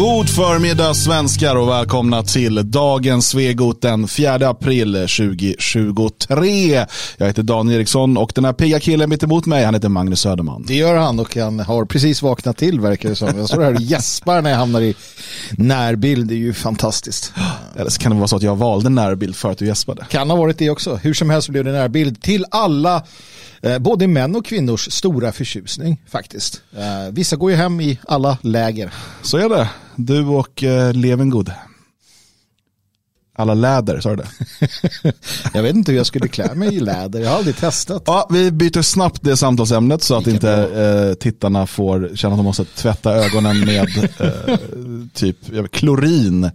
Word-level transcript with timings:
God 0.00 0.28
förmiddag 0.28 0.94
svenskar 0.94 1.56
och 1.56 1.68
välkomna 1.68 2.22
till 2.22 2.70
dagens 2.70 3.28
Svegot 3.28 3.82
den 3.82 4.08
4 4.08 4.48
april 4.48 4.92
2023. 4.94 6.86
Jag 7.16 7.26
heter 7.26 7.42
Dan 7.42 7.70
Eriksson 7.70 8.16
och 8.16 8.32
den 8.34 8.44
här 8.44 8.52
pigga 8.52 8.80
killen 8.80 9.10
mitt 9.10 9.22
emot 9.22 9.46
mig, 9.46 9.64
han 9.64 9.74
heter 9.74 9.88
Magnus 9.88 10.20
Söderman. 10.20 10.64
Det 10.68 10.74
gör 10.74 10.96
han 10.96 11.20
och 11.20 11.36
han 11.36 11.60
har 11.60 11.84
precis 11.84 12.22
vaknat 12.22 12.56
till 12.56 12.80
verkar 12.80 13.08
det 13.08 13.14
som. 13.14 13.38
Jag 13.38 13.48
står 13.48 13.62
här 13.62 13.74
och 13.74 13.80
gäspar 13.80 14.42
när 14.42 14.50
jag 14.50 14.56
hamnar 14.56 14.80
i 14.80 14.94
närbild. 15.50 16.28
Det 16.28 16.34
är 16.34 16.38
ju 16.38 16.52
fantastiskt. 16.52 17.32
Eller 17.76 17.90
så 17.90 18.00
kan 18.00 18.12
det 18.12 18.18
vara 18.18 18.28
så 18.28 18.36
att 18.36 18.42
jag 18.42 18.56
valde 18.56 18.88
närbild 18.88 19.36
för 19.36 19.50
att 19.50 19.58
du 19.58 19.66
gäspade. 19.66 20.06
Kan 20.10 20.30
ha 20.30 20.36
varit 20.36 20.58
det 20.58 20.70
också. 20.70 20.96
Hur 20.96 21.14
som 21.14 21.30
helst 21.30 21.48
blev 21.48 21.64
det 21.64 21.72
närbild 21.72 22.22
till 22.22 22.44
alla 22.50 23.02
Eh, 23.62 23.78
både 23.78 24.06
män 24.06 24.36
och 24.36 24.46
kvinnors 24.46 24.92
stora 24.92 25.32
förtjusning 25.32 26.02
faktiskt. 26.06 26.62
Eh, 26.76 27.12
vissa 27.12 27.36
går 27.36 27.50
ju 27.50 27.56
hem 27.56 27.80
i 27.80 27.98
alla 28.08 28.38
läger. 28.42 28.92
Så 29.22 29.36
är 29.36 29.48
det. 29.48 29.70
Du 29.96 30.24
och 30.24 30.64
eh, 30.64 30.92
Levengood. 30.92 31.52
Alla 33.40 33.54
läder, 33.54 34.00
sa 34.00 34.10
du 34.10 34.16
det? 34.16 34.28
jag 35.54 35.62
vet 35.62 35.76
inte 35.76 35.92
hur 35.92 35.96
jag 35.96 36.06
skulle 36.06 36.28
klä 36.28 36.54
mig 36.54 36.74
i 36.74 36.80
läder, 36.80 37.20
jag 37.20 37.30
har 37.30 37.36
aldrig 37.36 37.56
testat. 37.56 38.02
Ja, 38.06 38.26
vi 38.30 38.50
byter 38.50 38.82
snabbt 38.82 39.18
det 39.22 39.36
samtalsämnet 39.36 40.02
så 40.02 40.14
att 40.14 40.26
inte 40.26 40.52
eh, 40.52 41.14
tittarna 41.14 41.66
får 41.66 42.10
känna 42.14 42.34
att 42.34 42.38
de 42.38 42.44
måste 42.44 42.64
tvätta 42.64 43.14
ögonen 43.14 43.60
med 43.60 44.10
eh, 44.18 44.56
typ 45.14 45.36
klorin. 45.72 46.50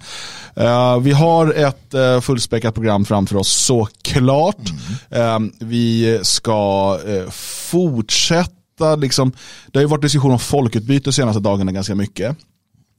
Eh, 0.55 0.99
vi 0.99 1.11
har 1.11 1.53
ett 1.53 1.93
eh, 1.93 2.21
fullspäckat 2.21 2.73
program 2.73 3.05
framför 3.05 3.35
oss 3.35 3.65
såklart. 3.65 4.69
Mm. 5.09 5.51
vi 5.59 6.19
ska 6.23 6.99
eh, 7.07 7.29
fortsätta, 7.71 8.95
liksom, 8.95 9.31
det 9.67 9.79
har 9.79 9.81
ju 9.81 9.87
varit 9.87 10.01
diskussion 10.01 10.31
om 10.31 10.39
folkutbyte 10.39 11.03
de 11.03 11.13
senaste 11.13 11.39
dagarna 11.39 11.71
ganska 11.71 11.95
mycket. 11.95 12.37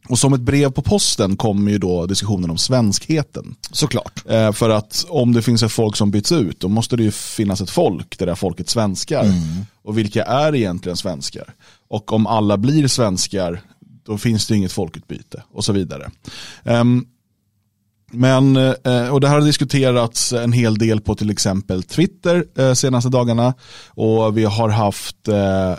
Och 0.08 0.18
som 0.18 0.32
ett 0.32 0.40
brev 0.40 0.70
på 0.70 0.82
posten 0.82 1.36
kommer 1.36 1.70
ju 1.70 1.78
då 1.78 2.06
diskussionen 2.06 2.50
om 2.50 2.58
svenskheten. 2.58 3.54
Såklart. 3.70 4.22
Eh, 4.28 4.52
för 4.52 4.70
att 4.70 5.04
om 5.08 5.32
det 5.32 5.42
finns 5.42 5.62
ett 5.62 5.72
folk 5.72 5.96
som 5.96 6.10
byts 6.10 6.32
ut, 6.32 6.60
då 6.60 6.68
måste 6.68 6.96
det 6.96 7.02
ju 7.02 7.10
finnas 7.10 7.60
ett 7.60 7.70
folk, 7.70 8.18
det 8.18 8.24
där 8.24 8.34
folket 8.34 8.68
svenskar. 8.68 9.24
Mm. 9.24 9.66
Och 9.82 9.98
vilka 9.98 10.24
är 10.24 10.54
egentligen 10.54 10.96
svenskar? 10.96 11.54
Och 11.88 12.12
om 12.12 12.26
alla 12.26 12.56
blir 12.56 12.88
svenskar, 12.88 13.60
då 14.06 14.18
finns 14.18 14.46
det 14.46 14.56
inget 14.56 14.72
folkutbyte 14.72 15.42
och 15.52 15.64
så 15.64 15.72
vidare. 15.72 16.10
Men, 18.12 18.56
eh, 18.56 19.08
och 19.12 19.20
det 19.20 19.28
här 19.28 19.34
har 19.34 19.46
diskuterats 19.46 20.32
en 20.32 20.52
hel 20.52 20.78
del 20.78 21.00
på 21.00 21.14
till 21.14 21.30
exempel 21.30 21.82
Twitter 21.82 22.44
eh, 22.58 22.72
senaste 22.72 23.10
dagarna. 23.10 23.54
Och 23.88 24.38
vi 24.38 24.44
har 24.44 24.68
haft 24.68 25.28
eh, 25.28 25.74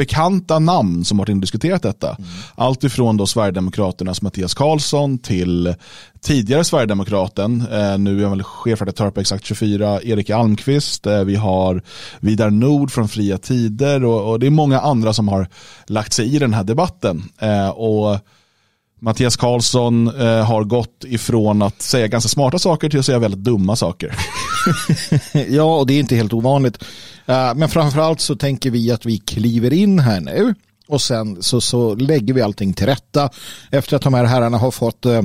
bekanta 0.00 0.58
namn 0.58 1.04
som 1.04 1.18
har 1.18 1.26
diskuterat 1.26 1.82
detta. 1.82 2.08
Mm. 2.08 2.30
Allt 2.54 2.84
ifrån 2.84 3.16
då 3.16 3.26
Sverigedemokraternas 3.26 4.22
Mattias 4.22 4.54
Karlsson 4.54 5.18
till 5.18 5.74
tidigare 6.20 6.64
Sverigedemokraten, 6.64 7.60
eh, 7.72 7.98
nu 7.98 8.18
är 8.18 8.22
han 8.22 8.30
väl 8.30 8.42
chefredaktör 8.42 9.10
på 9.10 9.20
Exakt 9.20 9.44
24, 9.44 10.02
Erik 10.02 10.30
Almqvist. 10.30 11.06
Eh, 11.06 11.24
vi 11.24 11.36
har 11.36 11.82
Vidar 12.20 12.50
Nord 12.50 12.90
från 12.90 13.08
Fria 13.08 13.38
Tider 13.38 14.04
och, 14.04 14.30
och, 14.30 14.40
det 14.40 14.46
är 14.46 14.50
många 14.50 14.80
andra 14.80 15.12
som 15.12 15.28
har 15.28 15.48
lagt 15.86 16.12
sig 16.12 16.34
i 16.34 16.38
den 16.38 16.54
här 16.54 16.64
debatten. 16.64 17.22
Eh, 17.38 17.68
och 17.68 18.18
Mattias 19.02 19.36
Karlsson 19.36 20.20
eh, 20.20 20.44
har 20.44 20.64
gått 20.64 21.04
ifrån 21.04 21.62
att 21.62 21.82
säga 21.82 22.08
ganska 22.08 22.28
smarta 22.28 22.58
saker 22.58 22.88
till 22.88 22.98
att 22.98 23.06
säga 23.06 23.18
väldigt 23.18 23.40
dumma 23.40 23.76
saker. 23.76 24.14
ja, 25.48 25.76
och 25.78 25.86
det 25.86 25.94
är 25.94 26.00
inte 26.00 26.16
helt 26.16 26.32
ovanligt. 26.32 26.84
Uh, 27.28 27.54
men 27.54 27.68
framförallt 27.68 28.20
så 28.20 28.36
tänker 28.36 28.70
vi 28.70 28.90
att 28.90 29.06
vi 29.06 29.18
kliver 29.18 29.72
in 29.72 29.98
här 29.98 30.20
nu 30.20 30.54
och 30.88 31.02
sen 31.02 31.42
så, 31.42 31.60
så 31.60 31.94
lägger 31.94 32.34
vi 32.34 32.42
allting 32.42 32.72
till 32.72 32.86
rätta. 32.86 33.30
Efter 33.70 33.96
att 33.96 34.02
de 34.02 34.14
här 34.14 34.24
herrarna 34.24 34.58
har 34.58 34.70
fått 34.70 35.06
uh, 35.06 35.22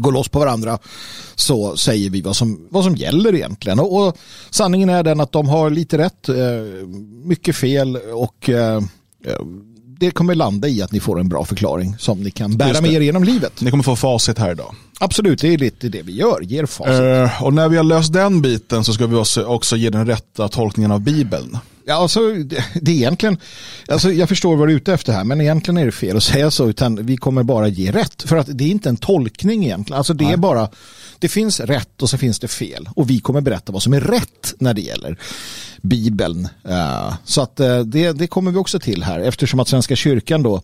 gå 0.00 0.10
loss 0.10 0.28
på 0.28 0.38
varandra 0.38 0.78
så 1.34 1.76
säger 1.76 2.10
vi 2.10 2.20
vad 2.20 2.36
som, 2.36 2.68
vad 2.70 2.84
som 2.84 2.96
gäller 2.96 3.34
egentligen. 3.34 3.78
Och, 3.78 4.06
och 4.06 4.16
sanningen 4.50 4.88
är 4.88 5.02
den 5.02 5.20
att 5.20 5.32
de 5.32 5.48
har 5.48 5.70
lite 5.70 5.98
rätt, 5.98 6.28
uh, 6.28 6.86
mycket 7.24 7.56
fel 7.56 7.96
och 7.96 8.50
det 10.02 10.10
kommer 10.10 10.34
landa 10.34 10.68
i 10.68 10.82
att 10.82 10.92
ni 10.92 11.00
får 11.00 11.20
en 11.20 11.28
bra 11.28 11.44
förklaring 11.44 11.96
som 11.98 12.22
ni 12.22 12.30
kan 12.30 12.56
bära 12.56 12.80
med 12.80 12.92
er 12.92 13.00
genom 13.00 13.24
livet. 13.24 13.60
Ni 13.60 13.70
kommer 13.70 13.84
få 13.84 13.96
facit 13.96 14.38
här 14.38 14.52
idag. 14.52 14.74
Absolut, 15.00 15.40
det 15.40 15.48
är 15.54 15.58
lite 15.58 15.88
det 15.88 16.02
vi 16.02 16.12
gör, 16.12 16.40
ger 16.40 16.66
facit. 16.66 17.00
Uh, 17.00 17.42
och 17.42 17.54
när 17.54 17.68
vi 17.68 17.76
har 17.76 17.84
löst 17.84 18.12
den 18.12 18.42
biten 18.42 18.84
så 18.84 18.92
ska 18.92 19.06
vi 19.06 19.16
också, 19.16 19.44
också 19.44 19.76
ge 19.76 19.90
den 19.90 20.06
rätta 20.06 20.48
tolkningen 20.48 20.92
av 20.92 21.00
Bibeln. 21.00 21.58
Ja, 21.84 21.94
alltså, 21.94 22.20
det, 22.74 22.90
är 22.90 22.94
egentligen, 22.94 23.38
alltså, 23.88 24.12
jag 24.12 24.28
förstår 24.28 24.56
vad 24.56 24.68
du 24.68 24.72
är 24.72 24.76
ute 24.76 24.92
efter 24.92 25.12
här, 25.12 25.24
men 25.24 25.40
egentligen 25.40 25.78
är 25.78 25.86
det 25.86 25.92
fel 25.92 26.16
att 26.16 26.22
säga 26.32 26.50
så, 26.50 26.68
utan 26.68 27.06
vi 27.06 27.16
kommer 27.16 27.42
bara 27.42 27.68
ge 27.68 27.92
rätt. 27.92 28.22
För 28.22 28.36
att 28.36 28.48
det 28.50 28.64
är 28.64 28.68
inte 28.68 28.88
en 28.88 28.96
tolkning 28.96 29.64
egentligen, 29.64 29.98
alltså 29.98 30.14
det 30.14 30.24
Nej. 30.24 30.32
är 30.32 30.36
bara, 30.36 30.68
det 31.18 31.28
finns 31.28 31.60
rätt 31.60 32.02
och 32.02 32.10
så 32.10 32.18
finns 32.18 32.38
det 32.38 32.48
fel. 32.48 32.88
Och 32.96 33.10
vi 33.10 33.20
kommer 33.20 33.40
berätta 33.40 33.72
vad 33.72 33.82
som 33.82 33.92
är 33.92 34.00
rätt 34.00 34.54
när 34.58 34.74
det 34.74 34.80
gäller 34.80 35.18
Bibeln. 35.82 36.48
Uh, 36.68 37.14
så 37.24 37.42
att 37.42 37.60
uh, 37.60 37.80
det, 37.80 38.12
det 38.12 38.26
kommer 38.26 38.50
vi 38.50 38.58
också 38.58 38.80
till 38.80 39.02
här, 39.02 39.20
eftersom 39.20 39.60
att 39.60 39.68
Svenska 39.68 39.96
kyrkan 39.96 40.42
då 40.42 40.62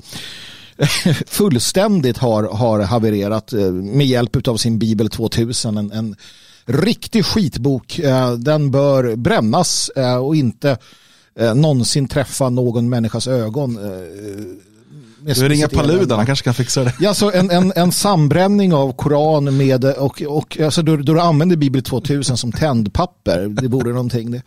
fullständigt 1.27 2.19
har, 2.19 2.43
har 2.43 2.81
havererat 2.81 3.53
uh, 3.53 3.73
med 3.73 4.07
hjälp 4.07 4.49
av 4.49 4.57
sin 4.57 4.79
Bibel 4.79 5.11
2000, 5.11 5.79
en, 5.79 5.93
en 5.93 6.17
riktig 6.65 7.25
skitbok. 7.25 8.01
Den 8.39 8.71
bör 8.71 9.17
brännas 9.17 9.91
och 10.23 10.37
inte 10.37 10.79
eh, 11.35 11.55
någonsin 11.55 12.09
träffa 12.09 12.51
någon 12.51 12.89
människas 12.89 13.29
ögon. 13.29 13.77
Eh, 13.77 15.33
du 15.35 15.49
ringer 15.49 15.69
Paludan, 15.69 16.19
han 16.19 16.27
kanske 16.27 16.45
kan 16.45 16.55
fixa 16.55 16.85
det. 16.85 16.95
Ja, 17.01 17.15
så 17.15 17.31
en, 17.33 17.51
en, 17.51 17.73
en 17.77 17.93
sambränning 17.93 18.75
av 18.75 18.93
Koran 18.93 19.57
med, 19.57 19.85
och, 19.85 20.23
och 20.23 20.61
alltså, 20.61 20.83
då, 20.83 20.97
då 20.97 21.15
du 21.15 21.21
använder 21.21 21.57
Bibel 21.57 21.83
2000 21.83 22.37
som 22.37 22.53
tändpapper, 22.53 23.49
det 23.49 23.69
vore 23.69 23.93
någonting. 23.93 24.31
Det. 24.31 24.43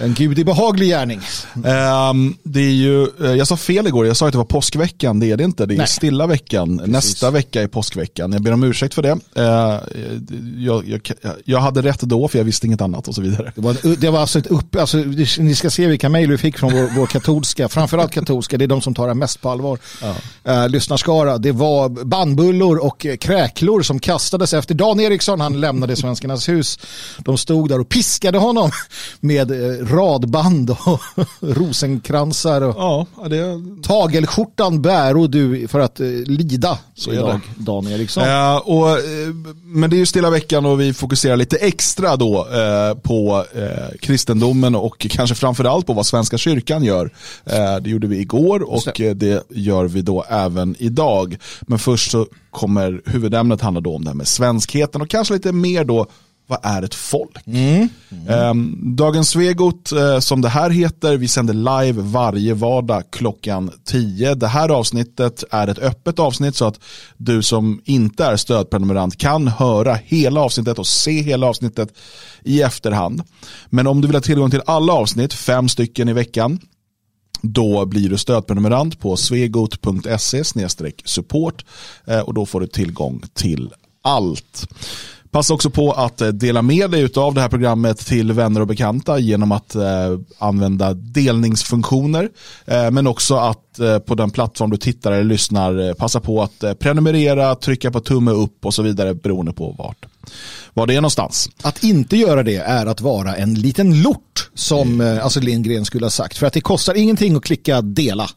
En 0.00 0.14
gudibehaglig 0.14 0.88
gärning. 0.88 1.20
Um, 1.54 2.36
det 2.42 2.60
är 2.60 2.72
ju, 2.72 3.02
eh, 3.02 3.32
jag 3.32 3.46
sa 3.46 3.56
fel 3.56 3.86
igår, 3.86 4.06
jag 4.06 4.16
sa 4.16 4.26
att 4.26 4.32
det 4.32 4.38
var 4.38 4.44
påskveckan, 4.44 5.20
det 5.20 5.30
är 5.30 5.36
det 5.36 5.44
inte. 5.44 5.66
Det 5.66 5.74
är 5.74 5.78
Nej. 5.78 5.86
stilla 5.86 6.26
veckan. 6.26 6.78
Precis. 6.78 6.92
Nästa 6.92 7.30
vecka 7.30 7.62
är 7.62 7.68
påskveckan. 7.68 8.32
Jag 8.32 8.42
ber 8.42 8.52
om 8.52 8.64
ursäkt 8.64 8.94
för 8.94 9.02
det. 9.02 9.12
Uh, 9.12 9.80
jag, 10.56 10.88
jag, 10.88 11.00
jag, 11.44 11.60
hade 11.60 11.82
rätt 11.82 12.00
då 12.00 12.28
för 12.28 12.38
jag 12.38 12.44
visste 12.44 12.66
inget 12.66 12.80
annat 12.80 13.08
och 13.08 13.14
så 13.14 13.22
vidare. 13.22 13.52
Det 13.54 13.60
var, 13.60 13.96
det 13.96 14.10
var 14.10 14.20
alltså 14.20 14.38
ett 14.38 14.46
upp, 14.46 14.76
alltså, 14.76 14.96
ni 15.38 15.54
ska 15.54 15.70
se 15.70 15.86
vilka 15.86 16.08
mejl 16.08 16.30
vi 16.30 16.38
fick 16.38 16.58
från 16.58 16.72
vår, 16.72 16.90
vår 16.96 17.06
katolska, 17.06 17.68
framförallt 17.68 18.12
katolska, 18.12 18.58
det 18.58 18.64
är 18.64 18.68
de 18.68 18.80
som 18.80 18.94
tar 18.94 19.08
det 19.08 19.14
mest 19.14 19.40
på 19.40 19.50
allvar. 19.50 19.78
Ja. 20.02 20.62
Uh, 20.64 20.68
lyssnarskara, 20.68 21.38
det 21.38 21.52
var 21.52 21.88
bandbullor 21.88 22.84
och 22.84 23.06
kräklor 23.20 23.82
som 23.82 23.98
kastades 23.98 24.54
efter 24.54 24.74
Dan 24.74 25.00
Eriksson, 25.00 25.40
han 25.40 25.60
lämnade 25.60 25.96
Svenskarnas 25.96 26.48
hus. 26.48 26.78
De 27.18 27.38
stod 27.38 27.68
där 27.68 27.80
och 27.80 27.88
piskade 27.88 28.38
honom 28.38 28.70
med 29.20 29.50
radband 29.82 30.70
och 30.70 31.00
rosenkransar. 31.40 32.62
Och 32.62 32.74
ja, 32.76 33.06
det... 33.28 33.62
Tagelskjortan 33.82 34.82
bär 34.82 35.16
och 35.16 35.30
du 35.30 35.68
för 35.68 35.80
att 35.80 36.00
eh, 36.00 36.06
lida 36.06 36.78
så 36.94 37.12
idag, 37.12 37.40
Dan 37.56 37.88
Eriksson. 37.88 38.22
Eh, 38.22 38.56
och, 38.56 38.90
eh, 38.90 38.98
men 39.62 39.90
det 39.90 39.96
är 39.96 39.98
ju 39.98 40.06
stilla 40.06 40.30
veckan 40.30 40.66
och 40.66 40.80
vi 40.80 40.92
fokuserar 40.92 41.36
lite 41.36 41.56
extra 41.56 42.16
då 42.16 42.46
eh, 42.48 42.98
på 42.98 43.44
eh, 43.54 43.98
kristendomen 44.00 44.74
och 44.74 45.06
kanske 45.10 45.34
framförallt 45.34 45.86
på 45.86 45.92
vad 45.92 46.06
Svenska 46.06 46.38
kyrkan 46.38 46.84
gör. 46.84 47.10
det 47.80 47.90
gjorde 47.90 48.06
vi 48.06 48.18
igår 48.18 48.70
och 48.70 48.82
det. 48.96 49.14
det 49.14 49.42
gör 49.50 49.84
vi 49.84 50.02
då 50.02 50.24
även 50.28 50.76
idag. 50.78 51.36
Men 51.60 51.78
först 51.78 52.10
så 52.10 52.26
kommer 52.50 53.02
huvudämnet 53.06 53.60
handla 53.60 53.80
då 53.80 53.94
om 53.94 54.04
det 54.04 54.10
här 54.10 54.14
med 54.14 54.28
svenskheten 54.28 55.02
och 55.02 55.10
kanske 55.10 55.34
lite 55.34 55.52
mer 55.52 55.84
då 55.84 56.06
vad 56.48 56.58
är 56.62 56.82
ett 56.82 56.94
folk? 56.94 57.46
Mm. 57.46 57.88
Mm. 58.28 58.96
Dagens 58.96 59.28
Svegot, 59.28 59.92
eh, 59.92 60.18
som 60.18 60.40
det 60.40 60.48
här 60.48 60.70
heter, 60.70 61.16
vi 61.16 61.28
sänder 61.28 61.54
live 61.54 62.02
varje 62.02 62.54
vardag 62.54 63.02
klockan 63.10 63.70
10. 63.84 64.34
Det 64.34 64.48
här 64.48 64.68
avsnittet 64.68 65.44
är 65.50 65.68
ett 65.68 65.78
öppet 65.78 66.18
avsnitt 66.18 66.56
så 66.56 66.64
att 66.64 66.80
du 67.16 67.42
som 67.42 67.80
inte 67.84 68.24
är 68.24 68.36
stödprenumerant 68.36 69.18
kan 69.18 69.48
höra 69.48 69.94
hela 70.04 70.40
avsnittet 70.40 70.78
och 70.78 70.86
se 70.86 71.22
hela 71.22 71.46
avsnittet 71.46 71.88
i 72.44 72.62
efterhand. 72.62 73.22
Men 73.66 73.86
om 73.86 74.00
du 74.00 74.08
vill 74.08 74.16
ha 74.16 74.22
tillgång 74.22 74.50
till 74.50 74.62
alla 74.66 74.92
avsnitt, 74.92 75.34
fem 75.34 75.68
stycken 75.68 76.08
i 76.08 76.12
veckan, 76.12 76.58
då 77.42 77.86
blir 77.86 78.08
du 78.08 78.18
stödprenumerant 78.18 79.00
på 79.00 79.16
svegot.se 79.16 80.44
support 81.04 81.64
eh, 82.06 82.20
och 82.20 82.34
då 82.34 82.46
får 82.46 82.60
du 82.60 82.66
tillgång 82.66 83.22
till 83.34 83.72
allt. 84.02 84.68
Passa 85.30 85.54
också 85.54 85.70
på 85.70 85.92
att 85.92 86.20
eh, 86.20 86.28
dela 86.28 86.62
med 86.62 86.90
dig 86.90 87.08
av 87.16 87.34
det 87.34 87.40
här 87.40 87.48
programmet 87.48 87.98
till 87.98 88.32
vänner 88.32 88.60
och 88.60 88.66
bekanta 88.66 89.18
genom 89.18 89.52
att 89.52 89.74
eh, 89.74 89.82
använda 90.38 90.94
delningsfunktioner. 90.94 92.28
Eh, 92.66 92.90
men 92.90 93.06
också 93.06 93.36
att 93.36 93.78
eh, 93.78 93.98
på 93.98 94.14
den 94.14 94.30
plattform 94.30 94.70
du 94.70 94.76
tittar 94.76 95.12
eller 95.12 95.24
lyssnar 95.24 95.94
passa 95.94 96.20
på 96.20 96.42
att 96.42 96.78
prenumerera, 96.78 97.54
trycka 97.54 97.90
på 97.90 98.00
tumme 98.00 98.30
upp 98.30 98.66
och 98.66 98.74
så 98.74 98.82
vidare 98.82 99.14
beroende 99.14 99.52
på 99.52 99.74
vart 99.78 100.06
var 100.74 100.86
det 100.86 100.94
är 100.94 101.00
någonstans. 101.00 101.50
Att 101.62 101.84
inte 101.84 102.16
göra 102.16 102.42
det 102.42 102.56
är 102.56 102.86
att 102.86 103.00
vara 103.00 103.36
en 103.36 103.54
liten 103.54 104.02
lort 104.02 104.50
som 104.54 105.00
mm. 105.00 105.22
alltså 105.22 105.40
Lindgren 105.40 105.84
skulle 105.84 106.04
ha 106.04 106.10
sagt. 106.10 106.38
För 106.38 106.46
att 106.46 106.52
det 106.52 106.60
kostar 106.60 106.94
ingenting 106.94 107.36
att 107.36 107.44
klicka 107.44 107.82
dela, 107.82 108.28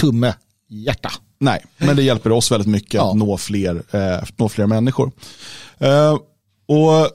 tumme, 0.00 0.34
hjärta. 0.68 1.12
Nej, 1.40 1.64
men 1.78 1.96
det 1.96 2.02
hjälper 2.02 2.32
oss 2.32 2.52
väldigt 2.52 2.68
mycket 2.68 2.94
ja. 2.94 3.10
att 3.10 3.16
nå 3.16 3.36
fler, 3.36 3.82
eh, 3.90 4.28
nå 4.36 4.48
fler 4.48 4.66
människor. 4.66 5.12
Eh, 5.78 6.18
och 6.66 7.10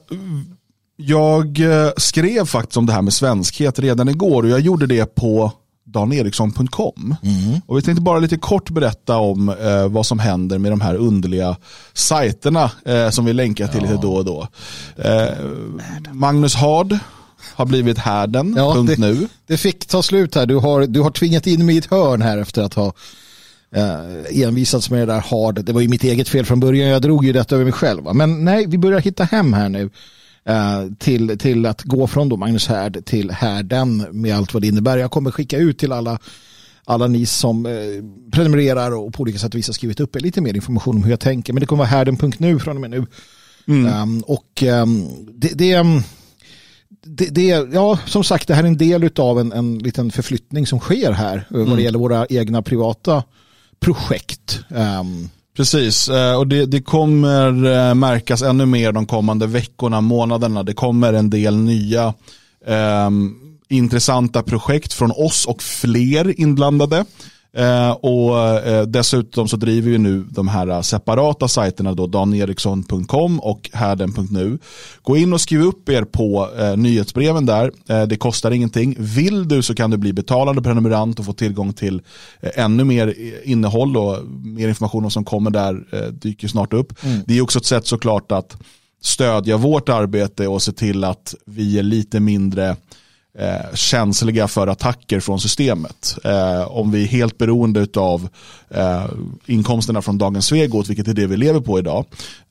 jag 0.95 1.60
eh, 1.60 1.92
skrev 1.98 2.45
faktiskt 2.45 2.77
om 2.77 2.86
det 2.86 2.94
här 2.94 3.01
med 3.01 3.13
svenskhet 3.13 3.80
redan 3.80 4.10
igår 4.10 4.44
och 4.44 4.50
jag 4.50 4.60
gjorde 4.60 4.88
det 4.88 5.16
på 5.16 5.51
daneriksson.com. 5.86 7.16
Mm. 7.24 7.62
Och 7.66 7.77
vi 7.77 7.81
tänkte 7.81 8.01
bara 8.01 8.19
lite 8.19 8.38
kort 8.38 8.69
berätta 8.69 9.18
om 9.18 9.50
eh, 9.50 9.88
vad 9.88 10.06
som 10.06 10.19
händer 10.19 10.57
med 10.57 10.72
de 10.72 10.81
här 10.81 10.95
underliga 10.95 11.57
sajterna 11.94 12.72
eh, 12.86 13.10
som 13.10 13.25
vi 13.25 13.33
länkar 13.33 13.68
till 13.68 13.81
ja. 13.83 13.92
lite 13.92 14.01
då 14.01 14.16
och 14.16 14.25
då. 14.25 14.48
Eh, 14.98 15.30
Magnus 16.12 16.56
Hard 16.56 16.98
har 17.56 17.66
blivit 17.66 17.98
härden, 17.98 18.54
ja, 18.57 18.74
punkt 18.74 18.94
det, 18.95 19.01
nu. 19.01 19.27
Det 19.48 19.57
fick 19.57 19.86
ta 19.86 20.04
slut 20.04 20.36
här, 20.36 20.45
du 20.45 20.56
har, 20.56 20.88
du 20.88 21.01
har 21.01 21.12
tvingat 21.12 21.48
in 21.48 21.66
mig 21.66 21.75
i 21.75 21.77
ett 21.77 21.86
hörn 21.86 22.22
här 22.22 22.38
efter 22.38 22.62
att 22.63 22.74
ha 22.74 22.94
eh, 23.75 24.42
envisats 24.44 24.89
med 24.89 25.00
det 25.00 25.13
där 25.13 25.19
hard. 25.19 25.66
Det 25.66 25.74
var 25.74 25.81
ju 25.81 25.88
mitt 25.88 26.04
eget 26.04 26.30
fel 26.30 26.45
från 26.45 26.60
början, 26.60 26.89
jag 26.89 27.01
drog 27.01 27.25
ju 27.25 27.33
detta 27.33 27.56
över 27.56 27.66
mig 27.66 27.74
själv. 27.74 28.16
Men 28.16 28.45
nej, 28.45 28.66
vi 28.68 28.77
börjar 28.77 29.00
hitta 29.00 29.24
hem 29.24 29.54
här 29.54 29.69
nu. 29.69 29.89
Eh, 30.48 30.86
till, 31.00 31.38
till 31.38 31.66
att 31.66 31.81
gå 31.81 32.07
från 32.07 32.30
då 32.30 32.38
Magnus 32.38 32.68
Härd 32.68 33.06
till 33.06 33.31
härden 33.31 33.98
med 34.12 34.36
allt 34.36 34.54
vad 34.54 34.63
det 34.63 34.68
innebär. 34.68 34.98
Jag 34.98 35.12
kommer 35.12 35.31
skicka 35.31 35.57
ut 35.57 35.77
till 35.77 35.92
alla, 35.92 36.19
alla 36.86 37.07
ni 37.07 37.25
som 37.25 37.66
eh, 37.66 37.72
prenumererar 38.31 38.92
och 38.92 39.13
på 39.13 39.22
olika 39.22 39.39
sätt 39.39 39.54
och 39.54 39.57
vis 39.57 39.68
har 39.68 39.74
skrivit 39.74 40.00
upp 40.00 40.22
lite 40.22 40.42
mer 40.42 40.56
information 40.56 40.95
om 40.95 41.04
hur 41.04 41.10
jag 41.10 41.19
tänker. 41.19 41.54
Men 41.54 41.60
det 41.60 41.66
kommer 41.66 41.80
vara 41.83 41.89
härden.nu 41.89 42.60
från 42.60 42.75
och 42.77 42.81
med 42.81 42.89
nu. 42.89 43.06
Mm. 43.68 44.01
Um, 44.01 44.22
och 44.22 44.63
um, 44.63 45.07
det, 45.33 45.57
det, 45.57 45.75
um, 45.75 46.01
det, 47.06 47.25
det, 47.25 47.74
ja, 47.74 48.00
som 48.06 48.24
sagt, 48.24 48.48
det 48.48 48.54
här 48.54 48.63
är 48.63 48.68
en 48.68 48.77
del 48.77 49.10
av 49.16 49.39
en, 49.39 49.51
en 49.51 49.80
liten 49.80 50.12
förflyttning 50.12 50.68
som 50.68 50.80
sker 50.80 51.12
här 51.12 51.33
mm. 51.33 51.45
vad 51.50 51.60
det 51.60 51.72
mm. 51.72 51.83
gäller 51.83 52.00
våra 52.00 52.25
egna 52.30 52.62
privata 52.62 53.24
projekt. 53.80 54.60
Um, 54.69 55.30
Precis, 55.56 56.10
eh, 56.10 56.36
och 56.36 56.48
det, 56.48 56.66
det, 56.66 56.81
kommer 56.81 57.48
eh, 57.66 57.94
märkas 57.94 58.42
ännu 58.42 58.66
mer 58.66 58.92
de 58.92 59.06
kommande 59.06 59.48
veckorna, 59.48 60.01
månaderna. 60.01 60.63
Det 60.63 60.74
kommer 60.74 61.13
en 61.13 61.30
del 61.30 61.56
nya 61.56 62.13
um, 63.07 63.36
intressanta 63.69 64.44
projekt 64.44 64.94
från 64.94 65.12
oss 65.12 65.45
och 65.45 65.62
fler 65.62 66.39
inblandade. 66.39 67.06
Eh, 67.56 67.92
och 67.92 68.40
eh, 68.40 68.84
dessutom 68.84 69.48
så 69.48 69.57
driver 69.57 69.92
vi 69.92 69.98
nu 69.98 70.25
de 70.30 70.48
här 70.48 70.81
separata 70.81 71.48
sajterna 71.48 71.94
då 71.94 72.07
daneriksson.com 72.07 73.40
och 73.40 73.69
härden.nu. 73.74 74.57
Gå 75.02 75.18
in 75.18 75.34
och 75.34 75.42
skriv 75.42 75.62
upp 75.62 75.90
er 75.90 76.04
på 76.04 76.50
eh, 76.60 76.78
nyhetsbreven 76.78 77.46
där. 77.46 77.72
Eh, 77.90 78.04
det 78.04 78.18
kostar 78.18 78.52
ingenting. 78.52 78.96
Vill 79.00 79.48
du 79.48 79.62
så 79.62 79.75
kan 79.75 79.92
du 79.92 79.98
bli 79.98 80.13
betalande 80.13 80.62
prenumerant 80.62 81.19
och 81.19 81.25
få 81.25 81.34
tillgång 81.34 81.74
till 81.74 82.02
eh, 82.42 82.52
ännu 82.56 82.84
mer 82.84 83.13
innehåll 83.44 83.98
och 83.98 84.18
mer 84.28 84.68
information 84.68 85.12
som 85.12 85.25
kommer 85.25 85.51
där 85.51 85.86
eh, 85.92 86.08
dyker 86.08 86.48
snart 86.48 86.74
upp. 86.74 87.04
Mm. 87.04 87.22
Det 87.28 87.38
är 87.38 87.42
också 87.42 87.60
ett 87.60 87.66
sätt 87.66 87.88
såklart 87.88 88.31
att 88.31 88.58
stödja 89.01 89.58
vårt 89.58 89.90
arbete 89.90 90.48
och 90.48 90.62
se 90.62 90.72
till 90.72 91.04
att 91.04 91.36
vi 91.46 91.80
är 91.80 91.84
lite 91.84 92.19
mindre 92.19 92.75
eh, 93.40 93.74
känsliga 93.74 94.48
för 94.48 94.68
attacker 94.68 95.20
från 95.20 95.40
systemet. 95.40 96.18
Eh, 96.24 96.72
om 96.72 96.92
vi 96.92 97.04
är 97.04 97.08
helt 97.08 97.38
beroende 97.38 97.88
av 97.96 98.30
eh, 98.70 99.06
inkomsterna 99.46 100.02
från 100.02 100.18
dagens 100.18 100.46
Svegot, 100.46 100.90
vilket 100.90 101.08
är 101.08 101.14
det 101.14 101.28
vi 101.28 101.38
lever 101.38 101.60
på 101.60 101.80
idag, 101.80 102.06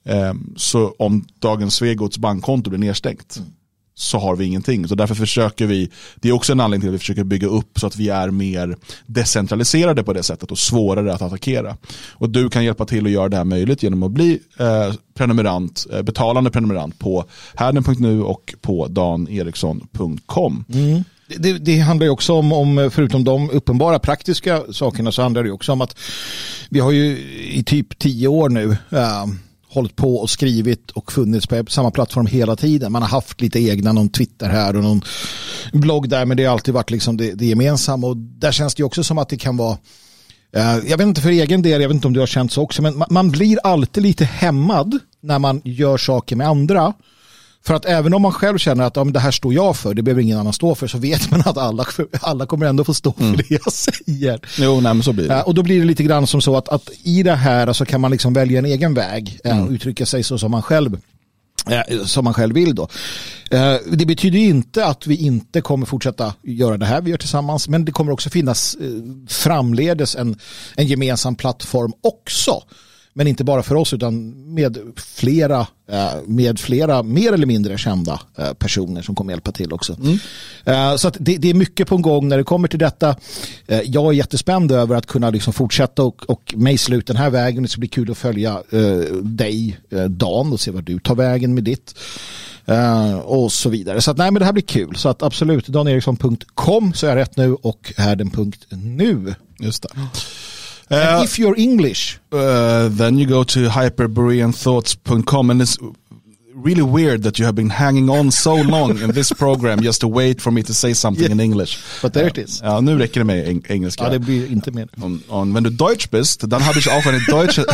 eh, 0.05 0.35
så 0.57 0.95
om 0.99 1.25
dagens 1.39 1.75
Svegots 1.75 2.19
bankkonto 2.19 2.71
blir 2.71 2.81
nedstängt, 2.81 3.37
mm 3.37 3.51
så 3.95 4.19
har 4.19 4.37
vi 4.37 4.45
ingenting. 4.45 4.89
Så 4.89 4.95
därför 4.95 5.15
försöker 5.15 5.67
vi, 5.67 5.91
det 6.17 6.29
är 6.29 6.33
också 6.33 6.53
en 6.53 6.61
anledning 6.61 6.81
till 6.81 6.89
att 6.89 6.95
vi 6.95 6.99
försöker 6.99 7.25
bygga 7.25 7.47
upp 7.47 7.79
så 7.79 7.87
att 7.87 7.97
vi 7.97 8.09
är 8.09 8.31
mer 8.31 8.77
decentraliserade 9.07 10.03
på 10.03 10.13
det 10.13 10.23
sättet 10.23 10.51
och 10.51 10.59
svårare 10.59 11.15
att 11.15 11.23
attackera. 11.23 11.77
Och 12.13 12.31
du 12.31 12.51
kan 12.51 12.65
hjälpa 12.65 12.87
till 12.87 13.07
att 13.07 13.13
göra 13.13 13.29
det 13.29 13.37
här 13.37 13.45
möjligt 13.45 13.83
genom 13.83 14.03
att 14.03 14.11
bli 14.11 14.41
eh, 14.59 14.95
prenumerant, 15.15 15.87
eh, 15.93 16.03
betalande 16.03 16.51
prenumerant 16.51 16.99
på 16.99 17.25
härden.nu 17.55 18.23
och 18.23 18.55
på 18.61 18.89
danerikson.com. 18.89 20.65
Mm. 20.75 21.05
Det, 21.39 21.53
det, 21.53 21.79
handlar 21.79 22.05
ju 22.05 22.11
också 22.11 22.33
om, 22.33 22.53
om, 22.53 22.91
förutom 22.93 23.25
de 23.25 23.51
uppenbara 23.51 23.99
praktiska 23.99 24.63
sakerna, 24.73 25.13
så 25.13 25.23
handlar 25.23 25.43
det 25.43 25.51
också 25.51 25.73
om 25.73 25.81
att 25.81 25.99
vi 26.71 26.81
har 26.81 26.91
ju 26.91 27.19
i 27.53 27.65
typ 27.67 27.99
tio 27.99 28.29
år 28.29 28.49
nu 28.49 28.77
äh, 28.91 29.25
hållit 29.75 29.97
på 29.97 30.17
och 30.17 30.31
skrivit 30.31 30.91
och 30.91 31.13
funnits 31.13 31.47
på 31.47 31.65
samma 31.69 31.91
plattform 31.91 32.27
hela 32.27 32.57
tiden. 32.57 32.93
Man 32.93 33.03
har 33.03 33.09
haft 33.09 33.41
lite 33.41 33.61
egna, 33.61 33.93
någon 33.93 34.09
Twitter 34.09 34.49
här 34.49 34.77
och 34.77 34.83
någon 34.83 35.03
blogg 35.73 36.09
där, 36.09 36.25
men 36.25 36.37
det 36.37 36.45
har 36.45 36.53
alltid 36.53 36.75
varit 36.75 36.91
liksom 36.91 37.17
det, 37.17 37.33
det 37.33 37.47
gemensamma. 37.47 38.07
Och 38.07 38.17
där 38.17 38.53
känns 38.53 38.75
det 38.75 38.85
också 38.85 39.05
som 39.05 39.19
att 39.19 39.29
det 39.29 39.37
kan 39.37 39.57
vara 39.57 39.79
eh, 40.57 40.79
jag 40.87 40.99
vet 40.99 41.07
inte 41.07 41.21
för 41.21 41.31
egen 41.31 41.63
del, 41.63 41.81
jag 41.81 41.89
vet 41.89 41.95
inte 41.95 42.07
om 42.07 42.13
du 42.13 42.21
har 42.21 42.27
känt 42.27 42.53
så 42.53 42.63
också, 42.63 42.83
men 42.83 43.05
man 43.11 43.31
blir 43.31 43.59
alltid 43.65 44.03
lite 44.03 44.25
hämmad 44.25 44.99
när 45.21 45.39
man 45.39 45.61
gör 45.65 45.97
saker 45.97 46.37
med 46.37 46.49
andra. 46.49 46.93
För 47.67 47.75
att 47.75 47.85
även 47.85 48.15
om 48.15 48.23
man 48.23 48.33
själv 48.33 48.59
känner 48.59 48.85
att 48.85 48.97
ja, 48.97 49.05
det 49.05 49.21
här 49.21 49.31
står 49.31 49.55
jag 49.55 49.77
för, 49.77 49.95
det 49.95 50.03
behöver 50.03 50.23
ingen 50.23 50.39
annan 50.39 50.53
stå 50.53 50.75
för, 50.75 50.87
så 50.87 50.99
vet 50.99 51.31
man 51.31 51.41
att 51.41 51.59
alla, 51.59 51.87
alla 52.21 52.47
kommer 52.47 52.67
ändå 52.67 52.85
få 52.85 52.95
stå 52.95 53.13
för 53.13 53.25
mm. 53.25 53.37
det 53.37 53.51
jag 53.51 53.73
säger. 53.73 54.41
Jo, 54.59 54.81
nej, 54.81 54.95
men 54.95 55.03
så 55.03 55.13
blir 55.13 55.29
det. 55.29 55.43
och 55.43 55.55
då 55.55 55.63
blir 55.63 55.81
det 55.81 55.85
lite 55.87 56.03
grann 56.03 56.27
som 56.27 56.41
så 56.41 56.57
att, 56.57 56.69
att 56.69 56.91
i 57.03 57.23
det 57.23 57.35
här 57.35 57.73
så 57.73 57.85
kan 57.85 58.01
man 58.01 58.11
liksom 58.11 58.33
välja 58.33 58.59
en 58.59 58.65
egen 58.65 58.95
väg 58.95 59.41
och 59.45 59.51
mm. 59.51 59.75
uttrycka 59.75 60.07
sig 60.07 60.23
så 60.23 60.39
som 60.39 60.51
man 60.51 60.63
själv 60.63 60.99
som 62.05 62.25
man 62.25 62.35
själv 62.35 62.55
vill 62.55 62.75
då. 62.75 62.89
Det 63.87 64.07
betyder 64.07 64.39
inte 64.39 64.87
att 64.87 65.07
vi 65.07 65.17
inte 65.17 65.61
kommer 65.61 65.87
fortsätta 65.87 66.35
göra 66.43 66.77
det 66.77 66.87
här 66.87 67.01
vi 67.01 67.11
gör 67.11 67.19
tillsammans, 67.19 67.69
men 67.69 67.85
det 67.85 67.93
kommer 67.93 68.13
också 68.13 68.31
finnas 68.31 68.77
framledes 69.29 70.17
en, 70.17 70.39
en 70.77 70.87
gemensam 70.87 71.35
plattform 71.35 71.93
också 72.01 72.63
men 73.17 73.27
inte 73.27 73.45
bara 73.45 73.63
för 73.63 73.75
oss 73.75 73.93
utan 73.93 74.35
med 74.55 74.79
flera, 74.97 75.67
eh, 75.91 76.13
med 76.27 76.61
flera 76.61 77.03
mer 77.03 77.33
eller 77.33 77.47
mindre 77.47 77.79
kända 77.79 78.21
eh, 78.39 78.53
personer 78.53 79.03
som 79.03 79.15
kommer 79.15 79.33
hjälpa 79.33 79.53
till 79.53 79.73
också. 79.73 79.97
Mm. 80.03 80.19
Eh, 80.65 80.97
så 80.97 81.11
det, 81.19 81.37
det, 81.37 81.51
är 81.51 81.55
mycket 81.55 81.89
på 81.89 81.95
en 81.95 82.03
gång 82.03 82.29
när 82.29 82.39
det 82.39 82.45
kommer 82.45 82.69
till 82.69 82.79
detta. 82.79 83.17
Jag 83.85 84.07
är 84.07 84.13
jättespänd 84.13 84.73
över 84.73 84.97
att 84.97 85.07
kunna 85.07 85.31
liksom 85.31 85.53
fortsätta 85.53 86.03
och, 86.03 86.31
och 86.31 86.55
mejsla 86.57 86.97
ut 86.97 87.07
den 87.07 87.17
här 87.17 87.31
vägen. 87.31 87.63
Det 87.63 87.69
ska 87.69 87.79
bli 87.79 87.89
kul 87.89 88.11
att 88.11 88.19
följa 88.19 88.63
dig, 89.23 89.79
Dan, 90.09 90.53
och 90.53 90.61
se 90.61 90.71
var 90.71 90.83
du 90.83 90.99
tar 90.99 91.15
vägen 91.15 91.55
med 91.55 91.65
ditt. 91.65 91.95
Uh, 92.69 93.17
och 93.17 93.53
så 93.53 93.69
vidare. 93.69 94.01
Så 94.01 94.11
att, 94.11 94.17
nej, 94.17 94.31
men 94.31 94.41
det 94.41 94.47
här 94.47 94.53
blir 94.53 94.63
kul. 94.63 94.97
Så 94.97 95.09
att 95.09 95.23
absolut, 95.23 95.67
daneriksson.com 95.67 96.93
så 96.95 97.07
är 97.07 97.11
jag 97.11 97.17
rätt 97.17 97.37
nu 97.37 97.55
och 97.55 97.93
härden.nu. 97.97 99.35
Just 99.61 99.83
det. 99.83 99.89
Uh, 100.91 101.23
if 101.25 101.39
you're 101.39 101.55
English, 101.57 102.19
uh, 102.33 102.89
then 102.91 103.19
you 103.19 103.27
go 103.27 103.45
to 103.45 103.69
hyperboreanthoughts.com 103.69 105.51
and 105.51 105.63
it's 105.63 105.79
really 106.55 106.83
weird 106.83 107.23
that 107.23 107.39
you 107.39 107.45
have 107.45 107.55
been 107.55 107.71
hanging 107.71 108.11
on 108.11 108.31
so 108.31 108.55
long 108.55 108.99
in 108.99 109.13
this 109.13 109.33
program 109.33 109.81
just 109.81 110.01
to 110.01 110.09
wait 110.09 110.41
for 110.41 110.51
me 110.51 110.63
to 110.63 110.73
say 110.75 110.95
something 110.95 111.27
yeah. 111.27 111.33
in 111.33 111.41
English. 111.41 111.79
But 112.03 112.15
there 112.15 112.29
it 112.29 112.39
is. 112.39 112.61
Ja, 112.63 112.81
nu 112.81 112.99
räcker 112.99 113.21
det 113.21 113.25
med 113.25 113.49
eng 113.49 113.63
engelska. 113.69 114.05
Ja, 114.05 114.11
det 114.11 114.19
blir 114.19 114.53
inte 114.53 114.71
mer. 114.71 114.89
Und, 114.97 115.29
und 115.29 115.55
wenn 115.55 115.65
du 115.65 115.71
Deutsch 115.71 116.11
bist, 116.11 116.53
dann 116.53 116.65
habe 116.65 116.79
ich 116.79 116.91
auch 116.91 117.07
eine 117.07 117.21
deutsche... 117.29 117.67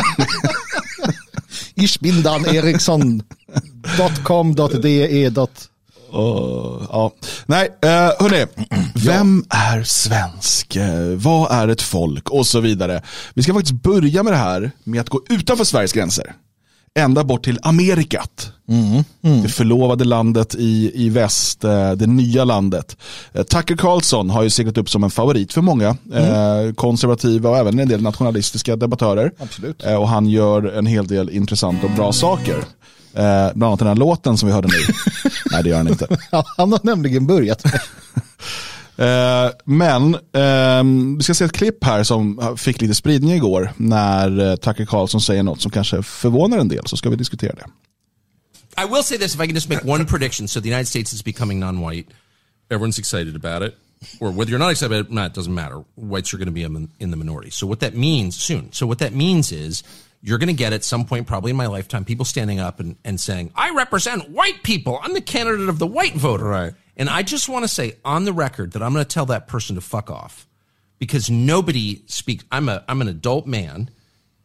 ich 1.75 1.99
bin 1.99 2.23
Dan 2.23 2.45
Eriksson.com.de. 2.45 5.29
Uh, 6.13 6.87
ja. 6.91 7.11
Nej, 7.45 7.67
uh, 7.85 7.89
hörni. 7.91 8.45
Vem 8.95 9.45
är 9.49 9.83
svensk? 9.83 10.75
Uh, 10.75 11.15
vad 11.15 11.51
är 11.51 11.67
ett 11.67 11.81
folk? 11.81 12.29
Och 12.29 12.47
så 12.47 12.59
vidare. 12.59 13.01
Vi 13.33 13.43
ska 13.43 13.53
faktiskt 13.53 13.83
börja 13.83 14.23
med 14.23 14.33
det 14.33 14.37
här 14.37 14.71
med 14.83 15.01
att 15.01 15.09
gå 15.09 15.21
utanför 15.29 15.63
Sveriges 15.63 15.93
gränser. 15.93 16.33
Ända 16.99 17.23
bort 17.23 17.43
till 17.43 17.59
Amerikat. 17.61 18.51
Mm, 18.69 19.03
mm. 19.23 19.43
Det 19.43 19.49
förlovade 19.49 20.03
landet 20.03 20.55
i, 20.55 20.91
i 20.93 21.09
väst, 21.09 21.65
uh, 21.65 21.91
det 21.91 22.07
nya 22.07 22.43
landet. 22.43 22.97
Tucker 23.33 23.75
Carlson 23.75 24.29
har 24.29 24.43
ju 24.43 24.49
seglat 24.49 24.77
upp 24.77 24.89
som 24.89 25.03
en 25.03 25.11
favorit 25.11 25.53
för 25.53 25.61
många. 25.61 25.97
Mm. 26.13 26.75
konservativa 26.75 27.49
och 27.49 27.57
även 27.57 27.79
en 27.79 27.87
del 27.87 28.01
nationalistiska 28.01 28.75
debattörer. 28.75 29.31
Absolut. 29.39 29.83
och 29.83 30.07
han 30.07 30.27
gör 30.27 30.63
en 30.63 30.85
hel 30.85 31.07
del 31.07 31.29
intressanta 31.29 31.87
och 31.87 31.93
bra 31.93 32.11
saker. 32.11 32.55
Eh, 33.13 33.53
bland 33.53 33.63
annat 33.63 33.79
den 33.79 33.87
här 33.87 33.95
låten 33.95 34.37
som 34.37 34.47
vi 34.47 34.53
hörde 34.53 34.67
nu. 34.67 34.93
Nej, 35.51 35.63
det 35.63 35.69
gör 35.69 35.77
han 35.77 35.87
inte. 35.87 36.07
han 36.57 36.71
har 36.71 36.85
nämligen 36.85 37.27
börjat. 37.27 37.65
eh, 38.97 39.49
men 39.65 40.15
eh, 40.15 41.17
vi 41.17 41.23
ska 41.23 41.33
se 41.33 41.45
ett 41.45 41.51
klipp 41.51 41.83
här 41.83 42.03
som 42.03 42.55
fick 42.57 42.81
lite 42.81 42.95
spridning 42.95 43.31
igår 43.31 43.71
när 43.77 44.49
eh, 44.49 44.55
Tucker 44.55 44.85
Carlson 44.85 45.21
säger 45.21 45.43
något 45.43 45.61
som 45.61 45.71
kanske 45.71 46.03
förvånar 46.03 46.57
en 46.57 46.67
del, 46.67 46.87
så 46.87 46.97
ska 46.97 47.09
vi 47.09 47.15
diskutera 47.15 47.53
det. 47.53 47.65
I 48.77 48.85
will 48.85 49.03
say 49.03 49.17
this 49.17 49.35
if 49.35 49.41
I 49.41 49.47
can 49.47 49.55
just 49.55 49.69
make 49.69 49.85
one 49.85 50.05
prediction. 50.05 50.47
So 50.47 50.61
the 50.61 50.69
United 50.69 50.87
States 50.87 51.13
is 51.13 51.23
becoming 51.23 51.59
non-white. 51.59 52.07
Everyone's 52.69 52.99
excited 52.99 53.35
about 53.35 53.63
it. 53.63 53.75
Or 54.19 54.31
whether 54.31 54.49
you're 54.49 54.59
not 54.59 54.71
excited 54.71 54.93
about 54.93 55.05
it, 55.07 55.13
not, 55.13 55.31
it 55.31 55.33
doesn't 55.33 55.53
matter. 55.53 55.83
Whites 55.95 56.33
are 56.33 56.37
going 56.37 56.47
to 56.47 56.53
be 56.53 56.63
in 56.63 57.11
the 57.11 57.17
minority. 57.17 57.51
So 57.51 57.67
what 57.67 57.81
that 57.81 57.95
means 57.95 58.35
soon. 58.35 58.71
So 58.71 58.87
what 58.87 58.99
that 58.99 59.13
means 59.13 59.51
is 59.51 59.83
you're 60.21 60.37
going 60.37 60.47
to 60.47 60.53
get 60.53 60.73
at 60.73 60.83
some 60.83 61.05
point, 61.05 61.27
probably 61.27 61.51
in 61.51 61.57
my 61.57 61.67
lifetime, 61.67 62.05
people 62.05 62.25
standing 62.25 62.59
up 62.59 62.79
and, 62.79 62.95
and 63.03 63.19
saying, 63.19 63.51
I 63.55 63.71
represent 63.71 64.29
white 64.29 64.63
people. 64.63 64.99
I'm 65.01 65.13
the 65.13 65.21
candidate 65.21 65.67
of 65.67 65.79
the 65.79 65.87
white 65.87 66.13
voter. 66.13 66.45
Right. 66.45 66.73
And 66.95 67.09
I 67.09 67.23
just 67.23 67.49
want 67.49 67.63
to 67.63 67.67
say 67.67 67.93
on 68.05 68.25
the 68.25 68.33
record 68.33 68.73
that 68.73 68.83
I'm 68.83 68.93
going 68.93 69.03
to 69.03 69.09
tell 69.09 69.25
that 69.27 69.47
person 69.47 69.75
to 69.75 69.81
fuck 69.81 70.11
off 70.11 70.47
because 70.99 71.31
nobody 71.31 72.03
speaks. 72.05 72.43
I'm 72.51 72.69
a 72.69 72.83
I'm 72.87 73.01
an 73.01 73.07
adult 73.07 73.47
man, 73.47 73.89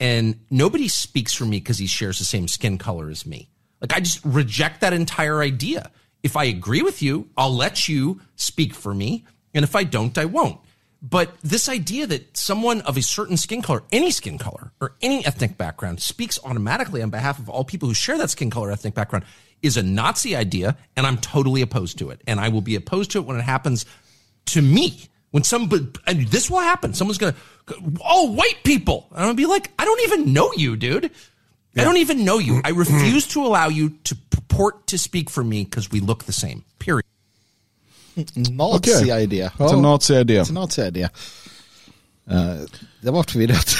and 0.00 0.40
nobody 0.50 0.88
speaks 0.88 1.34
for 1.34 1.44
me 1.44 1.58
because 1.58 1.76
he 1.76 1.86
shares 1.86 2.18
the 2.18 2.24
same 2.24 2.48
skin 2.48 2.78
color 2.78 3.10
as 3.10 3.26
me. 3.26 3.50
Like 3.82 3.94
I 3.94 4.00
just 4.00 4.24
reject 4.24 4.80
that 4.80 4.94
entire 4.94 5.42
idea. 5.42 5.90
If 6.22 6.36
I 6.36 6.44
agree 6.44 6.80
with 6.80 7.02
you, 7.02 7.28
I'll 7.36 7.54
let 7.54 7.88
you 7.88 8.22
speak 8.36 8.72
for 8.72 8.94
me, 8.94 9.26
and 9.52 9.64
if 9.64 9.76
I 9.76 9.84
don't, 9.84 10.16
I 10.16 10.24
won't. 10.24 10.58
But 11.08 11.38
this 11.42 11.68
idea 11.68 12.06
that 12.08 12.36
someone 12.36 12.80
of 12.80 12.96
a 12.96 13.02
certain 13.02 13.36
skin 13.36 13.62
color, 13.62 13.82
any 13.92 14.10
skin 14.10 14.38
color, 14.38 14.72
or 14.80 14.94
any 15.00 15.24
ethnic 15.24 15.56
background 15.56 16.00
speaks 16.00 16.38
automatically 16.42 17.00
on 17.00 17.10
behalf 17.10 17.38
of 17.38 17.48
all 17.48 17.64
people 17.64 17.88
who 17.88 17.94
share 17.94 18.18
that 18.18 18.30
skin 18.30 18.50
color, 18.50 18.72
ethnic 18.72 18.94
background 18.94 19.24
is 19.62 19.76
a 19.76 19.82
Nazi 19.82 20.34
idea, 20.34 20.76
and 20.96 21.06
I'm 21.06 21.18
totally 21.18 21.62
opposed 21.62 21.98
to 21.98 22.10
it. 22.10 22.22
And 22.26 22.40
I 22.40 22.48
will 22.48 22.60
be 22.60 22.74
opposed 22.74 23.12
to 23.12 23.18
it 23.18 23.26
when 23.26 23.36
it 23.36 23.42
happens 23.42 23.86
to 24.46 24.62
me. 24.62 25.02
When 25.30 25.44
somebody, 25.44 25.88
and 26.06 26.26
this 26.28 26.50
will 26.50 26.60
happen. 26.60 26.94
Someone's 26.94 27.18
gonna, 27.18 27.36
oh, 28.04 28.32
white 28.32 28.64
people. 28.64 29.06
And 29.10 29.20
I'm 29.20 29.26
gonna 29.26 29.34
be 29.34 29.46
like, 29.46 29.70
I 29.78 29.84
don't 29.84 30.00
even 30.02 30.32
know 30.32 30.50
you, 30.56 30.76
dude. 30.76 31.10
I 31.76 31.84
don't 31.84 31.98
even 31.98 32.24
know 32.24 32.38
you. 32.38 32.62
I 32.64 32.70
refuse 32.70 33.26
to 33.28 33.44
allow 33.44 33.68
you 33.68 33.90
to 34.04 34.16
purport 34.30 34.86
to 34.88 34.98
speak 34.98 35.28
for 35.28 35.44
me 35.44 35.64
because 35.64 35.90
we 35.90 36.00
look 36.00 36.24
the 36.24 36.32
same. 36.32 36.64
Period. 36.78 37.04
Nazi-idé. 38.50 39.50
A 39.58 39.76
Nazi-idé. 39.76 40.44
Nazi-idé. 40.50 41.08
Det 43.02 43.10
var 43.10 43.22
förvirrat. 43.22 43.76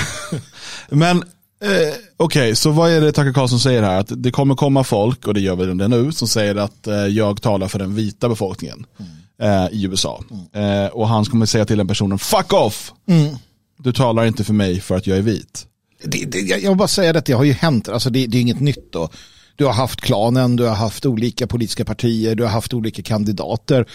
Men 0.88 1.16
eh, 1.62 1.68
okej, 1.68 1.94
okay, 2.16 2.54
så 2.54 2.70
vad 2.70 2.90
är 2.90 3.00
det 3.00 3.12
Tucker 3.12 3.32
Carlson 3.32 3.60
säger 3.60 3.82
här? 3.82 4.00
Att 4.00 4.22
det 4.22 4.30
kommer 4.30 4.54
komma 4.54 4.84
folk, 4.84 5.26
och 5.26 5.34
det 5.34 5.40
gör 5.40 5.56
vi 5.56 5.66
det 5.66 5.88
nu, 5.88 6.12
som 6.12 6.28
säger 6.28 6.56
att 6.56 6.86
eh, 6.86 6.94
jag 6.94 7.42
talar 7.42 7.68
för 7.68 7.78
den 7.78 7.94
vita 7.94 8.28
befolkningen 8.28 8.86
mm. 8.98 9.64
eh, 9.64 9.72
i 9.72 9.84
USA. 9.84 10.22
Mm. 10.54 10.90
och 10.92 11.08
han 11.08 11.24
kommer 11.24 11.46
säga 11.46 11.64
till 11.64 11.78
den 11.78 11.88
personen, 11.88 12.18
fuck 12.18 12.52
off! 12.52 12.92
Mm. 13.08 13.36
Du 13.78 13.92
talar 13.92 14.24
inte 14.24 14.44
för 14.44 14.52
mig 14.52 14.80
för 14.80 14.96
att 14.96 15.06
jag 15.06 15.18
är 15.18 15.22
vit. 15.22 15.66
Det, 16.04 16.24
det, 16.24 16.38
jag 16.38 16.70
vill 16.70 16.78
bara 16.78 16.88
säga 16.88 17.18
att 17.18 17.24
det 17.24 17.32
har 17.32 17.44
ju 17.44 17.52
hänt, 17.52 17.88
alltså 17.88 18.10
det, 18.10 18.26
det 18.26 18.38
är 18.38 18.40
inget 18.42 18.60
nytt 18.60 18.92
då. 18.92 19.08
Du 19.56 19.64
har 19.64 19.72
haft 19.72 20.00
klanen, 20.00 20.56
du 20.56 20.64
har 20.64 20.74
haft 20.74 21.06
olika 21.06 21.46
politiska 21.46 21.84
partier, 21.84 22.34
du 22.34 22.42
har 22.42 22.50
haft 22.50 22.74
olika 22.74 23.02
kandidater. 23.02 23.86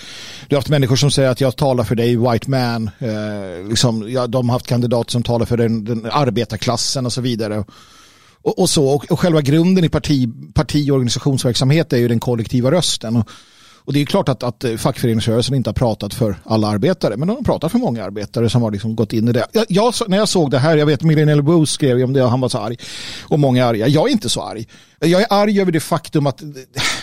Du 0.48 0.56
har 0.56 0.62
haft 0.62 0.70
människor 0.70 0.96
som 0.96 1.12
säger 1.12 1.30
att 1.30 1.42
jag 1.42 1.56
talar 1.56 1.84
för 1.84 1.96
dig, 1.96 2.16
white 2.16 2.50
man. 2.50 2.90
Eh, 3.00 3.70
liksom, 3.70 4.12
ja, 4.12 4.28
de 4.28 4.50
har 4.50 4.56
haft 4.56 4.68
kandidater 4.68 5.12
som 5.12 5.24
talar 5.24 5.46
för 5.46 5.58
den, 5.58 5.86
den 5.86 6.06
arbetarklassen 6.12 7.06
och 7.06 7.14
så 7.14 7.22
vidare. 7.22 7.64
Och, 8.42 8.60
och 8.60 8.70
så, 8.70 8.88
och, 8.88 9.12
och, 9.12 9.20
själva 9.20 9.42
grunden 9.42 9.84
i 9.84 9.90
parti, 9.90 10.30
parti 10.54 10.90
och 10.90 10.96
organisationsverksamhet 10.96 11.94
är 11.94 11.98
ju 11.98 12.08
den 12.08 12.20
kollektiva 12.20 12.72
rösten. 12.72 13.16
Och, 13.16 13.30
och 13.88 13.94
det 13.94 14.02
är 14.02 14.06
klart 14.06 14.30
att, 14.30 14.44
att 14.44 14.64
eh, 14.64 14.76
fackföreningsrörelsen 14.76 15.56
inte 15.56 15.70
har 15.70 15.74
pratat 15.74 16.14
för 16.14 16.36
alla 16.44 16.68
arbetare, 16.68 17.18
men 17.18 17.28
de 17.28 17.38
har 17.38 17.44
pratat 17.44 17.72
för 17.72 17.80
många 17.80 18.04
arbetare 18.04 18.50
som 18.50 18.62
har 18.62 18.72
liksom 18.72 18.96
gått 18.96 19.14
in 19.14 19.28
i 19.28 19.32
det. 19.32 19.48
Jag, 19.52 19.66
jag, 19.70 19.94
när 20.08 20.18
jag 20.18 20.30
såg 20.30 20.52
det 20.52 20.60
här, 20.60 20.78
jag 20.78 20.86
vet 20.86 21.02
Millennial 21.02 21.44
Boos 21.44 21.72
skrev 21.72 22.04
om 22.04 22.14
det 22.14 22.24
och 22.24 22.30
han 22.30 22.42
var 22.42 22.50
så 22.50 22.58
arg. 22.58 22.78
Och 23.22 23.40
många 23.40 23.64
är 23.64 23.68
arga. 23.68 23.88
Jag 23.88 24.08
är 24.08 24.12
inte 24.12 24.30
så 24.30 24.42
arg. 24.42 24.68
Jag 25.00 25.22
är 25.22 25.28
arg 25.30 25.62
över 25.62 25.72
det 25.72 25.80
faktum 25.80 26.28
att, 26.28 26.42
eh, 26.42 26.48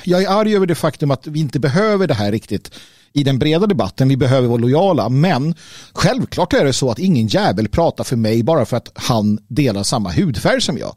jag 0.05 0.23
är 0.23 0.41
arg 0.41 0.57
över 0.57 0.67
det 0.67 0.75
faktum 0.75 1.11
att 1.11 1.26
vi 1.26 1.41
inte 1.41 1.61
behöver 1.61 2.07
det 2.07 2.14
här 2.14 2.33
riktigt 2.33 2.71
i 3.12 3.25
den 3.25 3.38
breda 3.38 3.67
debatten. 3.67 4.09
Vi 4.09 4.17
behöver 4.17 4.49
vara 4.49 4.59
lojala, 4.59 5.09
men 5.09 5.55
självklart 5.93 6.53
är 6.53 6.64
det 6.64 6.73
så 6.73 6.91
att 6.91 6.99
ingen 6.99 7.26
jävel 7.26 7.69
pratar 7.69 8.05
för 8.05 8.17
mig 8.17 8.43
bara 8.43 8.64
för 8.64 8.76
att 8.76 8.93
han 8.95 9.38
delar 9.49 9.83
samma 9.83 10.11
hudfärg 10.11 10.61
som 10.61 10.79
jag. 10.79 10.97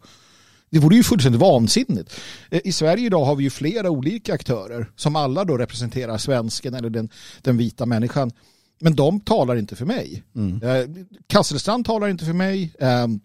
Det 0.70 0.80
vore 0.80 0.96
ju 0.96 1.04
fullständigt 1.04 1.42
vansinnigt. 1.42 2.20
Eh, 2.50 2.62
I 2.64 2.72
Sverige 2.72 3.06
idag 3.06 3.26
har 3.26 3.36
vi 3.36 3.44
ju 3.44 3.50
flera 3.50 3.90
olika 3.90 4.34
aktörer 4.34 4.92
som 4.96 5.16
alla 5.16 5.46
då 5.46 5.58
representerar 5.58 6.18
svensken 6.18 6.74
eller 6.74 6.90
den, 6.90 7.10
den 7.42 7.58
vita 7.58 7.86
människan. 7.86 8.32
Men 8.80 8.96
de 8.96 9.20
talar 9.20 9.56
inte 9.56 9.76
för 9.76 9.86
mig. 9.86 10.24
Mm. 10.36 10.64
Eh, 10.64 11.06
Kasselstrand 11.28 11.86
talar 11.86 12.08
inte 12.08 12.26
för 12.26 12.34
mig. 12.34 12.74
Ehm, 12.80 13.20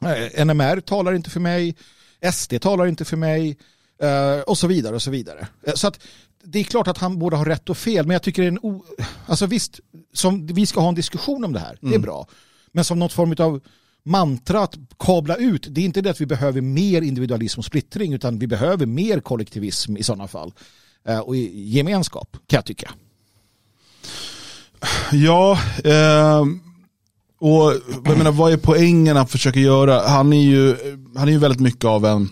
eh, 0.00 0.44
NMR 0.44 0.80
talar 0.80 1.12
inte 1.12 1.30
för 1.30 1.40
mig. 1.40 1.76
SD 2.32 2.60
talar 2.60 2.86
inte 2.86 3.04
för 3.04 3.16
mig. 3.16 3.58
och 4.46 4.58
så 4.58 4.66
vidare 4.66 4.94
och 4.94 5.02
så 5.02 5.10
vidare. 5.10 5.48
Så 5.74 5.88
att 5.88 6.00
det 6.44 6.58
är 6.58 6.64
klart 6.64 6.88
att 6.88 6.98
han 6.98 7.18
borde 7.18 7.36
ha 7.36 7.44
rätt 7.44 7.70
och 7.70 7.78
fel, 7.78 8.06
men 8.06 8.12
jag 8.12 8.22
tycker 8.22 8.42
det 8.42 8.48
är 8.48 8.52
en 8.52 8.58
o... 8.58 8.84
Alltså 9.26 9.46
visst, 9.46 9.80
som, 10.12 10.46
vi 10.46 10.66
ska 10.66 10.80
ha 10.80 10.88
en 10.88 10.94
diskussion 10.94 11.44
om 11.44 11.52
det 11.52 11.58
här, 11.58 11.78
det 11.80 11.86
är 11.86 11.90
mm. 11.90 12.02
bra. 12.02 12.28
Men 12.72 12.84
som 12.84 12.98
något 12.98 13.12
form 13.12 13.34
av 13.38 13.60
Mantrat 14.08 14.74
kabla 14.98 15.36
ut, 15.36 15.66
det 15.70 15.80
är 15.80 15.84
inte 15.84 16.00
det 16.00 16.10
att 16.10 16.20
vi 16.20 16.26
behöver 16.26 16.60
mer 16.60 17.02
individualism 17.02 17.60
och 17.60 17.64
splittring 17.64 18.12
utan 18.12 18.38
vi 18.38 18.46
behöver 18.46 18.86
mer 18.86 19.20
kollektivism 19.20 19.96
i 19.96 20.02
sådana 20.02 20.28
fall. 20.28 20.52
Eh, 21.08 21.18
och 21.18 21.36
gemenskap 21.36 22.36
kan 22.46 22.56
jag 22.56 22.64
tycka. 22.64 22.90
Ja, 25.12 25.58
eh, 25.84 26.44
och 27.40 27.72
jag 28.04 28.18
menar, 28.18 28.32
vad 28.32 28.52
är 28.52 28.56
poängen 28.56 29.16
att 29.16 29.30
försöka 29.30 29.60
göra? 29.60 30.08
Han 30.08 30.32
är 30.32 30.42
ju, 30.42 30.76
han 31.16 31.28
är 31.28 31.32
ju 31.32 31.38
väldigt 31.38 31.60
mycket 31.60 31.84
av 31.84 32.06
en 32.06 32.28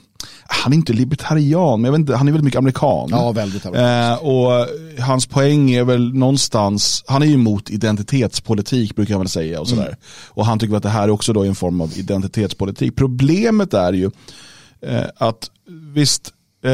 han 0.56 0.72
är 0.72 0.76
inte 0.76 0.92
libertarian, 0.92 1.80
men 1.80 1.84
jag 1.84 1.92
vet 1.92 2.00
inte, 2.00 2.16
han 2.16 2.28
är 2.28 2.32
väldigt 2.32 2.44
mycket 2.44 2.58
amerikan. 2.58 3.08
Ja, 3.10 3.32
väldigt 3.32 3.64
Eh, 3.66 4.14
och 4.14 4.66
hans 4.98 5.26
poäng 5.26 5.70
är 5.70 5.84
väl 5.84 6.14
någonstans, 6.14 7.04
han 7.06 7.22
är 7.22 7.26
ju 7.26 7.34
emot 7.34 7.70
identitetspolitik 7.70 8.96
brukar 8.96 9.14
jag 9.14 9.18
väl 9.18 9.28
säga. 9.28 9.60
Och, 9.60 9.68
sådär. 9.68 9.86
Mm. 9.86 9.98
och 10.28 10.46
han 10.46 10.58
tycker 10.58 10.76
att 10.76 10.82
det 10.82 10.88
här 10.88 11.02
är 11.02 11.10
också 11.10 11.32
då 11.32 11.44
en 11.44 11.54
form 11.54 11.80
av 11.80 11.92
identitetspolitik. 11.98 12.96
Problemet 12.96 13.74
är 13.74 13.92
ju 13.92 14.10
eh, 14.80 15.04
att 15.16 15.50
visst, 15.94 16.32
eh, 16.64 16.70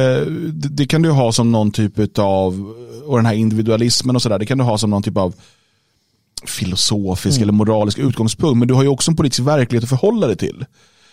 det, 0.52 0.68
det, 0.68 0.86
kan 0.86 1.02
du 1.02 1.10
ha 1.10 1.32
som 1.32 1.52
någon 1.52 1.70
typ 1.70 2.18
av, 2.18 2.74
och 3.06 3.16
den 3.16 3.26
här 3.26 3.34
individualismen 3.34 4.16
och 4.16 4.22
sådär, 4.22 4.38
det 4.38 4.46
kan 4.46 4.58
du 4.58 4.64
ha 4.64 4.78
som 4.78 4.90
någon 4.90 5.02
typ 5.02 5.16
av 5.16 5.34
filosofisk 6.46 7.36
mm. 7.36 7.42
eller 7.42 7.52
moralisk 7.52 7.98
utgångspunkt. 7.98 8.58
Men 8.58 8.68
du 8.68 8.74
har 8.74 8.82
ju 8.82 8.88
också 8.88 9.10
en 9.10 9.16
politisk 9.16 9.42
verklighet 9.42 9.84
att 9.84 10.00
förhålla 10.00 10.26
dig 10.26 10.36
till. 10.36 10.64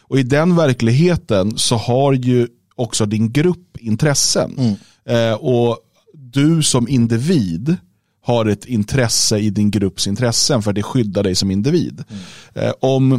Och 0.02 0.20
i 0.20 0.24
den 0.24 0.56
verkligheten 0.56 1.58
så 1.58 1.76
har 1.76 2.14
ju 2.14 2.48
också 2.80 3.06
din 3.06 3.32
grupp 3.32 3.78
intressen. 3.80 4.56
Mm. 4.58 4.76
Eh, 5.06 5.34
och 5.34 5.78
du 6.14 6.64
som 6.64 6.88
individ 6.88 7.78
har 8.22 8.46
ett 8.46 8.66
intresse 8.66 9.38
i 9.38 9.50
din 9.50 9.72
grupps 9.72 10.08
intressen 10.08 10.62
för 10.62 10.74
det 10.74 10.84
skyddar 10.84 11.24
dig 11.24 11.36
som 11.36 11.52
individ. 11.52 12.04
Mm. 12.10 12.68
Eh, 12.68 12.74
om, 12.80 13.14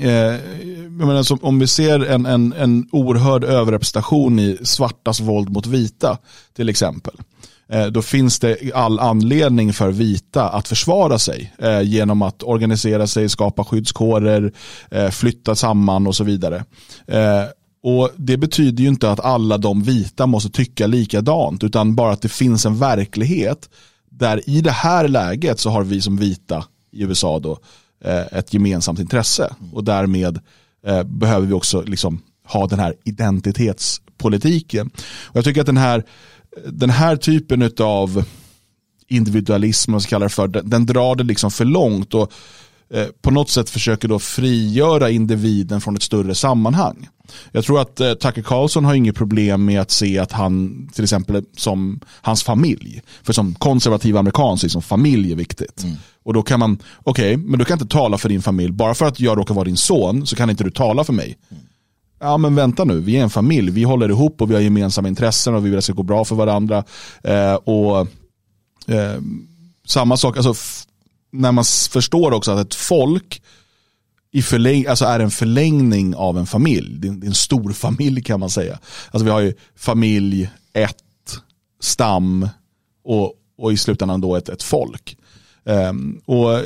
eh, 0.00 1.22
som, 1.22 1.38
om 1.42 1.58
vi 1.58 1.66
ser 1.66 2.06
en, 2.06 2.26
en, 2.26 2.52
en 2.52 2.88
oerhörd 2.92 3.44
överrepresentation 3.44 4.38
i 4.38 4.58
svartas 4.62 5.20
våld 5.20 5.50
mot 5.50 5.66
vita 5.66 6.18
till 6.54 6.68
exempel 6.68 7.14
Eh, 7.72 7.86
då 7.86 8.02
finns 8.02 8.38
det 8.38 8.72
all 8.74 8.98
anledning 8.98 9.72
för 9.72 9.90
vita 9.90 10.48
att 10.48 10.68
försvara 10.68 11.18
sig 11.18 11.52
eh, 11.58 11.80
genom 11.82 12.22
att 12.22 12.42
organisera 12.42 13.06
sig, 13.06 13.28
skapa 13.28 13.64
skyddskårer, 13.64 14.52
eh, 14.90 15.10
flytta 15.10 15.54
samman 15.54 16.06
och 16.06 16.16
så 16.16 16.24
vidare. 16.24 16.64
Och 17.82 18.10
Det 18.16 18.36
betyder 18.36 18.82
ju 18.82 18.88
inte 18.88 19.10
att 19.10 19.20
alla 19.20 19.58
de 19.58 19.82
vita 19.82 20.26
måste 20.26 20.50
tycka 20.50 20.86
likadant 20.86 21.64
utan 21.64 21.94
bara 21.94 22.12
att 22.12 22.22
det 22.22 22.28
finns 22.28 22.66
en 22.66 22.78
verklighet 22.78 23.70
där 24.10 24.50
i 24.50 24.60
det 24.60 24.70
här 24.70 25.08
läget 25.08 25.60
så 25.60 25.70
har 25.70 25.84
vi 25.84 26.00
som 26.00 26.16
vita 26.16 26.64
i 26.90 27.02
USA 27.02 27.38
då 27.38 27.58
eh, 28.04 28.38
ett 28.38 28.54
gemensamt 28.54 28.98
intresse 28.98 29.54
och 29.72 29.84
därmed 29.84 30.40
eh, 30.86 31.02
behöver 31.02 31.46
vi 31.46 31.52
också 31.52 31.82
liksom 31.82 32.22
ha 32.44 32.66
den 32.66 32.78
här 32.78 32.94
identitetspolitiken. 33.04 34.90
Och 35.24 35.36
jag 35.36 35.44
tycker 35.44 35.60
att 35.60 35.66
den 35.66 35.76
här 35.76 36.04
den 36.66 36.90
här 36.90 37.16
typen 37.16 37.72
av 37.80 38.24
individualism, 39.08 39.90
man 39.90 40.00
ska 40.00 40.10
kalla 40.10 40.24
det 40.24 40.30
för, 40.30 40.48
den, 40.48 40.70
den 40.70 40.86
drar 40.86 41.14
det 41.14 41.24
liksom 41.24 41.50
för 41.50 41.64
långt 41.64 42.14
och 42.14 42.32
eh, 42.94 43.06
på 43.22 43.30
något 43.30 43.50
sätt 43.50 43.70
försöker 43.70 44.08
då 44.08 44.18
frigöra 44.18 45.10
individen 45.10 45.80
från 45.80 45.96
ett 45.96 46.02
större 46.02 46.34
sammanhang. 46.34 47.08
Jag 47.52 47.64
tror 47.64 47.80
att 47.80 48.00
eh, 48.00 48.14
Tucker 48.14 48.42
Carlson 48.42 48.84
har 48.84 48.94
inget 48.94 49.16
problem 49.16 49.64
med 49.64 49.80
att 49.80 49.90
se 49.90 50.18
att 50.18 50.32
han, 50.32 50.88
till 50.94 51.04
exempel 51.04 51.44
som 51.56 52.00
hans 52.22 52.42
familj, 52.42 53.02
för 53.22 53.32
som 53.32 53.54
konservativ 53.54 54.16
amerikan 54.16 54.58
så 54.58 54.66
är 54.66 54.68
som 54.68 54.82
familj 54.82 55.32
är 55.32 55.36
viktigt. 55.36 55.82
Mm. 55.82 55.96
Och 56.22 56.34
då 56.34 56.42
kan 56.42 56.60
man, 56.60 56.78
okej, 56.96 57.34
okay, 57.34 57.46
men 57.46 57.58
du 57.58 57.64
kan 57.64 57.78
inte 57.80 57.96
tala 57.96 58.18
för 58.18 58.28
din 58.28 58.42
familj, 58.42 58.72
bara 58.72 58.94
för 58.94 59.06
att 59.06 59.20
jag 59.20 59.38
råkar 59.38 59.54
vara 59.54 59.64
din 59.64 59.76
son 59.76 60.26
så 60.26 60.36
kan 60.36 60.50
inte 60.50 60.64
du 60.64 60.70
tala 60.70 61.04
för 61.04 61.12
mig. 61.12 61.38
Mm 61.50 61.62
ja 62.20 62.36
men 62.36 62.54
vänta 62.54 62.84
nu, 62.84 63.00
vi 63.00 63.16
är 63.16 63.22
en 63.22 63.30
familj, 63.30 63.70
vi 63.70 63.82
håller 63.82 64.08
ihop 64.08 64.42
och 64.42 64.50
vi 64.50 64.54
har 64.54 64.60
gemensamma 64.60 65.08
intressen 65.08 65.54
och 65.54 65.64
vi 65.64 65.70
vill 65.70 65.78
att 65.78 65.82
det 65.82 65.82
ska 65.82 65.92
gå 65.92 66.02
bra 66.02 66.24
för 66.24 66.36
varandra. 66.36 66.84
Eh, 67.22 67.54
och 67.54 68.00
eh, 68.86 69.20
Samma 69.86 70.16
sak, 70.16 70.36
alltså, 70.36 70.54
när 71.30 71.52
man 71.52 71.64
förstår 71.90 72.32
också 72.32 72.52
att 72.52 72.66
ett 72.66 72.74
folk 72.74 73.42
i 74.30 74.42
förläng, 74.42 74.86
alltså 74.86 75.04
är 75.04 75.20
en 75.20 75.30
förlängning 75.30 76.14
av 76.14 76.38
en 76.38 76.46
familj. 76.46 76.98
Det 76.98 77.08
är, 77.08 77.26
en 77.26 77.34
stor 77.34 77.72
familj 77.72 78.22
kan 78.22 78.40
man 78.40 78.50
säga. 78.50 78.78
Alltså 79.10 79.24
vi 79.24 79.30
har 79.30 79.40
ju 79.40 79.54
familj, 79.76 80.50
ett, 80.72 80.96
stam 81.80 82.48
och, 83.04 83.32
och 83.58 83.72
i 83.72 83.76
slutändan 83.76 84.20
då 84.20 84.36
ett, 84.36 84.48
ett 84.48 84.62
folk. 84.62 85.16
Um, 85.64 86.20
och 86.24 86.54
eh, 86.54 86.62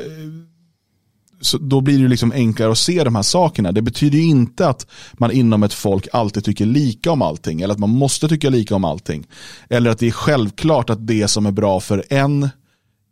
så 1.40 1.58
då 1.58 1.80
blir 1.80 2.02
det 2.02 2.08
liksom 2.08 2.32
enklare 2.32 2.72
att 2.72 2.78
se 2.78 3.04
de 3.04 3.14
här 3.14 3.22
sakerna. 3.22 3.72
Det 3.72 3.82
betyder 3.82 4.18
ju 4.18 4.24
inte 4.24 4.68
att 4.68 4.86
man 5.12 5.30
inom 5.30 5.62
ett 5.62 5.72
folk 5.72 6.08
alltid 6.12 6.44
tycker 6.44 6.66
lika 6.66 7.10
om 7.10 7.22
allting 7.22 7.60
eller 7.60 7.74
att 7.74 7.80
man 7.80 7.90
måste 7.90 8.28
tycka 8.28 8.50
lika 8.50 8.74
om 8.74 8.84
allting. 8.84 9.26
Eller 9.68 9.90
att 9.90 9.98
det 9.98 10.06
är 10.06 10.10
självklart 10.10 10.90
att 10.90 11.06
det 11.06 11.28
som 11.28 11.46
är 11.46 11.50
bra 11.50 11.80
för 11.80 12.04
en 12.08 12.48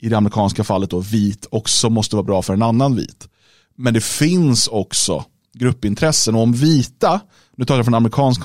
i 0.00 0.08
det 0.08 0.16
amerikanska 0.16 0.64
fallet 0.64 0.90
då 0.90 1.00
vit 1.00 1.46
också 1.50 1.90
måste 1.90 2.16
vara 2.16 2.24
bra 2.24 2.42
för 2.42 2.54
en 2.54 2.62
annan 2.62 2.96
vit. 2.96 3.28
Men 3.76 3.94
det 3.94 4.04
finns 4.04 4.68
också 4.68 5.24
gruppintressen 5.54 6.34
och 6.34 6.42
om 6.42 6.52
vita, 6.52 7.20
nu 7.56 7.64
tar 7.64 7.76
jag 7.76 7.84
från 7.84 7.94
amerikansk 7.94 8.40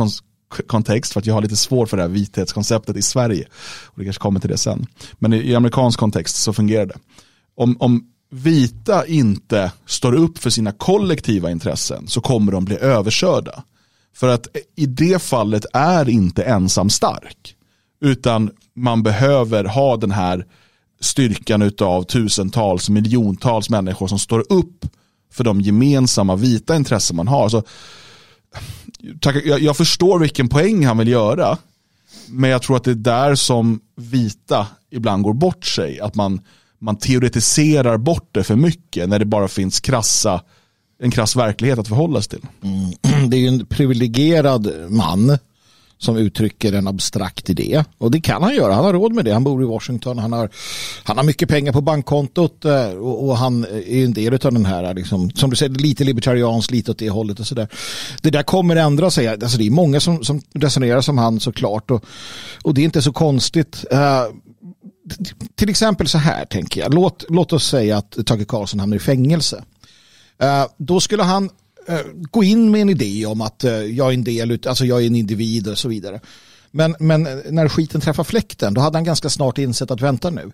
kontext 0.68 1.14
för 1.14 1.20
att 1.20 1.26
jag 1.26 1.34
har 1.34 1.42
lite 1.42 1.56
svårt 1.56 1.90
för 1.90 1.98
det 1.98 2.04
här 2.04 2.10
vithetskonceptet 2.10 2.98
i 2.98 3.02
Sverige. 3.02 3.46
Och 3.86 4.00
det 4.00 4.04
kanske 4.04 4.22
kommer 4.22 4.40
till 4.40 4.50
det 4.50 4.58
sen. 4.58 4.88
Men 5.14 5.34
i, 5.34 5.56
amerikansk 5.56 6.00
kontext 6.00 6.36
så 6.36 6.54
fungerar 6.54 6.86
det. 6.86 6.98
Om, 7.56 7.78
om 7.80 8.04
vita 8.32 9.06
inte 9.06 9.72
står 9.86 10.14
upp 10.14 10.38
för 10.38 10.50
sina 10.50 10.72
kollektiva 10.72 11.52
intressen 11.52 12.08
så 12.08 12.22
kommer 12.22 12.52
de 12.52 12.66
bli 12.66 12.78
överkörda. 12.78 13.64
För 14.16 14.28
att 14.28 14.48
i 14.76 14.86
det 14.86 15.22
fallet 15.22 15.66
är 15.74 16.10
inte 16.10 16.44
ensam 16.44 16.90
stark. 16.90 17.56
Utan 18.02 18.52
man 18.76 19.04
behöver 19.04 19.64
ha 19.64 19.98
den 19.98 20.12
här 20.12 20.46
styrkan 21.06 21.72
av 21.82 22.04
tusentals, 22.04 22.90
miljontals 22.90 23.70
människor 23.70 24.08
som 24.08 24.20
står 24.20 24.46
upp 24.50 24.86
för 25.32 25.44
de 25.44 25.62
gemensamma 25.62 26.36
vita 26.36 26.76
intressen 26.76 27.16
man 27.16 27.28
har. 27.28 27.50
Så, 27.50 27.64
jag, 29.22 29.62
jag 29.62 29.78
förstår 29.78 30.20
vilken 30.20 30.50
poäng 30.50 30.86
han 30.86 30.98
vill 30.98 31.08
göra. 31.08 31.58
Men 32.28 32.50
jag 32.50 32.62
tror 32.62 32.78
att 32.78 32.84
det 32.84 32.92
är 32.92 32.96
där 32.96 33.36
som 33.36 33.80
vita 33.96 34.68
ibland 34.92 35.24
går 35.24 35.34
bort 35.34 35.66
sig. 35.66 36.00
Att 36.00 36.16
man, 36.16 36.42
man 36.80 36.96
teoretiserar 36.96 37.98
bort 37.98 38.30
det 38.32 38.44
för 38.44 38.56
mycket 38.56 39.10
när 39.10 39.20
det 39.20 39.26
bara 39.26 39.48
finns 39.48 39.80
krassa, 39.80 40.42
en 41.00 41.12
krass 41.12 41.36
verklighet 41.36 41.80
att 41.80 41.88
förhålla 41.88 42.22
sig 42.22 42.30
till. 42.30 42.48
Mm. 42.64 43.30
Det 43.30 43.38
är 43.38 43.42
ju 43.42 43.48
en 43.48 43.66
privilegierad 43.66 44.74
man 44.90 45.38
som 46.06 46.18
uttrycker 46.18 46.74
en 46.74 46.88
abstrakt 46.88 47.50
idé. 47.50 47.84
Och 47.98 48.12
det 48.12 48.22
kan 48.22 48.44
han 48.44 48.56
göra, 48.56 48.74
han 48.74 48.86
har 48.86 48.94
råd 48.94 49.14
med 49.14 49.26
det. 49.26 49.34
Han 49.34 49.44
bor 49.44 49.64
i 49.64 49.66
Washington, 49.66 50.18
han 50.18 50.34
har, 50.34 50.50
han 51.04 51.18
har 51.18 51.24
mycket 51.24 51.50
pengar 51.50 51.74
på 51.74 51.82
bankkontot 51.82 52.66
eh, 52.66 52.90
och, 52.90 53.28
och 53.28 53.38
han 53.38 53.64
är 53.66 54.04
en 54.04 54.14
del 54.14 54.34
av 54.34 54.54
den 54.54 54.66
här, 54.66 54.84
eh, 54.84 54.94
liksom, 54.94 55.32
som 55.32 55.50
du 55.50 55.56
säger, 55.56 55.72
lite 55.72 56.04
libertarians, 56.04 56.72
lite 56.72 56.92
åt 56.92 56.98
det 56.98 57.10
hållet 57.10 57.40
och 57.40 57.48
sådär. 57.48 57.68
Det 58.22 58.30
där 58.30 58.44
kommer 58.44 58.76
ändra 58.76 59.12
sig. 59.12 59.28
Alltså, 59.28 59.58
det 59.58 59.68
är 59.68 59.72
många 59.72 60.00
som, 60.00 60.24
som 60.24 60.42
resonerar 60.54 61.02
som 61.02 61.18
han 61.18 61.40
såklart 61.40 61.92
och, 61.92 62.06
och 62.64 62.74
det 62.74 62.82
är 62.82 62.86
inte 62.86 63.02
så 63.02 63.14
konstigt. 63.14 63.86
Uh, 63.94 64.36
till 65.56 65.70
exempel 65.70 66.08
så 66.08 66.18
här 66.18 66.46
tänker 66.46 66.82
jag, 66.82 66.94
låt, 66.94 67.26
låt 67.30 67.54
oss 67.54 67.68
säga 67.68 67.98
att 67.98 68.26
Tage 68.26 68.48
Karlsson 68.48 68.80
hamnar 68.80 68.98
i 68.98 69.00
fängelse. 69.00 69.64
Uh, 70.44 70.66
då 70.78 71.00
skulle 71.00 71.24
han 71.24 71.50
Eh, 71.88 72.00
gå 72.32 72.44
in 72.44 72.72
med 72.72 72.82
en 72.82 72.90
idé 72.90 73.26
om 73.26 73.42
att 73.42 73.64
eh, 73.64 73.74
jag 73.74 74.10
är 74.10 74.14
en 74.14 74.24
del, 74.24 74.60
alltså 74.68 74.86
jag 74.86 75.02
är 75.02 75.08
en 75.08 75.16
individ 75.16 75.68
och 75.68 75.78
så 75.78 75.90
vidare. 75.90 76.20
Men, 76.72 76.96
men 77.00 77.28
eh, 77.28 77.34
när 77.50 77.70
skiten 77.70 78.02
träffar 78.02 78.24
fläkten, 78.24 78.74
då 78.74 78.82
hade 78.82 78.98
han 78.98 79.04
ganska 79.04 79.30
snart 79.30 79.58
insett 79.58 79.92
att 79.92 80.02
vänta 80.02 80.30
nu. 80.30 80.52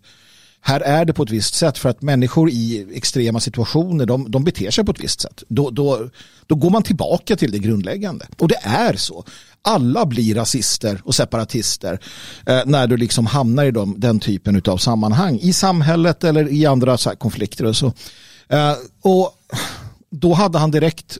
Här 0.63 0.81
är 0.81 1.05
det 1.05 1.13
på 1.13 1.23
ett 1.23 1.29
visst 1.29 1.53
sätt 1.53 1.77
för 1.77 1.89
att 1.89 2.01
människor 2.01 2.49
i 2.49 2.87
extrema 2.93 3.39
situationer, 3.39 4.05
de, 4.05 4.31
de 4.31 4.43
beter 4.43 4.71
sig 4.71 4.85
på 4.85 4.91
ett 4.91 5.03
visst 5.03 5.21
sätt. 5.21 5.43
Då, 5.47 5.69
då, 5.69 6.09
då 6.47 6.55
går 6.55 6.69
man 6.69 6.83
tillbaka 6.83 7.35
till 7.35 7.51
det 7.51 7.59
grundläggande. 7.59 8.27
Och 8.37 8.47
det 8.47 8.59
är 8.63 8.95
så. 8.95 9.25
Alla 9.61 10.05
blir 10.05 10.35
rasister 10.35 11.01
och 11.03 11.15
separatister 11.15 11.99
eh, 12.45 12.61
när 12.65 12.87
du 12.87 12.97
liksom 12.97 13.25
hamnar 13.25 13.65
i 13.65 13.71
de, 13.71 13.99
den 13.99 14.19
typen 14.19 14.61
av 14.65 14.77
sammanhang. 14.77 15.39
I 15.39 15.53
samhället 15.53 16.23
eller 16.23 16.51
i 16.51 16.65
andra 16.65 16.97
så 16.97 17.09
konflikter 17.09 17.65
och 17.65 17.75
så. 17.75 17.93
Eh, 18.49 18.73
och 19.01 19.31
då 20.11 20.33
hade 20.33 20.57
han 20.57 20.71
direkt 20.71 21.17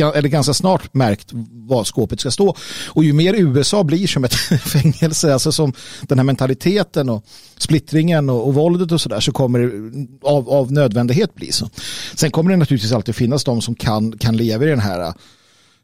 eller 0.00 0.28
ganska 0.28 0.54
snart 0.54 0.94
märkt 0.94 1.30
var 1.52 1.84
skåpet 1.84 2.20
ska 2.20 2.30
stå. 2.30 2.56
Och 2.86 3.04
ju 3.04 3.12
mer 3.12 3.34
USA 3.34 3.84
blir 3.84 4.06
som 4.06 4.24
ett 4.24 4.34
fängelse, 4.64 5.32
alltså 5.32 5.52
som 5.52 5.72
den 6.02 6.18
här 6.18 6.24
mentaliteten 6.24 7.08
och 7.08 7.24
splittringen 7.56 8.30
och, 8.30 8.46
och 8.46 8.54
våldet 8.54 8.92
och 8.92 9.00
sådär 9.00 9.20
så 9.20 9.32
kommer 9.32 9.58
det 9.58 10.28
av, 10.28 10.50
av 10.50 10.72
nödvändighet 10.72 11.34
bli 11.34 11.52
så. 11.52 11.70
Sen 12.14 12.30
kommer 12.30 12.50
det 12.50 12.56
naturligtvis 12.56 12.92
alltid 12.92 13.14
finnas 13.14 13.44
de 13.44 13.62
som 13.62 13.74
kan, 13.74 14.18
kan 14.18 14.36
leva 14.36 14.64
i 14.64 14.68
den 14.68 14.80
här 14.80 15.14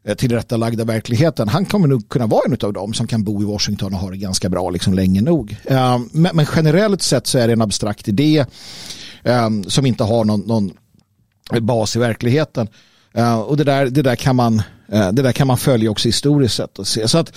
eh, 0.07 0.15
tillrättalagda 0.15 0.83
verkligheten. 0.83 1.47
Han 1.47 1.65
kommer 1.65 1.87
nog 1.87 2.09
kunna 2.09 2.27
vara 2.27 2.41
en 2.45 2.57
av 2.67 2.73
dem 2.73 2.93
som 2.93 3.07
kan 3.07 3.23
bo 3.23 3.41
i 3.41 3.45
Washington 3.45 3.93
och 3.93 3.99
ha 3.99 4.09
det 4.09 4.17
ganska 4.17 4.49
bra 4.49 4.69
liksom 4.69 4.93
länge 4.93 5.21
nog. 5.21 5.57
Eh, 5.65 5.99
men, 6.11 6.45
generellt 6.55 7.01
sett 7.01 7.27
så 7.27 7.37
är 7.37 7.47
det 7.47 7.53
en 7.53 7.61
abstrakt 7.61 8.07
idé 8.07 8.45
eh, 9.23 9.49
som 9.67 9.85
inte 9.85 10.03
har 10.03 10.25
någon, 10.25 10.41
någon 10.41 10.71
bas 11.59 11.95
i 11.95 11.99
verkligheten. 11.99 12.67
Uh, 13.17 13.39
och 13.39 13.57
det 13.57 13.63
där, 13.63 13.85
det, 13.85 14.01
där 14.01 14.15
kan 14.15 14.35
man, 14.35 14.61
uh, 14.93 15.11
det 15.11 15.21
där 15.21 15.31
kan 15.31 15.47
man 15.47 15.57
följa 15.57 15.91
också 15.91 16.07
historiskt 16.07 16.55
sett 16.55 16.79
och 16.79 16.87
se. 16.87 17.07
Så 17.07 17.17
att, 17.17 17.33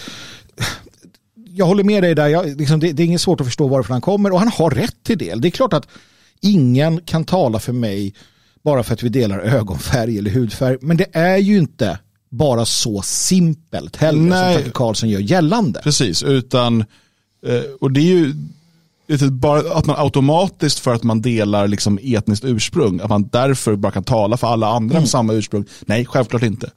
jag 1.55 1.66
håller 1.66 1.85
med 1.85 2.03
dig 2.03 2.14
där, 2.14 2.29
jag, 2.29 2.61
liksom, 2.61 2.81
det, 2.81 2.92
det, 2.92 3.03
är 3.03 3.05
inget 3.05 3.20
svårt 3.20 3.40
att 3.40 3.46
förstå 3.46 3.68
varifrån 3.68 3.94
han 3.94 4.01
kommer 4.01 4.33
och 4.33 4.38
han 4.38 4.48
har 4.48 4.70
rätt 4.70 4.96
till 5.03 5.18
det. 5.18 5.35
Det 5.35 5.48
är 5.48 5.51
klart 5.51 5.72
att 5.72 5.88
ingen 6.40 7.01
kan 7.01 7.25
tala 7.25 7.59
för 7.59 7.72
mig 7.72 8.14
bara 8.62 8.83
för 8.83 8.94
att 8.94 9.03
vi 9.03 9.09
delar 9.09 9.38
ögonfärg 9.38 10.18
eller 10.18 10.31
hudfärg. 10.31 10.79
Men 10.81 10.96
det 10.96 11.07
är 11.12 11.37
ju 11.37 11.59
inte 11.59 11.98
bara 12.31 12.64
så 12.64 13.03
simpelt 13.03 13.96
heller 13.96 14.20
Nej. 14.20 14.55
som 14.55 14.62
Tucker 14.62 14.75
Carlson 14.75 15.09
gör 15.09 15.20
gällande. 15.20 15.81
Precis, 15.83 16.22
utan 16.22 16.81
eh, 17.46 17.62
och 17.81 17.92
det 17.92 18.01
är 18.01 18.05
ju 18.05 18.35
bara 19.20 19.75
att 19.75 19.87
man 19.87 19.96
automatiskt 19.98 20.79
för 20.79 20.94
att 20.94 21.03
man 21.03 21.22
delar 21.22 21.68
liksom 21.68 21.98
etniskt 22.03 22.44
ursprung, 22.44 23.01
att 23.01 23.09
man 23.09 23.29
därför 23.29 23.77
bara 23.77 23.92
kan 23.92 24.05
tala 24.05 24.37
för 24.37 24.46
alla 24.46 24.66
andra 24.66 24.94
mm. 24.94 25.03
med 25.03 25.11
samma 25.11 25.33
ursprung. 25.33 25.64
Nej, 25.81 26.07
självklart 26.07 26.42
inte. 26.42 26.70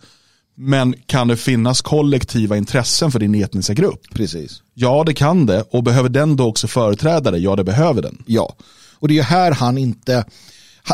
Men 0.57 0.95
kan 1.05 1.27
det 1.27 1.37
finnas 1.37 1.81
kollektiva 1.81 2.57
intressen 2.57 3.11
för 3.11 3.19
din 3.19 3.35
etniska 3.35 3.73
grupp? 3.73 4.01
Precis. 4.13 4.61
Ja, 4.73 5.03
det 5.05 5.13
kan 5.13 5.45
det. 5.45 5.61
Och 5.71 5.83
behöver 5.83 6.09
den 6.09 6.35
då 6.35 6.47
också 6.47 6.67
företräda 6.67 7.31
det? 7.31 7.37
Ja, 7.37 7.55
det 7.55 7.63
behöver 7.63 8.01
den. 8.01 8.23
Ja, 8.25 8.55
och 8.99 9.07
det 9.07 9.13
är 9.13 9.15
ju 9.15 9.21
här 9.21 9.51
han 9.51 9.77
inte... 9.77 10.25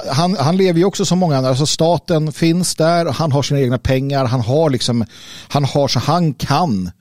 Han, 0.08 0.36
han 0.40 0.58
lever 0.58 0.80
ju 0.80 0.86
också 0.86 1.06
som 1.06 1.20
många 1.20 1.38
andra, 1.38 1.50
alltså 1.50 1.66
staten 1.66 2.32
finns 2.32 2.76
där, 2.76 3.06
han 3.06 3.32
har 3.32 3.44
sina 3.44 3.60
egna 3.60 3.78
pengar, 3.78 4.26
han 4.26 4.42
har 4.42 4.70
liksom, 4.70 5.06
han 5.48 5.66
har 5.66 5.88
så 5.88 6.00
han 6.00 6.34
kan 6.34 6.92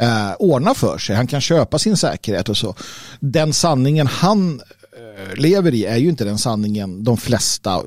eh, 0.00 0.32
ordna 0.38 0.74
för 0.74 0.98
sig. 0.98 1.16
Han 1.16 1.26
kan 1.26 1.40
köpa 1.40 1.78
sin 1.78 1.96
säkerhet 1.96 2.48
och 2.48 2.56
så. 2.56 2.74
Den 3.20 3.52
sanningen 3.52 4.06
han 4.06 4.60
eh, 4.60 5.36
lever 5.36 5.74
i 5.74 5.84
är 5.84 5.96
ju 5.96 6.08
inte 6.08 6.24
den 6.24 6.38
sanningen 6.38 7.04
de 7.04 7.16
flesta, 7.16 7.82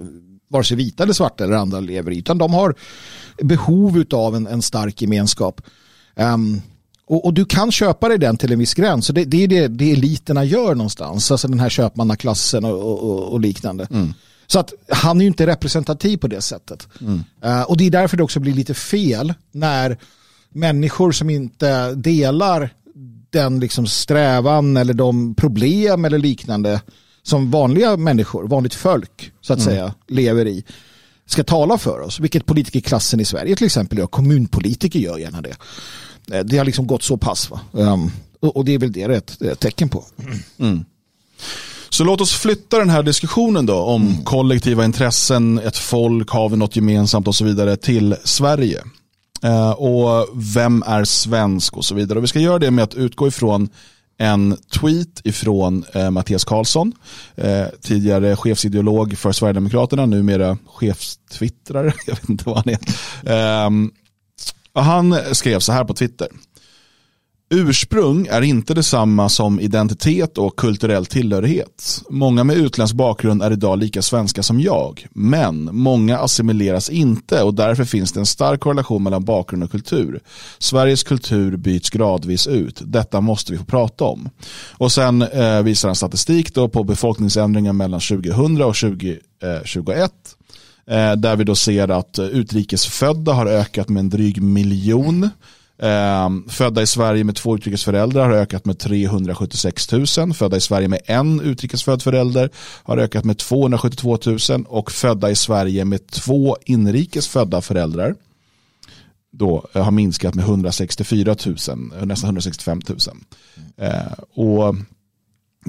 vare 0.50 0.64
sig 0.64 0.78
vita 0.78 1.04
eller 1.04 1.14
svarta 1.14 1.44
eller 1.44 1.56
andra 1.56 1.80
lever 1.80 2.12
i, 2.12 2.18
utan 2.18 2.38
de 2.38 2.54
har 2.54 2.76
behov 3.42 4.04
av 4.12 4.36
en, 4.36 4.48
en 4.48 4.62
stark 4.62 5.02
gemenskap. 5.02 5.62
Um, 6.16 6.62
och, 7.06 7.26
och, 7.26 7.34
du 7.34 7.46
kan 7.46 7.72
köpa 7.72 8.10
dig 8.10 8.18
den 8.18 8.38
till 8.38 8.52
en 8.52 8.60
viss 8.60 8.74
gräns. 8.74 9.06
Så 9.06 9.14
det, 9.14 9.26
det 9.26 9.44
är 9.44 9.48
det, 9.48 9.68
det 9.68 9.92
eliterna 9.92 10.44
gör 10.44 10.76
någonstans. 10.76 11.32
Alltså 11.32 11.48
den 11.48 11.60
här 11.60 11.70
köpmannaklassen 11.70 12.66
och, 12.66 13.04
och, 13.04 13.34
och 13.34 13.40
liknande. 13.40 13.88
Mm. 13.92 14.14
Så 14.48 14.60
att 14.60 14.74
han 14.90 15.18
är 15.18 15.22
ju 15.22 15.28
inte 15.28 15.48
representativ 15.48 16.18
på 16.18 16.28
det 16.28 16.42
sättet. 16.42 16.88
Mm. 17.02 17.24
Uh, 17.46 17.62
och 17.62 17.78
det 17.78 17.88
är 17.88 17.92
därför 17.92 18.18
det 18.18 18.24
också 18.24 18.40
blir 18.40 18.54
lite 18.54 18.74
fel 18.74 19.34
när 19.52 19.98
människor 20.54 21.12
som 21.12 21.30
inte 21.30 21.96
delar 21.96 22.74
den 23.30 23.60
liksom 23.60 23.88
strävan 23.88 24.78
eller 24.78 24.94
de 24.94 25.36
problem 25.36 26.06
eller 26.06 26.18
liknande 26.18 26.82
som 27.24 27.52
vanliga 27.52 27.98
människor, 27.98 28.48
vanligt 28.48 28.74
folk 28.74 29.32
så 29.42 29.54
att 29.54 29.60
mm. 29.60 29.74
säga, 29.74 29.94
lever 30.08 30.48
i 30.48 30.64
ska 31.26 31.44
tala 31.44 31.78
för 31.78 32.00
oss. 32.00 32.20
Vilket 32.20 32.46
politikerklassen 32.46 33.20
i 33.20 33.26
Sverige 33.26 33.56
till 33.56 33.66
exempel 33.66 33.98
gör. 33.98 34.08
Kommunpolitiker 34.08 35.00
gör 35.00 35.18
gärna 35.18 35.42
det. 35.42 35.56
Eh, 36.32 36.44
det 36.44 36.58
har 36.58 36.66
liksom 36.66 36.88
gått 36.88 37.04
så 37.04 37.18
pass. 37.18 37.50
Va? 37.50 37.60
Um, 37.72 38.12
och, 38.40 38.66
det 38.66 38.74
är 38.74 38.80
väl 38.80 38.92
det 38.92 39.02
ett, 39.02 39.42
ett 39.42 39.60
tecken 39.60 39.90
på. 39.90 40.06
Mm. 40.60 40.86
Så 41.90 42.04
låt 42.04 42.22
oss 42.22 42.34
flytta 42.34 42.80
den 42.80 42.90
här 42.90 43.04
diskussionen 43.04 43.66
då 43.66 43.76
om 43.76 44.08
mm. 44.08 44.24
kollektiva 44.24 44.86
intressen, 44.86 45.60
ett 45.60 45.78
folk, 45.78 46.30
har 46.30 46.50
vi 46.50 46.58
något 46.58 46.76
gemensamt 46.76 47.28
och 47.28 47.36
så 47.36 47.46
vidare 47.46 47.78
till 47.78 48.16
Sverige. 48.24 48.84
Eh, 49.44 49.72
och 49.72 50.30
vem 50.34 50.84
är 50.88 51.04
svensk 51.04 51.78
och 51.78 51.86
så 51.86 51.96
vidare. 51.96 52.20
Och 52.20 52.24
vi 52.24 52.28
ska 52.28 52.40
göra 52.40 52.60
det 52.60 52.72
med 52.72 52.84
att 52.84 52.96
utgå 52.96 53.28
ifrån 53.28 53.70
en 54.18 54.58
tweet 54.80 55.22
ifrån 55.24 55.86
eh, 55.94 56.12
Mattias 56.12 56.46
Karlsson, 56.46 56.94
eh, 57.36 57.66
tidigare 57.82 58.36
chefsideolog 58.36 59.18
för 59.18 59.32
Sverigedemokraterna, 59.32 60.06
numera 60.06 60.58
chefstwittrare, 60.66 61.94
jag 62.08 62.16
vet 62.16 62.30
inte 62.30 62.44
vad 62.50 62.56
han 62.56 62.70
är. 62.70 62.80
Um, 63.66 63.84
ehm, 63.84 63.92
han 64.74 65.16
skrev 65.36 65.60
så 65.60 65.72
här 65.72 65.84
på 65.84 65.94
Twitter. 65.94 66.28
Ursprung 67.52 68.28
är 68.28 68.42
inte 68.42 68.74
detsamma 68.74 69.30
som 69.30 69.60
identitet 69.60 70.38
och 70.38 70.56
kulturell 70.56 71.06
tillhörighet. 71.06 72.02
Många 72.10 72.44
med 72.44 72.58
utländsk 72.58 72.96
bakgrund 72.96 73.44
är 73.44 73.52
idag 73.52 73.80
lika 73.80 74.02
svenska 74.02 74.44
som 74.44 74.60
jag, 74.60 75.08
men 75.12 75.70
många 75.72 76.18
assimileras 76.18 76.90
inte 76.90 77.44
och 77.44 77.54
därför 77.54 77.84
finns 77.84 78.12
det 78.12 78.20
en 78.20 78.26
stark 78.26 78.60
korrelation 78.60 79.04
mellan 79.04 79.26
bakgrund 79.26 79.64
och 79.64 79.72
kultur. 79.72 80.20
Sveriges 80.60 81.04
kultur 81.04 81.58
byts 81.58 81.90
gradvis 81.90 82.48
ut. 82.48 82.82
Detta 82.86 83.22
måste 83.22 83.52
vi 83.52 83.58
få 83.58 83.66
prata 83.66 84.06
om. 84.06 84.30
Och 84.72 84.92
sen 84.92 85.22
eh, 85.22 85.62
visar 85.62 85.90
han 85.90 85.96
statistik 85.96 86.54
då 86.54 86.70
på 86.70 86.84
befolkningsändringen 86.84 87.78
mellan 87.78 88.00
2000 88.00 88.62
och 88.62 88.76
2021 88.76 90.12
eh, 90.88 91.12
där 91.12 91.36
vi 91.36 91.44
då 91.44 91.56
ser 91.56 91.92
att 91.92 92.20
utrikesfödda 92.20 93.34
har 93.34 93.46
ökat 93.46 93.90
med 93.90 94.00
en 94.00 94.10
dryg 94.10 94.42
miljon 94.42 95.30
Ehm, 95.82 96.50
födda 96.50 96.82
i 96.82 96.88
Sverige 96.88 97.24
med 97.24 97.36
två 97.36 97.56
utrikesföräldrar 97.56 98.30
har 98.30 98.36
ökat 98.36 98.66
med 98.66 98.80
376 98.80 99.92
000. 99.92 100.34
Födda 100.34 100.58
i 100.58 100.62
Sverige 100.62 100.88
med 100.88 101.02
en 101.06 101.42
utrikesfödd 101.42 102.02
förälder 102.02 102.50
har 102.84 102.98
ökat 102.98 103.26
med 103.26 103.38
272 103.38 104.18
000 104.26 104.66
och 104.68 104.92
födda 104.92 105.32
i 105.32 105.36
Sverige 105.36 105.86
med 105.86 106.08
två 106.08 106.58
inrikesfödda 106.66 107.62
föräldrar 107.62 108.16
då 109.32 109.66
eh, 109.74 109.84
har 109.84 109.92
minskat 109.92 110.36
med 110.36 110.46
164 110.46 111.36
000, 111.46 111.56
eh, 112.00 112.06
nästan 112.06 112.28
165 112.28 112.82
000. 112.88 112.98
Eh, 113.78 114.14
och 114.34 114.76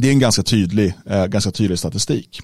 det 0.00 0.08
är 0.08 0.12
en 0.12 0.18
ganska 0.18 0.42
tydlig, 0.42 0.94
eh, 1.06 1.26
ganska 1.26 1.50
tydlig 1.50 1.78
statistik. 1.78 2.40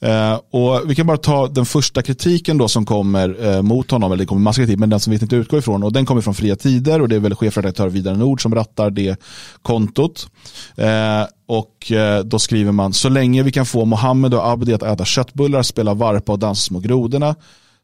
Eh, 0.00 0.40
och 0.50 0.90
vi 0.90 0.94
kan 0.94 1.06
bara 1.06 1.16
ta 1.16 1.48
den 1.48 1.66
första 1.66 2.02
kritiken 2.02 2.58
då 2.58 2.68
som 2.68 2.86
kommer 2.86 3.46
eh, 3.46 3.62
mot 3.62 3.90
honom, 3.90 4.12
eller 4.12 4.22
det 4.22 4.26
kommer 4.26 4.42
massa 4.42 4.60
kritik, 4.60 4.78
men 4.78 4.90
den 4.90 5.00
som 5.00 5.10
vi 5.10 5.18
inte 5.22 5.36
utgår 5.36 5.58
ifrån. 5.58 5.82
Och 5.82 5.92
den 5.92 6.06
kommer 6.06 6.20
från 6.20 6.34
Fria 6.34 6.56
Tider 6.56 7.02
och 7.02 7.08
det 7.08 7.16
är 7.16 7.20
väl 7.20 7.34
chefredaktör 7.34 7.88
Vidar 7.88 8.14
Nord 8.14 8.42
som 8.42 8.54
rattar 8.54 8.90
det 8.90 9.20
kontot. 9.62 10.28
Eh, 10.76 11.22
och 11.46 11.92
eh, 11.92 12.24
då 12.24 12.38
skriver 12.38 12.72
man, 12.72 12.92
så 12.92 13.08
länge 13.08 13.42
vi 13.42 13.52
kan 13.52 13.66
få 13.66 13.84
Mohammed 13.84 14.34
och 14.34 14.48
Abdi 14.48 14.74
att 14.74 14.82
äta 14.82 15.04
köttbullar, 15.04 15.62
spela 15.62 15.94
varpa 15.94 16.32
och 16.32 16.38
dansa 16.38 16.60
små 16.60 16.78
grodorna, 16.78 17.34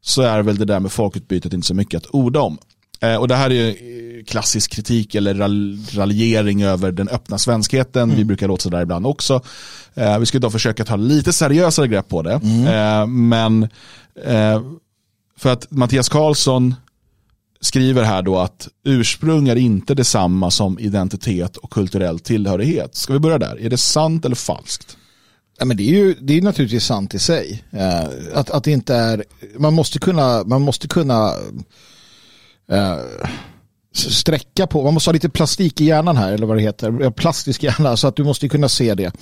så 0.01 0.23
är 0.23 0.43
väl 0.43 0.57
det 0.57 0.65
där 0.65 0.81
med 0.81 0.93
folkutbytet 0.93 1.53
inte 1.53 1.67
så 1.67 1.75
mycket 1.75 1.99
att 1.99 2.11
orda 2.11 2.41
om. 2.41 2.59
Eh, 3.03 3.17
och 3.17 3.29
det 3.29 3.35
här 3.35 3.53
är 3.53 3.75
klassisk 4.27 4.71
kritik 4.71 5.15
eller 5.15 5.35
raljering 5.97 6.63
över 6.63 6.93
den 6.93 7.09
öppna 7.09 7.39
svenskheten. 7.39 8.03
Mm. 8.03 8.17
Vi 8.17 8.25
brukar 8.25 8.49
låta 8.49 8.63
sådär 8.63 8.83
ibland 8.83 9.07
också. 9.07 9.43
Eh, 9.95 10.19
vi 10.19 10.27
ska 10.27 10.39
då 10.39 10.51
försöka 10.51 10.85
ta 10.85 10.97
lite 10.97 11.33
seriösare 11.33 11.89
grepp 11.89 12.09
på 12.09 12.23
det. 12.23 12.41
Mm. 12.43 12.67
Eh, 12.67 13.07
men 13.07 13.69
för 15.39 15.53
att 15.53 15.71
Mattias 15.71 16.09
Karlsson 16.09 16.75
skriver 17.61 18.03
här 18.03 18.23
då 18.23 18.39
att 18.39 18.69
ursprung 18.85 19.49
är 19.49 19.57
inte 19.57 19.95
detsamma 19.95 20.51
som 20.51 20.79
identitet 20.79 21.57
och 21.57 21.71
kulturell 21.71 22.19
tillhörighet. 22.19 22.95
Ska 22.95 23.13
vi 23.13 23.19
börja 23.19 23.39
där? 23.39 23.61
Är 23.61 23.71
det 23.71 23.77
sant 23.77 24.25
eller 24.25 24.37
falskt? 24.37 24.97
Ja, 25.59 25.65
men 25.65 25.77
det 25.77 25.83
är 25.83 25.95
ju 25.95 26.15
det 26.21 26.39
är 26.39 26.43
naturligtvis 26.43 26.85
sant 26.85 27.15
i 27.15 27.19
sig. 27.19 27.65
att, 28.35 28.51
att 28.51 28.65
det 28.65 28.71
inte 28.71 28.95
är, 28.95 29.25
man 29.59 29.75
måste 29.75 29.99
kunna, 29.99 30.45
man 30.45 30.63
måste 30.63 30.89
kunna 30.89 31.33
uh, 32.73 33.29
sträcka 33.95 34.67
på, 34.67 34.83
man 34.83 34.95
måste 34.95 35.09
ha 35.09 35.13
lite 35.13 35.29
plastik 35.29 35.81
i 35.81 35.85
hjärnan 35.85 36.17
här 36.17 36.33
eller 36.33 36.47
vad 36.47 36.57
det 36.57 36.63
heter, 36.63 37.11
plastisk 37.11 37.63
hjärna 37.63 37.97
så 37.97 38.09
att 38.09 38.17
du 38.17 38.25
måste 38.25 38.49
kunna 38.49 38.69
se 38.69 38.95
det. 38.95 39.13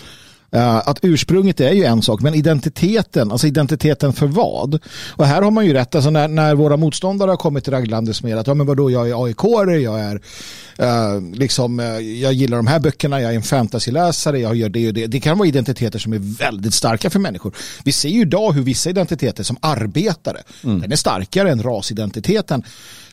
Uh, 0.57 0.77
att 0.89 0.99
ursprunget 1.03 1.61
är 1.61 1.73
ju 1.73 1.85
en 1.85 2.03
sak, 2.03 2.21
men 2.21 2.35
identiteten, 2.35 3.33
alltså 3.33 3.47
identiteten 3.47 4.13
för 4.13 4.27
vad? 4.27 4.79
Och 5.09 5.27
här 5.27 5.43
har 5.43 5.51
man 5.51 5.67
ju 5.67 5.73
rätt, 5.73 5.95
alltså 5.95 6.11
när, 6.11 6.29
när 6.29 6.55
våra 6.55 6.77
motståndare 6.77 7.31
har 7.31 7.37
kommit 7.37 7.69
raglandes 7.69 8.23
med 8.23 8.39
att 8.39 8.47
ja 8.47 8.55
men 8.55 8.67
vadå, 8.67 8.91
jag 8.91 9.09
är 9.09 9.25
aik 9.25 9.37
jag 9.85 10.01
är 10.01 10.15
uh, 10.15 11.35
liksom, 11.35 11.81
uh, 11.81 12.01
jag 12.01 12.33
gillar 12.33 12.57
de 12.57 12.67
här 12.67 12.81
böckerna, 12.81 13.21
jag 13.21 13.33
är 13.33 13.37
en 13.37 13.43
fantasyläsare, 13.43 14.39
jag 14.39 14.55
gör 14.55 14.69
det 14.69 14.89
och 14.89 14.95
det. 14.95 15.07
Det 15.07 15.21
kan 15.21 15.39
vara 15.39 15.49
identiteter 15.49 15.99
som 15.99 16.13
är 16.13 16.39
väldigt 16.39 16.75
starka 16.75 17.11
för 17.11 17.19
människor. 17.19 17.57
Vi 17.85 17.93
ser 17.93 18.09
ju 18.09 18.21
idag 18.21 18.53
hur 18.53 18.63
vissa 18.63 18.91
identiteter 18.91 19.43
som 19.43 19.57
arbetare, 19.61 20.43
mm. 20.65 20.81
den 20.81 20.93
är 20.93 20.97
starkare 20.97 21.51
än 21.51 21.63
rasidentiteten 21.63 22.63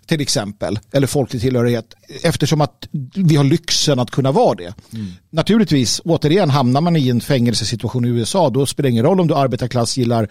till 0.08 0.22
exempel, 0.22 0.80
eller 0.92 1.08
folklig 1.08 1.42
tillhörighet, 1.42 1.86
eftersom 2.24 2.62
att 2.62 2.88
vi 3.16 3.36
har 3.36 3.44
lyxen 3.44 4.00
att 4.00 4.12
kunna 4.12 4.32
vara 4.32 4.56
det. 4.56 4.74
Mm. 4.94 5.08
Naturligtvis, 5.30 6.02
återigen, 6.06 6.50
hamnar 6.50 6.82
man 6.82 6.96
i 6.96 7.10
en 7.10 7.22
fängelsesituation 7.22 8.06
i 8.06 8.08
USA, 8.08 8.50
då 8.50 8.66
spelar 8.66 8.88
det 8.88 8.92
ingen 8.92 9.06
roll 9.06 9.20
om 9.20 9.28
du 9.28 9.36
arbetarklass 9.36 9.98
gillar 9.98 10.30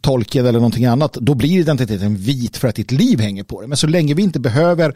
tolken 0.00 0.46
eller 0.46 0.58
någonting 0.58 0.84
annat, 0.84 1.12
då 1.12 1.34
blir 1.34 1.58
identiteten 1.58 2.16
vit 2.16 2.56
för 2.56 2.68
att 2.68 2.74
ditt 2.74 2.90
liv 2.90 3.20
hänger 3.20 3.44
på 3.44 3.60
det. 3.60 3.66
Men 3.66 3.76
så 3.76 3.86
länge 3.86 4.14
vi 4.14 4.22
inte 4.22 4.40
behöver 4.40 4.94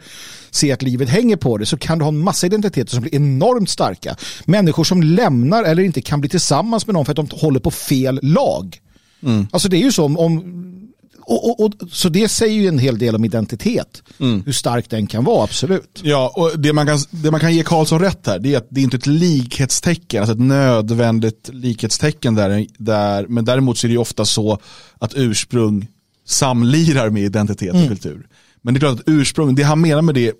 se 0.51 0.71
att 0.71 0.81
livet 0.81 1.09
hänger 1.09 1.35
på 1.35 1.57
det 1.57 1.65
så 1.65 1.77
kan 1.77 1.97
du 1.97 2.03
ha 2.03 2.09
en 2.09 2.19
massa 2.19 2.45
identiteter 2.45 2.91
som 2.91 3.01
blir 3.01 3.15
enormt 3.15 3.69
starka. 3.69 4.15
Människor 4.45 4.83
som 4.83 5.03
lämnar 5.03 5.63
eller 5.63 5.83
inte 5.83 6.01
kan 6.01 6.21
bli 6.21 6.29
tillsammans 6.29 6.87
med 6.87 6.93
någon 6.93 7.05
för 7.05 7.11
att 7.11 7.29
de 7.29 7.37
håller 7.37 7.59
på 7.59 7.71
fel 7.71 8.19
lag. 8.23 8.79
Mm. 9.23 9.47
Alltså 9.51 9.69
det 9.69 9.77
är 9.77 9.81
ju 9.81 9.91
så 9.91 10.05
om, 10.05 10.17
om 10.17 10.88
och, 11.29 11.49
och, 11.49 11.65
och, 11.65 11.73
så 11.91 12.09
det 12.09 12.29
säger 12.29 12.53
ju 12.53 12.67
en 12.67 12.79
hel 12.79 12.97
del 12.97 13.15
om 13.15 13.25
identitet. 13.25 14.03
Mm. 14.19 14.43
Hur 14.45 14.51
stark 14.51 14.89
den 14.89 15.07
kan 15.07 15.23
vara, 15.23 15.43
absolut. 15.43 16.01
Ja, 16.03 16.33
och 16.35 16.59
det 16.59 16.73
man 16.73 16.87
kan, 16.87 16.99
det 17.09 17.31
man 17.31 17.39
kan 17.39 17.55
ge 17.55 17.63
Karlsson 17.63 17.99
rätt 17.99 18.27
här, 18.27 18.39
det 18.39 18.53
är 18.53 18.57
att 18.57 18.67
det 18.69 18.81
är 18.81 18.83
inte 18.83 18.97
ett 18.97 19.07
likhetstecken, 19.07 20.21
alltså 20.21 20.33
ett 20.33 20.41
nödvändigt 20.41 21.49
likhetstecken 21.53 22.35
där, 22.35 22.67
där 22.77 23.27
men 23.27 23.45
däremot 23.45 23.77
så 23.77 23.87
är 23.87 23.89
det 23.89 23.93
ju 23.93 23.99
ofta 23.99 24.25
så 24.25 24.59
att 24.99 25.13
ursprung 25.15 25.87
samlirar 26.25 27.09
med 27.09 27.23
identitet 27.23 27.69
och 27.69 27.75
mm. 27.75 27.87
kultur. 27.87 28.27
Men 28.61 28.73
det 28.73 28.77
är 28.77 28.79
klart 28.79 28.99
att 28.99 29.03
ursprung, 29.05 29.55
det 29.55 29.63
han 29.63 29.81
menar 29.81 30.01
med 30.01 30.15
det 30.15 30.33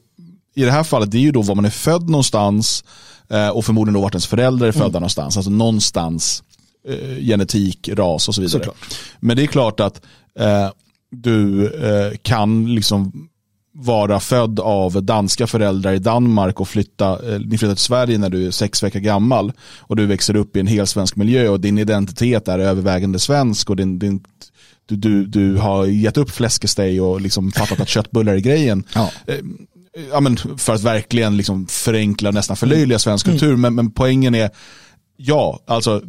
i 0.55 0.63
det 0.63 0.71
här 0.71 0.83
fallet, 0.83 1.11
det 1.11 1.17
är 1.17 1.21
ju 1.21 1.31
då 1.31 1.41
var 1.41 1.55
man 1.55 1.65
är 1.65 1.69
född 1.69 2.09
någonstans 2.09 2.83
eh, 3.29 3.49
och 3.49 3.65
förmodligen 3.65 3.93
då 3.93 4.01
vart 4.01 4.13
ens 4.13 4.27
föräldrar 4.27 4.67
är 4.67 4.71
födda 4.71 4.85
mm. 4.85 4.93
någonstans, 4.93 5.37
alltså 5.37 5.51
någonstans 5.51 6.43
eh, 6.87 7.17
genetik, 7.17 7.89
ras 7.93 8.27
och 8.27 8.35
så 8.35 8.41
vidare. 8.41 8.51
Såklart. 8.51 8.99
Men 9.19 9.37
det 9.37 9.43
är 9.43 9.47
klart 9.47 9.79
att 9.79 10.01
eh, 10.39 10.69
du 11.11 11.67
eh, 11.67 12.17
kan 12.21 12.75
liksom 12.75 13.29
vara 13.71 14.19
född 14.19 14.59
av 14.59 15.03
danska 15.03 15.47
föräldrar 15.47 15.93
i 15.93 15.99
Danmark 15.99 16.59
och 16.59 16.67
flytta, 16.67 17.33
eh, 17.33 17.39
ni 17.39 17.57
flyttar 17.57 17.75
till 17.75 17.83
Sverige 17.83 18.17
när 18.17 18.29
du 18.29 18.47
är 18.47 18.51
sex 18.51 18.83
veckor 18.83 18.99
gammal 18.99 19.51
och 19.79 19.95
du 19.95 20.05
växer 20.05 20.35
upp 20.35 20.57
i 20.57 20.59
en 20.59 20.67
hel 20.67 20.87
svensk 20.87 21.15
miljö 21.15 21.49
och 21.49 21.59
din 21.59 21.77
identitet 21.77 22.47
är 22.47 22.59
övervägande 22.59 23.19
svensk 23.19 23.69
och 23.69 23.75
din, 23.75 23.99
din 23.99 24.23
du, 24.85 24.95
du, 24.95 25.25
du 25.25 25.55
har 25.55 25.85
gett 25.85 26.17
upp 26.17 26.31
fläskesteg 26.31 27.03
och 27.03 27.21
liksom 27.21 27.51
fattat 27.51 27.79
att 27.79 27.89
köttbullar 27.89 28.33
är 28.33 28.39
grejen. 28.39 28.83
Ja. 28.93 29.11
Eh, 29.27 29.37
ja, 30.11 30.19
men 30.19 30.37
för 30.37 30.73
att 30.73 30.83
verkligen 30.83 31.37
liksom 31.37 31.67
förenkla 31.67 32.31
nästan 32.31 32.57
förlöjliga 32.57 32.99
svensk 32.99 33.27
mm. 33.27 33.39
kultur. 33.39 33.55
Men, 33.55 33.75
men 33.75 33.91
poängen 33.91 34.35
är, 34.35 34.49
ja, 35.17 35.59
alltså 35.67 36.01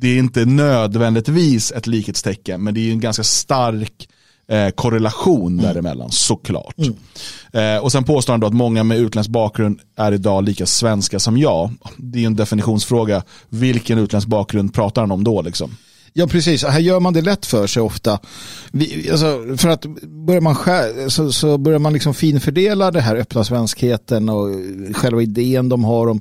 det 0.00 0.08
är 0.08 0.18
inte 0.18 0.44
nödvändigtvis 0.44 1.72
ett 1.72 1.86
likhetstecken, 1.86 2.64
men 2.64 2.74
det 2.74 2.88
är 2.88 2.92
en 2.92 3.00
ganska 3.00 3.24
stark 3.24 4.08
eh, 4.48 4.68
korrelation 4.68 5.52
mm. 5.52 5.64
däremellan, 5.64 6.10
såklart. 6.10 6.74
Mm. 6.78 7.76
Eh, 7.76 7.82
och 7.82 7.92
sen 7.92 8.04
påstår 8.04 8.32
han 8.32 8.40
då 8.40 8.46
att 8.46 8.54
många 8.54 8.84
med 8.84 8.98
utländsk 8.98 9.30
bakgrund 9.30 9.80
är 9.96 10.12
idag 10.12 10.44
lika 10.44 10.66
svenska 10.66 11.18
som 11.18 11.38
jag. 11.38 11.70
Det 11.96 12.22
är 12.22 12.26
en 12.26 12.36
definitionsfråga. 12.36 13.22
Vilken 13.48 13.98
utländsk 13.98 14.28
bakgrund 14.28 14.74
pratar 14.74 15.02
han 15.02 15.10
om 15.10 15.24
då? 15.24 15.42
Liksom? 15.42 15.76
Ja, 16.12 16.26
precis. 16.26 16.64
Här 16.64 16.80
gör 16.80 17.00
man 17.00 17.12
det 17.12 17.22
lätt 17.22 17.46
för 17.46 17.66
sig 17.66 17.82
ofta. 17.82 18.18
Vi, 18.72 19.10
alltså, 19.10 19.56
för 19.56 19.68
att 19.68 19.86
börjar 20.26 20.40
man, 20.40 20.54
skär, 20.54 21.08
så, 21.08 21.32
så 21.32 21.58
börjar 21.58 21.78
man 21.78 21.92
liksom 21.92 22.14
finfördela 22.14 22.90
det 22.90 23.00
här 23.00 23.16
öppna 23.16 23.44
svenskheten 23.44 24.28
och 24.28 24.48
själva 24.92 25.22
idén 25.22 25.68
de 25.68 25.84
har 25.84 26.06
om 26.06 26.20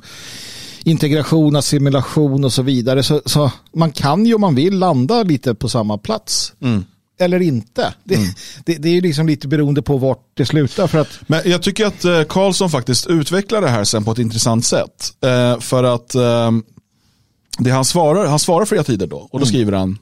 integration, 0.85 1.55
assimilation 1.55 2.45
och 2.45 2.53
så 2.53 2.61
vidare. 2.61 3.03
Så, 3.03 3.21
så, 3.25 3.51
man 3.73 3.91
kan 3.91 4.25
ju 4.25 4.33
om 4.33 4.41
man 4.41 4.55
vill 4.55 4.77
landa 4.79 5.23
lite 5.23 5.55
på 5.55 5.69
samma 5.69 5.97
plats. 5.97 6.53
Mm. 6.61 6.85
Eller 7.19 7.41
inte. 7.41 7.93
Det, 8.03 8.15
mm. 8.15 8.27
det, 8.65 8.75
det, 8.75 8.89
är 8.89 8.93
ju 8.93 9.01
liksom 9.01 9.27
lite 9.27 9.47
beroende 9.47 9.81
på 9.81 9.97
vart 9.97 10.23
det 10.33 10.45
slutar. 10.45 10.87
För 10.87 10.97
att... 10.97 11.07
Men 11.27 11.41
jag 11.45 11.63
tycker 11.63 11.85
att 11.85 12.05
eh, 12.05 12.23
Karlsson 12.23 12.69
faktiskt 12.69 13.07
utvecklar 13.07 13.61
det 13.61 13.69
här 13.69 13.83
sen 13.83 14.03
på 14.03 14.11
ett 14.11 14.19
intressant 14.19 14.65
sätt. 14.65 15.13
Eh, 15.21 15.59
för 15.59 15.83
att 15.83 16.15
eh, 16.15 16.51
det 17.59 17.69
han 17.69 17.85
svarar, 17.85 18.25
han 18.25 18.39
svarar 18.39 18.65
flera 18.65 18.83
tider 18.83 19.07
då. 19.07 19.17
Och 19.17 19.29
då 19.31 19.37
mm. 19.37 19.47
skriver 19.47 19.71
han 19.71 19.97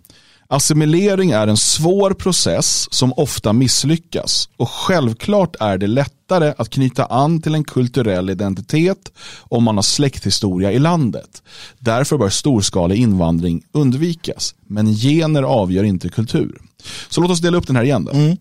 Assimilering 0.53 1.31
är 1.31 1.47
en 1.47 1.57
svår 1.57 2.13
process 2.13 2.87
som 2.91 3.13
ofta 3.13 3.53
misslyckas 3.53 4.49
och 4.57 4.69
självklart 4.69 5.55
är 5.59 5.77
det 5.77 5.87
lättare 5.87 6.53
att 6.57 6.69
knyta 6.69 7.05
an 7.05 7.41
till 7.41 7.55
en 7.55 7.63
kulturell 7.63 8.29
identitet 8.29 9.11
om 9.39 9.63
man 9.63 9.75
har 9.75 9.83
släkthistoria 9.83 10.71
i 10.71 10.79
landet. 10.79 11.43
Därför 11.79 12.17
bör 12.17 12.29
storskalig 12.29 12.97
invandring 12.97 13.63
undvikas. 13.71 14.55
Men 14.67 14.93
gener 14.93 15.43
avgör 15.43 15.83
inte 15.83 16.09
kultur. 16.09 16.61
Så 17.09 17.21
låt 17.21 17.31
oss 17.31 17.41
dela 17.41 17.57
upp 17.57 17.67
den 17.67 17.75
här 17.75 17.83
igen. 17.83 18.05
Då. 18.05 18.11
Mm. 18.11 18.37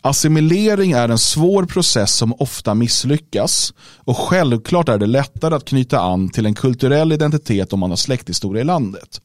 Assimilering 0.00 0.92
är 0.92 1.08
en 1.08 1.18
svår 1.18 1.64
process 1.64 2.14
som 2.14 2.34
ofta 2.38 2.74
misslyckas 2.74 3.74
och 3.96 4.16
självklart 4.16 4.88
är 4.88 4.98
det 4.98 5.06
lättare 5.06 5.54
att 5.54 5.64
knyta 5.64 6.00
an 6.00 6.28
till 6.28 6.46
en 6.46 6.54
kulturell 6.54 7.12
identitet 7.12 7.72
om 7.72 7.80
man 7.80 7.90
har 7.90 7.96
släkthistoria 7.96 8.60
i 8.60 8.64
landet. 8.64 9.20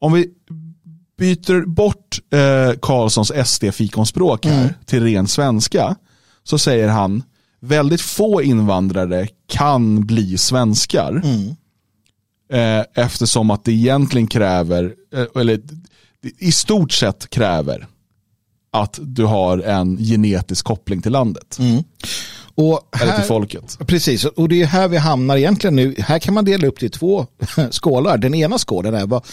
Om 0.00 0.12
vi 0.12 0.28
byter 1.18 1.66
bort 1.66 2.18
eh, 2.32 2.78
Karlssons 2.82 3.32
SD-fikonspråk 3.44 4.46
här 4.46 4.62
mm. 4.62 4.74
till 4.86 5.02
ren 5.02 5.28
svenska 5.28 5.96
så 6.44 6.58
säger 6.58 6.88
han 6.88 7.22
väldigt 7.60 8.00
få 8.00 8.42
invandrare 8.42 9.28
kan 9.46 10.06
bli 10.06 10.38
svenskar. 10.38 11.22
Mm. 11.24 11.56
Eh, 12.52 12.84
eftersom 13.04 13.50
att 13.50 13.64
det 13.64 13.72
egentligen 13.72 14.26
kräver, 14.26 14.94
eh, 15.14 15.40
eller 15.40 15.60
i 16.38 16.52
stort 16.52 16.92
sett 16.92 17.30
kräver 17.30 17.86
att 18.70 18.98
du 19.02 19.24
har 19.24 19.58
en 19.58 19.96
genetisk 19.96 20.64
koppling 20.64 21.02
till 21.02 21.12
landet. 21.12 21.56
Mm. 21.58 21.84
Och 22.58 22.88
Eller 23.00 23.12
här, 23.12 23.18
till 23.18 23.28
folket. 23.28 23.78
Precis, 23.86 24.24
och 24.24 24.48
det 24.48 24.62
är 24.62 24.66
här 24.66 24.88
vi 24.88 24.96
hamnar 24.96 25.36
egentligen 25.36 25.76
nu. 25.76 25.94
Här 25.98 26.18
kan 26.18 26.34
man 26.34 26.44
dela 26.44 26.66
upp 26.66 26.80
det 26.80 26.86
i 26.86 26.88
två 26.88 27.26
skålar. 27.70 28.18
Den 28.18 28.34
ena 28.34 28.58
skålen 28.58 28.94
är 28.94 29.06
vad, 29.06 29.24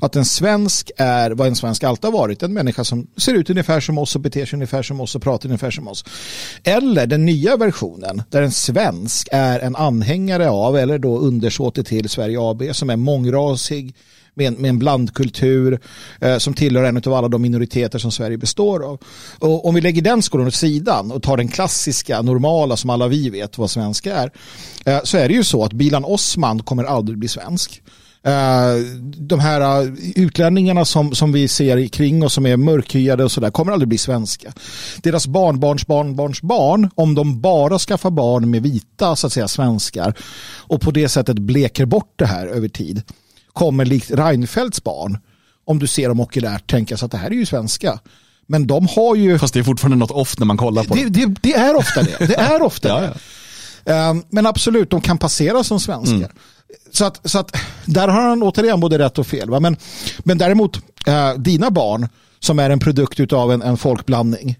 att 0.00 0.16
en 0.16 0.24
svensk 0.24 0.90
är 0.96 1.30
vad 1.30 1.48
en 1.48 1.56
svensk 1.56 1.84
alltid 1.84 2.04
har 2.04 2.12
varit. 2.12 2.42
En 2.42 2.52
människa 2.52 2.84
som 2.84 3.06
ser 3.16 3.34
ut 3.34 3.50
ungefär 3.50 3.80
som 3.80 3.98
oss 3.98 4.14
och 4.14 4.20
beter 4.20 4.46
sig 4.46 4.56
ungefär 4.56 4.82
som 4.82 5.00
oss 5.00 5.14
och 5.14 5.22
pratar 5.22 5.48
ungefär 5.48 5.70
som 5.70 5.88
oss. 5.88 6.04
Eller 6.64 7.06
den 7.06 7.24
nya 7.24 7.56
versionen 7.56 8.22
där 8.30 8.42
en 8.42 8.52
svensk 8.52 9.28
är 9.32 9.60
en 9.60 9.76
anhängare 9.76 10.50
av 10.50 10.76
eller 10.76 10.98
då 10.98 11.18
undersåte 11.18 11.84
till 11.84 12.08
Sverige 12.08 12.38
AB 12.40 12.62
som 12.72 12.90
är 12.90 12.96
mångrasig 12.96 13.94
med 14.34 14.46
en, 14.46 14.54
med 14.54 14.68
en 14.68 14.78
blandkultur 14.78 15.80
eh, 16.20 16.38
som 16.38 16.54
tillhör 16.54 16.84
en 16.84 16.96
av 16.96 17.14
alla 17.14 17.28
de 17.28 17.42
minoriteter 17.42 17.98
som 17.98 18.12
Sverige 18.12 18.38
består 18.38 18.84
av. 18.84 18.98
Och 19.38 19.66
om 19.66 19.74
vi 19.74 19.80
lägger 19.80 20.02
den 20.02 20.22
skolan 20.22 20.46
åt 20.46 20.54
sidan 20.54 21.12
och 21.12 21.22
tar 21.22 21.36
den 21.36 21.48
klassiska, 21.48 22.22
normala 22.22 22.76
som 22.76 22.90
alla 22.90 23.08
vi 23.08 23.30
vet 23.30 23.58
vad 23.58 23.70
svenska 23.70 24.16
är, 24.16 24.32
eh, 24.86 25.00
så 25.04 25.16
är 25.16 25.28
det 25.28 25.34
ju 25.34 25.44
så 25.44 25.64
att 25.64 25.72
Bilan 25.72 26.04
Osman 26.04 26.62
kommer 26.62 26.84
aldrig 26.84 27.18
bli 27.18 27.28
svensk. 27.28 27.82
Uh, 28.26 28.84
de 29.02 29.40
här 29.40 29.82
uh, 29.82 29.94
utlänningarna 30.16 30.84
som, 30.84 31.14
som 31.14 31.32
vi 31.32 31.48
ser 31.48 31.88
kring 31.88 32.22
och 32.22 32.32
som 32.32 32.46
är 32.46 32.56
mörkhyade 32.56 33.24
och 33.24 33.32
sådär 33.32 33.50
kommer 33.50 33.72
aldrig 33.72 33.88
bli 33.88 33.98
svenska. 33.98 34.52
Deras 35.02 35.26
barnbarns 35.26 35.86
barnbarns 35.86 36.42
barn, 36.42 36.90
om 36.94 37.14
de 37.14 37.40
bara 37.40 37.78
skaffar 37.78 38.10
barn 38.10 38.50
med 38.50 38.62
vita 38.62 39.16
så 39.16 39.26
att 39.26 39.32
säga 39.32 39.48
svenskar 39.48 40.14
och 40.56 40.80
på 40.80 40.90
det 40.90 41.08
sättet 41.08 41.38
bleker 41.38 41.86
bort 41.86 42.12
det 42.16 42.26
här 42.26 42.46
över 42.46 42.68
tid 42.68 43.02
kommer 43.52 43.84
likt 43.84 44.10
Reinfeldts 44.10 44.84
barn, 44.84 45.18
om 45.64 45.78
du 45.78 45.86
ser 45.86 46.08
dem 46.08 46.20
okulärt, 46.20 46.70
tänka 46.70 46.96
sig 46.96 47.06
att 47.06 47.12
det 47.12 47.18
här 47.18 47.30
är 47.30 47.34
ju 47.34 47.46
svenska. 47.46 47.98
Men 48.46 48.66
de 48.66 48.86
har 48.86 49.14
ju... 49.14 49.38
Fast 49.38 49.54
det 49.54 49.60
är 49.60 49.64
fortfarande 49.64 49.96
något 49.96 50.10
off 50.10 50.38
när 50.38 50.46
man 50.46 50.56
kollar 50.56 50.84
på 50.84 50.94
det. 50.94 51.04
Det, 51.04 51.26
det, 51.26 51.34
det 51.42 51.54
är 51.54 51.76
ofta 51.76 52.02
det. 52.02 52.16
Det 52.18 52.34
är 52.34 52.62
ofta 52.72 52.88
ja, 52.88 53.00
det. 53.00 53.14
Ja. 53.84 54.10
Um, 54.10 54.24
men 54.28 54.46
absolut, 54.46 54.90
de 54.90 55.00
kan 55.00 55.18
passera 55.18 55.64
som 55.64 55.80
svenskar. 55.80 56.16
Mm. 56.16 56.30
Så, 56.92 57.04
att, 57.04 57.30
så 57.30 57.38
att 57.38 57.56
där 57.84 58.08
har 58.08 58.22
han 58.22 58.42
återigen 58.42 58.80
både 58.80 58.98
rätt 58.98 59.18
och 59.18 59.26
fel. 59.26 59.50
Va? 59.50 59.60
Men, 59.60 59.76
men 60.18 60.38
däremot, 60.38 60.76
uh, 61.08 61.34
dina 61.38 61.70
barn 61.70 62.08
som 62.40 62.58
är 62.58 62.70
en 62.70 62.78
produkt 62.78 63.32
av 63.32 63.52
en, 63.52 63.62
en 63.62 63.76
folkblandning, 63.76 64.56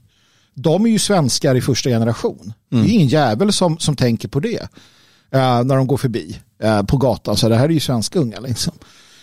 de 0.55 0.87
är 0.87 0.91
ju 0.91 0.99
svenskar 0.99 1.55
i 1.55 1.61
första 1.61 1.91
generation. 1.91 2.41
Mm. 2.43 2.55
Det 2.69 2.77
är 2.77 2.79
mm. 2.79 2.91
ingen 2.91 3.09
jävel 3.09 3.53
som, 3.53 3.79
som 3.79 3.97
tänker 3.97 4.29
på 4.29 4.41
det 4.41 4.69
uh, 5.35 5.65
när 5.65 5.77
de 5.77 5.87
går 5.87 5.97
förbi. 5.97 6.39
Eh, 6.63 6.83
på 6.83 6.97
gatan. 6.97 7.37
Så 7.37 7.49
det 7.49 7.57
här 7.57 7.65
är 7.65 7.69
ju 7.69 7.81
svenska 7.81 8.19
unga. 8.19 8.41
Liksom. 8.41 8.73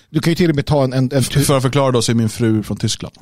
Du 0.09 0.19
kan 0.19 0.31
ju 0.31 0.35
till 0.35 0.49
och 0.49 0.55
med 0.55 0.65
ta 0.65 0.83
en... 0.83 0.93
en, 0.93 1.11
en 1.13 1.23
För 1.23 1.57
att 1.57 1.63
förklara 1.63 1.91
då 1.91 2.01
så 2.01 2.11
är 2.11 2.15
min 2.15 2.29
fru 2.29 2.63
från 2.63 2.77
Tyskland. 2.77 3.15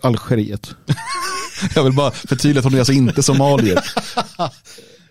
Algeriet. 0.00 0.74
Jag 1.74 1.84
vill 1.84 1.92
bara 1.92 2.10
förtydliga 2.10 2.58
att 2.58 2.64
hon 2.64 2.74
är 2.74 2.78
alltså 2.78 2.92
inte 2.92 3.22
somalier. 3.22 3.84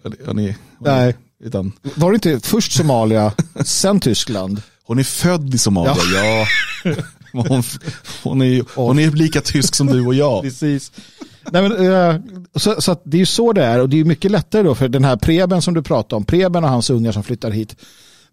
Hon 0.26 0.54
Nej. 0.80 1.16
Utan... 1.44 1.72
Var 1.96 2.12
det 2.12 2.16
inte 2.16 2.48
först 2.48 2.72
Somalia, 2.72 3.34
sen 3.66 4.00
Tyskland? 4.00 4.62
Hon 4.84 5.00
är 5.00 5.04
född 5.04 5.56
i 5.56 5.58
Somalia, 5.58 5.96
ja. 6.14 6.48
ja. 6.84 6.96
Hon, 7.32 7.64
hon, 8.24 8.42
är, 8.42 8.76
hon 8.76 9.00
är 9.00 9.12
lika 9.12 9.42
tysk 9.42 9.76
som 9.76 9.88
du 9.88 10.06
och 10.06 10.14
jag. 10.14 10.42
Precis. 10.44 10.92
Nej, 11.52 11.62
men, 11.62 11.72
uh, 11.72 12.16
så, 12.56 12.82
så 12.82 12.98
det 13.04 13.18
är 13.18 13.20
ju 13.20 13.26
så 13.26 13.54
det 13.54 13.64
är 13.64 13.80
och 13.80 13.90
det 13.90 14.00
är 14.00 14.06
mycket 14.06 14.32
lättare 14.32 14.64
då 14.64 14.76
för 14.76 14.88
den 14.88 15.04
här 15.04 15.16
Preben 15.16 15.62
som 15.62 15.74
du 15.74 15.82
pratar 15.82 16.18
om, 16.18 16.26
Preben 16.26 16.64
och 16.64 16.70
hans 16.70 16.90
ungar 16.90 17.12
som 17.12 17.24
flyttar 17.24 17.52
hit 17.52 17.76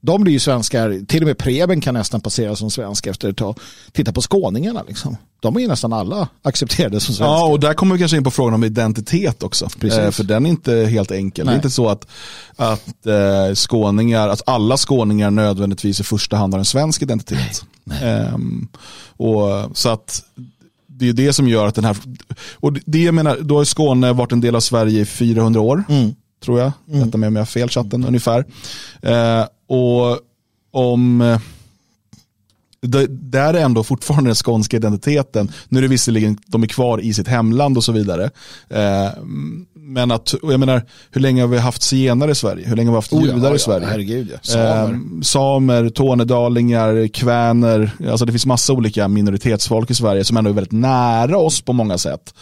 de 0.00 0.22
blir 0.22 0.32
ju 0.32 0.38
svenskar, 0.38 1.06
till 1.06 1.22
och 1.22 1.26
med 1.26 1.38
Preben 1.38 1.80
kan 1.80 1.94
nästan 1.94 2.20
passera 2.20 2.56
som 2.56 2.70
svensk 2.70 3.06
efter 3.06 3.30
ett 3.30 3.36
tag. 3.36 3.58
Titta 3.92 4.12
på 4.12 4.20
skåningarna 4.20 4.82
liksom. 4.88 5.16
De 5.40 5.56
är 5.56 5.60
ju 5.60 5.68
nästan 5.68 5.92
alla 5.92 6.28
accepterade 6.42 7.00
som 7.00 7.14
svenskar. 7.14 7.34
Ja, 7.34 7.44
och 7.44 7.60
där 7.60 7.74
kommer 7.74 7.94
vi 7.94 7.98
kanske 7.98 8.16
in 8.16 8.24
på 8.24 8.30
frågan 8.30 8.54
om 8.54 8.64
identitet 8.64 9.42
också. 9.42 9.68
Eh, 9.82 10.10
för 10.10 10.24
den 10.24 10.46
är 10.46 10.50
inte 10.50 10.74
helt 10.74 11.10
enkel. 11.10 11.46
Nej. 11.46 11.52
Det 11.52 11.54
är 11.54 11.58
inte 11.58 11.70
så 11.70 11.88
att, 11.88 12.06
att 12.56 13.06
eh, 13.06 13.54
skåningar, 13.54 14.28
att 14.28 14.42
alla 14.46 14.76
skåningar 14.76 15.30
nödvändigtvis 15.30 16.00
i 16.00 16.04
första 16.04 16.36
hand 16.36 16.54
har 16.54 16.58
en 16.58 16.64
svensk 16.64 17.02
identitet. 17.02 17.64
Nej. 17.84 17.98
Nej. 18.00 18.20
Eh, 18.20 18.36
och, 19.16 19.76
så 19.76 19.88
att 19.88 20.22
det 20.98 21.08
är 21.08 21.12
det 21.12 21.32
som 21.32 21.48
gör 21.48 21.66
att 21.66 21.74
den 21.74 21.84
här, 21.84 21.96
och 22.54 22.72
det 22.72 23.02
jag 23.02 23.14
menar, 23.14 23.38
då 23.40 23.56
har 23.56 23.64
Skåne 23.64 24.12
varit 24.12 24.32
en 24.32 24.40
del 24.40 24.56
av 24.56 24.60
Sverige 24.60 25.00
i 25.00 25.04
400 25.04 25.60
år. 25.60 25.84
Mm 25.88 26.14
tror 26.40 26.58
jag. 26.60 26.72
Mm. 26.88 27.04
Rätta 27.04 27.18
mig 27.18 27.26
om 27.26 27.36
jag 27.36 27.40
har 27.40 27.46
fel 27.46 27.68
chatten 27.68 28.04
ungefär. 28.04 28.44
Eh, 29.02 29.44
och 29.68 30.18
om 30.70 31.38
eh, 32.82 32.88
det, 32.88 33.06
där 33.06 33.54
är 33.54 33.64
ändå 33.64 33.84
fortfarande 33.84 34.28
den 34.28 34.34
skånska 34.34 34.76
identiteten. 34.76 35.52
Nu 35.68 35.78
är 35.78 35.82
det 35.82 35.88
visserligen, 35.88 36.38
de 36.46 36.62
är 36.62 36.66
kvar 36.66 37.00
i 37.00 37.14
sitt 37.14 37.28
hemland 37.28 37.76
och 37.76 37.84
så 37.84 37.92
vidare. 37.92 38.30
Eh, 38.70 39.10
men 39.74 40.10
att, 40.10 40.34
jag 40.42 40.60
menar, 40.60 40.82
hur 41.10 41.20
länge 41.20 41.40
har 41.40 41.48
vi 41.48 41.58
haft 41.58 41.82
zigenare 41.82 42.30
i 42.30 42.34
Sverige? 42.34 42.68
Hur 42.68 42.76
länge 42.76 42.88
har 42.88 42.92
vi 42.92 42.98
haft 42.98 43.12
oh, 43.12 43.24
judar 43.24 43.48
ja, 43.48 43.56
i 43.56 43.58
Sverige? 43.58 43.86
herregud, 43.86 44.30
ja. 44.32 44.38
Samer. 44.42 44.92
Eh, 44.92 45.20
samer, 45.22 45.88
tornedalingar, 45.88 47.08
kväner. 47.08 47.90
Alltså 48.10 48.24
det 48.24 48.32
finns 48.32 48.46
massa 48.46 48.72
olika 48.72 49.08
minoritetsfolk 49.08 49.90
i 49.90 49.94
Sverige 49.94 50.24
som 50.24 50.36
ändå 50.36 50.50
är 50.50 50.54
väldigt 50.54 50.72
nära 50.72 51.38
oss 51.38 51.60
på 51.60 51.72
många 51.72 51.98
sätt. 51.98 52.34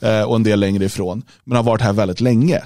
Eh, 0.00 0.22
och 0.22 0.36
en 0.36 0.42
del 0.42 0.60
längre 0.60 0.84
ifrån. 0.84 1.22
Men 1.44 1.56
har 1.56 1.62
varit 1.62 1.82
här 1.82 1.92
väldigt 1.92 2.20
länge. 2.20 2.62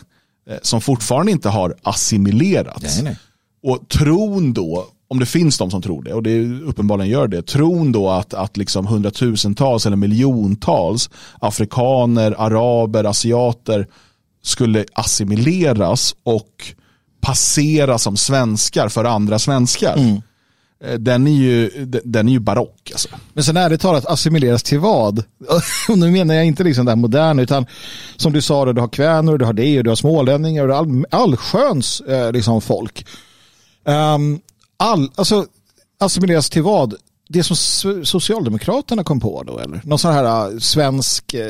Eh, 0.50 0.56
som 0.62 0.80
fortfarande 0.80 1.32
inte 1.32 1.48
har 1.48 1.74
assimilerats. 1.82 3.02
Nej, 3.02 3.02
nej. 3.02 3.18
Och 3.62 3.88
tron 3.88 4.52
då, 4.52 4.86
om 5.08 5.18
det 5.18 5.26
finns 5.26 5.58
de 5.58 5.70
som 5.70 5.82
tror 5.82 6.02
det, 6.02 6.12
och 6.14 6.22
det 6.22 6.44
uppenbarligen 6.44 7.12
gör 7.12 7.28
det, 7.28 7.42
tron 7.42 7.92
då 7.92 8.10
att, 8.10 8.34
att 8.34 8.56
liksom 8.56 8.86
hundratusentals 8.86 9.86
eller 9.86 9.96
miljontals 9.96 11.10
afrikaner, 11.40 12.34
araber, 12.38 13.04
asiater 13.04 13.86
skulle 14.42 14.84
assimileras 14.92 16.16
och 16.22 16.74
passera 17.20 17.98
som 17.98 18.16
svenskar 18.16 18.88
för 18.88 19.04
andra 19.04 19.38
svenskar. 19.38 19.96
Mm. 19.96 20.22
Eh, 20.84 20.94
den 20.94 21.26
är 21.26 21.30
ju, 21.30 21.70
den 22.04 22.28
är 22.28 22.32
ju 22.32 22.38
barock. 22.38 22.90
Alltså. 22.92 23.08
Men 23.32 23.44
sen 23.44 23.56
ärligt 23.56 23.80
talat, 23.80 24.06
assimileras 24.06 24.62
till 24.62 24.78
vad? 24.78 25.18
Och 25.88 25.98
nu 25.98 26.10
menar 26.10 26.34
jag 26.34 26.46
inte 26.46 26.64
liksom 26.64 26.84
det 26.84 26.90
här 26.90 26.96
moderna, 26.96 27.42
utan 27.42 27.66
som 28.16 28.32
du 28.32 28.42
sa, 28.42 28.72
du 28.72 28.80
har 28.80 28.88
kvänor, 28.88 29.38
du 29.38 29.44
har 29.44 29.52
det, 29.52 29.82
du 29.82 29.90
har 29.90 29.96
smålänningar, 29.96 30.66
du 30.66 30.72
har 30.72 30.78
all, 30.78 31.04
allsköns 31.10 32.00
eh, 32.00 32.32
liksom 32.32 32.60
folk. 32.60 33.06
Um, 33.84 34.40
all, 34.76 35.10
alltså, 35.14 35.46
assimileras 35.98 36.50
till 36.50 36.62
vad? 36.62 36.94
Det 37.28 37.42
som 37.42 37.56
Socialdemokraterna 38.04 39.04
kom 39.04 39.20
på 39.20 39.42
då 39.42 39.58
eller? 39.58 39.80
Någon 39.84 39.98
sån 39.98 40.12
här 40.12 40.52
uh, 40.52 40.58
svensk 40.58 41.34
uh, 41.34 41.40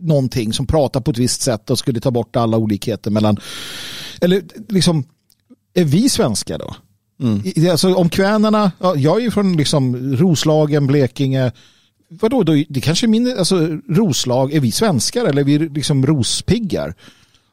någonting 0.00 0.52
som 0.52 0.66
pratar 0.66 1.00
på 1.00 1.10
ett 1.10 1.18
visst 1.18 1.42
sätt 1.42 1.70
och 1.70 1.78
skulle 1.78 2.00
ta 2.00 2.10
bort 2.10 2.36
alla 2.36 2.56
olikheter 2.56 3.10
mellan, 3.10 3.36
eller 4.20 4.42
liksom, 4.68 5.04
är 5.74 5.84
vi 5.84 6.08
svenskar 6.08 6.58
då? 6.58 6.74
Mm. 7.22 7.70
Alltså, 7.70 7.94
om 7.94 8.08
kvänarna, 8.08 8.72
ja, 8.78 8.96
jag 8.96 9.16
är 9.16 9.20
ju 9.20 9.30
från 9.30 9.56
liksom 9.56 10.16
Roslagen, 10.16 10.86
Blekinge. 10.86 11.52
Vadå, 12.08 12.42
då, 12.42 12.64
det 12.68 12.80
kanske 12.80 13.06
är 13.06 13.08
min, 13.08 13.38
alltså 13.38 13.78
Roslag, 13.88 14.52
är 14.52 14.60
vi 14.60 14.72
svenskar 14.72 15.24
eller 15.24 15.40
är 15.40 15.44
vi 15.44 15.58
liksom 15.58 16.06
rospiggar? 16.06 16.94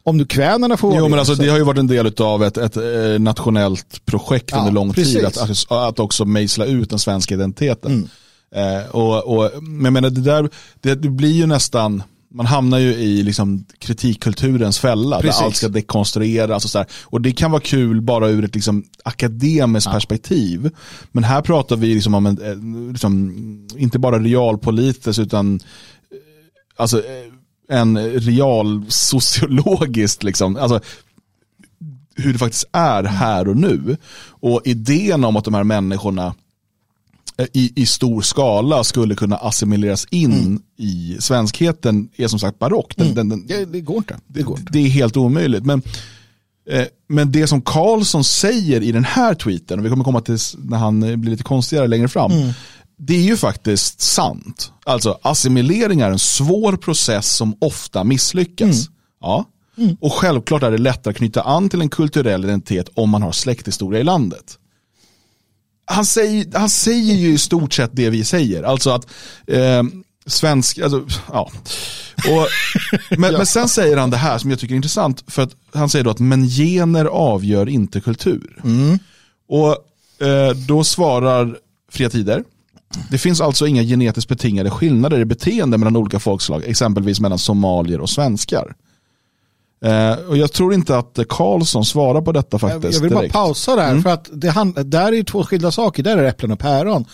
Om 0.07 0.17
nu 0.17 0.25
kvänarna 0.25 0.77
får 0.77 0.97
Jo 0.97 1.07
men 1.07 1.19
alltså 1.19 1.35
det 1.35 1.49
har 1.49 1.57
ju 1.57 1.63
varit 1.63 1.79
en 1.79 1.87
del 1.87 2.13
av 2.17 2.43
ett, 2.43 2.57
ett, 2.57 2.77
ett 2.77 3.21
nationellt 3.21 4.05
projekt 4.05 4.49
ja, 4.51 4.59
under 4.59 4.71
lång 4.71 4.93
precis. 4.93 5.13
tid 5.13 5.25
att, 5.25 5.37
att, 5.37 5.71
att 5.71 5.99
också 5.99 6.25
mejsla 6.25 6.65
ut 6.65 6.89
den 6.89 6.99
svenska 6.99 7.33
identiteten. 7.33 8.09
Mm. 8.51 8.77
Eh, 8.79 8.89
och, 8.89 9.37
och, 9.37 9.63
men 9.63 9.83
jag 9.83 9.93
menar 9.93 10.09
det 10.09 10.21
där, 10.21 10.49
det, 10.81 10.95
det 10.95 11.09
blir 11.09 11.31
ju 11.31 11.45
nästan 11.45 12.03
man 12.31 12.45
hamnar 12.45 12.77
ju 12.77 12.93
i 12.93 13.23
liksom 13.23 13.65
kritikkulturens 13.79 14.79
fälla 14.79 15.21
Precis. 15.21 15.39
där 15.39 15.45
allt 15.45 15.55
ska 15.55 15.67
dekonstrueras 15.67 16.65
och 16.65 16.71
så 16.71 16.77
här. 16.77 16.87
Och 17.03 17.21
det 17.21 17.31
kan 17.31 17.51
vara 17.51 17.61
kul 17.61 18.01
bara 18.01 18.29
ur 18.29 18.45
ett 18.45 18.55
liksom 18.55 18.83
akademiskt 19.03 19.87
ja. 19.87 19.93
perspektiv. 19.93 20.69
Men 21.11 21.23
här 21.23 21.41
pratar 21.41 21.75
vi 21.75 21.93
liksom 21.93 22.13
om 22.13 22.25
en, 22.25 22.89
liksom, 22.91 23.33
inte 23.77 23.99
bara 23.99 24.19
realpolitiskt 24.19 25.19
utan 25.19 25.55
eh, 25.55 26.17
alltså, 26.75 26.97
eh, 26.97 27.33
en 27.69 27.97
real 28.09 28.85
sociologiskt 28.89 30.23
liksom. 30.23 30.55
Alltså, 30.55 30.79
hur 32.15 32.33
det 32.33 32.39
faktiskt 32.39 32.65
är 32.71 33.03
här 33.03 33.47
och 33.47 33.57
nu. 33.57 33.97
Och 34.29 34.61
idén 34.65 35.23
om 35.23 35.35
att 35.35 35.45
de 35.45 35.53
här 35.53 35.63
människorna 35.63 36.35
i, 37.53 37.73
i 37.75 37.85
stor 37.85 38.21
skala 38.21 38.83
skulle 38.83 39.15
kunna 39.15 39.35
assimileras 39.35 40.07
in 40.09 40.33
mm. 40.33 40.61
i 40.77 41.17
svenskheten 41.19 42.09
är 42.15 42.27
som 42.27 42.39
sagt 42.39 42.59
barock. 42.59 42.93
Den, 42.95 43.07
mm. 43.07 43.15
den, 43.15 43.29
den, 43.29 43.57
ja, 43.59 43.65
det 43.65 43.81
går 43.81 43.97
inte. 43.97 44.17
Det, 44.27 44.41
går 44.41 44.59
inte. 44.59 44.71
det 44.73 44.79
är 44.79 44.89
helt 44.89 45.17
omöjligt. 45.17 45.65
Men, 45.65 45.81
eh, 46.69 46.85
men 47.07 47.31
det 47.31 47.47
som 47.47 47.61
Karlsson 47.61 48.23
säger 48.23 48.81
i 48.81 48.91
den 48.91 49.03
här 49.03 49.33
tweeten, 49.33 49.79
och 49.79 49.85
vi 49.85 49.89
kommer 49.89 50.03
komma 50.03 50.21
till 50.21 50.37
när 50.57 50.77
han 50.77 50.99
blir 50.99 51.31
lite 51.31 51.43
konstigare 51.43 51.87
längre 51.87 52.07
fram, 52.07 52.31
mm. 52.31 52.53
Det 52.97 53.15
är 53.15 53.21
ju 53.21 53.37
faktiskt 53.37 54.01
sant. 54.01 54.71
Alltså 54.85 55.19
assimilering 55.21 56.01
är 56.01 56.11
en 56.11 56.19
svår 56.19 56.77
process 56.77 57.35
som 57.35 57.55
ofta 57.59 58.03
misslyckas. 58.03 58.87
Mm. 58.87 58.93
Ja. 59.21 59.45
Mm. 59.77 59.97
Och 60.01 60.13
självklart 60.13 60.63
är 60.63 60.71
det 60.71 60.77
lättare 60.77 61.11
att 61.11 61.17
knyta 61.17 61.41
an 61.41 61.69
till 61.69 61.81
en 61.81 61.89
kulturell 61.89 62.43
identitet 62.43 62.89
om 62.93 63.09
man 63.09 63.21
har 63.21 63.31
släkthistoria 63.31 63.99
i 63.99 64.03
landet 64.03 64.57
han 65.87 66.05
säger, 66.05 66.45
han 66.53 66.69
säger 66.69 67.13
ju 67.15 67.33
i 67.33 67.37
stort 67.37 67.73
sett 67.73 67.91
det 67.93 68.09
vi 68.09 68.23
säger. 68.23 68.63
Alltså 68.63 68.89
att 68.89 69.07
eh, 69.47 69.83
svensk, 70.25 70.79
alltså, 70.79 71.05
ja. 71.31 71.51
Och, 72.17 72.47
men, 73.17 73.33
men 73.33 73.45
sen 73.45 73.69
säger 73.69 73.97
han 73.97 74.09
det 74.09 74.17
här 74.17 74.37
som 74.37 74.49
jag 74.49 74.59
tycker 74.59 74.73
är 74.73 74.75
intressant, 74.75 75.23
för 75.27 75.41
att 75.41 75.55
han 75.73 75.89
säger 75.89 76.05
då 76.05 76.11
att 76.11 76.19
men 76.19 76.47
gener 76.47 77.05
avgör 77.05 77.69
inte 77.69 78.01
kultur. 78.01 78.61
Och 79.49 79.71
eh, 80.27 80.55
då 80.67 80.83
svarar 80.83 81.57
Fria 81.91 82.09
Tider, 82.09 82.43
det 83.09 83.17
finns 83.17 83.41
alltså 83.41 83.67
inga 83.67 83.83
genetiskt 83.83 84.29
betingade 84.29 84.69
skillnader 84.69 85.19
i 85.19 85.25
beteende 85.25 85.77
mellan 85.77 85.95
olika 85.95 86.19
folkslag, 86.19 86.63
exempelvis 86.65 87.19
mellan 87.19 87.37
somalier 87.39 88.01
och 88.01 88.09
svenskar. 88.09 88.75
Eh, 89.85 90.13
och 90.29 90.37
jag 90.37 90.53
tror 90.53 90.73
inte 90.73 90.97
att 90.97 91.19
Karlsson 91.29 91.85
svarar 91.85 92.21
på 92.21 92.31
detta 92.31 92.59
faktiskt. 92.59 92.93
Jag 92.93 93.01
vill 93.01 93.11
bara 93.11 93.19
direkt. 93.19 93.33
pausa 93.33 93.75
där, 93.75 94.01
för 94.01 94.09
att 94.09 94.29
det 94.31 94.49
hand, 94.49 94.85
där 94.85 95.13
är 95.13 95.23
två 95.23 95.43
skilda 95.43 95.71
saker. 95.71 96.03
Där 96.03 96.17
är 96.17 96.21
det 96.21 96.29
äpplen 96.29 96.51
och 96.51 96.59
päron. 96.59 97.05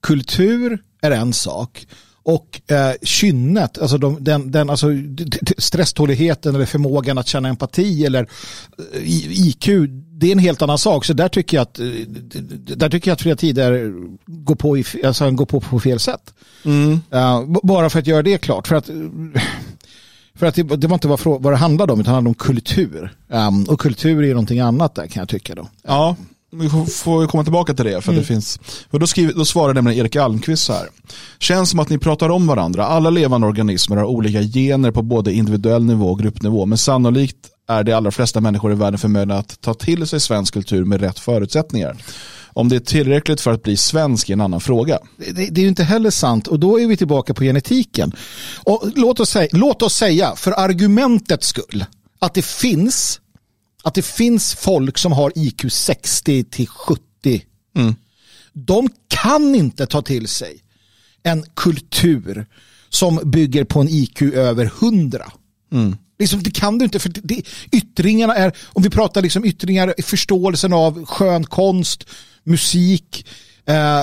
Kultur 0.00 0.78
är 1.02 1.10
en 1.10 1.32
sak 1.32 1.86
och 2.26 2.60
eh, 2.70 2.92
kynnet, 3.02 3.78
alltså, 3.78 3.98
de, 3.98 4.24
den, 4.24 4.50
den, 4.50 4.70
alltså 4.70 4.86
stresståligheten 5.58 6.54
eller 6.54 6.66
förmågan 6.66 7.18
att 7.18 7.26
känna 7.26 7.48
empati 7.48 8.06
eller 8.06 8.28
eh, 8.94 9.48
IQ, 9.48 9.68
det 10.18 10.26
är 10.28 10.32
en 10.32 10.38
helt 10.38 10.62
annan 10.62 10.78
sak. 10.78 11.04
Så 11.04 11.12
där 11.12 11.28
tycker 11.28 11.56
jag 11.56 11.62
att, 11.62 11.78
eh, 11.78 11.86
där 12.76 12.90
tycker 12.90 13.10
jag 13.10 13.14
att 13.14 13.22
Fria 13.22 13.36
Tider 13.36 13.92
går 14.26 14.54
på, 14.54 14.78
i, 14.78 14.84
alltså, 15.04 15.24
han 15.24 15.36
går 15.36 15.46
på 15.46 15.60
på 15.60 15.80
fel 15.80 15.98
sätt. 16.00 16.34
Eh, 17.10 17.44
b- 17.46 17.60
bara 17.62 17.90
för 17.90 17.98
att 17.98 18.06
göra 18.06 18.22
det 18.22 18.38
klart. 18.38 18.66
För 18.68 18.74
att, 18.76 18.90
för 20.38 20.46
att 20.46 20.54
det, 20.54 20.62
det 20.62 20.86
var 20.86 20.94
inte 20.94 21.08
vad, 21.08 21.20
vad 21.24 21.52
det 21.52 21.56
handlade 21.56 21.92
om, 21.92 22.00
utan 22.00 22.10
det 22.12 22.14
handlade 22.14 22.30
om 22.30 22.34
kultur. 22.34 23.16
Um, 23.28 23.64
och 23.64 23.80
kultur 23.80 24.22
är 24.22 24.26
ju 24.26 24.32
någonting 24.34 24.60
annat 24.60 24.94
där 24.94 25.06
kan 25.06 25.20
jag 25.20 25.28
tycka 25.28 25.54
då. 25.54 25.68
Ja, 25.86 26.16
vi 26.52 26.68
får, 26.68 27.26
komma 27.26 27.42
tillbaka 27.42 27.74
till 27.74 27.84
det. 27.84 28.00
För 28.00 28.12
att 28.12 28.18
det 28.18 28.24
finns, 28.24 28.60
och 28.90 29.00
då, 29.00 29.06
skriver, 29.06 29.32
då 29.32 29.44
svarar 29.44 29.74
nämligen 29.74 30.00
Erik 30.00 30.16
Almqvist 30.16 30.64
så 30.64 30.72
här. 30.72 30.86
Känns 31.38 31.70
som 31.70 31.80
att 31.80 31.88
ni 31.88 31.98
pratar 31.98 32.28
om 32.28 32.46
varandra. 32.46 32.86
Alla 32.86 33.10
levande 33.10 33.46
organismer 33.46 33.96
har 33.96 34.04
olika 34.04 34.42
gener 34.42 34.90
på 34.90 35.02
både 35.02 35.32
individuell 35.32 35.84
nivå 35.84 36.06
och 36.10 36.18
gruppnivå. 36.18 36.66
Men 36.66 36.78
sannolikt 36.78 37.36
är 37.66 37.84
de 37.84 37.92
allra 37.92 38.10
flesta 38.10 38.40
människor 38.40 38.72
i 38.72 38.74
världen 38.74 38.98
förmögna 38.98 39.38
att 39.38 39.60
ta 39.60 39.74
till 39.74 40.06
sig 40.06 40.20
svensk 40.20 40.54
kultur 40.54 40.84
med 40.84 41.00
rätt 41.00 41.18
förutsättningar. 41.18 41.96
Om 42.46 42.68
det 42.68 42.76
är 42.76 42.80
tillräckligt 42.80 43.40
för 43.40 43.52
att 43.52 43.62
bli 43.62 43.76
svensk 43.76 44.28
är 44.28 44.32
en 44.32 44.40
annan 44.40 44.60
fråga. 44.60 44.98
Det, 45.16 45.32
det 45.32 45.60
är 45.60 45.62
ju 45.62 45.68
inte 45.68 45.84
heller 45.84 46.10
sant 46.10 46.46
och 46.46 46.60
då 46.60 46.80
är 46.80 46.86
vi 46.86 46.96
tillbaka 46.96 47.34
på 47.34 47.42
genetiken. 47.44 48.12
Och 48.64 48.92
låt, 48.94 49.20
oss 49.20 49.30
säga, 49.30 49.48
låt 49.52 49.82
oss 49.82 49.94
säga, 49.94 50.36
för 50.36 50.52
argumentets 50.52 51.46
skull, 51.46 51.84
att 52.18 52.34
det 52.34 52.44
finns 52.44 53.20
att 53.86 53.94
det 53.94 54.04
finns 54.04 54.54
folk 54.54 54.98
som 54.98 55.12
har 55.12 55.32
IQ 55.34 55.72
60 55.72 56.44
till 56.44 56.68
70. 56.68 57.42
De 58.52 58.88
kan 59.08 59.54
inte 59.54 59.86
ta 59.86 60.02
till 60.02 60.28
sig 60.28 60.62
en 61.22 61.44
kultur 61.54 62.46
som 62.88 63.20
bygger 63.24 63.64
på 63.64 63.80
en 63.80 63.88
IQ 63.88 64.22
över 64.22 64.64
100. 64.64 65.32
Liksom, 66.18 66.42
det 66.42 66.50
kan 66.50 66.78
du 66.78 66.84
inte, 66.84 66.98
för 66.98 67.08
det, 67.08 67.20
det, 67.24 67.42
yttringarna 67.72 68.34
är, 68.34 68.52
om 68.72 68.82
vi 68.82 68.90
pratar 68.90 69.22
liksom 69.22 69.44
yttringar, 69.44 69.94
förståelsen 70.02 70.72
av 70.72 71.06
skön 71.06 71.44
konst, 71.44 72.04
musik, 72.44 73.26
eh, 73.66 74.02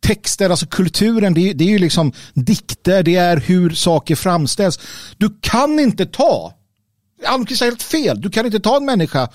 texter, 0.00 0.50
alltså 0.50 0.66
kulturen, 0.66 1.34
det, 1.34 1.50
är- 1.50 1.54
det 1.54 1.64
är 1.64 1.68
ju 1.68 1.78
liksom 1.78 2.12
dikter, 2.34 3.02
det 3.02 3.16
är 3.16 3.36
hur 3.36 3.70
saker 3.70 4.16
framställs. 4.16 4.80
Du 5.16 5.38
kan 5.40 5.80
inte 5.80 6.06
ta, 6.06 6.54
Almqvist 7.26 7.60
har 7.60 7.66
helt 7.68 7.82
fel, 7.82 8.20
du 8.20 8.30
kan 8.30 8.46
inte 8.46 8.60
ta 8.60 8.76
en 8.76 8.84
människa 8.84 9.28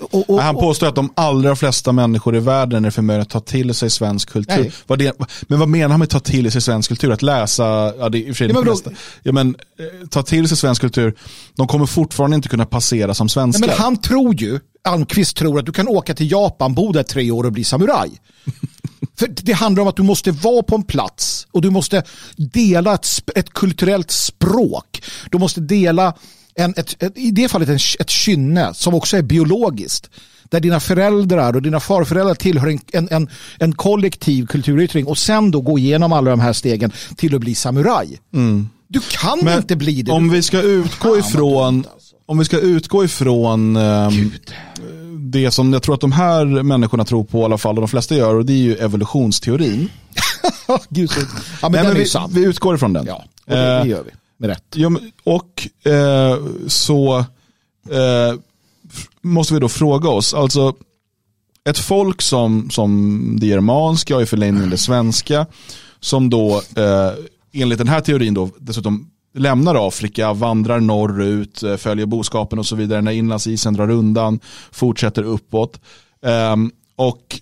och, 0.00 0.30
och, 0.30 0.42
Han 0.42 0.54
påstår 0.54 0.86
att 0.86 0.94
de 0.94 1.12
allra 1.16 1.56
flesta 1.56 1.92
människor 1.92 2.36
i 2.36 2.40
världen 2.40 2.84
är 2.84 2.90
förmögna 2.90 3.22
att 3.22 3.30
ta 3.30 3.40
till 3.40 3.74
sig 3.74 3.90
svensk 3.90 4.30
kultur. 4.30 4.74
Vad 4.86 4.98
det, 4.98 5.18
men 5.42 5.58
vad 5.58 5.68
menar 5.68 5.88
han 5.88 6.00
med 6.00 6.10
ta 6.10 6.20
till 6.20 6.52
sig 6.52 6.60
svensk 6.60 6.88
kultur? 6.88 7.12
Att 7.12 7.22
läsa, 7.22 7.64
ja 7.98 8.08
det 8.08 8.18
är 8.18 8.20
i 8.20 8.22
och 8.22 8.26
för 8.26 8.34
sig 8.34 8.48
Ja, 8.48 8.54
men 8.54 8.64
flesta. 8.64 8.90
Ja, 9.22 9.32
men, 9.32 9.48
eh, 9.78 10.08
ta 10.08 10.22
till 10.22 10.48
sig 10.48 10.56
svensk 10.56 10.80
kultur, 10.80 11.14
de 11.56 11.66
kommer 11.66 11.86
fortfarande 11.86 12.36
inte 12.36 12.48
kunna 12.48 12.66
passera 12.66 13.14
som 13.14 13.24
Nej, 13.24 13.30
svenskar. 13.30 13.66
men 13.66 13.76
han 13.76 13.96
tror 13.96 14.34
ju, 14.34 14.60
Almqvist 14.84 15.36
tror 15.36 15.58
att 15.58 15.66
du 15.66 15.72
kan 15.72 15.88
åka 15.88 16.14
till 16.14 16.30
Japan, 16.30 16.74
bo 16.74 16.92
där 16.92 17.02
tre 17.02 17.30
år 17.30 17.46
och 17.46 17.52
bli 17.52 17.64
samuraj. 17.64 18.10
För 19.18 19.26
det 19.28 19.52
handlar 19.52 19.82
om 19.82 19.88
att 19.88 19.96
du 19.96 20.02
måste 20.02 20.30
vara 20.30 20.62
på 20.62 20.74
en 20.74 20.82
plats 20.82 21.46
och 21.52 21.62
du 21.62 21.70
måste 21.70 22.02
dela 22.36 22.94
ett, 22.94 23.06
ett 23.34 23.50
kulturellt 23.50 24.10
språk. 24.10 25.02
Du 25.30 25.38
måste 25.38 25.60
dela, 25.60 26.14
en, 26.54 26.74
ett, 26.76 27.02
ett, 27.02 27.18
i 27.18 27.30
det 27.30 27.48
fallet, 27.48 27.68
en, 27.68 27.78
ett 28.00 28.10
kynne 28.10 28.74
som 28.74 28.94
också 28.94 29.16
är 29.16 29.22
biologiskt. 29.22 30.10
Där 30.50 30.60
dina 30.60 30.80
föräldrar 30.80 31.56
och 31.56 31.62
dina 31.62 31.80
farföräldrar 31.80 32.34
tillhör 32.34 32.68
en, 32.68 32.80
en, 32.92 33.08
en, 33.10 33.28
en 33.58 33.72
kollektiv 33.72 34.46
kulturyttring 34.46 35.06
och 35.06 35.18
sen 35.18 35.50
då 35.50 35.60
gå 35.60 35.78
igenom 35.78 36.12
alla 36.12 36.30
de 36.30 36.40
här 36.40 36.52
stegen 36.52 36.92
till 37.16 37.34
att 37.34 37.40
bli 37.40 37.54
samuraj. 37.54 38.20
Du 38.88 39.00
kan 39.00 39.40
Men 39.42 39.58
inte 39.58 39.76
bli 39.76 40.02
det. 40.02 40.12
Om 40.12 40.30
vi 40.30 40.42
ska 40.42 40.62
utgå 40.62 41.18
ifrån, 41.18 41.76
alltså. 41.76 42.16
om 42.26 42.38
vi 42.38 42.44
ska 42.44 42.58
utgå 42.58 43.04
ifrån 43.04 43.76
ehm, 43.76 44.32
det 45.18 45.50
som 45.50 45.72
jag 45.72 45.82
tror 45.82 45.94
att 45.94 46.00
de 46.00 46.12
här 46.12 46.62
människorna 46.62 47.04
tror 47.04 47.24
på 47.24 47.40
i 47.40 47.44
alla 47.44 47.58
fall, 47.58 47.74
och 47.74 47.80
de 47.80 47.88
flesta 47.88 48.14
gör, 48.14 48.34
och 48.34 48.46
det 48.46 48.52
är 48.52 48.56
ju 48.56 48.76
evolutionsteorin. 48.76 49.88
Gud, 50.88 51.10
så, 51.10 51.20
ja, 51.62 51.68
men 51.68 51.72
Nej, 51.72 51.84
men 51.84 52.30
vi, 52.32 52.40
vi 52.40 52.46
utgår 52.46 52.74
ifrån 52.74 52.92
den. 52.92 53.06
Ja, 53.06 53.24
och 53.46 53.52
det, 53.56 53.80
det 53.82 53.88
gör 53.88 54.02
vi. 54.04 54.10
Med 54.44 54.50
rätt. 54.50 54.64
Ja, 54.74 54.88
men- 54.88 55.12
och 55.24 55.68
eh, 55.92 56.38
så 56.66 57.18
eh, 57.90 58.34
måste 59.22 59.54
vi 59.54 59.60
då 59.60 59.68
fråga 59.68 60.08
oss, 60.08 60.34
alltså 60.34 60.74
ett 61.68 61.78
folk 61.78 62.22
som, 62.22 62.70
som 62.70 63.36
det 63.40 63.46
germanska 63.46 64.16
och 64.16 64.22
i 64.22 64.26
förlängningen 64.26 64.70
det 64.70 64.78
svenska, 64.78 65.46
som 66.00 66.30
då 66.30 66.62
eh, 66.76 67.12
enligt 67.52 67.78
den 67.78 67.88
här 67.88 68.00
teorin 68.00 68.34
då 68.34 68.50
dessutom 68.58 69.10
lämnar 69.34 69.88
Afrika, 69.88 70.32
vandrar 70.32 70.80
norrut, 70.80 71.62
eh, 71.62 71.76
följer 71.76 72.06
boskapen 72.06 72.58
och 72.58 72.66
så 72.66 72.76
vidare 72.76 73.02
när 73.02 73.12
inlandsisen 73.12 73.74
drar 73.74 73.90
undan, 73.90 74.40
fortsätter 74.72 75.22
uppåt. 75.22 75.80
Um, 76.52 76.70
och 76.96 77.40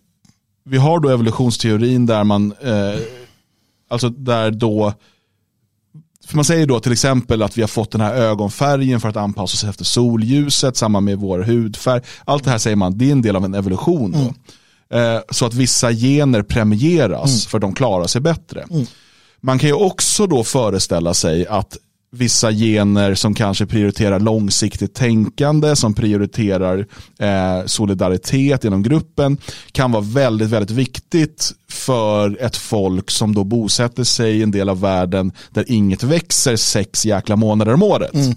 vi 0.65 0.77
har 0.79 1.01
då 1.01 1.09
evolutionsteorin 1.09 2.07
där 2.07 2.25
man, 2.25 2.53
eh, 2.61 3.01
alltså 3.89 4.09
där 4.09 4.51
då 4.51 4.93
för 6.27 6.37
man 6.37 6.45
säger 6.45 6.67
då 6.67 6.81
till 6.81 6.93
exempel 6.93 7.43
att 7.43 7.59
vi 7.59 7.63
har 7.63 7.69
fått 7.69 7.91
den 7.91 8.01
här 8.01 8.15
ögonfärgen 8.15 9.01
för 9.01 9.09
att 9.09 9.17
anpassa 9.17 9.55
oss 9.55 9.65
efter 9.65 9.85
solljuset, 9.85 10.77
samma 10.77 11.01
med 11.01 11.19
vår 11.19 11.39
hudfärg. 11.39 12.03
Allt 12.25 12.45
det 12.45 12.51
här 12.51 12.59
säger 12.59 12.77
man, 12.77 12.99
det 12.99 13.09
är 13.09 13.13
en 13.13 13.23
del 13.23 13.37
av 13.37 13.45
en 13.45 13.55
evolution. 13.55 14.13
Då. 14.13 14.35
Eh, 14.99 15.21
så 15.31 15.47
att 15.47 15.55
vissa 15.55 15.93
gener 15.93 16.43
premieras 16.43 17.47
för 17.47 17.59
de 17.59 17.75
klarar 17.75 18.07
sig 18.07 18.21
bättre. 18.21 18.67
Man 19.41 19.59
kan 19.59 19.69
ju 19.69 19.75
också 19.75 20.27
då 20.27 20.45
föreställa 20.45 21.15
sig 21.15 21.47
att 21.47 21.77
vissa 22.15 22.53
gener 22.53 23.15
som 23.15 23.35
kanske 23.35 23.67
prioriterar 23.67 24.21
långsiktigt 24.21 24.95
tänkande, 24.95 25.77
som 25.77 25.95
prioriterar 25.95 26.87
eh, 27.19 27.67
solidaritet 27.67 28.65
inom 28.65 28.83
gruppen, 28.83 29.39
kan 29.73 29.93
vara 29.93 30.03
väldigt, 30.03 30.49
väldigt 30.49 30.71
viktigt 30.71 31.53
för 31.69 32.43
ett 32.43 32.57
folk 32.57 33.11
som 33.11 33.35
då 33.35 33.45
bosätter 33.45 34.05
sig 34.05 34.39
i 34.39 34.43
en 34.43 34.51
del 34.51 34.69
av 34.69 34.81
världen 34.81 35.33
där 35.51 35.65
inget 35.69 36.03
växer 36.03 36.57
sex 36.57 37.07
jäkla 37.07 37.37
månader 37.37 37.75
om 37.75 37.83
året. 37.83 38.37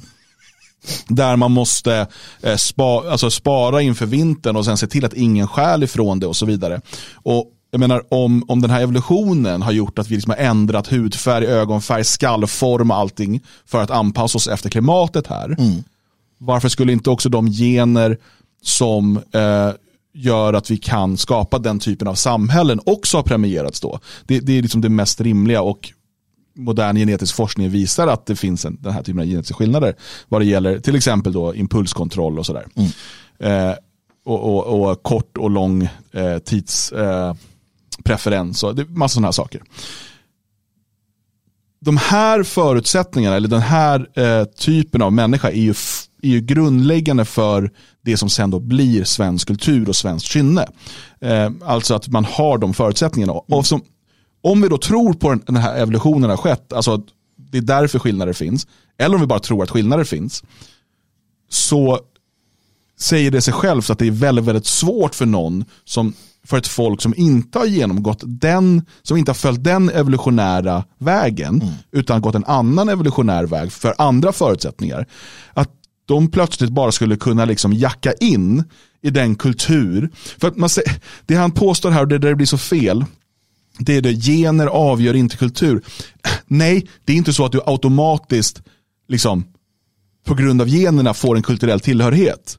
Där 1.07 1.35
man 1.35 1.51
måste 1.51 2.07
eh, 2.41 2.55
spa, 2.55 3.11
alltså 3.11 3.29
spara 3.29 3.81
inför 3.81 4.05
vintern 4.05 4.55
och 4.55 4.65
sen 4.65 4.77
se 4.77 4.87
till 4.87 5.05
att 5.05 5.13
ingen 5.13 5.47
stjäl 5.47 5.83
ifrån 5.83 6.19
det 6.19 6.27
och 6.27 6.35
så 6.35 6.45
vidare. 6.45 6.81
Och 7.13 7.51
jag 7.75 7.79
menar 7.79 8.03
om, 8.09 8.43
om 8.47 8.61
den 8.61 8.71
här 8.71 8.81
evolutionen 8.81 9.61
har 9.61 9.71
gjort 9.71 9.99
att 9.99 10.07
vi 10.07 10.15
liksom 10.15 10.29
har 10.29 10.37
ändrat 10.37 10.87
hudfärg, 10.87 11.45
ögonfärg, 11.45 12.03
skallform 12.03 12.91
och 12.91 12.97
allting 12.97 13.41
för 13.65 13.81
att 13.81 13.91
anpassa 13.91 14.37
oss 14.37 14.47
efter 14.47 14.69
klimatet 14.69 15.27
här. 15.27 15.55
Varför 16.37 16.69
skulle 16.69 16.91
inte 16.91 17.09
också 17.09 17.29
de 17.29 17.47
gener 17.51 18.17
som 18.61 19.17
eh, 19.17 19.71
gör 20.13 20.53
att 20.53 20.71
vi 20.71 20.77
kan 20.77 21.17
skapa 21.17 21.59
den 21.59 21.79
typen 21.79 22.07
av 22.07 22.15
samhällen 22.15 22.79
också 22.85 23.17
ha 23.17 23.23
premierats 23.23 23.79
då? 23.81 23.99
Det, 24.25 24.39
det 24.39 24.57
är 24.57 24.61
liksom 24.61 24.81
det 24.81 24.89
mest 24.89 25.21
rimliga 25.21 25.61
och 25.61 25.91
modern 26.55 26.95
genetisk 26.95 27.35
forskning 27.35 27.69
visar 27.69 28.07
att 28.07 28.25
det 28.25 28.35
finns 28.35 28.65
en, 28.65 28.77
den 28.81 28.93
här 28.93 29.03
typen 29.03 29.19
av 29.19 29.25
genetiska 29.25 29.55
skillnader 29.55 29.95
vad 30.27 30.41
det 30.41 30.45
gäller 30.45 30.79
till 30.79 30.95
exempel 30.95 31.33
då 31.33 31.55
impulskontroll 31.55 32.39
och 32.39 32.45
sådär. 32.45 32.65
Eh, 33.39 33.73
och, 34.25 34.43
och, 34.43 34.89
och 34.89 35.03
kort 35.03 35.37
och 35.37 35.49
lång 35.49 35.89
eh, 36.11 36.37
tidspreferens 36.37 36.91
eh, 36.91 37.54
preferens 38.03 38.63
och 38.63 38.75
det 38.75 38.89
massa 38.89 39.13
sådana 39.13 39.27
här 39.27 39.31
saker. 39.31 39.63
De 41.79 41.97
här 41.97 42.43
förutsättningarna 42.43 43.35
eller 43.35 43.47
den 43.47 43.61
här 43.61 44.19
eh, 44.19 44.45
typen 44.45 45.01
av 45.01 45.13
människa 45.13 45.49
är 45.49 45.61
ju, 45.61 45.73
är 46.21 46.29
ju 46.29 46.41
grundläggande 46.41 47.25
för 47.25 47.71
det 48.01 48.17
som 48.17 48.29
sen 48.29 48.51
då 48.51 48.59
blir 48.59 49.03
svensk 49.03 49.47
kultur 49.47 49.89
och 49.89 49.95
svenskt 49.95 50.27
kynne. 50.27 50.67
Eh, 51.21 51.51
alltså 51.63 51.95
att 51.95 52.07
man 52.07 52.25
har 52.25 52.57
de 52.57 52.73
förutsättningarna. 52.73 53.33
Och 53.33 53.65
som, 53.65 53.81
om 54.43 54.61
vi 54.61 54.67
då 54.67 54.77
tror 54.77 55.13
på 55.13 55.29
den, 55.29 55.43
den 55.45 55.55
här 55.55 55.75
evolutionen 55.77 56.29
har 56.29 56.37
skett, 56.37 56.73
alltså 56.73 56.93
att 56.93 57.05
det 57.51 57.57
är 57.57 57.61
därför 57.61 57.99
skillnader 57.99 58.33
finns, 58.33 58.67
eller 58.97 59.15
om 59.15 59.21
vi 59.21 59.27
bara 59.27 59.39
tror 59.39 59.63
att 59.63 59.69
skillnader 59.69 60.03
finns, 60.03 60.43
så 61.49 61.99
säger 62.99 63.31
det 63.31 63.41
sig 63.41 63.53
självt 63.53 63.89
att 63.89 63.99
det 63.99 64.07
är 64.07 64.11
väldigt, 64.11 64.45
väldigt 64.45 64.65
svårt 64.65 65.15
för 65.15 65.25
någon 65.25 65.65
som 65.85 66.13
för 66.45 66.57
ett 66.57 66.67
folk 66.67 67.01
som 67.01 67.13
inte 67.17 67.59
har 67.59 67.65
genomgått 67.65 68.23
den, 68.25 68.85
som 69.01 69.17
inte 69.17 69.29
har 69.29 69.35
följt 69.35 69.63
den 69.63 69.89
evolutionära 69.89 70.83
vägen, 70.97 71.61
mm. 71.61 71.73
utan 71.91 72.21
gått 72.21 72.35
en 72.35 72.45
annan 72.45 72.89
evolutionär 72.89 73.43
väg 73.43 73.71
för 73.71 73.95
andra 73.97 74.31
förutsättningar. 74.31 75.07
Att 75.53 75.69
de 76.05 76.31
plötsligt 76.31 76.69
bara 76.69 76.91
skulle 76.91 77.15
kunna 77.15 77.45
liksom 77.45 77.73
jacka 77.73 78.13
in 78.13 78.63
i 79.01 79.09
den 79.09 79.35
kultur. 79.35 80.09
För 80.37 80.47
att 80.47 80.57
man 80.57 80.69
säger, 80.69 80.93
det 81.25 81.35
han 81.35 81.51
påstår 81.51 81.91
här, 81.91 82.01
och 82.01 82.07
det 82.07 82.17
där 82.17 82.29
det 82.29 82.35
blir 82.35 82.47
så 82.47 82.57
fel, 82.57 83.05
det 83.79 83.97
är 83.97 84.01
det, 84.01 84.13
gener 84.13 84.67
avgör 84.67 85.13
inte 85.13 85.37
kultur. 85.37 85.81
Nej, 86.45 86.87
det 87.05 87.13
är 87.13 87.17
inte 87.17 87.33
så 87.33 87.45
att 87.45 87.51
du 87.51 87.61
automatiskt, 87.65 88.61
liksom, 89.07 89.43
på 90.25 90.33
grund 90.33 90.61
av 90.61 90.69
generna 90.69 91.13
får 91.13 91.35
en 91.35 91.43
kulturell 91.43 91.79
tillhörighet. 91.79 92.57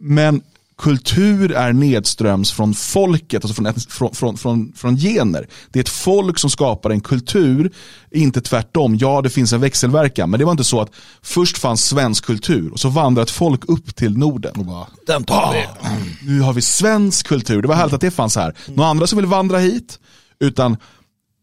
Men 0.00 0.42
kultur 0.80 1.52
är 1.52 1.72
nedströms 1.72 2.52
från 2.52 2.74
folket, 2.74 3.44
alltså 3.44 3.62
från, 3.62 3.74
från, 3.74 4.14
från, 4.14 4.36
från, 4.36 4.72
från 4.76 4.96
gener. 4.96 5.46
Det 5.70 5.78
är 5.78 5.80
ett 5.80 5.88
folk 5.88 6.38
som 6.38 6.50
skapar 6.50 6.90
en 6.90 7.00
kultur, 7.00 7.72
inte 8.10 8.40
tvärtom. 8.40 8.96
Ja, 8.96 9.22
det 9.22 9.30
finns 9.30 9.52
en 9.52 9.60
växelverkan, 9.60 10.30
men 10.30 10.38
det 10.38 10.44
var 10.44 10.52
inte 10.52 10.64
så 10.64 10.80
att 10.80 10.90
först 11.22 11.58
fanns 11.58 11.84
svensk 11.84 12.24
kultur 12.24 12.72
och 12.72 12.80
så 12.80 12.88
vandrar 12.88 13.22
ett 13.22 13.30
folk 13.30 13.68
upp 13.68 13.96
till 13.96 14.18
Norden. 14.18 14.52
Och 14.56 14.64
bara, 14.64 14.86
Den 15.06 15.24
tar 15.24 15.52
vi. 15.52 15.66
Nu 16.32 16.40
har 16.40 16.52
vi 16.52 16.62
svensk 16.62 17.26
kultur. 17.26 17.62
Det 17.62 17.68
var 17.68 17.74
härligt 17.74 17.94
att 17.94 18.00
det 18.00 18.10
fanns 18.10 18.36
här. 18.36 18.54
Några 18.66 18.90
andra 18.90 19.06
som 19.06 19.16
vill 19.16 19.26
vandra 19.26 19.58
hit, 19.58 19.98
utan 20.40 20.76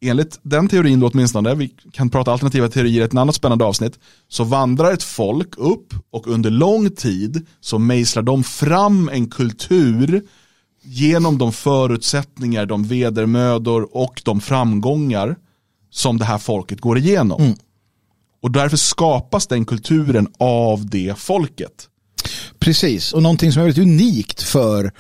enligt 0.02 0.40
den 0.42 0.68
teorin 0.68 1.00
då 1.00 1.08
åtminstone, 1.08 1.56
vi 1.56 1.68
kan 1.92 2.10
prata 2.10 2.32
alternativa 2.32 2.70
teorier 2.70 3.02
i 3.02 3.06
ett 3.06 3.16
annat 3.16 3.36
spännande 3.36 3.66
avsnitt, 3.66 4.00
så 4.28 4.44
vandrar 4.44 4.92
ett 4.92 5.04
folk 5.04 5.58
upp 5.58 5.94
och 6.12 6.28
under 6.28 6.50
lång 6.50 6.90
tid 6.90 7.48
så 7.62 7.80
mejslar 7.80 8.24
de 8.24 8.44
fram 8.44 9.10
en 9.10 9.28
kultur 9.30 10.22
genom 10.84 11.38
de 11.38 11.54
förutsättningar, 11.54 12.66
de 12.66 12.84
vedermödor 12.84 13.98
och 13.98 14.22
de 14.26 14.42
framgångar 14.42 15.36
som 15.92 16.18
det 16.18 16.26
här 16.26 16.38
folket 16.38 16.82
går 16.82 16.98
igenom. 16.98 17.42
Mm. 17.42 17.56
Och 18.42 18.52
därför 18.52 18.78
skapas 18.78 19.48
den 19.48 19.66
kulturen 19.66 20.28
av 20.40 20.86
det 20.86 21.14
folket. 21.18 21.90
Precis, 22.60 23.14
och 23.14 23.24
någonting 23.24 23.52
som 23.52 23.62
är 23.62 23.66
väldigt 23.66 23.84
unikt 23.84 24.44
för 24.44 24.92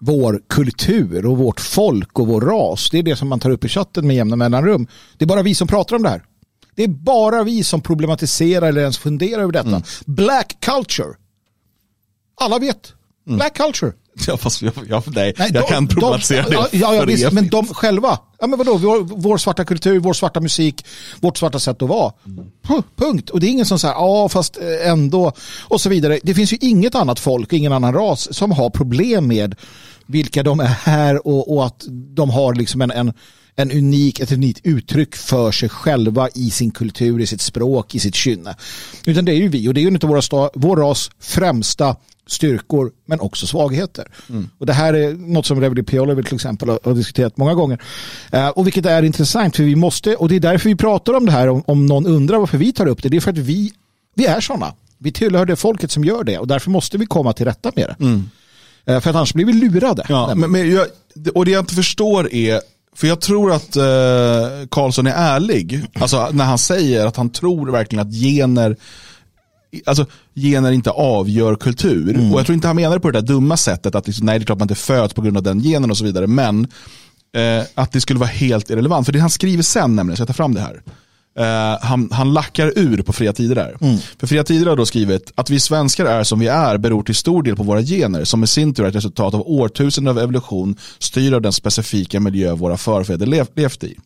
vår 0.00 0.40
kultur 0.48 1.26
och 1.26 1.38
vårt 1.38 1.60
folk 1.60 2.18
och 2.18 2.26
vår 2.26 2.40
ras. 2.40 2.90
Det 2.90 2.98
är 2.98 3.02
det 3.02 3.16
som 3.16 3.28
man 3.28 3.40
tar 3.40 3.50
upp 3.50 3.64
i 3.64 3.68
chatten 3.68 4.06
med 4.06 4.16
jämna 4.16 4.36
mellanrum. 4.36 4.86
Det 5.18 5.24
är 5.24 5.26
bara 5.26 5.42
vi 5.42 5.54
som 5.54 5.68
pratar 5.68 5.96
om 5.96 6.02
det 6.02 6.08
här. 6.08 6.24
Det 6.74 6.84
är 6.84 6.88
bara 6.88 7.44
vi 7.44 7.64
som 7.64 7.80
problematiserar 7.80 8.68
eller 8.68 8.80
ens 8.80 8.98
funderar 8.98 9.42
över 9.42 9.52
detta. 9.52 9.68
Mm. 9.68 9.82
Black 10.06 10.56
culture. 10.60 11.14
Alla 12.40 12.58
vet. 12.58 12.92
Mm. 13.26 13.36
Black 13.36 13.56
culture. 13.56 13.92
Ja, 14.26 14.36
fast 14.36 14.62
jag, 14.62 14.72
jag, 14.88 15.02
nej, 15.06 15.34
nej, 15.38 15.50
jag 15.54 15.62
de, 15.62 15.68
kan 15.68 15.88
problematisera 15.88 16.42
de, 16.42 16.50
det. 16.50 16.68
Ja, 16.72 16.94
ja 16.94 17.04
visst, 17.04 17.32
men 17.32 17.48
de 17.48 17.66
själva. 17.66 18.18
Ja, 18.38 18.46
men 18.46 18.58
vadå, 18.58 18.76
vår, 18.76 19.00
vår 19.00 19.38
svarta 19.38 19.64
kultur, 19.64 20.00
vår 20.00 20.12
svarta 20.12 20.40
musik, 20.40 20.86
vårt 21.20 21.38
svarta 21.38 21.58
sätt 21.58 21.82
att 21.82 21.88
vara. 21.88 22.12
Mm. 22.26 22.82
Punkt. 22.96 23.30
Och 23.30 23.40
det 23.40 23.46
är 23.46 23.48
ingen 23.48 23.66
som 23.66 23.78
säger, 23.78 23.94
ja 23.94 24.28
fast 24.28 24.56
eh, 24.56 24.90
ändå, 24.90 25.32
och 25.62 25.80
så 25.80 25.88
vidare. 25.88 26.20
Det 26.22 26.34
finns 26.34 26.52
ju 26.52 26.56
inget 26.60 26.94
annat 26.94 27.20
folk, 27.20 27.52
ingen 27.52 27.72
annan 27.72 27.94
ras 27.94 28.34
som 28.34 28.52
har 28.52 28.70
problem 28.70 29.26
med 29.26 29.54
vilka 30.06 30.42
de 30.42 30.60
är 30.60 30.66
här 30.66 31.26
och, 31.26 31.56
och 31.56 31.66
att 31.66 31.84
de 31.88 32.30
har 32.30 32.54
liksom 32.54 32.82
en, 32.82 32.90
en, 32.90 33.12
en 33.56 33.70
unik, 33.70 34.20
ett 34.20 34.32
unikt 34.32 34.60
uttryck 34.62 35.16
för 35.16 35.52
sig 35.52 35.68
själva 35.68 36.28
i 36.34 36.50
sin 36.50 36.70
kultur, 36.70 37.20
i 37.20 37.26
sitt 37.26 37.40
språk, 37.40 37.94
i 37.94 37.98
sitt 37.98 38.14
kynne. 38.14 38.56
Utan 39.06 39.24
det 39.24 39.32
är 39.32 39.36
ju 39.36 39.48
vi 39.48 39.68
och 39.68 39.74
det 39.74 39.80
är 39.80 39.90
ju 39.90 39.98
av 40.02 40.08
våra, 40.08 40.50
vår 40.54 40.76
ras 40.76 41.10
främsta 41.20 41.96
styrkor 42.26 42.90
men 43.06 43.20
också 43.20 43.46
svagheter. 43.46 44.08
Mm. 44.28 44.48
Och 44.58 44.66
det 44.66 44.72
här 44.72 44.94
är 44.94 45.12
något 45.14 45.46
som 45.46 45.60
Reverdy 45.60 45.82
Piolover 45.82 46.22
till 46.22 46.34
exempel 46.34 46.68
har 46.68 46.94
diskuterat 46.94 47.36
många 47.36 47.54
gånger. 47.54 47.82
Uh, 48.34 48.48
och 48.48 48.66
vilket 48.66 48.86
är 48.86 49.02
intressant 49.02 49.56
för 49.56 49.62
vi 49.62 49.76
måste, 49.76 50.16
och 50.16 50.28
det 50.28 50.36
är 50.36 50.40
därför 50.40 50.68
vi 50.68 50.76
pratar 50.76 51.14
om 51.14 51.26
det 51.26 51.32
här 51.32 51.48
om, 51.48 51.62
om 51.66 51.86
någon 51.86 52.06
undrar 52.06 52.38
varför 52.38 52.58
vi 52.58 52.72
tar 52.72 52.86
upp 52.86 53.02
det, 53.02 53.08
det 53.08 53.16
är 53.16 53.20
för 53.20 53.30
att 53.30 53.38
vi, 53.38 53.72
vi 54.14 54.26
är 54.26 54.40
sådana. 54.40 54.74
Vi 54.98 55.12
tillhör 55.12 55.46
det 55.46 55.56
folket 55.56 55.90
som 55.90 56.04
gör 56.04 56.24
det 56.24 56.38
och 56.38 56.46
därför 56.46 56.70
måste 56.70 56.98
vi 56.98 57.06
komma 57.06 57.32
till 57.32 57.46
rätta 57.46 57.72
med 57.76 57.88
det. 57.88 58.04
Mm. 58.04 58.30
Uh, 58.90 59.00
för 59.00 59.10
att 59.10 59.16
annars 59.16 59.34
blir 59.34 59.44
vi 59.44 59.52
lurade. 59.52 60.04
Ja, 60.08 60.34
men, 60.34 60.50
men 60.50 60.70
jag, 60.70 60.86
och 61.34 61.44
det 61.44 61.50
jag 61.50 61.62
inte 61.62 61.74
förstår 61.74 62.32
är 62.32 62.60
för 62.96 63.06
jag 63.06 63.20
tror 63.20 63.52
att 63.52 63.76
eh, 63.76 63.82
Karlsson 64.70 65.06
är 65.06 65.14
ärlig. 65.16 65.86
Alltså 65.94 66.28
när 66.32 66.44
han 66.44 66.58
säger 66.58 67.06
att 67.06 67.16
han 67.16 67.30
tror 67.30 67.70
verkligen 67.70 68.06
att 68.06 68.14
gener 68.14 68.76
alltså, 69.84 70.06
gener 70.34 70.72
inte 70.72 70.90
avgör 70.90 71.56
kultur. 71.56 72.14
Mm. 72.14 72.32
Och 72.32 72.38
jag 72.38 72.46
tror 72.46 72.54
inte 72.54 72.66
han 72.66 72.76
menar 72.76 72.94
det 72.94 73.00
på 73.00 73.10
det 73.10 73.20
där 73.20 73.26
dumma 73.26 73.56
sättet 73.56 73.94
att 73.94 74.06
liksom, 74.06 74.26
nej 74.26 74.38
det 74.38 74.42
är 74.42 74.46
klart 74.46 74.58
man 74.58 74.64
inte 74.64 74.74
föds 74.74 75.14
på 75.14 75.22
grund 75.22 75.36
av 75.36 75.42
den 75.42 75.60
genen 75.60 75.90
och 75.90 75.96
så 75.96 76.04
vidare. 76.04 76.26
Men 76.26 76.66
eh, 77.36 77.64
att 77.74 77.92
det 77.92 78.00
skulle 78.00 78.18
vara 78.18 78.30
helt 78.30 78.70
irrelevant. 78.70 79.06
För 79.06 79.12
det 79.12 79.18
han 79.18 79.30
skriver 79.30 79.62
sen 79.62 79.96
nämligen, 79.96 80.16
så 80.16 80.20
jag 80.20 80.28
tar 80.28 80.34
fram 80.34 80.54
det 80.54 80.60
här. 80.60 80.82
Uh, 81.40 81.78
han, 81.80 82.08
han 82.12 82.32
lackar 82.32 82.78
ur 82.78 83.02
på 83.02 83.12
Fria 83.12 83.32
Tider 83.32 83.54
där. 83.54 83.76
Mm. 83.80 83.98
För 84.18 84.26
Fria 84.26 84.44
Tider 84.44 84.66
har 84.66 84.76
då 84.76 84.86
skrivit 84.86 85.32
att 85.34 85.50
vi 85.50 85.60
svenskar 85.60 86.06
är 86.06 86.24
som 86.24 86.38
vi 86.38 86.46
är 86.46 86.78
beror 86.78 87.02
till 87.02 87.14
stor 87.14 87.42
del 87.42 87.56
på 87.56 87.62
våra 87.62 87.82
gener 87.82 88.24
som 88.24 88.44
i 88.44 88.46
sin 88.46 88.74
tur 88.74 88.84
är 88.84 88.88
ett 88.88 88.94
resultat 88.94 89.34
av 89.34 89.42
årtusenden 89.48 90.16
av 90.16 90.22
evolution 90.22 90.76
styrd 90.98 91.34
av 91.34 91.42
den 91.42 91.52
specifika 91.52 92.20
miljö 92.20 92.54
våra 92.54 92.76
förfäder 92.76 93.26
lev, 93.26 93.46
levt 93.54 93.84
i. 93.84 93.96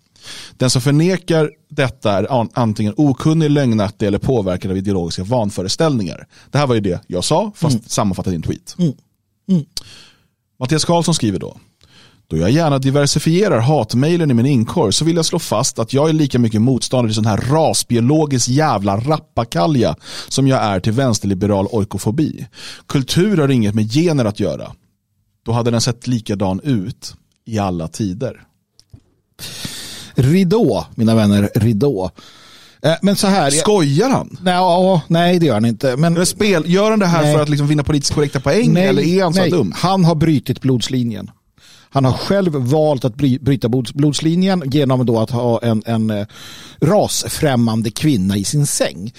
Den 0.56 0.70
som 0.70 0.82
förnekar 0.82 1.50
detta 1.70 2.12
är 2.12 2.48
antingen 2.58 2.94
okunnig, 2.96 3.50
lögnaktig 3.50 4.06
eller 4.06 4.18
påverkad 4.18 4.70
av 4.70 4.76
ideologiska 4.76 5.24
vanföreställningar. 5.24 6.26
Det 6.50 6.58
här 6.58 6.66
var 6.66 6.74
ju 6.74 6.80
det 6.80 7.00
jag 7.06 7.24
sa, 7.24 7.52
fast 7.54 7.74
mm. 7.74 7.84
sammanfattat 7.86 8.32
i 8.32 8.36
en 8.36 8.42
tweet. 8.42 8.76
Mm. 8.78 8.92
Mm. 9.48 9.64
Mattias 10.60 10.84
Karlsson 10.84 11.14
skriver 11.14 11.38
då. 11.38 11.56
Då 12.30 12.36
jag 12.36 12.50
gärna 12.50 12.78
diversifierar 12.78 13.60
hatmejlen 13.60 14.30
i 14.30 14.34
min 14.34 14.46
inkorg 14.46 14.92
så 14.92 15.04
vill 15.04 15.16
jag 15.16 15.24
slå 15.24 15.38
fast 15.38 15.78
att 15.78 15.92
jag 15.92 16.08
är 16.08 16.12
lika 16.12 16.38
mycket 16.38 16.62
motståndare 16.62 17.08
till 17.08 17.14
sån 17.14 17.26
här 17.26 17.36
rasbiologisk 17.36 18.48
jävla 18.48 18.96
rappakalja 18.96 19.96
som 20.28 20.48
jag 20.48 20.62
är 20.62 20.80
till 20.80 20.92
vänsterliberal 20.92 21.66
oikofobi. 21.66 22.46
Kultur 22.86 23.36
har 23.36 23.48
inget 23.48 23.74
med 23.74 23.92
gener 23.92 24.24
att 24.24 24.40
göra. 24.40 24.72
Då 25.44 25.52
hade 25.52 25.70
den 25.70 25.80
sett 25.80 26.06
likadan 26.06 26.60
ut 26.60 27.14
i 27.46 27.58
alla 27.58 27.88
tider 27.88 28.44
ridå, 30.18 30.86
mina 30.94 31.14
vänner, 31.14 31.50
ridå. 31.54 32.10
Eh, 32.82 32.94
men 33.02 33.16
så 33.16 33.26
här. 33.26 33.50
Skojar 33.50 34.10
han? 34.10 34.36
Nej, 34.40 35.02
nej 35.08 35.38
det 35.38 35.46
gör 35.46 35.54
han 35.54 35.64
inte. 35.64 35.96
Men, 35.96 36.26
spel, 36.26 36.62
gör 36.66 36.90
han 36.90 36.98
det 36.98 37.06
här 37.06 37.22
nej. 37.22 37.34
för 37.34 37.42
att 37.42 37.48
liksom 37.48 37.66
vinna 37.66 37.84
politiskt 37.84 38.14
korrekta 38.14 38.40
poäng 38.40 38.72
nej, 38.72 38.86
eller 38.86 39.02
är 39.02 39.22
han 39.22 39.34
så 39.34 39.40
nej. 39.40 39.50
dum? 39.50 39.72
Han 39.76 40.04
har 40.04 40.14
brutit 40.14 40.60
blodslinjen. 40.60 41.30
Han 41.90 42.04
har 42.04 42.12
själv 42.12 42.52
valt 42.52 43.04
att 43.04 43.14
bryta 43.14 43.68
blodslinjen 43.68 44.62
genom 44.66 45.06
då 45.06 45.18
att 45.20 45.30
ha 45.30 45.62
en, 45.62 45.82
en 45.86 46.10
eh, 46.10 46.26
rasfrämmande 46.80 47.90
kvinna 47.90 48.36
i 48.36 48.44
sin 48.44 48.66
säng. 48.66 49.12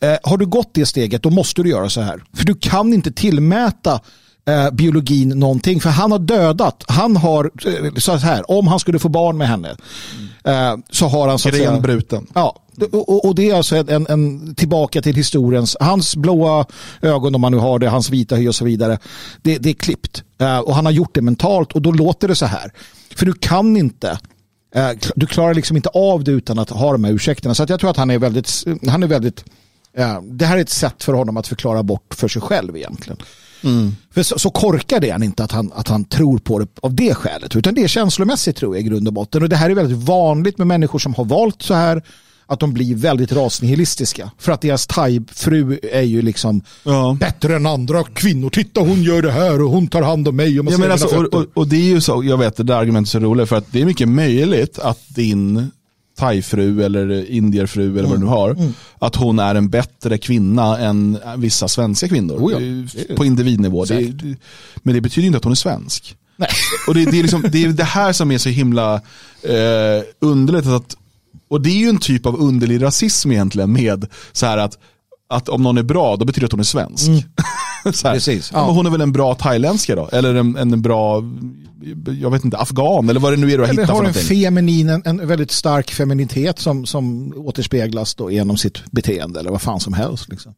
Eh, 0.00 0.16
har 0.22 0.36
du 0.36 0.46
gått 0.46 0.70
det 0.74 0.86
steget 0.86 1.22
då 1.22 1.30
måste 1.30 1.62
du 1.62 1.70
göra 1.70 1.90
så 1.90 2.00
här. 2.00 2.24
För 2.32 2.44
du 2.44 2.54
kan 2.54 2.94
inte 2.94 3.12
tillmäta 3.12 4.00
eh, 4.46 4.70
biologin 4.70 5.28
någonting. 5.28 5.80
För 5.80 5.90
han 5.90 6.12
har 6.12 6.18
dödat. 6.18 6.84
Han 6.88 7.16
har, 7.16 7.50
eh, 7.66 7.94
så 7.94 8.16
här, 8.16 8.50
om 8.50 8.66
han 8.66 8.80
skulle 8.80 8.98
få 8.98 9.08
barn 9.08 9.36
med 9.36 9.48
henne 9.48 9.76
eh, 10.44 10.76
så 10.90 11.06
har 11.06 11.28
han 11.28 11.38
så 11.38 11.48
att 11.48 11.54
säga, 11.54 11.80
bruten. 11.80 12.26
Ja, 12.34 12.60
och, 12.92 13.24
och, 13.24 13.34
det 13.34 13.50
är 13.50 13.54
alltså 13.54 13.76
en, 13.76 14.06
en, 14.06 14.54
tillbaka 14.54 15.02
till 15.02 15.16
historiens, 15.16 15.76
hans 15.80 16.16
blåa 16.16 16.66
ögon 17.02 17.34
om 17.34 17.40
man 17.40 17.52
nu 17.52 17.58
har 17.58 17.78
det, 17.78 17.88
hans 17.88 18.10
vita 18.10 18.36
hy 18.36 18.48
och 18.48 18.54
så 18.54 18.64
vidare. 18.64 18.98
Det, 19.42 19.58
det 19.58 19.70
är 19.70 19.74
klippt. 19.74 20.22
Eh, 20.38 20.58
och 20.58 20.74
han 20.74 20.84
har 20.84 20.92
gjort 20.92 21.14
det 21.14 21.22
mentalt 21.22 21.72
och 21.72 21.82
då 21.82 21.92
låter 21.92 22.28
det 22.28 22.34
så 22.34 22.46
här. 22.46 22.72
För 23.16 23.26
du 23.26 23.32
kan 23.32 23.76
inte 23.76 24.18
eh, 24.74 24.90
du 25.16 25.26
klarar 25.26 25.54
liksom 25.54 25.76
inte 25.76 25.88
av 25.88 26.24
det 26.24 26.30
utan 26.30 26.58
att 26.58 26.70
ha 26.70 26.92
de 26.92 27.04
här 27.04 27.12
ursäkterna. 27.12 27.54
Så 27.54 27.66
jag 27.68 27.80
tror 27.80 27.90
att 27.90 27.96
han 27.96 28.10
är 28.10 28.18
väldigt, 28.18 28.64
han 28.88 29.02
är 29.02 29.06
väldigt, 29.06 29.44
det 30.22 30.46
här 30.46 30.56
är 30.56 30.60
ett 30.60 30.70
sätt 30.70 31.04
för 31.04 31.12
honom 31.12 31.36
att 31.36 31.46
förklara 31.46 31.82
bort 31.82 32.14
för 32.14 32.28
sig 32.28 32.42
själv 32.42 32.76
egentligen. 32.76 33.18
Mm. 33.64 33.96
För 34.10 34.22
så, 34.22 34.38
så 34.38 34.50
korkad 34.50 35.04
är 35.04 35.12
han 35.12 35.22
inte 35.22 35.44
att 35.44 35.52
han, 35.52 35.72
att 35.74 35.88
han 35.88 36.04
tror 36.04 36.38
på 36.38 36.58
det 36.58 36.68
av 36.82 36.94
det 36.94 37.14
skälet. 37.14 37.56
Utan 37.56 37.74
det 37.74 37.82
är 37.82 37.88
känslomässigt 37.88 38.56
tror 38.56 38.76
jag 38.76 38.84
i 38.84 38.88
grund 38.88 39.08
och 39.08 39.14
botten. 39.14 39.42
Och 39.42 39.48
det 39.48 39.56
här 39.56 39.70
är 39.70 39.74
väldigt 39.74 39.98
vanligt 39.98 40.58
med 40.58 40.66
människor 40.66 40.98
som 40.98 41.14
har 41.14 41.24
valt 41.24 41.62
så 41.62 41.74
här. 41.74 42.02
Att 42.46 42.60
de 42.60 42.72
blir 42.72 42.94
väldigt 42.94 43.32
rasnihilistiska. 43.32 44.30
För 44.38 44.52
att 44.52 44.60
deras 44.60 44.86
thai-fru 44.86 45.78
är 45.92 46.02
ju 46.02 46.22
liksom 46.22 46.62
ja. 46.82 47.16
bättre 47.20 47.56
än 47.56 47.66
andra 47.66 48.04
kvinnor. 48.04 48.50
Titta 48.50 48.80
hon 48.80 49.02
gör 49.02 49.22
det 49.22 49.30
här 49.30 49.62
och 49.62 49.70
hon 49.70 49.88
tar 49.88 50.02
hand 50.02 50.28
om 50.28 50.36
mig. 50.36 50.60
Och, 50.60 50.66
ja, 50.70 50.78
men 50.78 50.92
alltså, 50.92 51.16
och, 51.16 51.34
och, 51.34 51.46
och, 51.54 51.68
det 51.68 51.76
är 51.76 51.94
ju 51.94 52.00
så, 52.00 52.24
jag 52.24 52.38
vet 52.38 52.56
det 52.56 52.62
där 52.62 52.74
argumentet 52.74 53.14
är 53.14 53.20
så 53.20 53.26
roligt. 53.26 53.48
För 53.48 53.56
att 53.56 53.72
det 53.72 53.80
är 53.80 53.84
mycket 53.84 54.08
möjligt 54.08 54.78
att 54.78 55.00
din 55.08 55.70
thaifru 56.18 56.82
eller 56.84 57.30
indierfru 57.30 57.98
eller 57.98 58.08
vad 58.08 58.18
du 58.18 58.24
nu 58.24 58.30
har. 58.30 58.50
Mm. 58.50 58.72
Att 58.98 59.16
hon 59.16 59.38
är 59.38 59.54
en 59.54 59.68
bättre 59.68 60.18
kvinna 60.18 60.78
än 60.78 61.18
vissa 61.36 61.68
svenska 61.68 62.08
kvinnor. 62.08 62.36
Oh 62.36 62.52
ja. 62.52 63.16
På 63.16 63.24
individnivå. 63.24 63.84
Det, 63.84 64.12
men 64.76 64.94
det 64.94 65.00
betyder 65.00 65.26
inte 65.26 65.38
att 65.38 65.44
hon 65.44 65.52
är 65.52 65.56
svensk. 65.56 66.16
Nej. 66.36 66.48
Och 66.88 66.94
det, 66.94 67.04
det, 67.04 67.18
är 67.18 67.22
liksom, 67.22 67.44
det 67.52 67.64
är 67.64 67.68
det 67.68 67.84
här 67.84 68.12
som 68.12 68.30
är 68.30 68.38
så 68.38 68.48
himla 68.48 68.94
eh, 69.42 70.02
underligt. 70.18 70.66
Att, 70.66 70.96
och 71.48 71.60
det 71.60 71.70
är 71.70 71.78
ju 71.78 71.88
en 71.88 71.98
typ 71.98 72.26
av 72.26 72.40
underlig 72.40 72.82
rasism 72.82 73.32
egentligen 73.32 73.72
med 73.72 74.06
så 74.32 74.46
här 74.46 74.58
att, 74.58 74.78
att 75.36 75.48
om 75.48 75.62
någon 75.62 75.78
är 75.78 75.82
bra 75.82 76.16
då 76.16 76.24
betyder 76.24 76.40
det 76.40 76.46
att 76.46 76.52
hon 76.52 76.60
är 76.60 76.64
svensk. 76.64 77.06
Mm. 77.08 77.20
Precis, 78.02 78.50
Ja. 78.52 78.58
ja. 78.58 78.66
men 78.66 78.76
hon 78.76 78.86
är 78.86 78.90
väl 78.90 79.00
en 79.00 79.12
bra 79.12 79.34
thailändska 79.34 79.94
då? 79.96 80.08
Eller 80.12 80.34
en, 80.34 80.56
en 80.56 80.82
bra, 80.82 81.22
jag 82.20 82.30
vet 82.30 82.44
inte, 82.44 82.58
afghan 82.58 83.08
eller 83.10 83.20
vad 83.20 83.32
det 83.32 83.36
nu 83.36 83.52
är 83.52 83.58
du 83.58 83.64
har 83.64 83.70
hittat 83.70 83.86
för 83.86 83.92
har 83.92 84.00
en 84.00 84.04
någonting. 84.04 84.22
feminin, 84.22 84.88
en, 84.88 85.02
en 85.04 85.26
väldigt 85.28 85.50
stark 85.50 85.90
feminitet 85.90 86.58
som, 86.58 86.86
som 86.86 87.32
återspeglas 87.36 88.14
då 88.14 88.30
genom 88.30 88.56
sitt 88.56 88.90
beteende 88.90 89.40
eller 89.40 89.50
vad 89.50 89.62
fan 89.62 89.80
som 89.80 89.92
helst. 89.92 90.28
Liksom. 90.28 90.54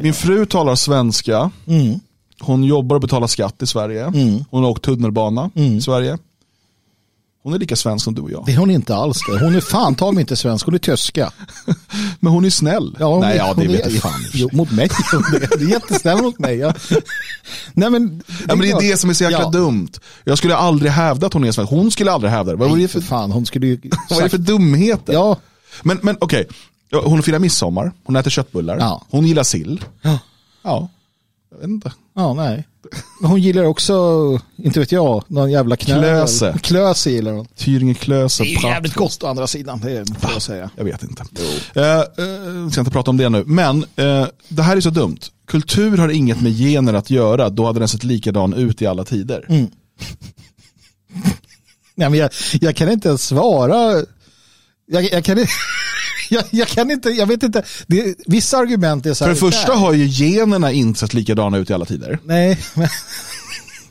Min 0.00 0.14
fru 0.14 0.46
talar 0.46 0.74
svenska. 0.74 1.50
Mm. 1.66 2.00
Hon 2.40 2.64
jobbar 2.64 2.96
och 2.96 3.02
betalar 3.02 3.26
skatt 3.26 3.62
i 3.62 3.66
Sverige. 3.66 4.04
Hon 4.50 4.62
har 4.62 4.70
åkt 4.70 4.84
tunnelbana 4.84 5.50
Mm. 5.54 5.76
i 5.76 5.80
Sverige. 5.80 6.18
Hon 7.42 7.54
är 7.54 7.58
lika 7.58 7.76
svensk 7.76 8.04
som 8.04 8.14
du 8.14 8.22
och 8.22 8.30
jag. 8.30 8.46
Det 8.46 8.52
är 8.52 8.56
hon 8.56 8.70
inte 8.70 8.94
alls 8.94 9.18
det. 9.28 9.44
Hon 9.44 9.54
är 9.54 9.60
fan 9.60 9.94
ta 9.94 10.12
mig 10.12 10.20
inte 10.20 10.36
svensk, 10.36 10.64
hon 10.66 10.74
är 10.74 10.78
tyska. 10.78 11.32
Men 12.20 12.32
hon 12.32 12.44
är 12.44 12.50
snäll. 12.50 12.96
Ja, 13.00 13.06
hon 13.06 13.20
Nej, 13.20 13.36
ja, 13.36 13.54
det 13.54 13.66
vet 13.68 13.86
är- 13.86 13.90
jag 13.90 14.02
fan. 14.02 14.20
Jo, 14.32 14.48
mot 14.52 14.70
mig. 14.70 14.88
Det 15.58 15.64
är 15.64 15.68
jättesnäll 15.70 16.22
mot 16.22 16.38
mig. 16.38 16.56
Ja. 16.56 16.74
Nej, 17.74 17.90
men, 17.90 18.22
Ja, 18.48 18.54
men 18.54 18.58
det 18.60 18.70
är 18.70 18.80
det 18.80 18.96
som 18.96 19.10
är 19.10 19.14
så 19.14 19.24
jäkla 19.24 19.38
Ja. 19.42 19.50
dumt. 19.50 19.88
Jag 20.24 20.38
skulle 20.38 20.56
aldrig 20.56 20.92
hävda 20.92 21.26
att 21.26 21.32
hon 21.32 21.44
är 21.44 21.52
svensk. 21.52 21.70
Hon 21.70 21.90
skulle 21.90 22.12
aldrig 22.12 22.30
hävda 22.32 22.52
det. 22.52 22.58
Vad 22.58 22.68
är 22.68 22.72
Nej, 22.72 22.82
det 22.82 22.88
för 22.88 23.00
fan, 23.00 23.32
hon 23.32 23.46
skulle 23.46 23.66
ju... 23.66 23.80
vad 24.10 24.18
är 24.18 24.22
det 24.22 24.28
för 24.28 24.38
dumheter? 24.38 25.12
Ja, 25.12 25.36
Men, 25.82 25.98
men 26.02 26.16
okej, 26.20 26.46
Ja, 26.90 27.02
hon 27.04 27.22
firar 27.22 27.38
midsommar, 27.38 27.92
hon 28.04 28.16
äter 28.16 28.30
köttbullar, 28.30 28.78
Ja. 28.78 29.06
hon 29.10 29.26
gillar 29.26 29.42
sill. 29.42 29.84
Ja. 30.02 30.18
Ja, 30.64 30.88
jag 31.50 31.58
vet 31.58 31.68
inte. 31.68 31.92
ja, 32.14 32.34
nej. 32.34 32.68
Hon 33.20 33.40
gillar 33.40 33.64
också, 33.64 33.94
inte 34.56 34.80
vet 34.80 34.92
jag, 34.92 35.24
någon 35.28 35.50
jävla 35.50 35.76
knöl. 35.76 36.00
Klöse. 36.00 36.58
Klöse 36.62 37.10
gillar 37.10 37.32
hon. 37.32 37.46
Tyringe 37.56 37.94
Klöse, 37.94 38.42
Det 38.42 38.54
är 38.54 38.64
jävligt 38.64 38.94
gott 38.94 39.22
å 39.22 39.26
andra 39.26 39.46
sidan, 39.46 39.80
det 39.80 40.04
får 40.20 40.30
jag 40.32 40.42
säga. 40.42 40.70
Jag 40.76 40.84
vet 40.84 41.02
inte. 41.02 41.22
Eh, 41.74 41.98
eh, 41.98 42.68
ska 42.70 42.80
inte 42.80 42.90
prata 42.90 43.10
om 43.10 43.16
det 43.16 43.28
nu. 43.28 43.44
Men 43.46 43.84
eh, 43.96 44.26
det 44.48 44.62
här 44.62 44.76
är 44.76 44.80
så 44.80 44.90
dumt. 44.90 45.18
Kultur 45.46 45.96
har 45.96 46.08
inget 46.08 46.40
med 46.40 46.52
gener 46.58 46.94
att 46.94 47.10
göra. 47.10 47.48
Då 47.50 47.66
hade 47.66 47.78
den 47.78 47.88
sett 47.88 48.04
likadan 48.04 48.54
ut 48.54 48.82
i 48.82 48.86
alla 48.86 49.04
tider. 49.04 49.46
Mm. 49.48 49.66
Nej, 51.94 52.10
men 52.10 52.18
jag, 52.18 52.30
jag 52.60 52.76
kan 52.76 52.90
inte 52.92 53.08
ens 53.08 53.22
svara. 53.26 54.02
Jag, 54.86 55.04
jag, 55.12 55.24
kan, 55.24 55.38
inte- 55.38 55.50
jag, 56.32 56.44
jag 56.50 56.68
kan 56.68 56.90
inte, 56.90 57.08
jag 57.10 57.26
vet 57.26 57.42
inte. 57.42 57.62
Det, 57.86 58.14
vissa 58.26 58.58
argument 58.58 59.06
är 59.06 59.14
så 59.14 59.18
För 59.18 59.24
här. 59.26 59.34
det 59.34 59.40
första 59.40 59.72
har 59.72 59.92
ju 59.92 60.06
generna 60.06 60.72
inte 60.72 61.00
sett 61.00 61.14
likadana 61.14 61.58
ut 61.58 61.70
i 61.70 61.72
alla 61.72 61.84
tider. 61.84 62.18
Nej, 62.24 62.58
men 62.74 62.88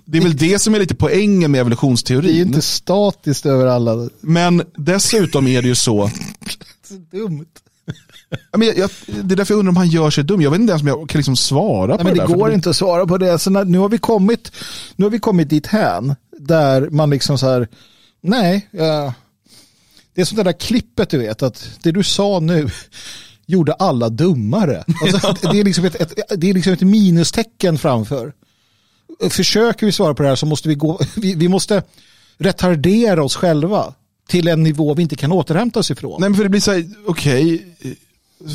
Det 0.05 0.17
är 0.17 0.21
väl 0.21 0.37
det 0.37 0.59
som 0.59 0.75
är 0.75 0.79
lite 0.79 0.95
poängen 0.95 1.39
med 1.39 1.43
det 1.51 1.53
är 1.53 1.55
ju 1.55 1.61
evolutionsteorin. 1.61 2.47
inte 2.47 2.61
statiskt 2.61 3.45
över 3.45 3.65
alla. 3.65 4.09
Men 4.21 4.63
dessutom 4.77 5.47
är 5.47 5.61
det 5.61 5.67
ju 5.67 5.75
så, 5.75 6.11
Så 6.87 6.93
dumt. 7.17 7.45
Men 8.57 8.67
jag, 8.67 8.77
jag, 8.77 8.89
det 9.23 9.33
är 9.33 9.37
därför 9.37 9.53
jag 9.53 9.59
undrar 9.59 9.69
om 9.71 9.77
han 9.77 9.87
gör 9.89 10.09
sig 10.09 10.23
dum. 10.23 10.41
Jag 10.41 10.51
vet 10.51 10.59
inte 10.59 10.71
ens 10.71 10.81
om 10.81 10.87
jag 10.87 11.09
kan 11.09 11.19
liksom 11.19 11.35
svara 11.35 11.87
Nej, 11.87 11.97
på 11.97 12.03
men 12.03 12.13
det 12.13 12.21
det 12.21 12.27
för 12.27 12.35
går 12.35 12.51
inte 12.53 12.69
att 12.69 12.75
svara 12.75 13.05
på 13.07 13.17
det. 13.17 13.39
Så 13.39 13.49
när, 13.49 13.65
nu 13.65 13.77
har 13.77 13.89
vi 13.89 13.97
kommit, 13.97 14.51
nu 14.95 15.05
har 15.05 15.09
vi 15.09 15.19
kommit 15.19 15.49
dit 15.49 15.67
hän 15.67 16.15
där 16.39 16.89
man 16.89 17.09
liksom 17.09 17.37
så 17.37 17.49
här, 17.49 17.67
nej, 18.21 18.67
ja, 18.71 19.13
det 20.13 20.21
är 20.21 20.25
som 20.25 20.37
det 20.37 20.43
där 20.43 20.59
klippet 20.59 21.09
du 21.09 21.17
vet, 21.17 21.43
att 21.43 21.69
det 21.83 21.91
du 21.91 22.03
sa 22.03 22.39
nu 22.39 22.69
gjorde 23.45 23.73
alla 23.73 24.09
dummare. 24.09 24.83
Alltså, 25.03 25.35
det, 25.51 25.59
är 25.59 25.63
liksom 25.63 25.85
ett, 25.85 25.95
ett, 25.95 26.13
det 26.37 26.49
är 26.49 26.53
liksom 26.53 26.73
ett 26.73 26.81
minustecken 26.81 27.77
framför. 27.77 28.33
Försöker 29.29 29.85
vi 29.85 29.91
svara 29.91 30.13
på 30.13 30.23
det 30.23 30.29
här 30.29 30.35
så 30.35 30.45
måste 30.45 30.69
vi 30.69 30.75
gå, 30.75 30.99
vi, 31.15 31.35
vi 31.35 31.47
måste 31.47 31.83
retardera 32.37 33.23
oss 33.23 33.35
själva 33.35 33.93
till 34.27 34.47
en 34.47 34.63
nivå 34.63 34.93
vi 34.93 35.01
inte 35.01 35.15
kan 35.15 35.31
återhämta 35.31 35.79
oss 35.79 35.91
ifrån. 35.91 36.21
Nej 36.21 36.29
men 36.29 36.37
för 36.37 36.43
det 36.43 36.49
blir 36.49 36.61
så 36.61 36.71
här, 36.71 36.89
okej, 37.05 37.75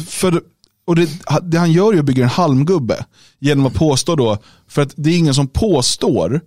för 0.06 0.42
och 0.86 0.96
det, 0.96 1.10
det 1.42 1.58
han 1.58 1.72
gör 1.72 1.94
är 1.94 1.98
att 1.98 2.04
bygga 2.04 2.24
en 2.24 2.30
halmgubbe 2.30 3.04
genom 3.38 3.66
att 3.66 3.74
påstå 3.74 4.16
då, 4.16 4.38
för 4.68 4.82
att 4.82 4.92
det 4.96 5.10
är 5.10 5.18
ingen 5.18 5.34
som 5.34 5.48
påstår 5.48 6.40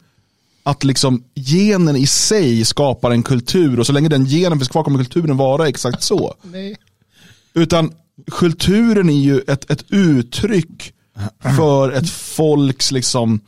att 0.64 0.84
liksom 0.84 1.24
genen 1.36 1.96
i 1.96 2.08
sig 2.08 2.66
skapar 2.66 3.12
en 3.12 3.24
kultur 3.24 3.80
och 3.80 3.86
så 3.86 3.94
länge 3.94 4.10
den 4.10 4.26
genen 4.26 4.60
finns 4.60 4.70
kvar 4.70 4.84
kommer 4.84 5.00
kulturen 5.00 5.38
vara 5.38 5.68
exakt 5.68 6.04
så. 6.04 6.36
Nej. 6.44 6.76
Utan 7.54 7.94
kulturen 8.32 9.10
är 9.10 9.22
ju 9.22 9.40
ett, 9.40 9.72
ett 9.72 9.86
uttryck 9.90 10.94
för 11.58 11.92
ett 11.92 12.10
folks 12.10 12.92
liksom 12.92 13.40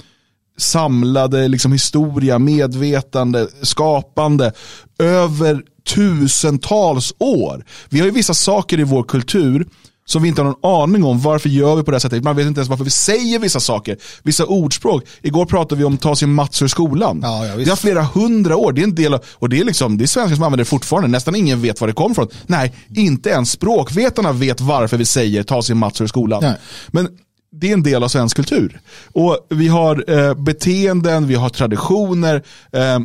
samlade 0.58 1.48
liksom 1.48 1.72
historia, 1.72 2.40
medvetande, 2.40 3.48
skapande 3.62 4.54
över 5.00 5.64
tusentals 5.96 7.14
år. 7.18 7.66
Vi 7.90 8.00
har 8.00 8.06
ju 8.06 8.12
vissa 8.12 8.34
saker 8.34 8.80
i 8.80 8.84
vår 8.84 9.04
kultur 9.04 9.66
som 10.12 10.22
vi 10.22 10.30
inte 10.30 10.42
har 10.42 10.56
någon 10.62 10.82
aning 10.82 11.04
om. 11.04 11.22
Varför 11.22 11.50
gör 11.50 11.76
vi 11.76 11.84
på 11.84 11.92
det 11.92 11.96
här 11.96 12.00
sättet? 12.00 12.24
Man 12.24 12.36
vet 12.36 12.48
inte 12.48 12.60
ens 12.60 12.70
varför 12.70 12.84
vi 12.84 12.90
säger 12.90 13.40
vissa 13.40 13.60
saker. 13.60 13.98
Vissa 14.24 14.46
ordspråk. 14.46 15.04
Igår 15.22 15.46
pratade 15.46 15.80
vi 15.80 15.86
om 15.86 15.98
ta 15.98 16.16
sin 16.16 16.34
mats 16.34 16.62
ur 16.62 16.68
skolan. 16.68 17.20
Ja, 17.24 17.46
ja, 17.46 17.56
det 17.56 17.70
har 17.70 17.76
flera 17.76 18.02
hundra 18.02 18.58
år. 18.58 18.74
Det 18.74 18.82
är 18.82 18.84
en 18.84 18.96
del 18.96 19.14
av, 19.14 19.24
och 19.34 19.50
det 19.50 19.60
är, 19.60 19.64
liksom, 19.64 19.98
det 19.98 20.06
är 20.06 20.08
svenskar 20.08 20.36
som 20.36 20.44
använder 20.44 20.64
det 20.64 20.70
fortfarande. 20.70 21.10
Nästan 21.10 21.36
ingen 21.36 21.62
vet 21.62 21.82
var 21.82 21.88
det 21.88 21.94
kommer 21.94 22.12
ifrån. 22.12 22.28
Nej, 22.48 22.74
inte 22.96 23.30
ens 23.30 23.52
språkvetarna 23.52 24.32
vet 24.32 24.62
varför 24.62 24.98
vi 24.98 25.06
säger 25.06 25.44
ta 25.44 25.62
sin 25.62 25.78
mats 25.78 26.02
ur 26.02 26.08
skolan. 26.08 26.44
Nej. 26.44 26.56
Men 26.88 27.08
det 27.52 27.70
är 27.70 27.74
en 27.74 27.84
del 27.84 28.04
av 28.04 28.08
svensk 28.08 28.36
kultur. 28.36 28.80
Och 29.14 29.48
vi 29.50 29.68
har 29.68 30.12
eh, 30.20 30.34
beteenden, 30.34 31.28
vi 31.28 31.36
har 31.36 31.50
traditioner, 31.50 32.44
eh, 32.74 33.00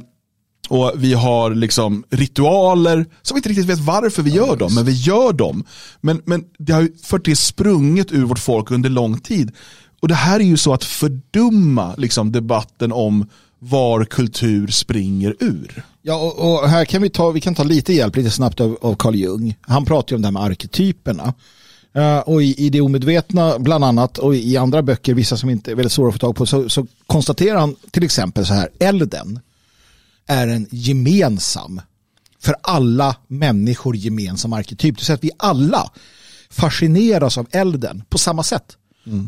och 0.69 0.93
vi 0.97 1.15
har 1.15 1.55
liksom 1.55 2.05
ritualer 2.11 3.07
som 3.23 3.35
vi 3.35 3.39
inte 3.39 3.49
riktigt 3.49 3.67
vet 3.67 3.79
varför 3.79 4.23
vi 4.23 4.31
gör 4.31 4.57
dem, 4.57 4.75
men 4.75 4.85
vi 4.85 4.93
gör 4.93 5.33
dem. 5.33 5.65
Men, 6.01 6.23
men 6.25 6.45
det 6.59 6.73
har 6.73 6.81
ju 6.81 6.93
för 7.03 7.19
det 7.19 7.37
sprunget 7.37 8.13
ur 8.13 8.25
vårt 8.25 8.39
folk 8.39 8.71
under 8.71 8.91
lång 8.91 9.19
tid. 9.19 9.53
Och 10.01 10.09
det 10.09 10.15
här 10.15 10.41
är 10.41 10.45
ju 10.45 10.57
så 10.57 10.73
att 10.73 10.85
fördumma 10.85 11.95
liksom, 11.97 12.33
debatten 12.33 12.93
om 12.93 13.29
var 13.59 14.05
kultur 14.05 14.69
springer 14.69 15.37
ur. 15.41 15.85
Ja, 16.03 16.17
och, 16.17 16.63
och 16.63 16.69
här 16.69 16.85
kan 16.85 17.03
vi 17.03 17.11
ta, 17.11 17.31
vi 17.31 17.41
kan 17.41 17.55
ta 17.55 17.63
lite 17.63 17.93
hjälp 17.93 18.17
lite 18.17 18.31
snabbt 18.31 18.61
av, 18.61 18.79
av 18.81 18.95
Carl 18.95 19.15
Jung. 19.15 19.57
Han 19.61 19.85
pratar 19.85 20.13
ju 20.13 20.17
om 20.17 20.23
det 20.23 20.27
här 20.27 20.33
med 20.33 20.43
arketyperna. 20.43 21.35
Uh, 21.97 22.19
och 22.19 22.43
i, 22.43 22.67
i 22.67 22.71
det 22.71 22.81
omedvetna 22.81 23.59
bland 23.59 23.85
annat 23.85 24.19
och 24.19 24.35
i 24.35 24.57
andra 24.57 24.83
böcker, 24.83 25.15
vissa 25.15 25.37
som 25.37 25.51
inte 25.51 25.71
är 25.71 25.75
väldigt 25.75 25.93
svåra 25.93 26.09
att 26.09 26.15
få 26.15 26.19
tag 26.19 26.37
på, 26.37 26.47
så, 26.47 26.69
så 26.69 26.87
konstaterar 27.07 27.59
han 27.59 27.77
till 27.91 28.05
exempel 28.05 28.47
så 28.47 28.55
här, 28.55 28.69
elden 28.79 29.41
är 30.27 30.49
en 30.49 30.67
gemensam, 30.71 31.81
för 32.43 32.57
alla 32.63 33.17
människor 33.29 33.97
gemensam 33.97 34.53
arketyp. 34.53 34.95
Det 34.95 35.01
vill 35.01 35.07
säga 35.07 35.15
att 35.15 35.25
vi 35.25 35.31
alla 35.39 35.91
fascineras 36.51 37.39
av 37.39 37.47
elden 37.51 38.03
på 38.09 38.19
samma 38.19 38.43
sätt. 38.43 38.77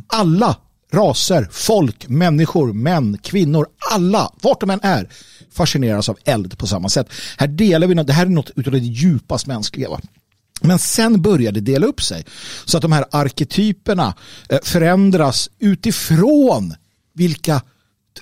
Alla 0.07 0.57
raser, 0.93 1.49
folk, 1.51 2.09
människor, 2.09 2.73
män, 2.73 3.19
kvinnor, 3.23 3.67
alla, 3.91 4.33
vart 4.43 4.61
de 4.61 4.71
än 4.71 4.81
är, 4.83 5.09
fascineras 5.53 6.09
av 6.09 6.19
eld 6.25 6.59
på 6.59 6.67
samma 6.67 6.89
sätt. 6.89 7.09
Här 7.37 7.47
delar 7.47 7.87
vi, 7.87 7.95
något- 7.95 8.07
det 8.07 8.13
här 8.13 8.27
är 8.27 8.31
något 8.31 8.51
utav 8.57 8.73
det 8.73 8.79
djupast 8.79 9.47
mänskliga. 9.47 9.89
Va? 9.91 10.01
Men 10.61 10.79
sen 10.79 11.23
började 11.23 11.61
det 11.61 11.73
dela 11.73 11.87
upp 11.87 12.03
sig. 12.03 12.25
Så 12.65 12.77
att 12.77 12.83
de 12.83 12.93
här 12.93 13.05
arketyperna 13.11 14.15
eh, 14.49 14.59
förändras 14.63 15.51
utifrån 15.59 16.75
vilka 17.15 17.63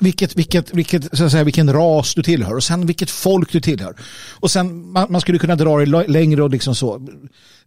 vilket, 0.01 0.37
vilket, 0.37 0.75
vilket, 0.75 1.19
så 1.19 1.25
att 1.25 1.33
säga, 1.33 1.45
vilken 1.45 1.73
ras 1.73 2.15
du 2.15 2.23
tillhör 2.23 2.55
och 2.55 2.65
sen 2.65 2.87
vilket 2.87 3.11
folk 3.11 3.53
du 3.53 3.61
tillhör. 3.61 3.97
Och 4.33 4.51
sen 4.51 4.93
man, 4.93 5.07
man 5.13 5.21
skulle 5.21 5.39
kunna 5.39 5.57
dra 5.57 5.79
det 5.79 6.09
längre 6.09 6.43
och 6.43 6.51
liksom 6.51 6.75
så. 6.75 7.09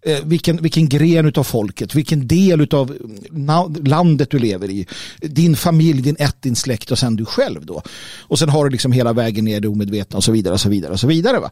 Eh, 0.01 0.17
vilken, 0.23 0.57
vilken 0.57 0.89
gren 0.89 1.33
av 1.35 1.43
folket, 1.43 1.95
vilken 1.95 2.27
del 2.27 2.67
av 2.71 2.97
landet 3.83 4.31
du 4.31 4.39
lever 4.39 4.69
i. 4.69 4.87
Din 5.21 5.55
familj, 5.55 6.01
din 6.01 6.15
ett, 6.19 6.41
din 6.41 6.55
släkt 6.55 6.91
och 6.91 6.99
sen 6.99 7.15
du 7.15 7.25
själv 7.25 7.65
då. 7.65 7.81
Och 8.19 8.39
sen 8.39 8.49
har 8.49 8.65
du 8.65 8.69
liksom 8.69 8.91
hela 8.91 9.13
vägen 9.13 9.45
ner 9.45 9.59
det 9.59 9.67
omedvetna 9.67 10.17
och 10.17 10.23
så 10.23 10.31
vidare 10.31 10.53
och 10.53 10.61
så 10.61 10.69
vidare 10.69 10.91
och 10.91 10.99
så 10.99 11.07
vidare. 11.07 11.39
Va? 11.39 11.51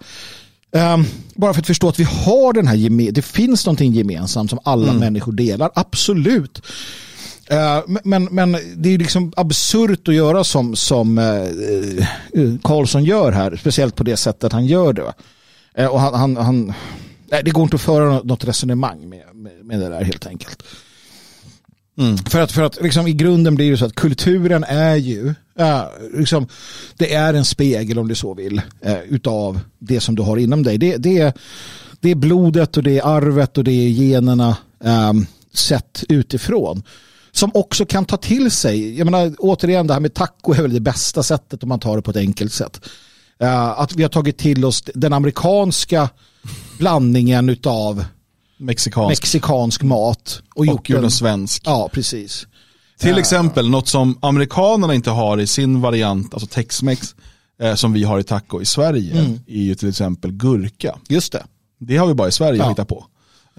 Ehm, 0.72 1.06
bara 1.36 1.54
för 1.54 1.62
att 1.62 1.68
förstå 1.68 1.90
att 1.90 2.00
vi 2.00 2.04
har 2.04 2.54
den 2.54 2.68
här, 2.68 3.12
det 3.12 3.22
finns 3.22 3.66
någonting 3.66 3.94
gemensamt 3.94 4.50
som 4.50 4.60
alla 4.64 4.94
människor 4.94 5.32
delar, 5.32 5.72
absolut. 5.76 6.62
Eh, 7.50 7.82
men- 8.04 8.28
men, 8.32 8.52
det 8.76 8.90
är 8.94 8.98
liksom 8.98 9.34
absurt 9.36 10.08
att 10.08 10.16
göra 10.16 10.44
som, 10.44 10.76
som 10.76 11.18
eh, 11.18 11.26
eh, 12.44 12.54
Karlsson 12.64 13.04
gör 13.04 13.32
här, 13.32 13.56
speciellt 13.56 13.96
på 13.96 14.04
det 14.04 14.18
sättet 14.18 14.54
han 14.54 14.66
gör 14.66 14.94
det. 14.94 15.14
och 15.88 16.00
han, 16.02 16.14
han, 16.14 16.38
han, 16.38 16.74
nej, 17.32 17.42
det 17.46 17.52
går 17.52 17.64
inte 17.64 17.76
att 17.76 17.82
föra 17.82 18.06
nå- 18.06 18.22
något 18.24 18.44
resonemang 18.46 19.10
med, 19.10 19.24
med, 19.34 19.52
med 19.66 19.80
det 19.80 19.90
där 19.90 20.04
helt 20.04 20.28
enkelt. 20.28 20.64
För 22.30 22.40
att, 22.42 22.52
för 22.52 22.62
att 22.64 22.82
liksom, 22.82 23.08
i 23.08 23.14
grunden 23.14 23.56
blir 23.56 23.72
det 23.72 23.78
så 23.78 23.86
att 23.86 23.96
kulturen 23.96 24.64
är 24.64 24.96
ju, 24.96 25.34
ja, 25.58 25.92
liksom, 26.14 26.48
det 26.98 27.14
är 27.14 27.34
en 27.34 27.46
spegel 27.46 28.00
om 28.00 28.08
du 28.08 28.16
så 28.16 28.34
vill, 28.34 28.62
eh, 28.82 29.00
utav 29.10 29.60
det 29.80 30.00
som 30.00 30.16
du 30.16 30.22
har 30.22 30.38
inom 30.38 30.64
dig. 30.64 30.78
Det, 30.78 30.98
det, 30.98 31.18
är, 31.20 31.34
det 32.00 32.12
är 32.12 32.16
blodet 32.16 32.78
och 32.78 32.84
det 32.84 32.98
är 33.00 33.06
arvet 33.08 33.58
och 33.58 33.64
det 33.64 33.72
är 33.72 33.90
generna 33.90 34.58
ehm, 34.84 35.26
sett 35.54 36.04
utifrån. 36.10 36.84
Som 37.38 37.52
också 37.54 37.86
kan 37.86 38.06
ta 38.06 38.18
till 38.18 38.52
sig, 38.52 38.98
jag 38.98 39.06
menar 39.06 39.36
återigen 39.40 39.88
det 39.88 39.94
här 39.94 40.00
med 40.02 40.14
taco 40.14 40.54
är 40.54 40.62
väl 40.62 40.74
det 40.74 40.80
bästa 40.80 41.24
sättet 41.24 41.64
om 41.64 41.70
man 41.70 41.80
tar 41.80 41.96
det 41.96 42.02
på 42.02 42.12
ett 42.12 42.18
enkelt 42.18 42.54
sätt. 42.54 42.80
Eh, 43.40 43.80
att 43.80 43.96
vi 43.96 44.04
har 44.04 44.10
tagit 44.10 44.38
till 44.38 44.66
oss 44.66 44.84
den 44.96 45.14
amerikanska 45.14 46.10
blandningen 46.78 47.50
utav 47.50 48.06
Mexikansk 48.58 49.10
mexikansk 49.10 49.84
mat 49.84 50.42
och, 50.56 50.60
och 50.60 50.66
gjort 50.66 50.88
den 50.88 51.04
en 51.04 51.12
svensk. 51.12 51.62
Ja, 51.66 51.90
precis. 51.94 52.48
Till 53.00 53.18
exempel 53.18 53.70
något 53.70 53.88
som 53.88 54.18
amerikanerna 54.22 54.94
inte 54.94 55.10
har 55.10 55.38
i 55.40 55.48
sin 55.48 55.82
variant, 55.82 56.34
alltså 56.34 56.48
Tex-Mex, 56.48 57.16
eh, 57.62 57.76
som 57.76 57.94
vi 57.94 58.04
har 58.04 58.20
i 58.20 58.24
taco 58.24 58.62
i 58.62 58.66
Sverige, 58.66 59.36
är 59.48 59.62
ju 59.62 59.76
till 59.76 59.90
exempel 59.90 60.32
gurka. 60.32 60.98
Just 61.10 61.32
det. 61.32 61.44
Det 61.80 61.98
har 61.98 62.08
vi 62.08 62.14
bara 62.14 62.28
i 62.28 62.32
Sverige 62.32 62.58
Ja. 62.60 62.66
att 62.66 62.72
hitta 62.72 62.86
på. 62.86 63.06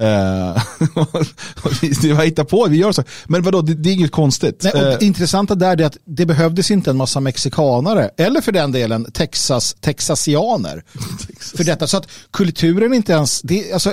Eh, 0.01 0.63
det 2.03 2.13
var 2.13 2.25
hitta 2.25 2.45
på, 2.45 2.67
vi 2.71 2.77
gör 2.77 2.93
så. 2.93 3.03
Men 3.27 3.43
vadå, 3.43 3.63
det, 3.63 3.75
det 3.75 3.91
är 3.91 3.95
inget 3.95 4.13
konstigt. 4.13 4.61
Nej, 4.65 4.73
och 4.73 4.89
Eh, 4.93 4.99
det 4.99 5.07
intressanta 5.07 5.55
där 5.55 5.81
är 5.81 5.85
att 5.87 5.97
det 6.05 6.27
behövdes 6.27 6.71
inte 6.71 6.91
en 6.91 6.97
massa 6.97 7.21
mexikanare 7.21 8.11
eller 8.17 8.41
för 8.41 8.53
den 8.53 8.73
delen 8.73 9.07
Texas, 9.13 9.77
texasianer 9.81 10.83
för 11.57 11.65
detta. 11.65 11.87
Så 11.87 11.97
att 11.97 12.09
kulturen 12.31 12.95
inte 12.95 13.13
ens, 13.13 13.43
det, 13.43 13.73
alltså, 13.73 13.93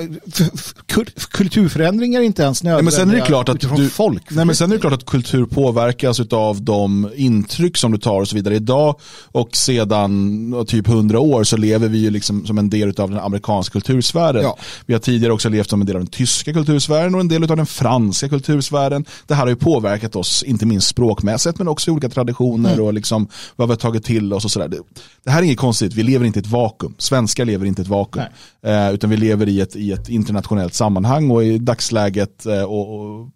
kulturförändringar 1.32 2.22
är 2.22 2.26
inte 2.26 2.44
ens 2.44 2.64
Nej, 2.64 2.74
nödvändiga 2.74 2.84
men 2.84 3.08
sen 3.08 3.10
är 3.10 3.22
det 3.22 3.28
klart 3.28 3.50
att 3.50 3.78
du, 3.78 3.90
folk. 3.90 4.24
nej, 4.30 4.46
men 4.46 4.56
sen 4.56 4.72
är 4.72 4.76
det 4.76 4.82
klart 4.82 4.94
att 4.94 5.06
kultur 5.06 5.46
påverkas 5.46 6.20
av 6.20 6.62
de 6.62 7.12
intryck 7.16 7.78
som 7.78 7.92
du 7.92 7.98
tar 7.98 8.22
och 8.22 8.28
så 8.28 8.36
vidare. 8.36 8.56
Idag 8.56 9.00
och 9.32 9.56
sedan 9.56 10.66
typ 10.68 10.88
hundra 10.88 11.20
år 11.20 11.44
så 11.44 11.58
lever 11.58 11.88
vi 11.88 11.98
ju 11.98 12.10
liksom 12.10 12.46
som 12.46 12.58
en 12.58 12.70
del 12.70 12.94
av 13.02 13.10
den 13.10 13.20
amerikanska 13.20 13.72
kultursfären. 13.72 14.44
Ja. 14.44 14.58
Vi 14.86 14.94
har 14.94 15.00
tidigare 15.00 15.34
också 15.34 15.50
levt 15.50 15.70
som 15.70 15.82
en 15.82 15.88
del 15.88 15.95
av 15.96 16.02
den 16.02 16.08
tyska 16.08 16.54
kultursfären 16.54 17.16
och 17.16 17.22
en 17.22 17.28
del 17.28 17.52
av 17.52 17.58
den 17.58 17.66
franska 17.66 18.30
kultursfären. 18.30 19.06
Det 19.28 19.34
här 19.34 19.42
har 19.42 19.50
ju 19.50 19.56
påverkat 19.56 20.16
oss, 20.16 20.44
inte 20.44 20.66
minst 20.66 20.88
språkmässigt, 20.88 21.58
men 21.58 21.68
också 21.68 21.92
i 21.92 21.94
olika 21.94 22.10
traditioner 22.10 22.74
Mm. 22.74 22.86
och 22.86 22.94
liksom 22.94 23.28
vad 23.56 23.68
vi 23.68 23.72
har 23.72 23.78
tagit 23.78 24.04
till 24.04 24.34
oss 24.34 24.46
och 24.46 24.52
sådär. 24.52 24.68
Det, 25.24 25.32
här 25.32 25.40
är 25.40 25.44
inget 25.44 25.58
konstigt, 25.58 25.94
vi 25.94 26.04
lever 26.04 26.26
inte 26.26 26.40
i 26.40 26.42
ett 26.42 26.48
vakuum. 26.48 26.96
Svenskar 26.98 27.46
lever 27.46 27.66
inte 27.66 27.82
i 27.82 27.84
ett 27.84 27.90
vakuum. 27.90 28.26
Eh, 28.66 28.94
utan 28.94 29.10
vi 29.10 29.18
lever 29.18 29.50
i 29.50 29.62
ett, 29.62 29.76
i 29.76 29.92
ett 29.92 30.10
internationellt 30.10 30.74
sammanhang 30.74 31.32
och 31.32 31.44
i 31.44 31.58
dagsläget 31.58 32.46
eh, 32.46 32.64
och, 32.64 32.96
och 32.96 33.28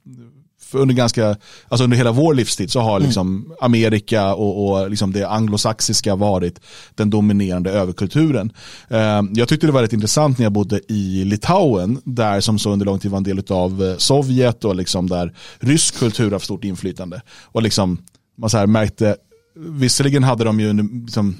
under 0.73 0.95
ganska, 0.95 1.35
alltså 1.67 1.83
under 1.83 1.97
hela 1.97 2.11
vår 2.11 2.33
livstid 2.33 2.71
så 2.71 2.79
har 2.79 2.99
liksom 2.99 3.53
Amerika 3.61 4.33
och, 4.33 4.69
och 4.69 4.89
liksom 4.89 5.13
det 5.13 5.29
anglosaxiska 5.29 6.15
varit 6.15 6.59
den 6.95 7.09
dominerande 7.09 7.71
överkulturen. 7.71 8.51
Eh, 8.87 9.21
jag 9.33 9.47
tyckte 9.47 9.67
det 9.67 9.73
var 9.73 9.81
rätt 9.81 9.93
intressant 9.93 10.37
när 10.37 10.45
jag 10.45 10.53
bodde 10.53 10.81
i 10.87 11.23
Litauen, 11.23 12.01
där 12.03 12.41
som 12.41 12.59
så 12.59 12.71
under 12.71 12.85
lång 12.85 12.99
tid 12.99 13.11
var 13.11 13.17
en 13.17 13.23
del 13.23 13.43
av 13.49 13.83
eh, 13.83 13.97
Sovjet 13.97 14.65
och 14.65 14.75
liksom 14.75 15.09
där 15.09 15.33
rysk 15.59 15.99
kultur 15.99 16.31
har 16.31 16.39
stort 16.39 16.63
inflytande. 16.63 17.21
Och 17.43 17.61
liksom, 17.61 17.97
man 18.37 18.49
så 18.49 18.57
här 18.57 18.67
märkte, 18.67 19.15
visserligen 19.55 20.23
hade 20.23 20.43
de 20.43 20.59
ju 20.59 20.73
liksom, 21.05 21.35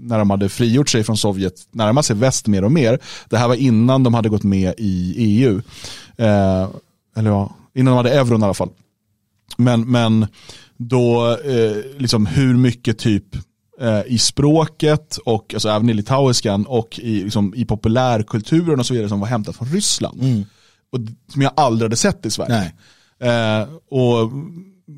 när 0.00 0.18
de 0.18 0.30
hade 0.30 0.48
frigjort 0.48 0.88
sig 0.88 1.04
från 1.04 1.16
Sovjet 1.16 1.54
närmat 1.70 2.06
sig 2.06 2.16
väst 2.16 2.46
mer 2.46 2.64
och 2.64 2.72
mer. 2.72 2.98
Det 3.28 3.36
här 3.36 3.48
var 3.48 3.54
innan 3.54 4.02
de 4.02 4.14
hade 4.14 4.28
gått 4.28 4.44
med 4.44 4.74
i 4.78 5.14
EU. 5.16 5.62
Eh, 6.16 6.68
eller 7.16 7.30
ja, 7.30 7.56
innan 7.76 7.92
de 7.92 7.96
hade 7.96 8.18
euron 8.20 8.40
i 8.40 8.44
alla 8.44 8.54
fall. 8.54 8.70
Men, 9.56 9.90
men 9.90 10.26
då, 10.76 11.30
eh, 11.44 11.76
liksom 11.98 12.26
hur 12.26 12.54
mycket 12.56 12.98
typ 12.98 13.24
eh, 13.80 14.00
i 14.06 14.18
språket 14.18 15.16
och 15.24 15.54
alltså 15.54 15.68
även 15.68 15.88
i 15.90 15.94
litauiskan 15.94 16.66
och 16.66 16.98
i, 17.02 17.22
liksom, 17.22 17.54
i 17.56 17.64
populärkulturen 17.64 18.80
och 18.80 18.86
så 18.86 18.94
vidare 18.94 19.08
som 19.08 19.20
var 19.20 19.26
hämtat 19.26 19.56
från 19.56 19.68
Ryssland. 19.68 20.20
Och, 20.92 21.00
d- 21.00 21.12
som 21.32 21.42
jag 21.42 21.52
aldrig 21.56 21.84
hade 21.86 21.96
sett 21.96 22.26
i 22.26 22.30
Sverige. 22.30 22.54
Eh, 23.20 23.68
och 23.90 24.30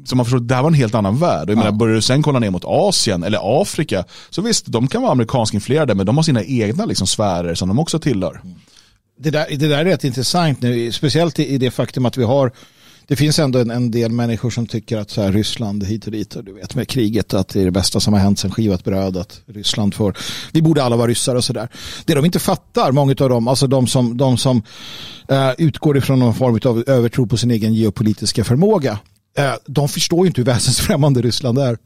som 0.04 0.16
man 0.16 0.24
förstår, 0.26 0.38
det 0.40 0.54
här 0.54 0.62
var 0.62 0.70
en 0.70 0.74
helt 0.74 0.94
annan 0.94 1.18
värld. 1.18 1.42
Och 1.48 1.50
Jag 1.50 1.58
menar, 1.58 1.72
börjar 1.72 1.94
du 1.94 2.02
sen 2.02 2.22
kolla 2.22 2.38
ner 2.38 2.50
mot 2.50 2.64
Asien 2.66 3.22
eller 3.22 3.62
Afrika, 3.62 4.04
så 4.30 4.42
visst, 4.42 4.66
de 4.66 4.88
kan 4.88 5.02
vara 5.02 5.12
amerikansk 5.12 5.54
influerade, 5.54 5.94
men 5.94 6.06
de 6.06 6.16
har 6.16 6.22
sina 6.22 6.44
egna 6.44 6.84
liksom, 6.84 7.06
sfärer 7.06 7.54
som 7.54 7.68
de 7.68 7.78
också 7.78 7.98
tillhör. 7.98 8.40
Det, 9.18 9.30
där, 9.30 9.46
det 9.50 9.68
där 9.68 9.78
är 9.78 9.84
rätt 9.84 10.04
intressant 10.04 10.62
nu, 10.62 10.92
speciellt 10.92 11.38
i, 11.38 11.46
i 11.46 11.58
det 11.58 11.70
faktum 11.70 12.06
att 12.06 12.16
vi 12.16 12.24
har 12.24 12.52
det 13.08 13.16
finns 13.16 13.38
ändå 13.38 13.58
en, 13.58 13.70
en 13.70 13.90
del 13.90 14.12
människor 14.12 14.50
som 14.50 14.66
tycker 14.66 14.98
att 14.98 15.10
så 15.10 15.22
här, 15.22 15.32
Ryssland 15.32 15.84
hit 15.84 16.06
och 16.06 16.12
dit, 16.12 16.34
och 16.36 16.44
du 16.44 16.52
vet 16.52 16.74
med 16.74 16.88
kriget, 16.88 17.34
att 17.34 17.48
det 17.48 17.60
är 17.60 17.64
det 17.64 17.70
bästa 17.70 18.00
som 18.00 18.12
har 18.12 18.20
hänt 18.20 18.38
sen 18.38 18.50
skivat 18.50 18.84
bröd, 18.84 19.16
att 19.16 19.40
Ryssland 19.46 19.94
får, 19.94 20.16
vi 20.52 20.62
borde 20.62 20.82
alla 20.82 20.96
vara 20.96 21.08
ryssar 21.08 21.34
och 21.34 21.44
sådär. 21.44 21.68
Det 22.04 22.14
de 22.14 22.24
inte 22.24 22.38
fattar, 22.38 22.92
många 22.92 23.14
av 23.20 23.28
dem, 23.28 23.48
alltså 23.48 23.66
de 23.66 23.86
som, 23.86 24.16
de 24.16 24.38
som 24.38 24.62
eh, 25.28 25.50
utgår 25.58 25.96
ifrån 25.96 26.18
någon 26.18 26.34
form 26.34 26.60
av 26.64 26.84
övertro 26.86 27.26
på 27.26 27.36
sin 27.36 27.50
egen 27.50 27.74
geopolitiska 27.74 28.44
förmåga, 28.44 28.98
eh, 29.38 29.52
de 29.66 29.88
förstår 29.88 30.20
ju 30.20 30.26
inte 30.26 30.40
hur 30.40 30.46
väsensfrämmande 30.46 31.22
Ryssland 31.22 31.58
är. 31.58 31.78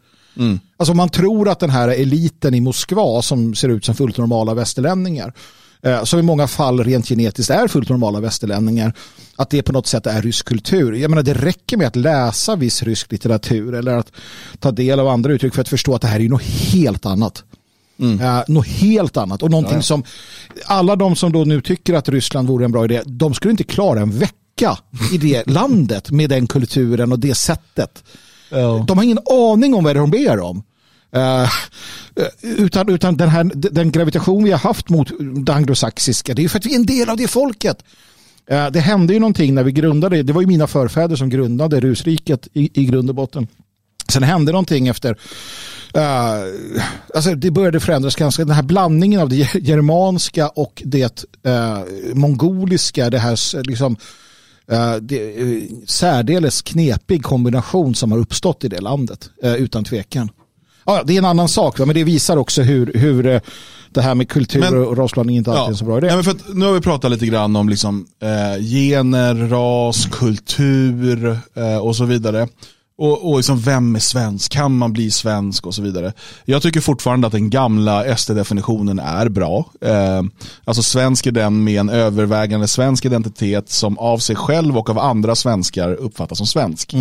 Alltså 0.77 0.95
man 0.95 1.09
tror 1.09 1.49
att 1.49 1.61
den 1.61 1.71
här 1.71 1.89
eliten 1.89 2.55
i 2.55 2.61
Moskva 2.61 3.23
som 3.23 3.55
ser 3.55 3.69
ut 3.69 3.85
som 3.85 3.95
fullt 3.95 4.19
normala 4.19 4.55
västerlänningar 4.55 5.33
som 6.05 6.19
i 6.19 6.23
många 6.23 6.49
fall 6.49 6.85
rent 6.85 7.09
genetiskt 7.09 7.51
är 7.51 7.69
fullt 7.69 7.89
normala 7.89 8.21
västerlänningar 8.21 8.95
att 9.37 9.51
det 9.51 9.63
på 9.63 9.73
något 9.73 9.87
sätt 9.87 10.07
är 10.07 10.23
rysk 10.23 10.47
kultur. 10.47 10.93
Jag 10.93 11.11
menar 11.11 11.23
det 11.23 11.35
räcker 11.35 11.77
med 11.77 11.87
att 11.87 11.97
läsa 11.97 12.57
viss 12.57 12.83
rysk 12.83 13.13
litteratur 13.13 13.75
eller 13.75 13.97
att 13.97 14.13
ta 14.59 14.71
del 14.71 15.01
av 15.01 15.09
andra 15.09 15.33
uttryck 15.33 15.55
för 15.55 15.61
att 15.61 15.69
förstå 15.69 15.95
att 15.95 16.03
det 16.03 16.09
här 16.09 16.21
är 16.21 16.29
något 16.29 16.43
helt 16.43 17.07
annat. 17.07 17.45
Eh, 18.21 18.43
något 18.49 18.67
helt 18.67 19.17
annat 19.17 19.43
och 19.43 19.51
någonting 19.51 19.83
som 19.83 20.05
alla 20.67 20.97
de 20.97 21.17
som 21.17 21.33
då 21.33 21.45
nu 21.45 21.61
tycker 21.61 21.95
att 21.95 22.09
Ryssland 22.09 22.49
vore 22.49 22.65
en 22.65 22.73
bra 22.73 22.85
idé 22.85 23.03
de 23.07 23.35
skulle 23.35 23.51
inte 23.51 23.65
klara 23.65 24.01
en 24.01 24.19
vecka 24.19 24.79
i 25.13 25.19
det 25.19 25.47
landet 25.47 26.11
med 26.11 26.31
den 26.31 26.47
kulturen 26.47 27.13
och 27.13 27.19
det 27.19 27.35
sättet. 27.35 28.05
De 28.87 28.99
har 28.99 29.05
ingen 29.05 29.19
aning 29.31 29.75
om 29.75 29.85
vad 29.85 29.97
det 29.97 29.99
är 29.99 30.01
de 30.01 30.11
ber 30.11 30.41
om. 30.41 30.63
Eh, 31.15 31.43
eh, 31.43 31.49
utan 32.43 32.89
utan 32.89 33.17
den, 33.17 33.29
här, 33.29 33.51
den 33.55 33.93
gravitation 33.93 34.45
vi 34.45 34.51
har 34.51 34.59
haft 34.59 34.89
mot 34.89 35.09
det 35.47 35.53
anglosaxiska, 35.53 36.35
det 36.35 36.45
är 36.45 36.49
för 36.49 36.59
att 36.59 36.67
vi 36.67 36.73
är 36.73 36.79
en 36.79 36.87
del 36.87 37.11
av 37.11 37.17
det 37.17 37.29
folket. 37.29 37.85
Eh, 38.51 38.71
det 38.71 38.81
hände 38.81 39.13
ju 39.13 39.21
någonting 39.21 39.55
när 39.55 39.63
vi 39.63 39.73
grundade, 39.73 40.23
det 40.23 40.33
var 40.33 40.41
ju 40.41 40.47
mina 40.47 40.67
förfäder 40.67 41.17
som 41.17 41.31
grundade 41.31 41.81
rusriket 41.81 42.49
i, 42.53 42.81
i 42.83 42.85
grund 42.85 43.09
och 43.09 43.15
botten. 43.15 43.49
Sen 44.13 44.23
hände 44.23 44.53
någonting 44.53 44.89
efter, 44.89 45.11
uh, 45.97 46.05
alltså 47.15 47.35
det 47.35 47.51
började 47.51 47.81
förändras 47.81 48.17
ganska, 48.17 48.45
den 48.45 48.55
här 48.55 48.63
blandningen 48.63 49.21
av 49.21 49.29
det 49.29 49.55
germanska 49.55 50.49
och 50.49 50.83
det 50.85 51.25
mongoliska, 52.15 53.11
det 53.11 53.19
här 53.19 53.69
liksom, 53.69 53.97
Uh, 54.73 54.97
det, 54.97 55.43
uh, 55.43 55.63
särdeles 55.87 56.63
knepig 56.63 57.23
kombination 57.23 57.95
som 57.95 58.13
har 58.13 58.19
uppstått 58.19 58.65
i 58.65 58.69
det 58.69 58.81
landet, 58.81 59.31
uh, 59.45 59.55
utan 59.55 59.85
tvekan. 59.85 60.29
Ja, 60.85 61.03
det 61.07 61.15
är 61.15 61.19
en 61.19 61.25
annan 61.25 61.49
sak, 61.49 61.79
men 61.79 61.95
det 61.95 62.05
visar 62.05 62.37
också 62.37 62.63
hur, 62.63 62.93
hur 62.95 63.27
eh, 63.27 63.41
det 63.91 64.03
här 64.03 64.15
med 64.15 64.29
kultur 64.29 64.61
Men- 64.61 64.87
och 64.87 64.97
rasblandning 64.97 65.37
inte 65.37 65.51
alltid 65.51 65.65
är 65.65 65.69
en 65.69 65.77
så 65.77 65.85
bra 65.85 65.99
idé. 65.99 66.07
Nej, 66.07 66.17
men 66.17 66.25
för 66.25 66.31
att, 66.31 66.55
nu 66.55 66.65
har 66.67 66.73
vi 66.73 66.81
pratat 66.81 67.11
lite 67.11 67.27
grann 67.27 67.57
om 67.57 67.69
liksom, 67.69 68.07
eh, 68.23 68.63
gener, 68.65 69.35
ras, 69.35 70.09
kultur 70.13 71.39
eh, 71.55 71.77
och 71.77 71.97
så 71.97 72.05
vidare. 72.05 72.49
Och, 72.99 73.31
och 73.31 73.37
liksom, 73.37 73.61
vem 73.61 73.95
är 73.97 74.01
svensk? 74.01 74.53
Kan 74.53 74.77
man 74.77 74.93
bli 74.93 75.11
svensk? 75.11 75.67
Och 75.67 75.75
så 75.75 75.83
vidare. 75.83 76.13
Jag 76.45 76.63
tycker 76.63 76.81
fortfarande 76.81 77.27
att 77.27 77.33
den 77.33 77.51
gamla 77.51 78.17
SD-definitionen 78.17 78.99
är 78.99 79.29
bra. 79.29 79.67
Eh, 79.81 80.23
alltså 80.65 80.83
svensk 80.83 81.27
är 81.27 81.31
den 81.33 81.65
med 81.65 81.81
en 81.81 81.89
övervägande 81.89 82.69
svensk 82.69 83.05
identitet 83.05 83.71
som 83.71 83.99
av 83.99 84.19
sig 84.19 84.37
själv 84.37 84.79
och 84.79 84.91
av 84.91 84.99
andra 84.99 85.35
svenskar 85.35 85.95
uppfattas 85.95 86.39
som 86.39 86.47
svensk. 86.47 86.95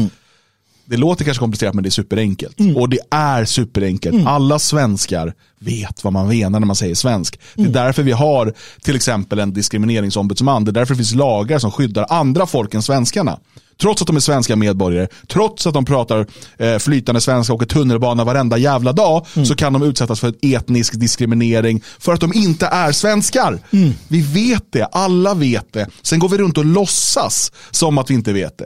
Det 0.86 0.98
låter 0.98 1.26
kanske 1.26 1.40
komplicerat 1.40 1.74
men 1.74 1.84
det 1.84 1.88
är 1.88 1.92
superenkelt. 1.92 2.58
Och 2.76 2.90
det 2.90 3.00
är 3.12 3.46
superenkelt. 3.46 4.28
Alla 4.28 4.60
svenskar 4.60 5.34
vet 5.60 6.04
vad 6.04 6.14
man 6.14 6.28
menar 6.28 6.60
när 6.60 6.68
man 6.68 6.76
säger 6.76 6.96
svensk. 6.96 7.40
Det 7.56 7.64
är 7.64 7.68
därför 7.68 8.04
vi 8.04 8.12
har 8.12 8.54
till 8.82 8.96
exempel 8.96 9.40
en 9.40 9.54
diskrimineringsombudsman. 9.54 10.66
Det 10.66 10.72
är 10.72 10.74
därför 10.74 10.94
det 10.94 10.98
finns 10.98 11.16
lagar 11.16 11.60
som 11.60 11.72
skyddar 11.72 12.06
andra 12.10 12.46
folk 12.46 12.74
än 12.74 12.82
svenskarna. 12.82 13.40
Trots 13.82 14.02
att 14.02 14.08
de 14.08 14.16
är 14.16 14.20
svenska 14.20 14.56
medborgare, 14.56 15.08
trots 15.28 15.68
att 15.68 15.74
de 15.74 15.86
pratar 15.86 16.28
eh, 16.58 16.78
flytande 16.78 17.22
svenska 17.22 17.54
och 17.54 17.58
åker 17.58 17.66
tunnelbana 17.66 18.24
varenda 18.24 18.58
jävla 18.58 18.94
dag, 18.94 19.26
så 19.48 19.56
kan 19.56 19.74
de 19.74 19.84
utsättas 19.84 20.20
för 20.20 20.34
etnisk 20.42 21.00
diskriminering 21.00 21.82
för 22.00 22.14
att 22.14 22.22
de 22.22 22.34
inte 22.34 22.66
är 22.66 22.92
svenskar. 22.92 23.60
Vi 24.08 24.22
vet 24.22 24.64
det, 24.72 24.86
alla 24.86 25.34
vet 25.34 25.74
det. 25.74 25.88
Sen 26.02 26.20
går 26.20 26.30
vi 26.30 26.38
runt 26.38 26.58
och 26.58 26.66
låtsas 26.66 27.52
som 27.72 27.98
att 27.98 28.10
vi 28.10 28.14
inte 28.14 28.34
vet 28.34 28.58
det. 28.58 28.66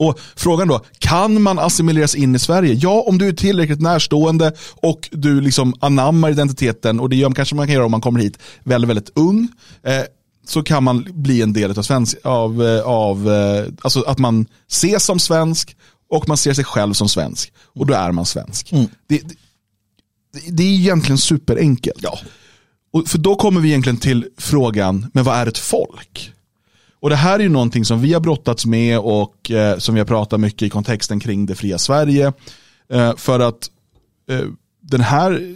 Och 0.00 0.20
frågan 0.36 0.68
då, 0.68 0.80
kan 0.98 1.42
man 1.42 1.58
assimileras 1.58 2.14
in 2.14 2.34
i 2.34 2.38
Sverige? 2.38 2.74
Ja, 2.74 3.04
om 3.06 3.18
du 3.18 3.28
är 3.28 3.32
tillräckligt 3.32 3.80
närstående 3.80 4.52
och 4.74 5.08
du 5.12 5.40
liksom 5.40 5.74
anammar 5.80 6.30
identiteten 6.30 7.00
och 7.00 7.08
det 7.08 7.16
gör, 7.16 7.30
kanske 7.30 7.54
man 7.54 7.66
kan 7.66 7.74
göra 7.74 7.84
om 7.84 7.90
man 7.90 8.00
kommer 8.00 8.20
hit 8.20 8.38
väldigt, 8.64 8.88
väldigt 8.88 9.10
ung. 9.14 9.48
Eh, 9.82 10.02
så 10.46 10.62
kan 10.62 10.84
man 10.84 11.06
bli 11.08 11.42
en 11.42 11.52
del 11.52 11.78
av 11.78 11.82
svensk, 11.82 12.16
av, 12.24 12.66
eh, 12.66 12.82
av 12.82 13.30
eh, 13.30 13.72
alltså 13.82 14.02
att 14.02 14.18
man 14.18 14.46
ses 14.68 15.04
som 15.04 15.18
svensk 15.18 15.76
och 16.10 16.28
man 16.28 16.36
ser 16.36 16.52
sig 16.52 16.64
själv 16.64 16.92
som 16.92 17.08
svensk. 17.08 17.52
Och 17.74 17.86
då 17.86 17.94
är 17.94 18.12
man 18.12 18.26
svensk. 18.26 18.70
Det, 18.70 18.88
det, 19.08 19.30
det 20.50 20.62
är 20.62 20.74
egentligen 20.74 21.18
superenkelt. 21.18 21.98
Ja. 22.02 22.18
Och 22.92 23.08
för 23.08 23.18
då 23.18 23.34
kommer 23.34 23.60
vi 23.60 23.68
egentligen 23.68 23.96
till 23.96 24.28
frågan, 24.38 25.10
men 25.12 25.24
vad 25.24 25.36
är 25.36 25.46
ett 25.46 25.58
folk? 25.58 26.32
Och 27.00 27.10
det 27.10 27.16
här 27.16 27.38
är 27.38 27.42
ju 27.42 27.48
någonting 27.48 27.84
som 27.84 28.00
vi 28.00 28.12
har 28.12 28.20
brottats 28.20 28.66
med 28.66 28.98
och 28.98 29.50
eh, 29.50 29.78
som 29.78 29.94
vi 29.94 30.00
har 30.00 30.06
pratat 30.06 30.40
mycket 30.40 30.62
i 30.62 30.70
kontexten 30.70 31.20
kring 31.20 31.46
det 31.46 31.54
fria 31.54 31.78
Sverige. 31.78 32.32
Eh, 32.92 33.16
för 33.16 33.40
att 33.40 33.70
eh, 34.30 34.46
den 34.80 35.00
här, 35.00 35.54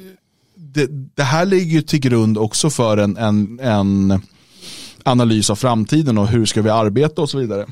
det, 0.56 0.86
det 1.14 1.22
här 1.22 1.46
ligger 1.46 1.72
ju 1.72 1.82
till 1.82 2.00
grund 2.00 2.38
också 2.38 2.70
för 2.70 2.96
en, 2.96 3.16
en, 3.16 3.60
en 3.60 4.20
analys 5.02 5.50
av 5.50 5.56
framtiden 5.56 6.18
och 6.18 6.28
hur 6.28 6.46
ska 6.46 6.62
vi 6.62 6.70
arbeta 6.70 7.22
och 7.22 7.30
så 7.30 7.38
vidare. 7.38 7.66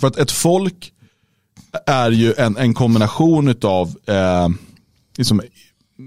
För 0.00 0.06
att 0.06 0.16
ett 0.16 0.30
folk 0.30 0.92
är 1.86 2.10
ju 2.10 2.34
en, 2.38 2.56
en 2.56 2.74
kombination 2.74 3.54
av 3.62 3.96
eh, 4.06 4.48
liksom, 5.16 5.42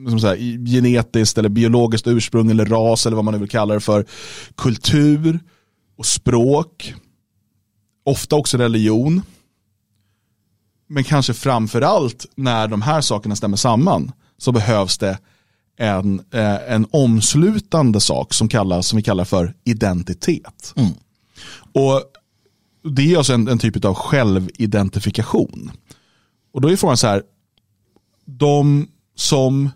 som 0.09 0.19
säga, 0.19 0.57
genetiskt 0.65 1.37
eller 1.37 1.49
biologiskt 1.49 2.07
ursprung 2.07 2.51
eller 2.51 2.65
ras 2.65 3.05
eller 3.05 3.15
vad 3.15 3.25
man 3.25 3.33
nu 3.33 3.39
vill 3.39 3.49
kalla 3.49 3.73
det 3.73 3.79
för. 3.79 4.05
Kultur 4.55 5.39
och 5.97 6.05
språk. 6.05 6.93
Ofta 8.05 8.35
också 8.35 8.57
religion. 8.57 9.21
Men 10.87 11.03
kanske 11.03 11.33
framför 11.33 11.81
allt 11.81 12.25
när 12.35 12.67
de 12.67 12.81
här 12.81 13.01
sakerna 13.01 13.35
stämmer 13.35 13.57
samman 13.57 14.11
så 14.37 14.51
behövs 14.51 14.97
det 14.97 15.19
en, 15.77 16.19
eh, 16.31 16.73
en 16.73 16.87
omslutande 16.91 18.01
sak 18.01 18.33
som, 18.33 18.49
kallas, 18.49 18.87
som 18.87 18.97
vi 18.97 19.03
kallar 19.03 19.25
för 19.25 19.53
identitet. 19.63 20.73
Mm. 20.75 20.91
Och 21.73 22.03
Det 22.95 23.13
är 23.13 23.17
alltså 23.17 23.33
en, 23.33 23.47
en 23.47 23.59
typ 23.59 23.85
av 23.85 23.93
självidentifikation. 23.93 25.71
Och 26.53 26.61
då 26.61 26.71
är 26.71 26.75
frågan 26.75 26.97
så 26.97 27.07
här, 27.07 27.23
de 28.25 28.87
som 29.15 29.69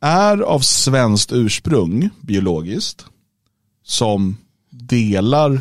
är 0.00 0.38
av 0.38 0.60
svenskt 0.60 1.32
ursprung 1.32 2.10
biologiskt, 2.20 3.06
som 3.82 4.36
delar 4.86 5.52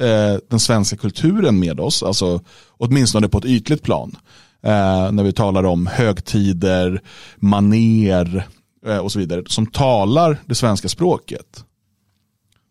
eh, 0.00 0.36
den 0.50 0.60
svenska 0.60 0.96
kulturen 0.96 1.58
med 1.58 1.80
oss, 1.80 2.02
alltså 2.02 2.40
åtminstone 2.68 3.28
på 3.28 3.38
ett 3.38 3.44
ytligt 3.44 3.82
plan. 3.82 4.16
Eh, 4.62 5.12
när 5.12 5.22
vi 5.22 5.32
talar 5.32 5.64
om 5.64 5.86
högtider, 5.86 7.02
maner 7.36 8.46
eh, 8.86 8.98
och 8.98 9.12
så 9.12 9.18
vidare, 9.18 9.42
som 9.46 9.66
talar 9.66 10.38
det 10.46 10.54
svenska 10.54 10.88
språket. 10.88 11.64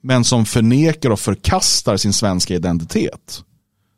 Men 0.01 0.23
som 0.23 0.45
förnekar 0.45 1.09
och 1.09 1.19
förkastar 1.19 1.97
sin 1.97 2.13
svenska 2.13 2.55
identitet. 2.55 3.43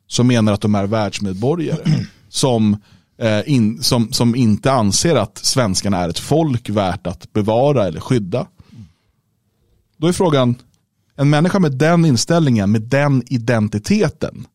Som 0.06 0.26
menar 0.26 0.52
att 0.52 0.60
de 0.60 0.74
är 0.74 0.86
världsmedborgare. 0.86 2.04
Som 2.28 2.76
Eh, 3.20 3.42
in, 3.46 3.82
som, 3.82 4.12
som 4.12 4.36
inte 4.36 4.72
anser 4.72 5.16
att 5.16 5.38
svenskarna 5.38 5.98
är 5.98 6.08
ett 6.08 6.18
folk 6.18 6.68
värt 6.68 7.06
att 7.06 7.32
bevara 7.32 7.86
eller 7.86 8.00
skydda. 8.00 8.46
Då 9.96 10.06
är 10.06 10.12
frågan, 10.12 10.54
en 11.20 11.30
människa 11.30 11.58
med 11.58 11.72
den 11.72 12.04
inställningen, 12.04 12.72
med 12.72 12.82
den 12.82 13.22
identiteten, 13.26 14.46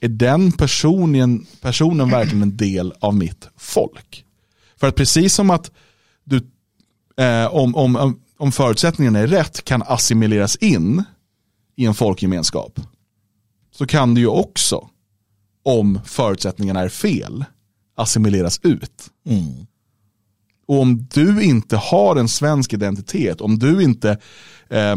är 0.00 0.08
den 0.08 0.52
personen, 0.52 1.46
personen 1.60 2.10
verkligen 2.10 2.42
en 2.42 2.56
del 2.56 2.94
av 3.00 3.14
mitt 3.14 3.48
folk? 3.56 4.24
För 4.76 4.86
att 4.86 4.94
precis 4.94 5.34
som 5.34 5.50
att 5.50 5.70
du, 6.24 6.36
eh, 7.16 7.46
om, 7.46 7.76
om, 7.76 8.20
om 8.36 8.52
förutsättningarna 8.52 9.18
är 9.18 9.26
rätt, 9.26 9.64
kan 9.64 9.82
assimileras 9.82 10.56
in 10.56 11.04
i 11.76 11.86
en 11.86 11.94
folkgemenskap, 11.94 12.80
så 13.72 13.86
kan 13.86 14.14
du 14.14 14.20
ju 14.20 14.26
också 14.26 14.88
om 15.62 16.00
förutsättningarna 16.04 16.80
är 16.80 16.88
fel, 16.88 17.44
assimileras 17.96 18.60
ut. 18.62 19.10
Mm. 19.26 19.66
Och 20.66 20.80
om 20.80 21.06
du 21.14 21.42
inte 21.42 21.76
har 21.76 22.16
en 22.16 22.28
svensk 22.28 22.72
identitet, 22.72 23.40
om 23.40 23.58
du 23.58 23.82
inte 23.82 24.18
eh, 24.68 24.96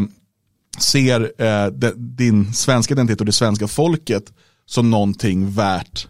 ser 0.78 1.42
eh, 1.42 1.66
de, 1.66 1.92
din 1.96 2.52
svenska 2.52 2.94
identitet 2.94 3.20
och 3.20 3.26
det 3.26 3.32
svenska 3.32 3.68
folket 3.68 4.32
som 4.66 4.90
någonting 4.90 5.50
värt 5.50 6.08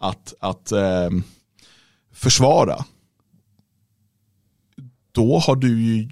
att, 0.00 0.34
att 0.40 0.72
eh, 0.72 1.10
försvara, 2.12 2.84
då 5.12 5.38
har 5.38 5.56
du 5.56 5.82
ju 5.82 6.08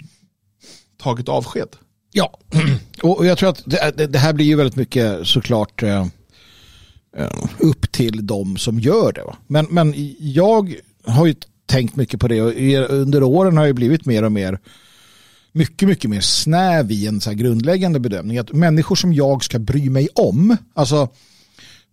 tagit 0.97 1.29
avsked. 1.29 1.67
Ja, 2.11 2.39
och 3.03 3.25
jag 3.25 3.37
tror 3.37 3.49
att 3.49 3.63
det, 3.65 4.07
det 4.07 4.19
här 4.19 4.33
blir 4.33 4.45
ju 4.45 4.55
väldigt 4.55 4.75
mycket 4.75 5.27
såklart 5.27 5.83
eh, 5.83 6.07
eh 7.17 7.45
upp 7.59 7.91
till 7.91 8.27
de 8.27 8.57
som 8.57 8.79
gör 8.79 9.13
det. 9.13 9.35
Men, 9.47 9.67
men 9.69 9.93
jag 10.19 10.75
har 11.05 11.25
ju 11.25 11.35
tänkt 11.65 11.95
mycket 11.95 12.19
på 12.19 12.27
det 12.27 12.41
och 12.41 12.51
under 12.89 13.23
åren 13.23 13.57
har 13.57 13.65
jag 13.65 13.75
blivit 13.75 14.05
mer 14.05 14.23
och 14.23 14.31
mer 14.31 14.59
mycket, 15.55 15.87
mycket 15.87 16.09
mer 16.09 16.21
snäv 16.21 16.91
i 16.91 17.07
en 17.07 17.21
så 17.21 17.31
grundläggande 17.31 17.99
bedömning. 17.99 18.37
Att 18.37 18.53
människor 18.53 18.95
som 18.95 19.13
jag 19.13 19.43
ska 19.43 19.59
bry 19.59 19.89
mig 19.89 20.07
om, 20.15 20.57
alltså 20.73 21.09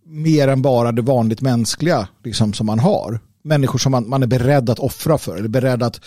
mer 0.05 0.47
än 0.47 0.61
bara 0.61 0.91
det 0.91 1.01
vanligt 1.01 1.41
mänskliga 1.41 2.07
liksom, 2.23 2.53
som 2.53 2.65
man 2.65 2.79
har. 2.79 3.19
Människor 3.43 3.79
som 3.79 3.91
man, 3.91 4.09
man 4.09 4.23
är 4.23 4.27
beredd 4.27 4.69
att 4.69 4.79
offra 4.79 5.17
för 5.17 5.37
eller 5.37 5.49
beredd 5.49 5.83
att 5.83 6.01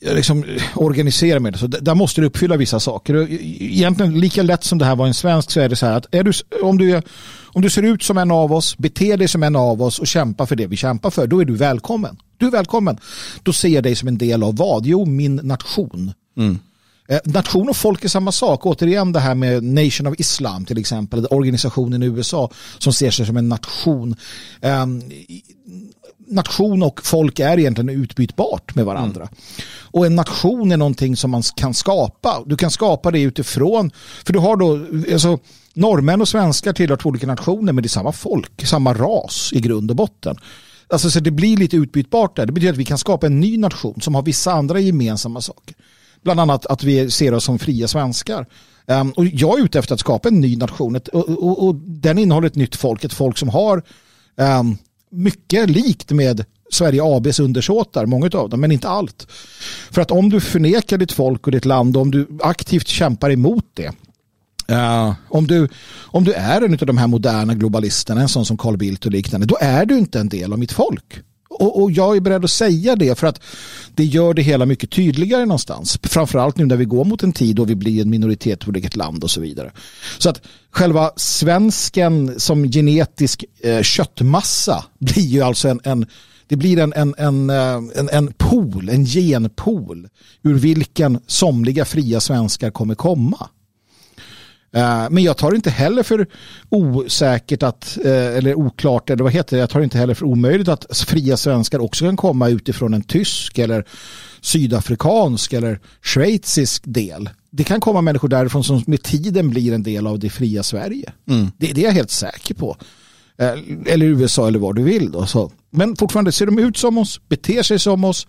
liksom, 0.00 0.44
organisera 0.74 1.40
med. 1.40 1.58
Så 1.58 1.66
där 1.66 1.94
måste 1.94 2.20
du 2.20 2.26
uppfylla 2.26 2.56
vissa 2.56 2.80
saker. 2.80 3.14
E-, 3.14 3.38
egentligen 3.60 4.20
lika 4.20 4.42
lätt 4.42 4.64
som 4.64 4.78
det 4.78 4.84
här 4.84 4.96
var 4.96 5.06
en 5.06 5.14
svensk 5.14 5.50
så 5.50 5.60
är 5.60 5.68
det 5.68 5.76
så 5.76 5.86
här 5.86 5.96
att 5.96 6.14
är 6.14 6.24
du, 6.24 6.32
om, 6.62 6.78
du, 6.78 7.02
om 7.46 7.62
du 7.62 7.70
ser 7.70 7.82
ut 7.82 8.02
som 8.02 8.18
en 8.18 8.30
av 8.30 8.52
oss, 8.52 8.78
beter 8.78 9.16
dig 9.16 9.28
som 9.28 9.42
en 9.42 9.56
av 9.56 9.82
oss 9.82 9.98
och 9.98 10.06
kämpar 10.06 10.46
för 10.46 10.56
det 10.56 10.66
vi 10.66 10.76
kämpar 10.76 11.10
för, 11.10 11.26
då 11.26 11.40
är 11.40 11.44
du 11.44 11.56
välkommen. 11.56 12.16
Du 12.36 12.46
är 12.46 12.50
välkommen. 12.50 12.98
Då 13.42 13.52
ser 13.52 13.68
jag 13.68 13.82
dig 13.82 13.94
som 13.94 14.08
en 14.08 14.18
del 14.18 14.42
av 14.42 14.56
vad? 14.56 14.86
Jo, 14.86 15.04
min 15.04 15.36
nation. 15.36 16.12
Mm. 16.38 16.58
Eh, 17.08 17.20
nation 17.24 17.68
och 17.68 17.76
folk 17.76 18.04
är 18.04 18.08
samma 18.08 18.32
sak. 18.32 18.66
Återigen 18.66 19.12
det 19.12 19.20
här 19.20 19.34
med 19.34 19.64
Nation 19.64 20.06
of 20.06 20.14
Islam 20.18 20.64
till 20.64 20.78
exempel, 20.78 21.26
organisationen 21.30 22.02
i 22.02 22.06
USA 22.06 22.50
som 22.78 22.92
ser 22.92 23.10
sig 23.10 23.26
som 23.26 23.36
en 23.36 23.48
nation. 23.48 24.16
Um, 24.60 25.02
nation 26.30 26.82
och 26.82 27.06
folk 27.06 27.38
är 27.38 27.58
egentligen 27.58 27.88
utbytbart 27.88 28.74
med 28.74 28.84
varandra. 28.84 29.22
Mm. 29.22 29.34
Och 29.90 30.06
en 30.06 30.16
nation 30.16 30.72
är 30.72 30.76
någonting 30.76 31.16
som 31.16 31.30
man 31.30 31.42
kan 31.42 31.74
skapa. 31.74 32.42
Du 32.46 32.56
kan 32.56 32.70
skapa 32.70 33.10
det 33.10 33.20
utifrån, 33.20 33.90
för 34.24 34.32
du 34.32 34.38
har 34.38 34.56
då, 34.56 34.86
alltså, 35.12 35.38
norrmän 35.74 36.20
och 36.20 36.28
svenskar 36.28 36.72
tillhör 36.72 36.96
två 36.96 37.08
olika 37.08 37.26
nationer 37.26 37.72
men 37.72 37.82
det 37.82 37.86
är 37.86 37.88
samma 37.88 38.12
folk, 38.12 38.66
samma 38.66 38.94
ras 38.94 39.50
i 39.52 39.60
grund 39.60 39.90
och 39.90 39.96
botten. 39.96 40.36
Alltså, 40.88 41.10
så 41.10 41.20
det 41.20 41.30
blir 41.30 41.56
lite 41.56 41.76
utbytbart 41.76 42.36
där. 42.36 42.46
Det 42.46 42.52
betyder 42.52 42.72
att 42.72 42.78
vi 42.78 42.84
kan 42.84 42.98
skapa 42.98 43.26
en 43.26 43.40
ny 43.40 43.58
nation 43.58 44.00
som 44.00 44.14
har 44.14 44.22
vissa 44.22 44.52
andra 44.52 44.80
gemensamma 44.80 45.40
saker. 45.40 45.74
Bland 46.28 46.40
annat 46.40 46.66
att 46.66 46.84
vi 46.84 47.10
ser 47.10 47.34
oss 47.34 47.44
som 47.44 47.58
fria 47.58 47.88
svenskar. 47.88 48.46
Um, 48.86 49.10
och 49.10 49.26
jag 49.26 49.58
är 49.58 49.64
ute 49.64 49.78
efter 49.78 49.94
att 49.94 50.00
skapa 50.00 50.28
en 50.28 50.40
ny 50.40 50.56
nation 50.56 50.96
ett, 50.96 51.08
och, 51.08 51.28
och, 51.28 51.66
och, 51.66 51.74
den 51.74 52.18
innehåller 52.18 52.46
ett 52.46 52.54
nytt 52.54 52.76
folk, 52.76 53.04
ett 53.04 53.12
folk 53.12 53.38
som 53.38 53.48
har 53.48 53.82
um, 54.36 54.76
mycket 55.10 55.70
likt 55.70 56.10
med 56.10 56.44
Sverige 56.70 57.02
ABs 57.04 57.40
undersåtar, 57.40 58.06
många 58.06 58.30
av 58.34 58.48
dem, 58.48 58.60
men 58.60 58.72
inte 58.72 58.88
allt. 58.88 59.26
För 59.90 60.02
att 60.02 60.10
om 60.10 60.30
du 60.30 60.40
förnekar 60.40 60.98
ditt 60.98 61.12
folk 61.12 61.46
och 61.46 61.52
ditt 61.52 61.64
land, 61.64 61.96
om 61.96 62.10
du 62.10 62.28
aktivt 62.42 62.88
kämpar 62.88 63.30
emot 63.30 63.64
det, 63.74 63.92
Uh, 64.72 65.14
om, 65.28 65.46
du, 65.46 65.68
om 66.06 66.24
du 66.24 66.32
är 66.32 66.62
en 66.62 66.72
av 66.72 66.86
de 66.86 66.98
här 66.98 67.06
moderna 67.06 67.54
globalisterna, 67.54 68.20
en 68.20 68.28
sån 68.28 68.44
som 68.44 68.56
Carl 68.56 68.76
Bildt 68.76 69.06
och 69.06 69.12
liknande, 69.12 69.46
då 69.46 69.56
är 69.60 69.86
du 69.86 69.98
inte 69.98 70.20
en 70.20 70.28
del 70.28 70.52
av 70.52 70.58
mitt 70.58 70.72
folk. 70.72 71.22
Och, 71.58 71.82
och, 71.82 71.90
jag 71.90 72.16
är 72.16 72.20
beredd 72.20 72.44
att 72.44 72.50
säga 72.50 72.96
det 72.96 73.18
för 73.18 73.26
att 73.26 73.40
det 73.94 74.04
gör 74.04 74.34
det 74.34 74.42
hela 74.42 74.66
mycket 74.66 74.90
tydligare 74.90 75.46
någonstans. 75.46 75.98
Framförallt 76.02 76.56
nu 76.56 76.66
när 76.66 76.76
vi 76.76 76.84
går 76.84 77.04
mot 77.04 77.22
en 77.22 77.32
tid 77.32 77.56
då 77.56 77.64
vi 77.64 77.74
blir 77.74 78.02
en 78.02 78.10
minoritet 78.10 78.64
på 78.64 78.72
eget 78.72 78.96
land 78.96 79.24
och 79.24 79.30
så 79.30 79.40
vidare. 79.40 79.72
Så 80.18 80.30
att 80.30 80.42
själva 80.70 81.10
svensken 81.16 82.40
som 82.40 82.70
genetisk 82.70 83.44
eh, 83.62 83.82
köttmassa 83.82 84.84
blir 84.98 85.26
ju 85.26 85.42
alltså 85.42 85.68
en, 85.68 85.80
en 85.84 86.06
det 86.48 86.56
blir 86.56 86.78
en, 86.78 86.92
en, 86.92 87.14
en, 87.18 87.50
eh, 87.50 87.74
en, 87.96 88.08
en 88.12 88.32
pool, 88.32 88.88
en 88.88 89.04
genpool 89.06 90.08
ur 90.42 90.54
vilken 90.54 91.20
somliga 91.26 91.84
fria 91.84 92.20
svenskar 92.20 92.70
kommer 92.70 92.94
komma. 92.94 93.48
Eh, 94.72 95.10
men 95.10 95.22
jag 95.22 95.36
tar 95.36 95.54
inte 95.54 95.70
heller 95.70 96.02
för 96.02 96.26
osäkert 96.68 97.62
att, 97.62 97.98
eh, 98.04 98.36
eller 98.36 98.54
oklart, 98.54 99.10
eller 99.10 99.22
vad 99.22 99.32
heter 99.32 99.56
det, 99.56 99.60
jag 99.60 99.70
tar 99.70 99.80
inte 99.80 99.98
heller 99.98 100.14
för 100.14 100.26
omöjligt 100.26 100.68
att 100.68 100.98
fria 100.98 101.36
svenskar 101.36 101.78
också 101.78 102.04
kan 102.04 102.16
komma 102.16 102.48
utifrån 102.48 102.94
en 102.94 103.02
tysk 103.02 103.58
eller 103.58 103.84
sydafrikansk 104.40 105.52
eller 105.52 105.80
schweizisk 106.02 106.82
del. 106.86 107.30
Det 107.50 107.64
kan 107.64 107.80
komma 107.80 108.00
människor 108.00 108.28
därifrån 108.28 108.64
som 108.64 108.84
med 108.86 109.02
tiden 109.02 109.50
blir 109.50 109.72
en 109.72 109.82
del 109.82 110.06
av 110.06 110.18
det 110.18 110.30
fria 110.30 110.62
Sverige. 110.62 111.12
Mm. 111.28 111.50
Det, 111.58 111.72
det, 111.72 111.80
är 111.80 111.84
jag 111.84 111.92
helt 111.92 112.10
säker 112.10 112.54
på. 112.54 112.76
Eh, 113.38 113.52
eller 113.86 114.06
USA 114.06 114.48
eller 114.48 114.58
vad 114.58 114.76
du 114.76 114.82
vill. 114.82 115.10
Då. 115.10 115.26
Så. 115.26 115.52
Men 115.70 115.96
fortfarande 115.96 116.32
ser 116.32 116.46
de 116.46 116.58
ut 116.58 116.76
som 116.76 116.98
oss, 116.98 117.20
beter 117.28 117.62
sig 117.62 117.78
som 117.78 118.04
oss, 118.04 118.26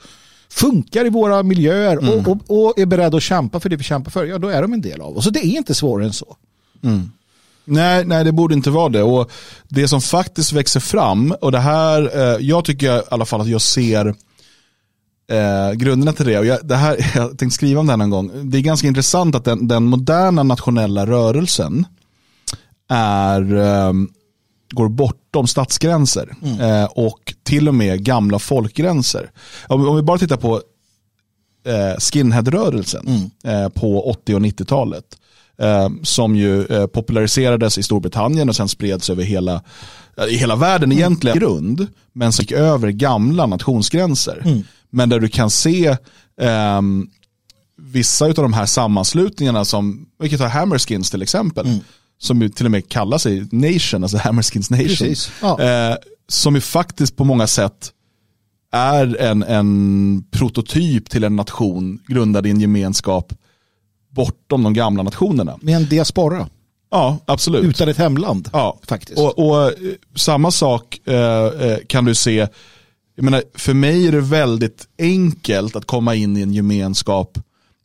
funkar 0.52 1.06
i 1.06 1.10
våra 1.10 1.44
miljöer 1.44 1.98
mm. 1.98 2.10
och, 2.10 2.28
och, 2.28 2.66
och, 2.66 2.80
är 2.80 2.86
beredda 2.86 3.18
att 3.18 3.24
kämpa 3.24 3.60
för 3.60 3.70
det 3.70 3.76
vi 3.76 3.84
kämpar 3.84 4.12
för, 4.12 4.26
ja 4.26 4.38
då 4.38 4.48
är 4.48 4.62
de 4.62 4.74
en 4.74 4.82
del 4.82 5.02
av 5.02 5.18
oss. 5.18 5.24
Så 5.24 5.30
det 5.30 5.40
är 5.40 5.58
inte 5.58 5.76
svårare 5.76 6.06
än 6.06 6.14
så. 6.14 6.38
Mm. 6.84 7.12
Nej, 7.66 8.06
nej, 8.06 8.24
det 8.24 8.32
borde 8.32 8.54
inte 8.54 8.70
vara 8.70 8.90
det. 8.90 9.04
Och 9.04 9.32
Det 9.68 9.88
som 9.88 10.02
faktiskt 10.02 10.54
växer 10.54 10.80
fram, 10.80 11.34
och 11.42 11.52
det 11.52 11.60
här, 11.60 12.18
eh, 12.18 12.46
jag 12.46 12.66
tycker 12.66 12.98
i 12.98 13.02
alla 13.12 13.26
fall 13.26 13.42
att 13.42 13.48
jag 13.48 13.62
ser 13.62 14.16
eh, 15.32 15.72
grunderna 15.74 16.14
till 16.14 16.26
det. 16.26 16.40
Och 16.40 16.46
jag, 16.46 16.60
det 16.64 16.76
här, 16.76 17.12
jag 17.16 17.38
tänkte 17.38 17.56
skriva 17.56 17.80
om 17.80 17.86
det 17.86 17.92
här 17.92 17.98
någon 17.98 18.10
gång. 18.10 18.50
Det 18.50 18.58
är 18.58 18.62
ganska 18.62 18.88
intressant 18.88 19.36
att 19.36 19.46
den, 19.46 19.68
den 19.68 19.84
moderna 19.84 20.44
nationella 20.44 21.06
rörelsen 21.06 21.86
är 22.90 23.56
eh, 23.56 23.94
går 24.70 24.90
bortom 24.90 25.48
statsgränser 25.48 26.36
mm. 26.44 26.60
eh, 26.60 26.86
och 26.86 27.34
till 27.44 27.68
och 27.68 27.76
med 27.76 28.04
gamla 28.04 28.40
folkgränser. 28.40 29.32
Om, 29.68 29.96
vi 29.96 30.02
bara 30.02 30.18
tittar 30.18 30.38
på 30.38 30.62
eh, 31.66 32.00
skinheadrörelsen 32.00 33.08
mm. 33.08 33.64
eh, 33.64 33.70
på 33.70 34.10
80 34.10 34.36
och 34.36 34.42
90-talet. 34.42 35.06
eh, 35.58 35.90
som 36.04 36.36
ju 36.36 36.66
populariserades 36.88 37.78
i 37.78 37.84
Storbritannien 37.84 38.50
och 38.50 38.56
sen 38.56 38.70
spreds 38.70 39.10
över 39.10 39.24
hela, 39.24 39.64
i 40.30 40.36
hela 40.36 40.56
världen 40.56 40.92
egentligen. 40.92 41.40
Grund, 41.40 41.88
men 42.14 42.34
som 42.34 42.44
gick 42.44 42.52
över 42.52 42.90
gamla 42.90 43.46
nationsgränser. 43.46 44.64
Men 44.90 45.10
där 45.10 45.20
du 45.20 45.28
kan 45.28 45.50
se 45.50 45.98
ehm, 46.42 47.10
vissa 47.82 48.26
av 48.26 48.34
de 48.34 48.54
här 48.54 48.66
sammanslutningarna 48.66 49.66
som, 49.66 50.06
vi 50.20 50.30
kan 50.30 50.40
ta 50.40 50.48
Hammerskins 50.48 51.12
till 51.12 51.22
exempel, 51.22 51.66
Mm. 51.66 51.80
Som 52.20 52.42
ju 52.42 52.50
till 52.50 52.66
och 52.66 52.72
med 52.72 52.90
kallar 52.90 53.18
sig 53.18 53.48
Nation, 53.52 54.04
alltså 54.04 54.18
Hammerskins 54.18 54.70
Nation. 54.70 55.16
Ja. 55.42 55.62
Eh, 55.62 55.96
som 56.28 56.56
ju 56.56 56.62
faktiskt 56.62 57.16
på 57.16 57.24
många 57.24 57.48
sätt 57.48 57.92
är 58.72 59.22
en, 59.22 59.44
en 59.44 60.24
prototyp 60.32 61.10
till 61.10 61.24
en 61.24 61.36
nation 61.36 62.00
grundad 62.08 62.48
i 62.48 62.50
en 62.50 62.60
gemenskap 62.60 63.34
bortom 64.10 64.64
de 64.64 64.74
gamla 64.74 65.04
nationerna. 65.04 65.58
Med 65.62 65.76
en 65.76 65.86
diaspora. 65.86 66.48
Ja, 66.92 67.18
absolut. 67.26 67.64
Utan 67.64 67.90
ett 67.90 67.98
hemland. 67.98 68.50
Ja, 68.54 68.80
Faktiskt. 68.88 69.20
Och, 69.20 69.40
och 69.40 69.64
eh, 69.64 69.72
samma 70.16 70.52
sak 70.52 71.00
eh, 71.06 71.46
eh, 71.46 71.78
kan 71.88 72.06
du 72.06 72.16
se, 72.16 72.48
jag 73.16 73.24
menar, 73.24 73.44
för 73.54 73.74
mig 73.74 74.08
är 74.08 74.12
det 74.12 74.22
väldigt 74.22 74.88
enkelt 75.00 75.76
att 75.76 75.86
komma 75.86 76.16
in 76.16 76.38
i 76.38 76.42
en 76.42 76.54
gemenskap 76.54 77.38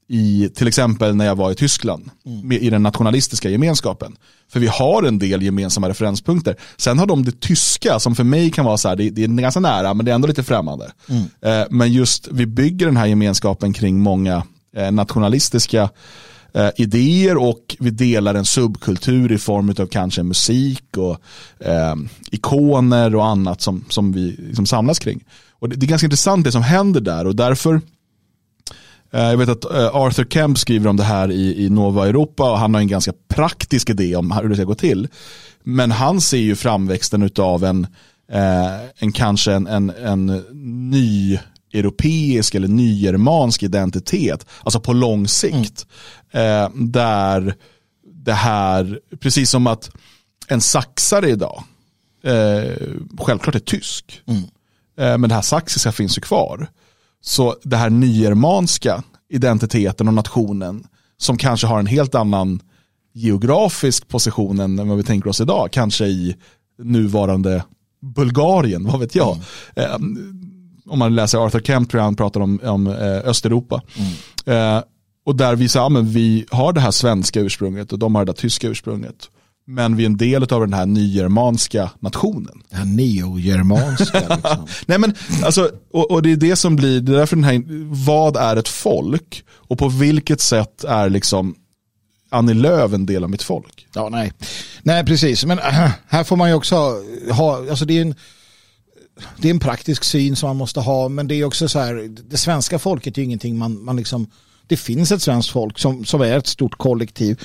i 0.08 0.50
till 0.54 0.68
exempel 0.68 1.16
när 1.16 1.26
jag 1.26 1.34
var 1.34 1.50
i 1.50 1.54
Tyskland, 1.54 2.10
med, 2.42 2.62
i 2.62 2.70
den 2.70 2.82
nationalistiska 2.82 3.50
gemenskapen. 3.50 4.16
För 4.48 4.60
vi 4.60 4.66
har 4.66 5.02
en 5.02 5.18
del 5.18 5.42
gemensamma 5.42 5.88
referenspunkter. 5.88 6.56
Sen 6.76 6.98
har 6.98 7.06
de 7.06 7.24
det 7.24 7.40
tyska 7.40 7.98
som 7.98 8.14
för 8.14 8.24
mig 8.24 8.50
kan 8.50 8.64
vara 8.64 8.76
så 8.76 8.88
här, 8.88 8.96
det, 8.96 9.10
det 9.10 9.24
är 9.24 9.28
ganska 9.28 9.60
nära 9.60 9.94
men 9.94 10.06
det 10.06 10.12
är 10.12 10.14
ändå 10.14 10.28
lite 10.28 10.42
främmande. 10.42 10.92
Eh, 11.40 11.64
men 11.70 11.92
just 11.92 12.28
vi 12.32 12.46
bygger 12.46 12.86
den 12.86 12.96
här 12.96 13.06
gemenskapen 13.06 13.72
kring 13.72 14.00
många 14.00 14.42
eh, 14.76 14.90
nationalistiska 14.90 15.90
eh, 16.54 16.70
idéer 16.76 17.36
och 17.36 17.76
vi 17.78 17.90
delar 17.90 18.34
en 18.34 18.44
subkultur 18.44 19.32
i 19.32 19.38
form 19.38 19.74
av 19.78 19.86
kanske 19.86 20.22
musik 20.22 20.96
och 20.96 21.20
eh, 21.66 21.94
ikoner 22.30 23.14
och 23.14 23.26
annat 23.26 23.60
som, 23.60 23.84
som 23.88 24.12
vi 24.12 24.36
liksom 24.38 24.66
samlas 24.66 24.98
kring. 24.98 25.24
Och 25.58 25.68
det, 25.68 25.76
det 25.76 25.86
är 25.86 25.88
ganska 25.88 26.06
intressant 26.06 26.44
det 26.44 26.52
som 26.52 26.62
händer 26.62 27.00
där 27.00 27.26
och 27.26 27.36
därför 27.36 27.80
jag 29.18 29.36
vet 29.36 29.48
att 29.48 29.64
eh, 29.64 29.96
Arthur 29.96 30.24
Kemp 30.24 30.58
skriver 30.58 30.90
om 30.90 30.96
det 30.96 31.04
här 31.04 31.30
i, 31.30 31.64
i 31.64 31.70
Nova 31.70 32.08
Europa 32.08 32.50
och 32.50 32.58
han 32.58 32.74
har 32.74 32.80
en 32.80 32.88
ganska 32.88 33.12
praktisk 33.28 33.90
idé 33.90 34.16
om 34.16 34.30
hur 34.30 34.48
det 34.48 34.54
ska 34.54 34.64
gå 34.64 34.74
till. 34.74 35.08
Men 35.62 35.90
han 35.90 36.20
ser 36.20 36.38
ju 36.38 36.56
framväxten 36.56 37.30
av 37.38 37.64
en, 37.64 37.86
eh, 38.32 38.74
en 38.96 39.12
kanske 39.12 39.52
en, 39.52 39.66
en, 39.66 39.90
en 39.90 40.26
ny 40.90 41.38
europeisk 41.72 42.54
eller 42.54 42.68
nygermansk 42.68 43.62
identitet, 43.62 44.46
alltså 44.62 44.80
på 44.80 44.92
lång 44.92 45.28
sikt. 45.28 45.86
Eh, 46.30 46.68
där 46.74 47.54
det 48.24 48.32
här, 48.32 49.00
precis 49.20 49.50
som 49.50 49.66
att 49.66 49.90
en 50.48 50.60
saxare 50.60 51.30
idag, 51.30 51.62
eh, 52.24 52.72
självklart 53.18 53.54
är 53.54 53.58
tysk, 53.58 54.22
eh, 54.98 55.18
men 55.18 55.28
det 55.28 55.34
här 55.34 55.42
saxiska 55.42 55.92
finns 55.92 56.18
ju 56.18 56.22
kvar. 56.22 56.68
Så 57.24 57.56
det 57.62 57.76
här 57.76 57.90
nygermanska 57.90 59.02
identiteten 59.28 60.08
och 60.08 60.14
nationen 60.14 60.86
som 61.16 61.38
kanske 61.38 61.66
har 61.66 61.78
en 61.78 61.86
helt 61.86 62.14
annan 62.14 62.60
geografisk 63.12 64.08
position 64.08 64.60
än 64.60 64.88
vad 64.88 64.96
vi 64.96 65.02
tänker 65.02 65.30
oss 65.30 65.40
idag, 65.40 65.68
kanske 65.72 66.06
i 66.06 66.36
nuvarande 66.78 67.64
Bulgarien, 68.00 68.84
vad 68.84 69.00
vet 69.00 69.14
jag. 69.14 69.38
Eh, 69.76 69.94
om 70.86 70.98
man 70.98 71.14
läser 71.14 71.38
Arthur 71.38 71.60
Kemp 71.60 71.90
tror 71.90 71.98
jag 71.98 72.04
han 72.04 72.16
pratar 72.16 72.40
om, 72.40 72.60
om 72.62 72.86
eh, 72.86 73.28
Östeuropa. 73.28 73.82
Eh, 74.46 74.82
och 75.26 75.36
där 75.36 75.56
vi 75.56 75.68
säger, 75.68 75.84
ja, 75.84 75.88
men 75.88 76.08
vi 76.08 76.46
har 76.50 76.72
det 76.72 76.80
här 76.80 76.90
svenska 76.90 77.40
ursprunget 77.40 77.92
och 77.92 77.98
de 77.98 78.14
har 78.14 78.24
det 78.24 78.32
där 78.32 78.36
tyska 78.36 78.68
ursprunget. 78.68 79.30
Men 79.66 79.96
vi 79.96 80.02
är 80.02 80.06
en 80.06 80.16
del 80.16 80.42
av 80.42 80.60
den 80.60 80.72
här 80.72 80.86
nygermanska 80.86 81.90
nationen. 82.00 82.62
Här 82.70 82.84
neogermanska. 82.84 84.20
Liksom. 84.36 84.66
Nej 84.86 84.98
men 84.98 85.14
alltså, 85.44 85.70
och, 85.92 86.10
och 86.10 86.22
det 86.22 86.32
är 86.32 86.36
det 86.36 86.56
som 86.56 86.76
blir, 86.76 87.00
det 87.00 87.12
är 87.12 87.16
därför 87.16 87.36
den 87.36 87.44
här, 87.44 87.62
vad 88.06 88.36
är 88.36 88.56
ett 88.56 88.68
folk? 88.68 89.44
Och 89.50 89.78
på 89.78 89.88
vilket 89.88 90.40
sätt 90.40 90.84
är 90.84 91.10
liksom 91.10 91.54
Annie 92.30 92.54
Lööf 92.54 92.92
en 92.92 93.06
del 93.06 93.24
av 93.24 93.30
mitt 93.30 93.42
folk? 93.42 93.86
Ja, 93.94 94.08
nej. 94.08 94.32
nej, 94.82 95.04
precis. 95.04 95.44
Men 95.44 95.58
äh, 95.58 95.90
här 96.08 96.24
får 96.24 96.36
man 96.36 96.48
ju 96.48 96.54
också 96.54 96.76
ha, 97.30 97.70
alltså 97.70 97.84
det 97.84 97.98
är 97.98 98.02
en 98.02 98.14
det 99.36 99.48
är 99.48 99.50
en 99.50 99.60
praktisk 99.60 100.04
syn 100.04 100.36
som 100.36 100.48
man 100.48 100.56
måste 100.56 100.80
ha, 100.80 101.08
men 101.08 101.28
det 101.28 101.34
är 101.34 101.44
också 101.44 101.68
så 101.68 101.78
här, 101.78 102.08
det 102.30 102.36
svenska 102.36 102.78
folket 102.78 103.16
är 103.16 103.22
ju 103.22 103.24
ingenting 103.24 103.58
man, 103.58 103.84
man 103.84 103.96
liksom, 103.96 104.30
det 104.66 104.76
finns 104.76 105.12
ett 105.12 105.22
svenskt 105.22 105.50
folk 105.50 105.78
som, 105.78 106.04
som 106.04 106.20
är 106.20 106.38
ett 106.38 106.46
stort 106.46 106.78
kollektiv. 106.78 107.40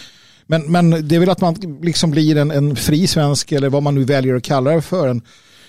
Men, 0.52 0.72
men 0.72 1.08
det 1.08 1.16
är 1.16 1.20
väl 1.20 1.30
att 1.30 1.41
man 1.41 1.56
liksom 1.82 2.12
blir 2.12 2.38
en, 2.38 2.52
en 2.52 2.76
fri 2.76 3.08
svensk 3.08 3.52
eller 3.52 3.70
vad 3.70 3.84
man 3.84 3.95
nu 3.95 4.04
väljer 4.04 4.36
att 4.36 4.43
kalla 4.43 4.72
det 4.72 4.82
för, 4.82 5.08
en, 5.08 5.22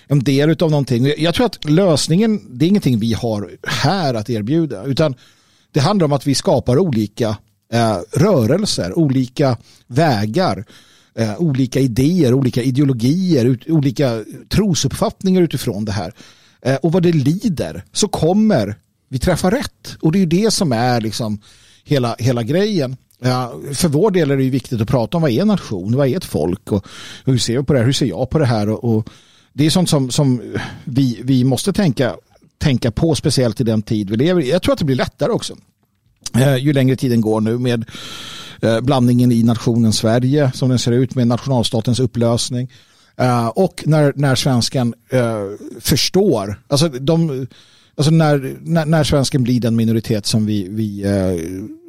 en 0.07 0.19
del 0.19 0.49
av 0.49 0.71
någonting. 0.71 1.13
Jag 1.17 1.35
tror 1.35 1.45
att 1.45 1.69
lösningen, 1.69 2.57
det 2.57 2.65
är 2.65 2.69
ingenting 2.69 2.99
vi 2.99 3.13
har 3.13 3.51
här 3.67 4.13
att 4.13 4.29
erbjuda, 4.29 4.83
utan 4.83 5.15
det 5.71 5.79
handlar 5.79 6.05
om 6.05 6.13
att 6.13 6.27
vi 6.27 6.35
skapar 6.35 6.79
olika 6.79 7.37
eh, 7.73 7.97
rörelser, 8.11 8.99
olika 8.99 9.57
vägar, 9.87 10.65
eh, 11.15 11.37
olika 11.37 11.79
idéer, 11.79 12.33
olika 12.33 12.61
ideologier, 12.61 13.45
ut, 13.45 13.69
olika 13.69 14.23
trosuppfattningar 14.49 15.41
utifrån 15.41 15.85
det 15.85 15.91
här. 15.91 16.13
Eh, 16.61 16.75
och 16.75 16.91
vad 16.91 17.03
det 17.03 17.11
lider 17.11 17.83
så 17.91 18.07
kommer 18.07 18.75
vi 19.09 19.19
träffa 19.19 19.51
rätt. 19.51 19.97
Och 20.01 20.11
det 20.11 20.17
är 20.17 20.19
ju 20.19 20.43
det 20.43 20.51
som 20.51 20.71
är 20.71 21.01
liksom 21.01 21.41
hela, 21.83 22.15
hela 22.19 22.43
grejen. 22.43 22.97
Ja, 23.23 23.53
för 23.73 23.87
vår 23.87 24.11
del 24.11 24.31
är 24.31 24.37
det 24.37 24.43
ju 24.43 24.49
viktigt 24.49 24.81
att 24.81 24.87
prata 24.87 25.17
om 25.17 25.21
vad 25.21 25.31
är 25.31 25.41
en 25.41 25.47
nation, 25.47 25.95
vad 25.95 26.07
är 26.07 26.17
ett 26.17 26.25
folk 26.25 26.71
och 26.71 26.87
hur 27.25 27.37
ser 27.37 27.57
vi 27.57 27.63
på 27.63 27.73
det 27.73 27.79
här, 27.79 27.85
hur 27.85 27.93
ser 27.93 28.05
jag 28.05 28.29
på 28.29 28.39
det 28.39 28.45
här 28.45 28.69
och, 28.69 28.83
och 28.83 29.09
det 29.53 29.65
är 29.65 29.69
sånt 29.69 29.89
som, 29.89 30.11
som 30.11 30.41
vi, 30.83 31.21
vi 31.23 31.43
måste 31.43 31.73
tänka, 31.73 32.15
tänka 32.57 32.91
på 32.91 33.15
speciellt 33.15 33.61
i 33.61 33.63
den 33.63 33.81
tid 33.81 34.09
vi 34.09 34.17
lever 34.17 34.41
i. 34.41 34.49
Jag 34.49 34.61
tror 34.61 34.73
att 34.73 34.79
det 34.79 34.85
blir 34.85 34.95
lättare 34.95 35.31
också 35.31 35.55
eh, 36.35 36.55
ju 36.55 36.73
längre 36.73 36.95
tiden 36.95 37.21
går 37.21 37.41
nu 37.41 37.57
med 37.57 37.85
eh, 38.61 38.81
blandningen 38.81 39.31
i 39.31 39.43
nationen 39.43 39.93
Sverige 39.93 40.51
som 40.53 40.69
den 40.69 40.79
ser 40.79 40.91
ut 40.91 41.15
med 41.15 41.27
nationalstatens 41.27 41.99
upplösning 41.99 42.71
eh, 43.17 43.47
och 43.47 43.83
när, 43.85 44.13
när 44.15 44.35
svenskan 44.35 44.93
eh, 45.09 45.43
förstår, 45.79 46.61
alltså, 46.67 46.89
de, 46.89 47.47
alltså 47.95 48.11
när, 48.11 48.57
när, 48.61 48.85
när 48.85 49.03
svensken 49.03 49.43
blir 49.43 49.59
den 49.59 49.75
minoritet 49.75 50.25
som 50.25 50.45
vi, 50.45 50.67
vi 50.69 51.03
eh, 51.03 51.80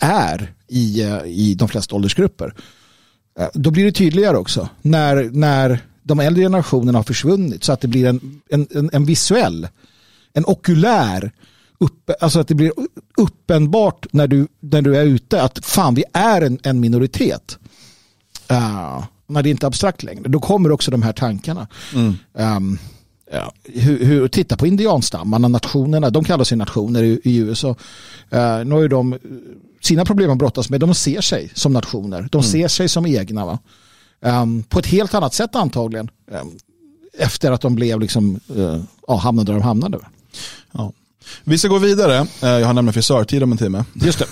är 0.00 0.52
i, 0.68 1.02
eh, 1.02 1.24
i 1.24 1.54
de 1.54 1.68
flesta 1.68 1.96
åldersgrupper. 1.96 2.54
Eh, 3.38 3.48
Då 3.54 3.70
blir 3.70 3.84
det 3.84 3.92
tydligare 3.92 4.36
också 4.36 4.68
när, 4.82 5.30
när 5.32 5.80
de 6.02 6.20
äldre 6.20 6.42
generationerna 6.42 6.98
har 6.98 7.02
försvunnit 7.02 7.64
så 7.64 7.72
att 7.72 7.80
det 7.80 7.88
blir 7.88 8.06
en, 8.06 8.40
en, 8.50 8.66
en, 8.70 8.90
en 8.92 9.04
visuell, 9.04 9.68
en 10.32 10.44
okulär, 10.46 11.32
uppe, 11.78 12.14
alltså 12.20 12.40
att 12.40 12.48
det 12.48 12.54
blir 12.54 12.72
uppenbart 13.16 14.06
när 14.12 14.26
du, 14.26 14.46
när 14.60 14.82
du 14.82 14.96
är 14.96 15.04
ute 15.04 15.42
att 15.42 15.64
fan 15.66 15.94
vi 15.94 16.04
är 16.12 16.42
en, 16.42 16.58
en 16.62 16.80
minoritet. 16.80 17.58
Uh, 18.52 19.04
när 19.26 19.42
det 19.42 19.50
inte 19.50 19.66
är 19.66 19.68
abstrakt 19.68 20.02
längre, 20.02 20.28
då 20.28 20.40
kommer 20.40 20.72
också 20.72 20.90
de 20.90 21.02
här 21.02 21.12
tankarna. 21.12 21.66
Um, 22.32 22.78
ja, 23.32 23.52
hur, 23.64 24.04
hur, 24.04 24.28
titta 24.28 24.56
på 24.56 24.66
indianstammarna, 24.66 25.48
nationerna, 25.48 26.10
de 26.10 26.24
kallar 26.24 26.44
sig 26.44 26.58
nationer 26.58 27.02
i, 27.02 27.20
i 27.24 27.36
USA. 27.36 27.68
Uh, 27.68 28.64
nu 28.64 28.70
har 28.70 28.80
ju 28.80 28.88
de 28.88 29.18
sina 29.84 30.04
problem 30.04 30.30
att 30.30 30.38
brottas 30.38 30.70
med, 30.70 30.80
de 30.80 30.94
ser 30.94 31.20
sig 31.20 31.50
som 31.54 31.72
nationer, 31.72 32.28
de 32.32 32.42
ser 32.42 32.68
sig 32.68 32.88
som 32.88 33.06
egna. 33.06 33.46
Va? 33.46 33.58
Um, 34.20 34.62
på 34.62 34.78
ett 34.78 34.86
helt 34.86 35.14
annat 35.14 35.34
sätt 35.34 35.56
antagligen. 35.56 36.10
Um, 36.30 36.50
efter 37.18 37.52
att 37.52 37.60
de 37.60 37.74
blev 37.74 38.00
liksom, 38.00 38.40
uh, 38.56 38.82
ja, 39.06 39.16
hamnade 39.16 39.52
där 39.52 39.58
de 39.58 39.62
hamnade. 39.62 39.98
Ja. 40.72 40.92
Vi 41.44 41.58
ska 41.58 41.68
gå 41.68 41.78
vidare. 41.78 42.16
Eh, 42.42 42.48
Jag 42.48 42.66
har 42.66 42.72
nämligen 42.74 42.92
frisörtid 42.92 43.42
om 43.42 43.52
en 43.52 43.58
timme. 43.58 43.84
Just 43.94 44.18
det. 44.18 44.26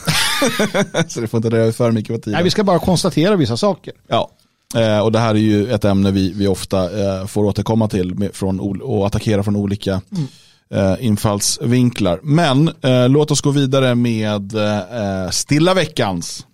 Så 1.09 1.21
det 1.21 1.29
får 1.29 1.39
inte 1.39 1.49
dröja 1.49 1.73
för 1.73 1.91
mycket 1.93 2.17
på 2.17 2.21
tiden. 2.23 2.33
Nej, 2.33 2.45
vi 2.45 2.51
ska 2.51 2.65
bara 2.65 2.79
konstatera 2.79 3.37
vissa 3.37 3.57
saker. 3.57 3.93
Ja, 4.09 4.31
eh, 4.77 4.99
och 4.99 5.13
det 5.13 5.19
här 5.19 5.35
är 5.35 5.39
ju 5.39 5.73
ett 5.73 5.85
ämne 5.85 6.11
vi, 6.11 6.33
vi 6.33 6.47
ofta 6.47 7.01
eh, 7.21 7.27
får 7.27 7.45
återkomma 7.45 7.89
till 7.89 8.15
med, 8.15 8.35
från, 8.35 8.81
och 8.81 9.07
attackera 9.07 9.43
från 9.43 9.57
olika 9.57 9.93
eh, 9.93 10.01
infallsvinklar. 11.01 12.21
Men 12.23 12.69
eh, 12.69 13.09
låt 13.09 13.31
oss 13.31 13.41
gå 13.41 13.51
vidare 13.51 13.95
med 13.95 14.55
eh, 14.55 15.31
stilla 15.31 15.75
veckans 15.75 16.47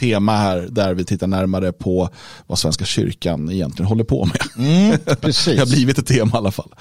tema 0.00 0.36
här 0.36 0.68
där 0.70 0.94
vi 0.94 1.04
tittar 1.04 1.26
närmare 1.26 1.72
på 1.72 2.08
vad 2.46 2.58
Svenska 2.58 2.84
kyrkan 2.84 3.50
egentligen 3.50 3.88
håller 3.88 4.04
på 4.04 4.26
med. 4.26 5.20
Precis. 5.20 5.54
Det 5.54 5.58
har 5.58 5.66
blivit 5.66 5.98
ett 5.98 6.06
tema 6.06 6.30
i 6.34 6.36
alla 6.36 6.50
fall. 6.50 6.74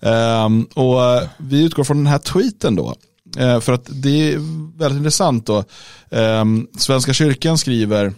Ehm, 0.00 0.64
och 0.74 1.04
eh, 1.04 1.28
vi 1.38 1.64
utgår 1.64 1.84
från 1.84 1.96
den 1.96 2.06
här 2.06 2.18
tweeten 2.18 2.76
då. 2.76 2.94
Eh, 3.38 3.60
för 3.60 3.72
att 3.72 3.88
det 3.88 4.32
är 4.32 4.38
väldigt 4.78 4.98
intressant 4.98 5.46
då. 5.46 5.64
Ehm, 6.10 6.66
Svenska 6.78 7.12
kyrkan 7.12 7.58
skriver 7.58 8.12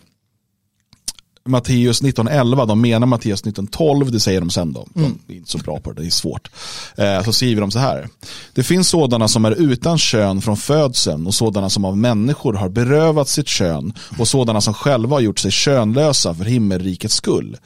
Matteus 1.51 2.03
1911, 2.03 2.67
de 2.67 2.81
menar 2.81 3.07
Matteus 3.07 3.41
1912, 3.41 4.11
det 4.11 4.21
säger 4.21 4.41
de 4.41 4.51
sen 4.51 4.73
då. 4.73 4.87
De 4.95 5.19
är 5.29 5.37
inte 5.37 5.51
så 5.51 5.59
bra 5.59 5.81
på 5.81 5.93
det, 5.93 6.03
det 6.03 6.09
är 6.09 6.11
svårt. 6.11 6.51
Eh, 6.97 7.23
så 7.23 7.33
skriver 7.33 7.61
de 7.61 7.71
så 7.71 7.79
här. 7.79 8.09
Det 8.55 8.63
finns 8.63 8.89
sådana 8.89 9.29
som 9.29 9.45
är 9.45 9.51
utan 9.51 9.99
kön 9.99 10.43
från 10.43 10.57
födseln 10.57 11.27
och 11.27 11.35
sådana 11.35 11.71
som 11.71 11.85
av 11.85 11.99
människor 11.99 12.55
har 12.55 12.69
berövat 12.69 13.29
sitt 13.29 13.49
kön 13.49 13.93
och 14.19 14.29
sådana 14.29 14.61
som 14.61 14.75
själva 14.75 15.17
har 15.17 15.21
gjort 15.21 15.39
sig 15.39 15.51
könlösa 15.51 16.35
för 16.35 16.45
himmelrikets 16.45 17.15
skull. 17.15 17.57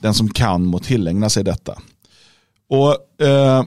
Den 0.00 0.14
som 0.14 0.30
kan 0.30 0.64
må 0.64 0.78
tillägna 0.78 1.30
sig 1.30 1.44
detta. 1.44 1.78
Och 2.68 3.24
eh, 3.26 3.64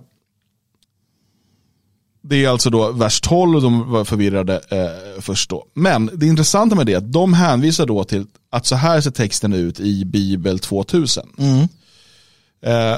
det 2.24 2.46
är 2.46 2.50
alltså 2.50 2.70
då 2.70 2.92
vers 2.92 3.22
12, 3.22 3.62
de 3.62 3.92
var 3.92 4.06
förvirrade 4.06 4.62
eh, 4.70 5.22
först 5.22 5.50
då. 5.50 5.66
Men 5.74 6.10
det 6.14 6.26
intressanta 6.26 6.76
med 6.76 6.86
det 6.86 6.94
är 6.94 6.98
att 6.98 7.14
de 7.14 7.34
hänvisar 7.34 7.86
då 7.86 8.04
till 8.04 8.26
att 8.52 8.66
så 8.66 8.76
här 8.76 9.02
ser 9.02 9.12
texten 9.12 9.54
ut 9.54 9.80
i 9.80 10.06
Bibel 10.06 10.60
2000. 10.60 11.24
Eh, 12.66 12.98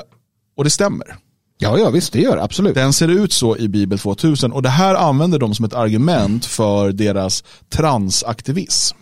och 0.57 0.63
det 0.63 0.69
stämmer. 0.69 1.15
Ja, 1.57 1.77
ja, 1.79 1.89
visst 1.89 2.13
det 2.13 2.21
gör 2.21 2.37
absolut. 2.37 2.75
Den 2.75 2.93
ser 2.93 3.07
ut 3.07 3.33
så 3.33 3.57
i 3.57 3.67
Bibel 3.67 3.99
2000 3.99 4.51
och 4.51 4.61
det 4.61 4.69
här 4.69 4.95
använder 4.95 5.39
de 5.39 5.55
som 5.55 5.65
ett 5.65 5.73
argument 5.73 6.45
för 6.45 6.91
deras 6.91 7.43
transaktivism. 7.69 8.97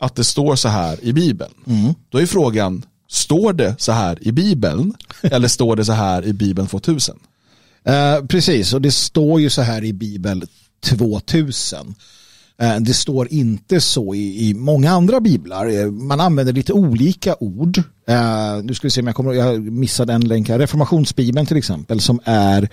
Att 0.00 0.14
det 0.14 0.24
står 0.24 0.56
så 0.56 0.68
här 0.68 1.04
i 1.04 1.12
Bibeln. 1.12 1.52
Då 2.08 2.18
är 2.20 2.26
frågan, 2.26 2.82
står 3.08 3.52
det 3.52 3.74
så 3.78 3.92
här 3.92 4.18
i 4.28 4.32
Bibeln 4.32 4.94
eller 5.22 5.48
står 5.48 5.76
det 5.76 5.84
så 5.84 5.92
här 5.92 6.24
i 6.24 6.32
Bibeln 6.32 6.68
2000? 6.68 7.18
Eh, 7.86 8.26
precis, 8.26 8.72
och 8.72 8.82
det 8.82 8.90
står 8.90 9.40
ju 9.40 9.50
så 9.50 9.62
här 9.62 9.84
i 9.84 9.92
Bibel 9.92 10.44
2000. 10.84 11.94
Eh, 12.60 12.76
det 12.76 12.94
står 12.94 13.32
inte 13.32 13.80
så 13.80 14.14
i, 14.14 14.48
i 14.48 14.54
många 14.54 14.90
andra 14.90 15.20
biblar. 15.20 15.66
Eh, 15.66 15.90
man 15.90 16.20
använder 16.20 16.52
lite 16.52 16.72
olika 16.72 17.36
ord. 17.40 17.78
Eh, 18.08 18.62
nu 18.62 18.74
ska 18.74 18.86
vi 18.86 18.90
se 18.90 19.00
om 19.00 19.06
jag 19.06 19.16
kommer 19.16 19.32
jag 19.32 19.62
missade 19.62 20.12
en 20.12 20.28
länk 20.28 20.48
här. 20.48 20.58
Reformationsbibeln 20.58 21.46
till 21.46 21.56
exempel 21.56 22.00
som 22.00 22.20
är 22.24 22.68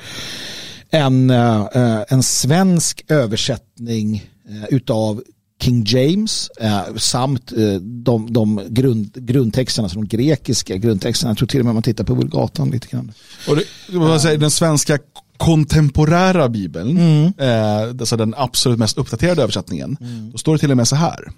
en, 0.89 1.29
eh, 1.29 1.61
eh 1.73 2.03
en 2.07 2.23
svensk 2.23 3.05
översättning 3.07 4.29
eh, 4.49 4.75
utav 4.75 5.23
King 5.61 5.83
James 5.87 6.49
eh, 6.59 6.95
samt 6.95 7.51
eh, 7.51 7.73
de, 7.81 8.33
de 8.33 8.61
grund, 8.69 9.13
grundtexterna, 9.13 9.85
alltså 9.85 9.99
de 9.99 10.07
grekiska 10.07 10.77
grundtexterna. 10.77 11.29
Jag 11.29 11.37
tror 11.37 11.47
till 11.47 11.59
och 11.59 11.65
med 11.65 11.73
man 11.73 11.83
tittar 11.83 12.03
på 12.03 12.13
Vulgatan 12.13 12.69
lite 12.69 12.87
grann. 12.87 13.11
Och 13.47 13.55
det, 13.55 13.63
vad 13.89 14.21
säger, 14.21 14.37
den 14.37 14.51
svenska 14.51 14.99
kontemporära 15.37 16.49
bibeln, 16.49 16.97
eh, 17.37 17.81
alltså 17.81 18.17
den 18.17 18.33
absolut 18.37 18.79
mest 18.79 18.97
uppdaterade 18.97 19.41
översättningen, 19.41 19.97
då 20.31 20.37
står 20.37 20.53
det 20.53 20.59
till 20.59 20.71
och 20.71 20.77
med 20.77 20.87
så 20.87 20.95
här. 20.95 21.31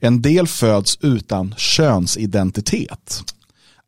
En 0.00 0.22
del 0.22 0.46
föds 0.46 0.98
utan 1.00 1.54
könsidentitet. 1.56 3.22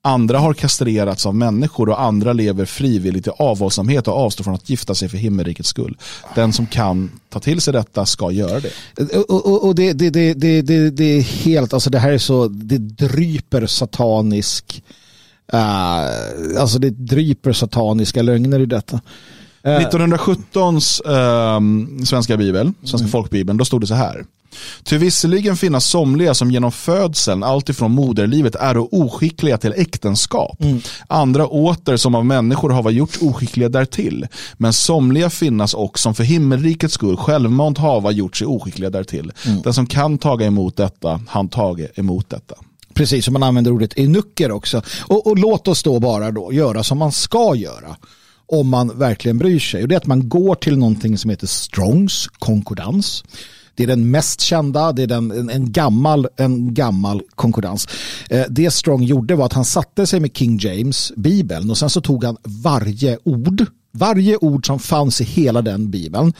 Andra 0.07 0.39
har 0.39 0.55
kastrerats 0.55 1.27
av 1.27 1.35
människor 1.35 1.89
och 1.89 2.03
andra 2.03 2.33
lever 2.33 2.65
frivilligt 2.65 3.27
i 3.27 3.31
avhållsamhet 3.31 4.09
och 4.09 4.15
avstår 4.15 4.45
från 4.45 4.55
att 4.55 4.71
gifta 4.71 4.95
sig 4.95 5.09
för 5.09 5.17
himmelrikets 5.17 5.69
skull. 5.69 5.99
Den 6.35 6.53
som 6.53 6.67
kan 6.67 7.11
ta 7.29 7.41
till 7.41 7.61
sig 7.61 7.73
detta 7.73 8.07
ska 8.07 8.31
göra 8.31 8.61
det. 8.61 8.71
Och, 9.17 9.47
och, 9.47 9.65
och 9.67 9.75
det, 9.75 9.93
det, 9.93 10.11
det, 10.11 10.35
det, 10.35 10.63
det, 10.63 10.91
det 10.91 11.05
är 11.05 11.21
helt, 11.23 11.73
alltså 11.73 11.91
det 11.91 11.99
här 11.99 12.13
är 12.13 12.19
så, 12.19 12.49
det 12.49 12.79
dryper 12.79 13.67
satanisk, 13.67 14.83
uh, 15.55 16.61
alltså 16.61 16.79
det 16.79 16.91
dryper 16.91 17.53
sataniska 17.53 18.23
lögner 18.23 18.61
i 18.61 18.67
detta. 18.67 19.01
Uh, 19.67 19.73
1917s 19.73 21.01
eh, 21.07 22.05
svenska 22.05 22.37
bibel, 22.37 22.73
svenska 22.85 23.09
folkbibeln, 23.09 23.59
då 23.59 23.65
stod 23.65 23.81
det 23.81 23.87
så 23.87 23.95
här. 23.95 24.25
Ty 24.85 24.99
visserligen 24.99 25.57
finnas 25.57 25.87
somliga 25.87 26.35
som 26.35 26.51
genom 26.51 26.73
födseln, 26.73 27.43
alltifrån 27.43 27.91
moderlivet, 27.91 28.55
är 28.55 28.95
oskickliga 28.95 29.59
till 29.59 29.73
äktenskap. 29.77 30.63
Andra 31.09 31.47
åter 31.47 31.97
som 31.97 32.15
av 32.15 32.27
människor 32.27 32.71
hava 32.71 32.91
gjorts 32.91 33.19
oskickliga 33.23 33.69
därtill. 33.69 34.27
Men 34.57 34.73
somliga 34.73 35.31
finnas 35.31 35.75
också 35.75 36.07
som 36.07 36.15
för 36.15 36.25
himmelrikets 36.25 36.95
skull 36.95 37.17
självmant 37.17 37.79
hava 37.79 38.11
gjort 38.11 38.37
sig 38.37 38.47
oskickliga 38.47 38.91
därtill. 38.91 39.33
Den 39.65 39.75
som 39.75 39.87
kan 39.87 40.19
taga 40.19 40.47
emot 40.47 40.77
detta, 40.77 41.21
han 41.29 41.49
tage 41.49 41.99
emot 41.99 42.31
detta. 42.31 42.55
Precis, 42.95 43.25
som 43.25 43.33
man 43.33 43.43
använder 43.43 43.71
ordet 43.71 43.99
enucker 43.99 44.51
också. 44.51 44.83
Och, 45.01 45.27
och 45.27 45.39
låt 45.39 45.69
oss 45.69 45.83
då 45.83 46.01
bara 46.01 46.31
då 46.31 46.53
göra 46.53 46.83
som 46.83 46.99
man 46.99 47.13
ska 47.13 47.55
göra 47.55 47.97
om 48.47 48.69
man 48.69 48.99
verkligen 48.99 49.39
bryr 49.39 49.59
sig. 49.59 49.83
Och 49.83 49.89
det 49.89 49.95
är 49.95 49.97
att 49.97 50.07
man 50.07 50.29
går 50.29 50.55
till 50.55 50.79
någonting 50.79 51.19
som 51.19 51.31
heter 51.31 51.47
Strongs 51.47 52.29
konkordans. 52.39 53.25
Det 53.77 53.83
är 53.83 53.87
den 53.87 54.11
mest 54.11 54.41
kända, 54.41 54.93
det 54.93 55.03
är 55.03 55.07
den, 55.07 55.31
en, 55.31 55.51
en, 55.51 55.73
gammal, 55.73 56.29
en 56.37 56.75
gammal 56.75 57.23
konkurrens. 57.35 57.89
Eh, 58.31 58.45
det 58.49 58.71
Strong 58.71 59.03
gjorde 59.03 59.35
var 59.35 59.47
att 59.47 59.53
han 59.53 59.65
satte 59.65 60.07
sig 60.07 60.21
med 60.21 60.37
King 60.37 60.59
James, 60.59 61.13
bibeln, 61.17 61.71
och 61.71 61.79
sen 61.79 61.91
så 61.91 62.01
tog 62.01 62.25
han 62.25 62.37
varje 62.43 63.19
ord, 63.25 63.67
varje 63.93 64.37
ord 64.37 64.67
som 64.67 64.79
fanns 64.79 65.21
i 65.21 65.25
hela 65.25 65.63
den 65.63 65.91
bibeln. 65.91 66.33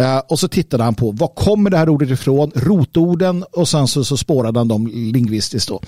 Uh, 0.00 0.18
och 0.28 0.38
så 0.38 0.48
tittade 0.48 0.84
han 0.84 0.94
på 0.94 1.10
var 1.10 1.28
kommer 1.28 1.70
det 1.70 1.76
här 1.76 1.88
ordet 1.88 2.10
ifrån, 2.10 2.52
rotorden 2.54 3.44
och 3.52 3.68
sen 3.68 3.88
så, 3.88 4.04
så 4.04 4.16
spårade 4.16 4.60
han 4.60 4.68
dem 4.68 4.86
lingvistiskt. 4.86 5.68
Då. 5.68 5.80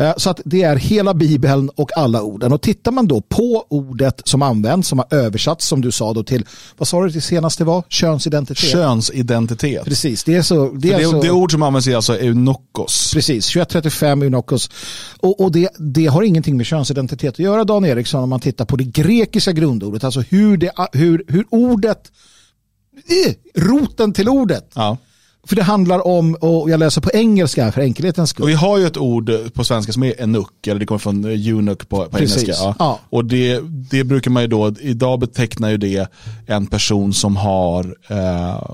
Uh, 0.00 0.12
så 0.16 0.30
att 0.30 0.40
det 0.44 0.62
är 0.62 0.76
hela 0.76 1.14
bibeln 1.14 1.68
och 1.68 1.98
alla 1.98 2.22
orden. 2.22 2.52
Och 2.52 2.62
tittar 2.62 2.92
man 2.92 3.06
då 3.06 3.20
på 3.20 3.64
ordet 3.68 4.22
som 4.24 4.42
används, 4.42 4.88
som 4.88 4.98
har 4.98 5.14
översatts 5.14 5.66
som 5.66 5.80
du 5.80 5.92
sa 5.92 6.12
då 6.12 6.22
till, 6.22 6.44
vad 6.76 6.88
sa 6.88 7.02
du 7.02 7.08
det 7.08 7.20
senaste 7.20 7.64
var? 7.64 7.84
Könsidentitet. 7.88 8.70
Könsidentitet. 8.70 9.84
Precis, 9.84 10.24
det 10.24 10.34
är 10.34 10.42
så. 10.42 10.70
Det, 10.72 10.88
är 10.88 10.98
det, 10.98 11.04
alltså, 11.04 11.20
det 11.20 11.30
ord 11.30 11.52
som 11.52 11.62
används 11.62 11.88
är 11.88 11.96
alltså 11.96 12.18
eunokos. 12.18 13.10
Precis, 13.14 13.46
2135 13.46 14.22
eunokos. 14.22 14.70
Och, 15.20 15.40
och 15.40 15.52
det, 15.52 15.70
det 15.78 16.06
har 16.06 16.22
ingenting 16.22 16.56
med 16.56 16.66
könsidentitet 16.66 17.34
att 17.34 17.38
göra 17.38 17.64
Dan 17.64 17.84
Eriksson 17.84 18.22
om 18.22 18.30
man 18.30 18.40
tittar 18.40 18.64
på 18.64 18.76
det 18.76 18.84
grekiska 18.84 19.52
grundordet, 19.52 20.04
alltså 20.04 20.20
hur, 20.20 20.56
det, 20.56 20.72
hur, 20.92 21.24
hur 21.28 21.46
ordet 21.50 21.98
eh, 21.98 22.10
roten 23.56 24.12
till 24.12 24.28
ordet. 24.28 24.72
Ja. 24.74 24.96
För 25.46 25.56
det 25.56 25.62
handlar 25.62 26.06
om, 26.06 26.34
och 26.34 26.70
jag 26.70 26.80
läser 26.80 27.00
på 27.00 27.10
engelska 27.10 27.72
för 27.72 27.80
enkelhetens 27.80 28.30
skull. 28.30 28.42
Och 28.42 28.48
vi 28.48 28.54
har 28.54 28.78
ju 28.78 28.86
ett 28.86 28.96
ord 28.96 29.32
på 29.54 29.64
svenska 29.64 29.92
som 29.92 30.02
är 30.02 30.20
enuk, 30.22 30.66
eller 30.66 30.80
det 30.80 30.86
kommer 30.86 30.98
från 30.98 31.24
eunuch 31.24 31.88
på, 31.88 32.06
på 32.06 32.18
engelska. 32.18 32.52
Ja. 32.52 32.74
Ja. 32.78 33.00
Och 33.10 33.24
det, 33.24 33.60
det 33.90 34.04
brukar 34.04 34.30
man 34.30 34.42
ju 34.42 34.48
då, 34.48 34.74
idag 34.80 35.20
betecknar 35.20 35.70
ju 35.70 35.76
det 35.76 36.10
en 36.46 36.66
person 36.66 37.12
som 37.12 37.36
har 37.36 37.96
eh, 38.08 38.70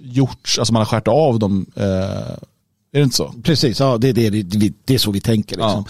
gjorts, 0.00 0.58
alltså 0.58 0.72
man 0.72 0.80
har 0.80 0.86
skärt 0.86 1.08
av 1.08 1.38
dem, 1.38 1.66
eh, 1.76 2.36
är 2.92 2.98
det 2.98 3.04
inte 3.04 3.16
så? 3.16 3.34
Precis, 3.42 3.80
ja, 3.80 3.98
det, 3.98 4.12
det, 4.12 4.30
det, 4.30 4.72
det 4.84 4.94
är 4.94 4.98
så 4.98 5.10
vi 5.10 5.20
tänker. 5.20 5.56
Liksom. 5.56 5.84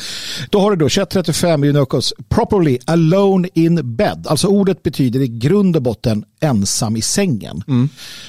Då 0.50 0.60
har 0.60 0.70
du 0.70 0.76
då 0.76 0.88
2135 0.88 1.64
Unocos, 1.64 2.12
properly 2.28 2.78
alone 2.84 3.48
in 3.54 3.96
bed. 3.96 4.26
Alltså 4.28 4.48
ordet 4.48 4.82
betyder 4.82 5.20
i 5.20 5.28
grund 5.28 5.76
och 5.76 5.82
botten 5.82 6.24
ensam 6.40 6.96
i 6.96 7.02
sängen. 7.02 7.62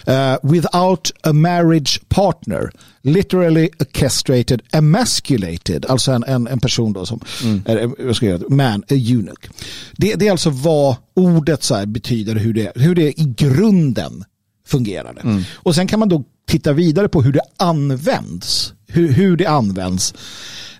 Uh, 0.07 0.51
without 0.51 1.11
a 1.23 1.33
marriage 1.33 2.01
partner. 2.09 2.71
Literally 3.01 3.69
castrated, 3.91 4.61
emasculated. 4.71 5.85
Alltså 5.85 6.11
en, 6.11 6.23
en, 6.23 6.47
en 6.47 6.59
person 6.59 6.93
då 6.93 7.05
som, 7.05 7.19
är, 7.65 8.05
vad 8.05 8.15
ska 8.15 8.25
jag 8.25 8.39
göra, 8.39 8.55
man, 8.55 8.81
a 8.81 8.93
eunuch. 8.93 9.49
Det, 9.97 10.15
det 10.15 10.27
är 10.27 10.31
alltså 10.31 10.49
vad 10.49 10.95
ordet 11.15 11.63
så 11.63 11.85
betyder, 11.85 12.35
hur 12.35 12.53
det, 12.53 12.71
hur 12.75 12.95
det 12.95 13.21
i 13.21 13.33
grunden 13.37 14.23
fungerar. 14.69 15.13
Det. 15.13 15.43
Och 15.55 15.75
sen 15.75 15.87
kan 15.87 15.99
man 15.99 16.09
då 16.09 16.23
titta 16.47 16.73
vidare 16.73 17.09
på 17.09 17.21
hur 17.21 17.31
det 17.33 17.41
används. 17.57 18.73
Hur, 18.87 19.11
hur 19.13 19.37
det 19.37 19.45
används. 19.45 20.13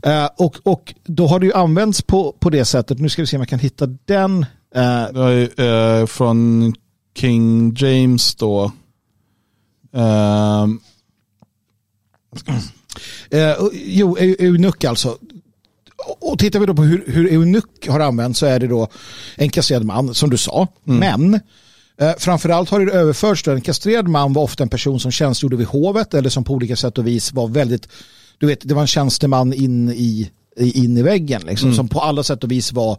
Eh, 0.03 0.29
och, 0.37 0.55
och 0.63 0.93
då 1.05 1.27
har 1.27 1.39
det 1.39 1.45
ju 1.45 1.53
använts 1.53 2.01
på, 2.01 2.35
på 2.39 2.49
det 2.49 2.65
sättet. 2.65 2.99
Nu 2.99 3.09
ska 3.09 3.21
vi 3.21 3.27
se 3.27 3.37
om 3.37 3.41
jag 3.41 3.49
kan 3.49 3.59
hitta 3.59 3.85
den. 4.05 4.45
Ju, 5.13 5.49
eh, 5.65 6.05
från 6.05 6.73
King 7.17 7.73
James 7.77 8.35
då. 8.35 8.71
Ehm, 9.93 10.79
Eh, 13.31 13.55
jo, 13.73 14.17
eu- 14.17 14.35
eunuck 14.39 14.83
alltså. 14.83 15.17
Och- 16.19 16.39
tittar 16.39 16.59
vi 16.59 16.65
då 16.65 16.73
på 16.73 16.83
hur, 16.83 17.03
hur 17.07 17.31
eunuck 17.33 17.87
har 17.87 17.99
använts 17.99 18.39
så 18.39 18.45
är 18.45 18.59
det 18.59 18.67
då 18.67 18.87
en 19.35 19.49
kastrerad 19.49 19.85
man, 19.85 20.13
som 20.13 20.29
du 20.29 20.37
sa. 20.37 20.67
Men 20.83 21.39
eh, 21.99 22.11
framförallt 22.17 22.69
har 22.69 22.79
det 22.79 22.91
överförts 22.91 23.43
då 23.43 23.51
en 23.51 23.61
kastrerad 23.61 24.07
man 24.07 24.33
var 24.33 24.43
ofta 24.43 24.63
en 24.63 24.69
person 24.69 24.99
som 24.99 25.11
tjänstgjorde 25.11 25.55
vid 25.55 25.67
hovet 25.67 26.13
eller 26.13 26.29
som 26.29 26.43
på 26.43 26.53
olika 26.53 26.75
sätt 26.75 26.97
och 26.97 27.07
vis 27.07 27.33
var 27.33 27.47
väldigt, 27.47 27.87
du 28.37 28.47
vet, 28.47 28.59
det 28.63 28.73
var 28.73 28.81
en 28.81 28.87
tjänsteman 28.87 29.53
in 29.53 29.89
i, 29.89 30.29
in 30.57 30.97
i 30.97 31.01
väggen 31.01 31.41
liksom, 31.45 31.73
som 31.73 31.87
på 31.87 31.99
alla 31.99 32.23
sätt 32.23 32.43
och 32.43 32.51
vis 32.51 32.73
var 32.73 32.97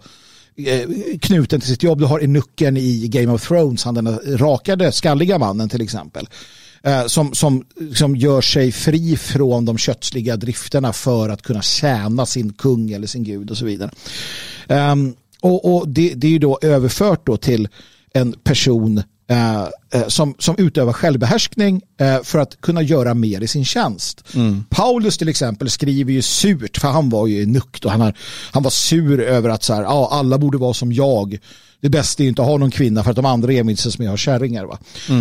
eh, 0.56 0.88
knuten 1.20 1.60
till 1.60 1.68
sitt 1.68 1.82
jobb. 1.82 1.98
Du 1.98 2.04
har 2.04 2.20
eunucken 2.20 2.76
i 2.76 3.08
Game 3.08 3.32
of 3.32 3.48
Thrones, 3.48 3.84
han 3.84 3.94
den 3.94 4.18
rakade, 4.26 4.92
skalliga 4.92 5.38
mannen 5.38 5.68
till 5.68 5.82
exempel. 5.82 6.28
Eh, 6.82 7.06
som, 7.06 7.34
som, 7.34 7.64
som 7.94 8.16
gör 8.16 8.40
sig 8.40 8.72
fri 8.72 9.16
från 9.16 9.64
de 9.64 9.78
kötsliga 9.78 10.36
drifterna 10.36 10.92
för 10.92 11.28
att 11.28 11.42
kunna 11.42 11.62
tjäna 11.62 12.26
sin 12.26 12.52
kung 12.52 12.90
eller 12.90 13.06
sin 13.06 13.24
gud 13.24 13.50
och 13.50 13.58
så 13.58 13.64
vidare. 13.64 13.90
Ehm, 14.68 15.14
och 15.40 15.74
och 15.74 15.88
det, 15.88 16.14
det 16.14 16.26
är 16.26 16.30
ju 16.30 16.38
då 16.38 16.58
överfört 16.62 17.26
då 17.26 17.36
till 17.36 17.68
en 18.14 18.32
person 18.32 19.02
eh, 19.30 19.62
eh, 19.62 20.08
som, 20.08 20.34
som 20.38 20.54
utövar 20.58 20.92
självbehärskning 20.92 21.82
eh, 22.00 22.22
för 22.22 22.38
att 22.38 22.60
kunna 22.60 22.82
göra 22.82 23.14
mer 23.14 23.40
i 23.40 23.46
sin 23.46 23.64
tjänst. 23.64 24.24
Paulus 24.68 25.18
till 25.18 25.28
exempel 25.28 25.70
skriver 25.70 26.12
ju 26.12 26.22
surt, 26.22 26.76
för 26.76 26.88
han 26.88 27.08
var 27.08 27.26
ju 27.26 27.46
nukt 27.46 27.84
och 27.84 27.90
han, 27.90 28.00
har, 28.00 28.14
han 28.52 28.62
var 28.62 28.70
sur 28.70 29.20
över 29.20 29.48
att 29.48 29.62
så 29.62 29.74
här, 29.74 29.82
ja, 29.82 30.08
alla 30.12 30.38
borde 30.38 30.58
vara 30.58 30.74
som 30.74 30.92
jag. 30.92 31.38
Det 31.80 31.88
bästa 31.88 32.22
är 32.22 32.24
ju 32.24 32.28
inte 32.28 32.42
att 32.42 32.48
ha 32.48 32.56
någon 32.56 32.70
kvinna 32.70 33.04
för 33.04 33.10
att 33.10 33.16
de 33.16 33.24
andra 33.24 33.52
är 33.52 33.62
minst 33.64 33.92
som 33.92 34.04
jag 34.04 34.12
har 34.12 34.16
kärringar. 34.16 34.64
Va? 34.64 34.78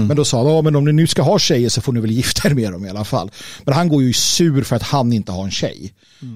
Men 0.07 0.17
då 0.17 0.25
sa 0.25 0.37
han, 0.43 0.47
ja, 0.55 0.61
men 0.61 0.75
om 0.75 0.85
ni 0.85 0.91
nu 0.91 1.07
ska 1.07 1.21
ha 1.21 1.39
tjejer 1.39 1.69
så 1.69 1.81
får 1.81 1.93
ni 1.93 1.99
väl 1.99 2.11
gifta 2.11 2.49
er 2.49 2.53
med 2.53 2.71
dem 2.71 2.85
i 2.85 2.89
alla 2.89 3.05
fall. 3.05 3.31
Men 3.65 3.73
han 3.73 3.89
går 3.89 4.03
ju 4.03 4.13
sur 4.13 4.63
för 4.63 4.75
att 4.75 4.83
han 4.83 5.13
inte 5.13 5.31
har 5.31 5.43
en 5.43 5.51
tjej. 5.51 5.93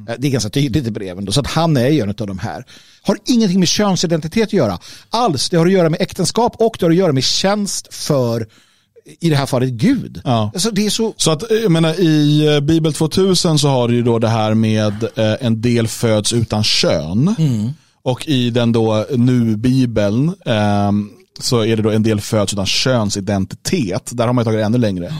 Eh, 0.09 0.13
Det 0.19 0.28
är 0.28 0.32
ganska 0.32 0.49
tydligt 0.49 0.88
i 0.88 0.91
breven. 0.91 1.26
Då, 1.26 1.32
så 1.32 1.39
att 1.39 1.47
han 1.47 1.78
är 1.78 1.89
ju 1.89 1.99
en 2.01 2.09
av 2.09 2.28
de 2.28 2.39
här. 2.39 2.65
Har 3.01 3.17
ingenting 3.26 3.59
med 3.59 3.67
könsidentitet 3.67 4.43
att 4.47 4.53
göra 4.53 4.80
alls. 5.09 5.49
Det 5.49 5.57
har 5.57 5.65
att 5.65 5.71
göra 5.71 5.89
med 5.89 6.01
äktenskap 6.01 6.55
och 6.59 6.76
det 6.80 6.86
har 6.86 6.91
att 6.91 6.97
göra 6.97 7.11
med 7.13 7.24
tjänst 7.24 7.93
för 7.93 8.47
i 9.19 9.30
det 9.30 9.36
här 9.36 9.45
fallet 9.45 9.69
Gud. 9.69 10.21
Ja. 10.24 10.51
Alltså 10.53 10.71
det 10.71 10.86
är 10.86 10.89
så... 10.89 11.13
Så 11.17 11.32
att, 11.32 11.43
jag 11.63 11.71
menar, 11.71 11.99
i 11.99 12.47
eh, 12.55 12.59
Bibel 12.59 12.93
2000 12.93 13.59
så 13.59 13.67
har 13.67 13.88
du 13.88 13.95
ju 13.95 14.01
då 14.03 14.19
det 14.19 14.28
här 14.30 14.53
med 14.53 15.03
eh, 15.15 15.36
en 15.45 15.61
del 15.61 15.88
föds 15.88 16.34
utan 16.34 16.63
kön. 16.63 17.36
Och 18.04 18.28
i 18.28 18.49
den 18.49 18.72
då 18.72 19.06
nu-bibeln 19.16 20.36
ehm, 20.45 21.10
så 21.39 21.66
är 21.66 21.76
det 21.76 21.84
då 21.84 21.91
en 21.91 22.04
del 22.04 22.22
föds 22.22 22.54
utan 22.54 22.66
könsidentitet. 22.66 24.12
Där 24.14 24.26
har 24.26 24.34
man 24.34 24.41
ju 24.41 24.45
tagit 24.45 24.60
det 24.60 24.66
ännu 24.66 24.78
längre. 24.78 25.14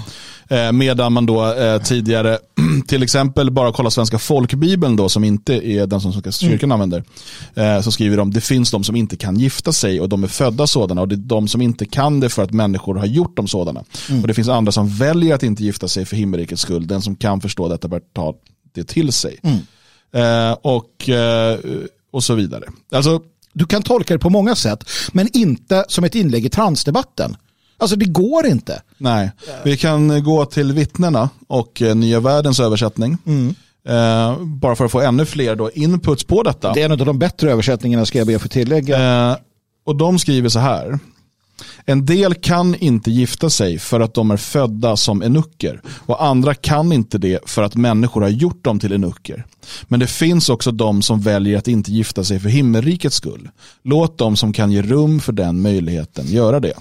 Eh, 0.48 0.72
medan 0.72 1.14
man 1.14 1.26
då 1.26 1.54
eh, 1.54 1.82
tidigare, 1.82 2.40
till 2.88 3.04
exempel 3.04 3.52
bara 3.52 3.72
kolla 3.72 3.90
svenska 3.90 4.20
folkbibeln 4.20 4.96
då 4.96 5.10
som 5.10 5.24
inte 5.24 5.68
är 5.68 5.88
den 5.88 6.02
som 6.02 6.14
Svenska 6.14 6.32
kyrkan 6.32 6.72
använder. 6.72 7.04
Eh, 7.56 7.82
så 7.82 7.92
skriver 7.92 8.18
de, 8.18 8.32
det 8.32 8.42
finns 8.42 8.72
de 8.72 8.84
som 8.84 8.96
inte 8.96 9.18
kan 9.18 9.36
gifta 9.36 9.74
sig 9.74 10.02
och 10.02 10.10
de 10.10 10.24
är 10.24 10.28
födda 10.28 10.68
sådana 10.68 11.02
och 11.02 11.08
det 11.08 11.16
är 11.16 11.18
de 11.18 11.48
som 11.48 11.62
inte 11.62 11.86
kan 11.86 12.20
det 12.20 12.30
för 12.30 12.44
att 12.44 12.52
människor 12.52 12.96
har 12.96 13.06
gjort 13.06 13.38
dem 13.38 13.48
sådana. 13.48 13.84
Och 14.22 14.28
det 14.28 14.34
finns 14.34 14.50
andra 14.50 14.72
som 14.72 14.88
väljer 14.88 15.36
att 15.36 15.44
inte 15.44 15.64
gifta 15.64 15.88
sig 15.88 16.06
för 16.06 16.16
himmelrikets 16.16 16.62
skull. 16.62 16.88
Den 16.88 17.02
som 17.02 17.16
kan 17.16 17.42
förstå 17.42 17.68
detta 17.68 17.88
bör 17.88 18.02
ta 18.14 18.34
det 18.76 18.84
till 18.84 19.12
sig. 19.14 19.40
Eh, 20.14 20.52
och, 20.62 21.10
eh, 21.10 21.60
och 22.14 22.24
så 22.24 22.34
vidare. 22.36 22.64
Alltså, 22.92 23.22
Du 23.54 23.66
kan 23.66 23.82
tolka 23.84 24.14
det 24.14 24.20
på 24.20 24.30
många 24.30 24.56
sätt, 24.56 24.84
men 25.12 25.30
inte 25.38 25.86
som 25.88 26.04
ett 26.04 26.16
inlägg 26.16 26.46
i 26.46 26.50
transdebatten. 26.50 27.36
Alltså 27.78 27.96
det 27.96 28.06
går 28.06 28.46
inte. 28.46 28.82
Nej, 28.98 29.32
vi 29.64 29.78
kan 29.78 30.24
gå 30.24 30.46
till 30.46 30.72
vittnena 30.74 31.30
och 31.48 31.82
eh, 31.82 31.96
Nya 31.96 32.20
Världens 32.20 32.60
översättning. 32.60 33.18
Eh, 33.88 34.38
bara 34.44 34.76
för 34.76 34.86
att 34.86 34.92
få 34.92 35.02
ännu 35.02 35.26
fler 35.26 35.56
då 35.56 35.72
inputs 35.72 36.24
på 36.24 36.44
detta. 36.44 36.74
Det 36.74 36.82
är 36.82 36.86
en 36.86 36.92
av 36.92 36.98
de 37.06 37.20
bättre 37.20 37.52
översättningarna 37.52 38.06
ska 38.06 38.18
jag 38.18 38.28
be 38.28 38.36
att 38.36 38.42
få 38.42 38.48
tillägga. 38.48 39.30
Eh, 39.32 39.38
och 39.86 39.96
de 39.96 40.20
skriver 40.20 40.50
så 40.50 40.60
här. 40.60 41.00
En 41.86 42.06
del 42.06 42.34
kan 42.34 42.76
inte 42.76 43.12
gifta 43.12 43.50
sig 43.50 43.80
för 43.80 44.00
att 44.00 44.14
de 44.14 44.32
är 44.32 44.38
födda 44.38 44.98
som 44.98 45.22
enucker 45.22 45.82
och 45.86 46.26
andra 46.26 46.54
kan 46.54 46.92
inte 46.92 47.18
det 47.18 47.40
för 47.50 47.64
att 47.64 47.76
människor 47.76 48.22
har 48.22 48.30
gjort 48.30 48.64
dem 48.64 48.80
till 48.80 48.94
enucker. 48.94 49.46
Men 49.84 50.00
det 50.00 50.08
finns 50.08 50.50
också 50.50 50.72
de 50.72 51.02
som 51.02 51.22
väljer 51.22 51.58
att 51.58 51.68
inte 51.68 51.92
gifta 51.92 52.24
sig 52.24 52.40
för 52.40 52.50
himmelrikets 52.50 53.16
skull. 53.16 53.50
Låt 53.84 54.18
de 54.18 54.36
som 54.36 54.54
kan 54.54 54.72
ge 54.72 54.82
rum 54.82 55.20
för 55.20 55.34
den 55.34 55.62
möjligheten 55.62 56.28
göra 56.28 56.60
det. 56.60 56.74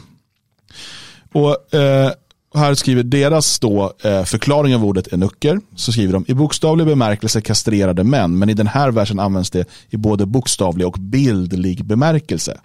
Och 1.32 1.74
eh, 1.74 2.10
här 2.54 2.74
skriver 2.74 3.02
deras 3.02 3.58
då, 3.58 3.92
eh, 4.02 4.24
förklaring 4.24 4.74
av 4.74 4.84
ordet 4.84 5.12
enucker. 5.12 5.60
Så 5.76 5.92
skriver 5.92 6.12
de 6.12 6.24
i 6.28 6.34
bokstavlig 6.34 6.86
bemärkelse 6.86 7.40
kastrerade 7.40 8.04
män. 8.04 8.38
Men 8.38 8.48
i 8.48 8.54
den 8.54 8.66
här 8.66 8.90
versen 8.90 9.20
används 9.20 9.50
det 9.50 9.68
i 9.90 9.96
både 9.96 10.26
bokstavlig 10.26 10.86
och 10.86 10.96
bildlig 10.98 11.84
bemärkelse. 11.84 12.60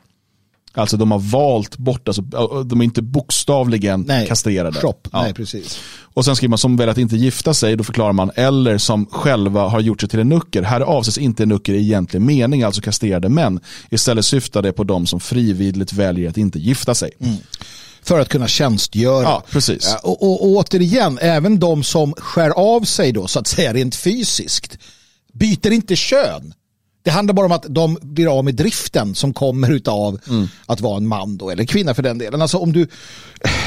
Alltså 0.77 0.97
de 0.97 1.11
har 1.11 1.19
valt 1.19 1.77
bort, 1.77 2.07
alltså, 2.07 2.21
de 2.63 2.81
är 2.81 2.85
inte 2.85 3.01
bokstavligen 3.01 4.01
Nej, 4.07 4.27
kastrerade. 4.27 4.79
Shop. 4.79 4.93
Ja. 5.11 5.21
Nej, 5.21 5.33
precis. 5.33 5.79
Och 5.99 6.25
sen 6.25 6.35
skriver 6.35 6.49
man 6.49 6.57
som 6.57 6.77
väljer 6.77 6.91
att 6.91 6.97
inte 6.97 7.15
gifta 7.15 7.53
sig, 7.53 7.75
då 7.75 7.83
förklarar 7.83 8.13
man 8.13 8.31
eller 8.35 8.77
som 8.77 9.05
själva 9.05 9.67
har 9.67 9.79
gjort 9.79 9.99
sig 10.01 10.09
till 10.09 10.19
en 10.19 10.29
nucker. 10.29 10.61
Här 10.63 10.81
avses 10.81 11.17
inte 11.17 11.43
en 11.43 11.49
nucker 11.49 11.73
i 11.73 11.77
egentlig 11.77 12.21
mening, 12.21 12.63
alltså 12.63 12.81
kastrerade 12.81 13.29
män. 13.29 13.59
Istället 13.89 14.25
syftar 14.25 14.61
det 14.61 14.73
på 14.73 14.83
de 14.83 15.07
som 15.07 15.19
frivilligt 15.19 15.93
väljer 15.93 16.29
att 16.29 16.37
inte 16.37 16.59
gifta 16.59 16.95
sig. 16.95 17.11
För 18.01 18.19
att 18.19 18.29
kunna 18.29 18.47
tjänstgöra. 18.47 19.23
Ja, 19.23 19.43
precis. 19.49 19.95
Och, 20.03 20.23
och, 20.23 20.41
och 20.41 20.47
återigen, 20.47 21.17
även 21.21 21.59
de 21.59 21.83
som 21.83 22.13
skär 22.13 22.49
av 22.49 22.81
sig 22.81 23.11
då 23.11 23.27
så 23.27 23.39
att 23.39 23.47
säga 23.47 23.73
rent 23.73 23.95
fysiskt 23.95 24.77
byter 25.33 25.71
inte 25.71 25.95
kön. 25.95 26.53
Det 27.07 27.11
handlar 27.11 27.33
bara 27.33 27.45
om 27.45 27.51
att 27.51 27.65
de 27.69 27.97
blir 28.01 28.37
av 28.37 28.45
med 28.45 28.55
driften 28.55 29.15
som 29.15 29.33
kommer 29.33 29.71
utav 29.71 30.19
att 30.65 30.81
vara 30.81 30.97
en 30.97 31.07
man 31.07 31.37
då, 31.37 31.49
eller 31.49 31.65
kvinna 31.65 31.93
för 31.93 32.03
den 32.03 32.17
delen. 32.17 32.41
Alltså 32.41 32.57
om 32.57 32.73
du, 32.73 32.87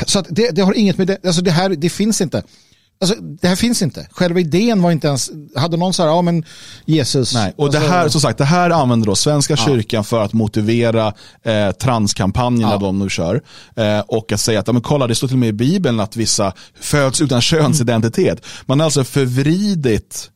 så 0.07 0.25
det, 0.29 0.51
det 0.51 0.63
har 0.63 0.75
inget 0.75 0.99
med 0.99 1.07
det, 1.07 1.27
alltså 1.27 1.43
det 1.43 1.51
här, 1.51 1.71
det 1.71 1.91
finns 1.91 2.21
inte. 2.21 2.43
Alltså 3.01 3.17
det 3.21 3.49
här 3.49 3.57
finns 3.57 3.83
inte. 3.83 4.09
Själva 4.11 4.41
idén 4.41 4.83
var 4.83 4.91
inte 4.91 5.07
ens, 5.09 5.31
hade 5.57 5.77
någon 5.77 5.95
så 5.95 6.03
här, 6.03 6.09
ja 6.11 6.23
men 6.23 6.45
Jesus. 6.85 7.35
Nej, 7.35 7.53
och 7.57 7.71
det 7.73 7.79
alltså, 7.79 7.93
här, 7.93 8.09
som 8.09 8.21
sagt, 8.21 8.39
det 8.39 8.45
här 8.45 8.71
använder 8.71 9.07
då 9.07 9.15
Svenska 9.17 9.57
kyrkan 9.57 10.05
för 10.05 10.25
att 10.25 10.33
motivera 10.33 11.15
eh, 11.43 11.71
transkampanjerna 11.71 12.73
Ja. 12.73 12.79
de 12.79 12.99
nu 12.99 13.09
kör. 13.09 13.43
Eh, 13.77 14.01
och 14.01 14.33
att 14.33 14.41
säga 14.41 14.61
att, 14.61 14.67
ja, 14.67 14.73
men 14.73 14.83
kolla 14.83 15.07
det 15.07 15.15
står 15.15 15.29
till 15.29 15.35
och 15.35 15.39
med 15.39 15.49
i 15.49 15.53
Bibeln 15.53 16.01
att 16.01 16.17
vissa 16.17 16.53
föds 16.81 17.21
utan 17.21 17.41
könsidentitet. 17.41 18.47
Man 18.67 18.81
har 18.81 18.85
alltså 18.85 19.05
förvridit 19.05 20.31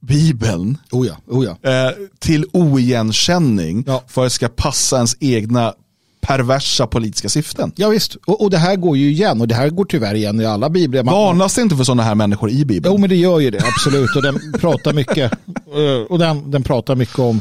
Bibeln 0.00 0.78
Oh 0.90 1.06
ja, 1.06 1.16
oh 1.26 1.44
ja. 1.44 1.70
eh, 1.70 1.92
till 2.18 2.44
oigenkänning 2.52 3.84
Ja. 3.86 4.02
för 4.06 4.22
att 4.22 4.26
det 4.26 4.30
ska 4.34 4.48
passa 4.48 4.96
ens 4.96 5.16
egna 5.20 5.74
perversa 6.20 6.86
politiska 6.86 7.28
syften. 7.28 7.72
Ja 7.76 7.88
visst, 7.88 8.14
och, 8.26 8.40
och 8.42 8.50
det 8.50 8.58
här 8.58 8.76
går 8.76 8.96
ju 8.96 9.10
igen 9.10 9.40
och 9.40 9.48
det 9.48 9.54
här 9.54 9.70
går 9.70 9.84
tyvärr 9.84 10.14
igen 10.14 10.40
i 10.40 10.44
alla 10.44 10.70
biblar. 10.70 11.02
Varnas 11.02 11.54
det 11.54 11.62
inte 11.62 11.76
för 11.76 11.84
sådana 11.84 12.02
här 12.02 12.14
människor 12.14 12.50
i 12.50 12.64
Bibeln? 12.64 12.94
Jo 12.94 13.00
men 13.00 13.08
det 13.10 13.16
gör 13.16 13.40
ju 13.40 13.50
det, 13.50 13.62
absolut. 13.74 14.16
Och 14.16 14.22
den 14.22 14.52
pratar 14.60 14.92
mycket, 14.92 15.32
eh, 15.76 16.06
och 16.08 16.18
den, 16.18 16.50
den 16.50 16.62
pratar 16.62 16.94
mycket 16.94 17.18
om 17.18 17.40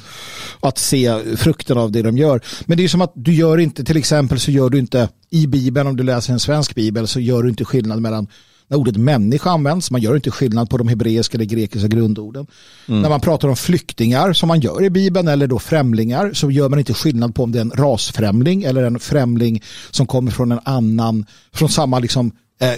att 0.60 0.78
se 0.78 1.20
frukten 1.38 1.78
av 1.78 1.92
det 1.92 2.02
de 2.02 2.18
gör. 2.18 2.42
Men 2.66 2.78
det 2.78 2.84
är 2.84 2.88
som 2.88 3.02
att 3.02 3.12
du 3.16 3.34
gör 3.34 3.58
inte, 3.58 3.84
till 3.84 3.98
exempel 3.98 4.40
så 4.40 4.52
gör 4.52 4.70
du 4.70 4.80
inte 4.80 5.10
i 5.30 5.48
Bibeln, 5.48 5.88
om 5.88 5.96
du 5.96 6.04
läser 6.04 6.34
en 6.34 6.40
svensk 6.40 6.76
bibel, 6.76 7.08
så 7.08 7.20
gör 7.20 7.44
du 7.44 7.50
inte 7.50 7.66
skillnad 7.66 8.02
mellan 8.02 8.28
när 8.68 8.78
ordet 8.78 8.98
människa 8.98 9.50
används, 9.50 9.92
man 9.92 10.02
gör 10.02 10.16
inte 10.16 10.32
skillnad 10.32 10.70
på 10.70 10.78
de 10.78 10.88
hebreiska 10.88 11.38
eller 11.38 11.46
grekiska 11.46 11.88
grundorden. 11.88 12.48
När 12.86 13.10
man 13.10 13.22
pratar 13.22 13.48
om 13.48 13.56
flyktingar, 13.56 14.34
som 14.34 14.48
man 14.48 14.60
gör 14.60 14.84
i 14.84 14.90
Bibeln, 14.90 15.28
eller 15.28 15.48
då 15.48 15.60
främlingar, 15.60 16.34
så 16.34 16.52
gör 16.52 16.70
man 16.70 16.80
inte 16.80 16.94
skillnad 16.94 17.36
på 17.36 17.44
om 17.44 17.52
det 17.52 17.60
är 17.60 17.62
en 17.62 17.72
rasfrämling 17.72 18.64
eller 18.64 18.84
en 18.84 19.00
främling 19.00 19.64
som 19.92 20.08
kommer 20.08 20.32
från 20.32 20.52
en 20.52 20.60
annan, 20.64 21.26
från 21.54 21.70
samma 21.70 22.00
liksom 22.00 22.32
eh, 22.62 22.74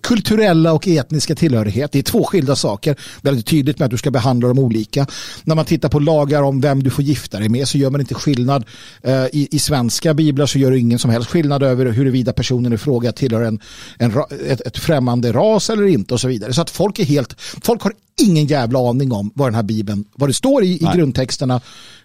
kulturella 0.00 0.72
och 0.72 0.88
etniska 0.88 1.34
tillhörighet. 1.34 1.92
Det 1.92 1.98
är 1.98 2.02
två 2.02 2.24
skilda 2.24 2.56
saker. 2.56 2.96
Väldigt 3.22 3.46
tydligt 3.46 3.78
med 3.78 3.86
att 3.86 3.90
du 3.90 3.98
ska 3.98 4.10
behandla 4.10 4.48
dem 4.48 4.58
olika. 4.58 5.06
När 5.44 5.54
man 5.54 5.64
tittar 5.64 5.88
på 5.88 5.98
lagar 5.98 6.42
om 6.42 6.60
vem 6.60 6.82
du 6.82 6.90
får 6.90 7.04
gifta 7.04 7.38
dig 7.38 7.48
med 7.48 7.68
så 7.68 7.78
gör 7.78 7.90
man 7.90 8.00
inte 8.00 8.14
skillnad. 8.14 8.64
Eh, 9.02 9.24
I, 9.24 9.48
I 9.50 9.58
svenska 9.58 10.14
biblar 10.14 10.46
så 10.46 10.58
gör 10.58 10.70
det 10.70 10.78
ingen 10.78 10.98
som 10.98 11.10
helst 11.10 11.30
skillnad 11.30 11.62
över 11.62 11.86
huruvida 11.86 12.32
personen 12.32 12.72
i 12.72 12.78
fråga 12.78 13.12
tillhör 13.12 13.42
en, 13.42 13.60
en, 13.98 14.12
ett, 14.46 14.60
ett 14.60 14.78
främmande 14.78 15.32
ras 15.32 15.70
eller 15.70 15.86
inte 15.86 16.14
och 16.14 16.20
så 16.20 16.28
vidare. 16.28 16.52
Så 16.52 16.62
att 16.62 16.70
folk 16.70 16.98
är 16.98 17.04
helt, 17.04 17.34
folk 17.62 17.82
har 17.82 17.92
ingen 18.22 18.46
jävla 18.46 18.90
aning 18.90 19.12
om 19.12 19.30
vad 19.34 19.48
den 19.48 19.54
här 19.54 19.62
bibeln, 19.62 20.04
vad 20.14 20.28
det 20.28 20.34
står 20.34 20.64
i, 20.64 20.68
i 20.72 20.88
grundtexterna. 20.94 21.54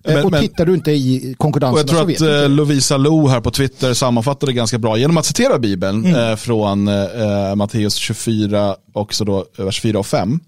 Eh, 0.03 0.13
Men- 0.13 0.26
och 0.26 0.32
men- 0.32 0.41
tittar 0.41 0.66
du 0.66 0.74
inte 0.74 0.91
i 0.91 1.34
Och 1.34 1.38
konkordanserna 1.38 1.80
jag 1.82 1.89
tror 1.89 2.05
vet 2.05 2.16
att 2.16 2.28
du 2.28 2.43
eh. 2.43 2.49
Lovisa 2.49 2.97
Lo 2.97 3.28
här 3.28 3.41
på 3.41 3.51
Twitter 3.51 3.93
sammanfattade 3.93 4.51
det 4.51 4.55
ganska 4.55 4.78
bra 4.78 4.97
genom 4.97 5.18
att 5.18 5.26
citera 5.26 5.59
Bibeln 5.59 6.05
Mm. 6.05 6.30
eh, 6.32 6.36
från 6.36 6.88
eh, 6.88 7.55
Matteus 7.55 7.95
24, 7.95 8.76
också 8.93 9.26
då 9.26 9.45
eh, 9.57 9.66
vers 9.66 9.82
4 9.82 9.99
och 9.99 10.05
5. 10.07 10.39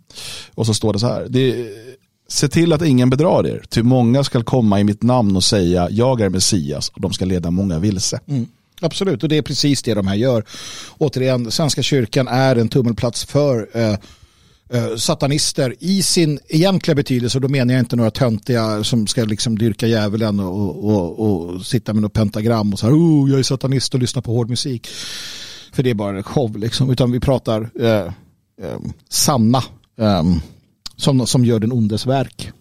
Och 0.55 0.65
så 0.65 0.73
står 0.73 0.93
det 0.93 0.99
så 0.99 1.07
här. 1.07 1.25
Det, 1.29 1.55
Se 2.29 2.47
till 2.47 2.73
att 2.73 2.81
ingen 2.81 3.09
bedrar 3.09 3.47
er, 3.47 3.63
ty 3.69 3.83
många 3.83 4.23
ska 4.23 4.43
komma 4.43 4.79
i 4.79 4.83
mitt 4.83 5.03
namn 5.03 5.35
och 5.35 5.43
säga 5.43 5.87
jag 5.91 6.21
är 6.21 6.29
Messias 6.29 6.89
och 6.89 7.01
de 7.01 7.13
ska 7.13 7.25
leda 7.25 7.51
många 7.51 7.79
vilse. 7.79 8.19
Mm. 8.27 8.45
Absolut, 8.81 9.23
och 9.23 9.29
det 9.29 9.37
är 9.37 9.41
precis 9.41 9.83
det 9.83 9.93
de 9.93 10.07
här 10.07 10.15
gör. 10.15 10.43
Återigen, 10.97 11.51
Svenska 11.51 11.81
kyrkan 11.81 12.27
är 12.27 12.55
en 12.55 12.69
tummelplats 12.69 13.25
för 13.25 13.67
eh, 13.73 13.89
eh, 13.89 13.97
Eh, 14.69 14.95
satanister 14.95 15.75
i 15.79 16.03
sin 16.03 16.39
egentliga 16.47 16.95
betydelse. 16.95 17.37
Och 17.37 17.41
då 17.41 17.47
menar 17.47 17.73
jag 17.73 17.81
inte 17.81 17.95
några 17.95 18.11
töntiga 18.11 18.83
som 18.83 19.07
ska 19.07 19.23
liksom 19.23 19.57
dyrka 19.57 19.87
djävulen 19.87 20.39
och, 20.39 20.85
och, 20.85 21.19
och 21.19 21.65
sitta 21.65 21.93
med 21.93 22.01
något 22.01 22.13
pentagram 22.13 22.73
och 22.73 22.79
så 22.79 22.85
här, 22.85 22.93
oh, 22.93 23.29
jag 23.29 23.39
är 23.39 23.43
satanist 23.43 23.93
och 23.93 23.99
lyssnar 23.99 24.21
på 24.21 24.33
hård 24.33 24.49
musik. 24.49 24.87
För 25.73 25.83
det 25.83 25.89
är 25.89 25.93
bara 25.93 26.17
en 26.17 26.23
show 26.23 26.57
liksom. 26.57 26.89
Utan 26.89 27.11
vi 27.11 27.19
pratar 27.19 27.69
eh, 27.79 28.13
eh, 28.61 28.79
sanna 29.09 29.63
eh, 29.99 30.23
som, 30.95 31.27
som 31.27 31.45
gör 31.45 31.59
den 31.59 31.71
ondes 31.71 32.05
verk. 32.05 32.51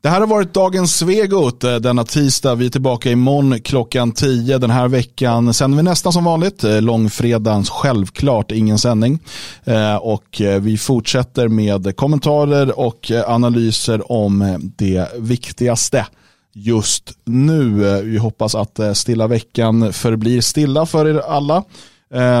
Det 0.00 0.08
här 0.08 0.20
har 0.20 0.26
varit 0.26 0.54
dagens 0.54 0.96
Svegot 0.96 1.64
eh, 1.64 1.76
denna 1.76 2.04
tisdag. 2.04 2.54
Vi 2.54 2.66
är 2.66 2.70
tillbaka 2.70 3.10
imorgon 3.10 3.60
klockan 3.60 4.12
10 4.12 4.58
den 4.58 4.70
här 4.70 4.88
veckan. 4.88 5.54
Sänder 5.54 5.76
vi 5.76 5.82
nästan 5.82 6.12
som 6.12 6.24
vanligt. 6.24 6.64
Eh, 6.64 6.82
långfredagens 6.82 7.70
självklart 7.70 8.52
ingen 8.52 8.78
sändning. 8.78 9.18
Eh, 9.64 9.96
och 9.96 10.42
vi 10.60 10.78
fortsätter 10.78 11.48
med 11.48 11.96
kommentarer 11.96 12.78
och 12.78 13.10
analyser 13.26 14.12
om 14.12 14.58
det 14.76 15.08
viktigaste 15.18 16.06
just 16.54 17.12
nu. 17.24 18.00
Vi 18.04 18.18
hoppas 18.18 18.54
att 18.54 18.80
stilla 18.94 19.26
veckan 19.26 19.92
förblir 19.92 20.40
stilla 20.40 20.86
för 20.86 21.06
er 21.08 21.18
alla. 21.18 21.64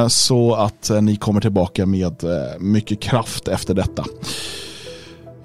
Så 0.08 0.54
att 0.54 0.90
ni 1.02 1.16
kommer 1.16 1.40
tillbaka 1.40 1.86
med 1.86 2.24
mycket 2.58 3.00
kraft 3.00 3.48
efter 3.48 3.74
detta. 3.74 4.04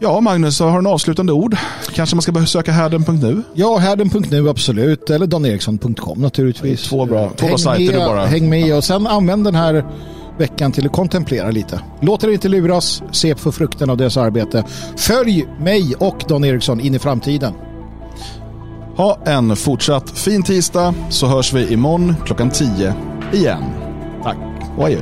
Ja, 0.04 0.22
Magnus, 0.22 0.60
har 0.60 0.72
du 0.72 0.78
en 0.78 0.88
avslutande 0.88 1.34
ord? 1.34 1.58
Kanske 1.94 2.16
man 2.16 2.22
ska 2.22 2.32
besöka 2.32 2.72
härden.nu? 2.72 3.44
Ja, 3.54 3.78
härden.nu 3.78 4.50
absolut. 4.50 5.10
Eller 5.10 5.28
daneriksson.com 5.28 6.22
naturligtvis. 6.22 6.84
Två 6.84 7.06
bra, 7.06 7.30
två 7.36 7.48
bra 7.48 7.58
sajter 7.58 7.98
med, 7.98 8.08
bara. 8.08 8.26
Häng 8.26 8.50
med 8.50 8.76
och 8.76 8.84
sen 8.84 9.08
använd 9.08 9.44
den 9.44 9.56
här 9.56 9.86
veckan 10.38 10.72
till 10.72 10.86
att 10.86 10.92
kontemplera 10.92 11.52
lite. 11.52 11.82
Låt 12.00 12.24
er 12.24 12.30
inte 12.30 12.50
luras, 12.50 13.04
se 13.12 13.36
på 13.36 13.52
frukten 13.52 13.90
av 13.90 13.98
deras 13.98 14.18
arbete. 14.18 14.64
Följ 14.98 15.48
mig 15.60 15.96
och 16.00 16.26
Dan 16.28 16.44
Eriksson 16.44 16.80
in 16.80 16.96
i 16.96 17.00
framtiden. 17.00 17.54
Ha 18.98 19.20
en 19.26 19.56
fortsatt 19.56 20.10
fin 20.10 20.44
tisdag 20.44 20.94
så 21.10 21.28
hörs 21.28 21.54
vi 21.54 21.74
imorgon 21.74 22.16
klockan 22.26 22.50
10 22.50 22.94
igen. 23.34 23.64
Tack 24.24 24.38
och 24.78 24.86
adjö. 24.86 25.02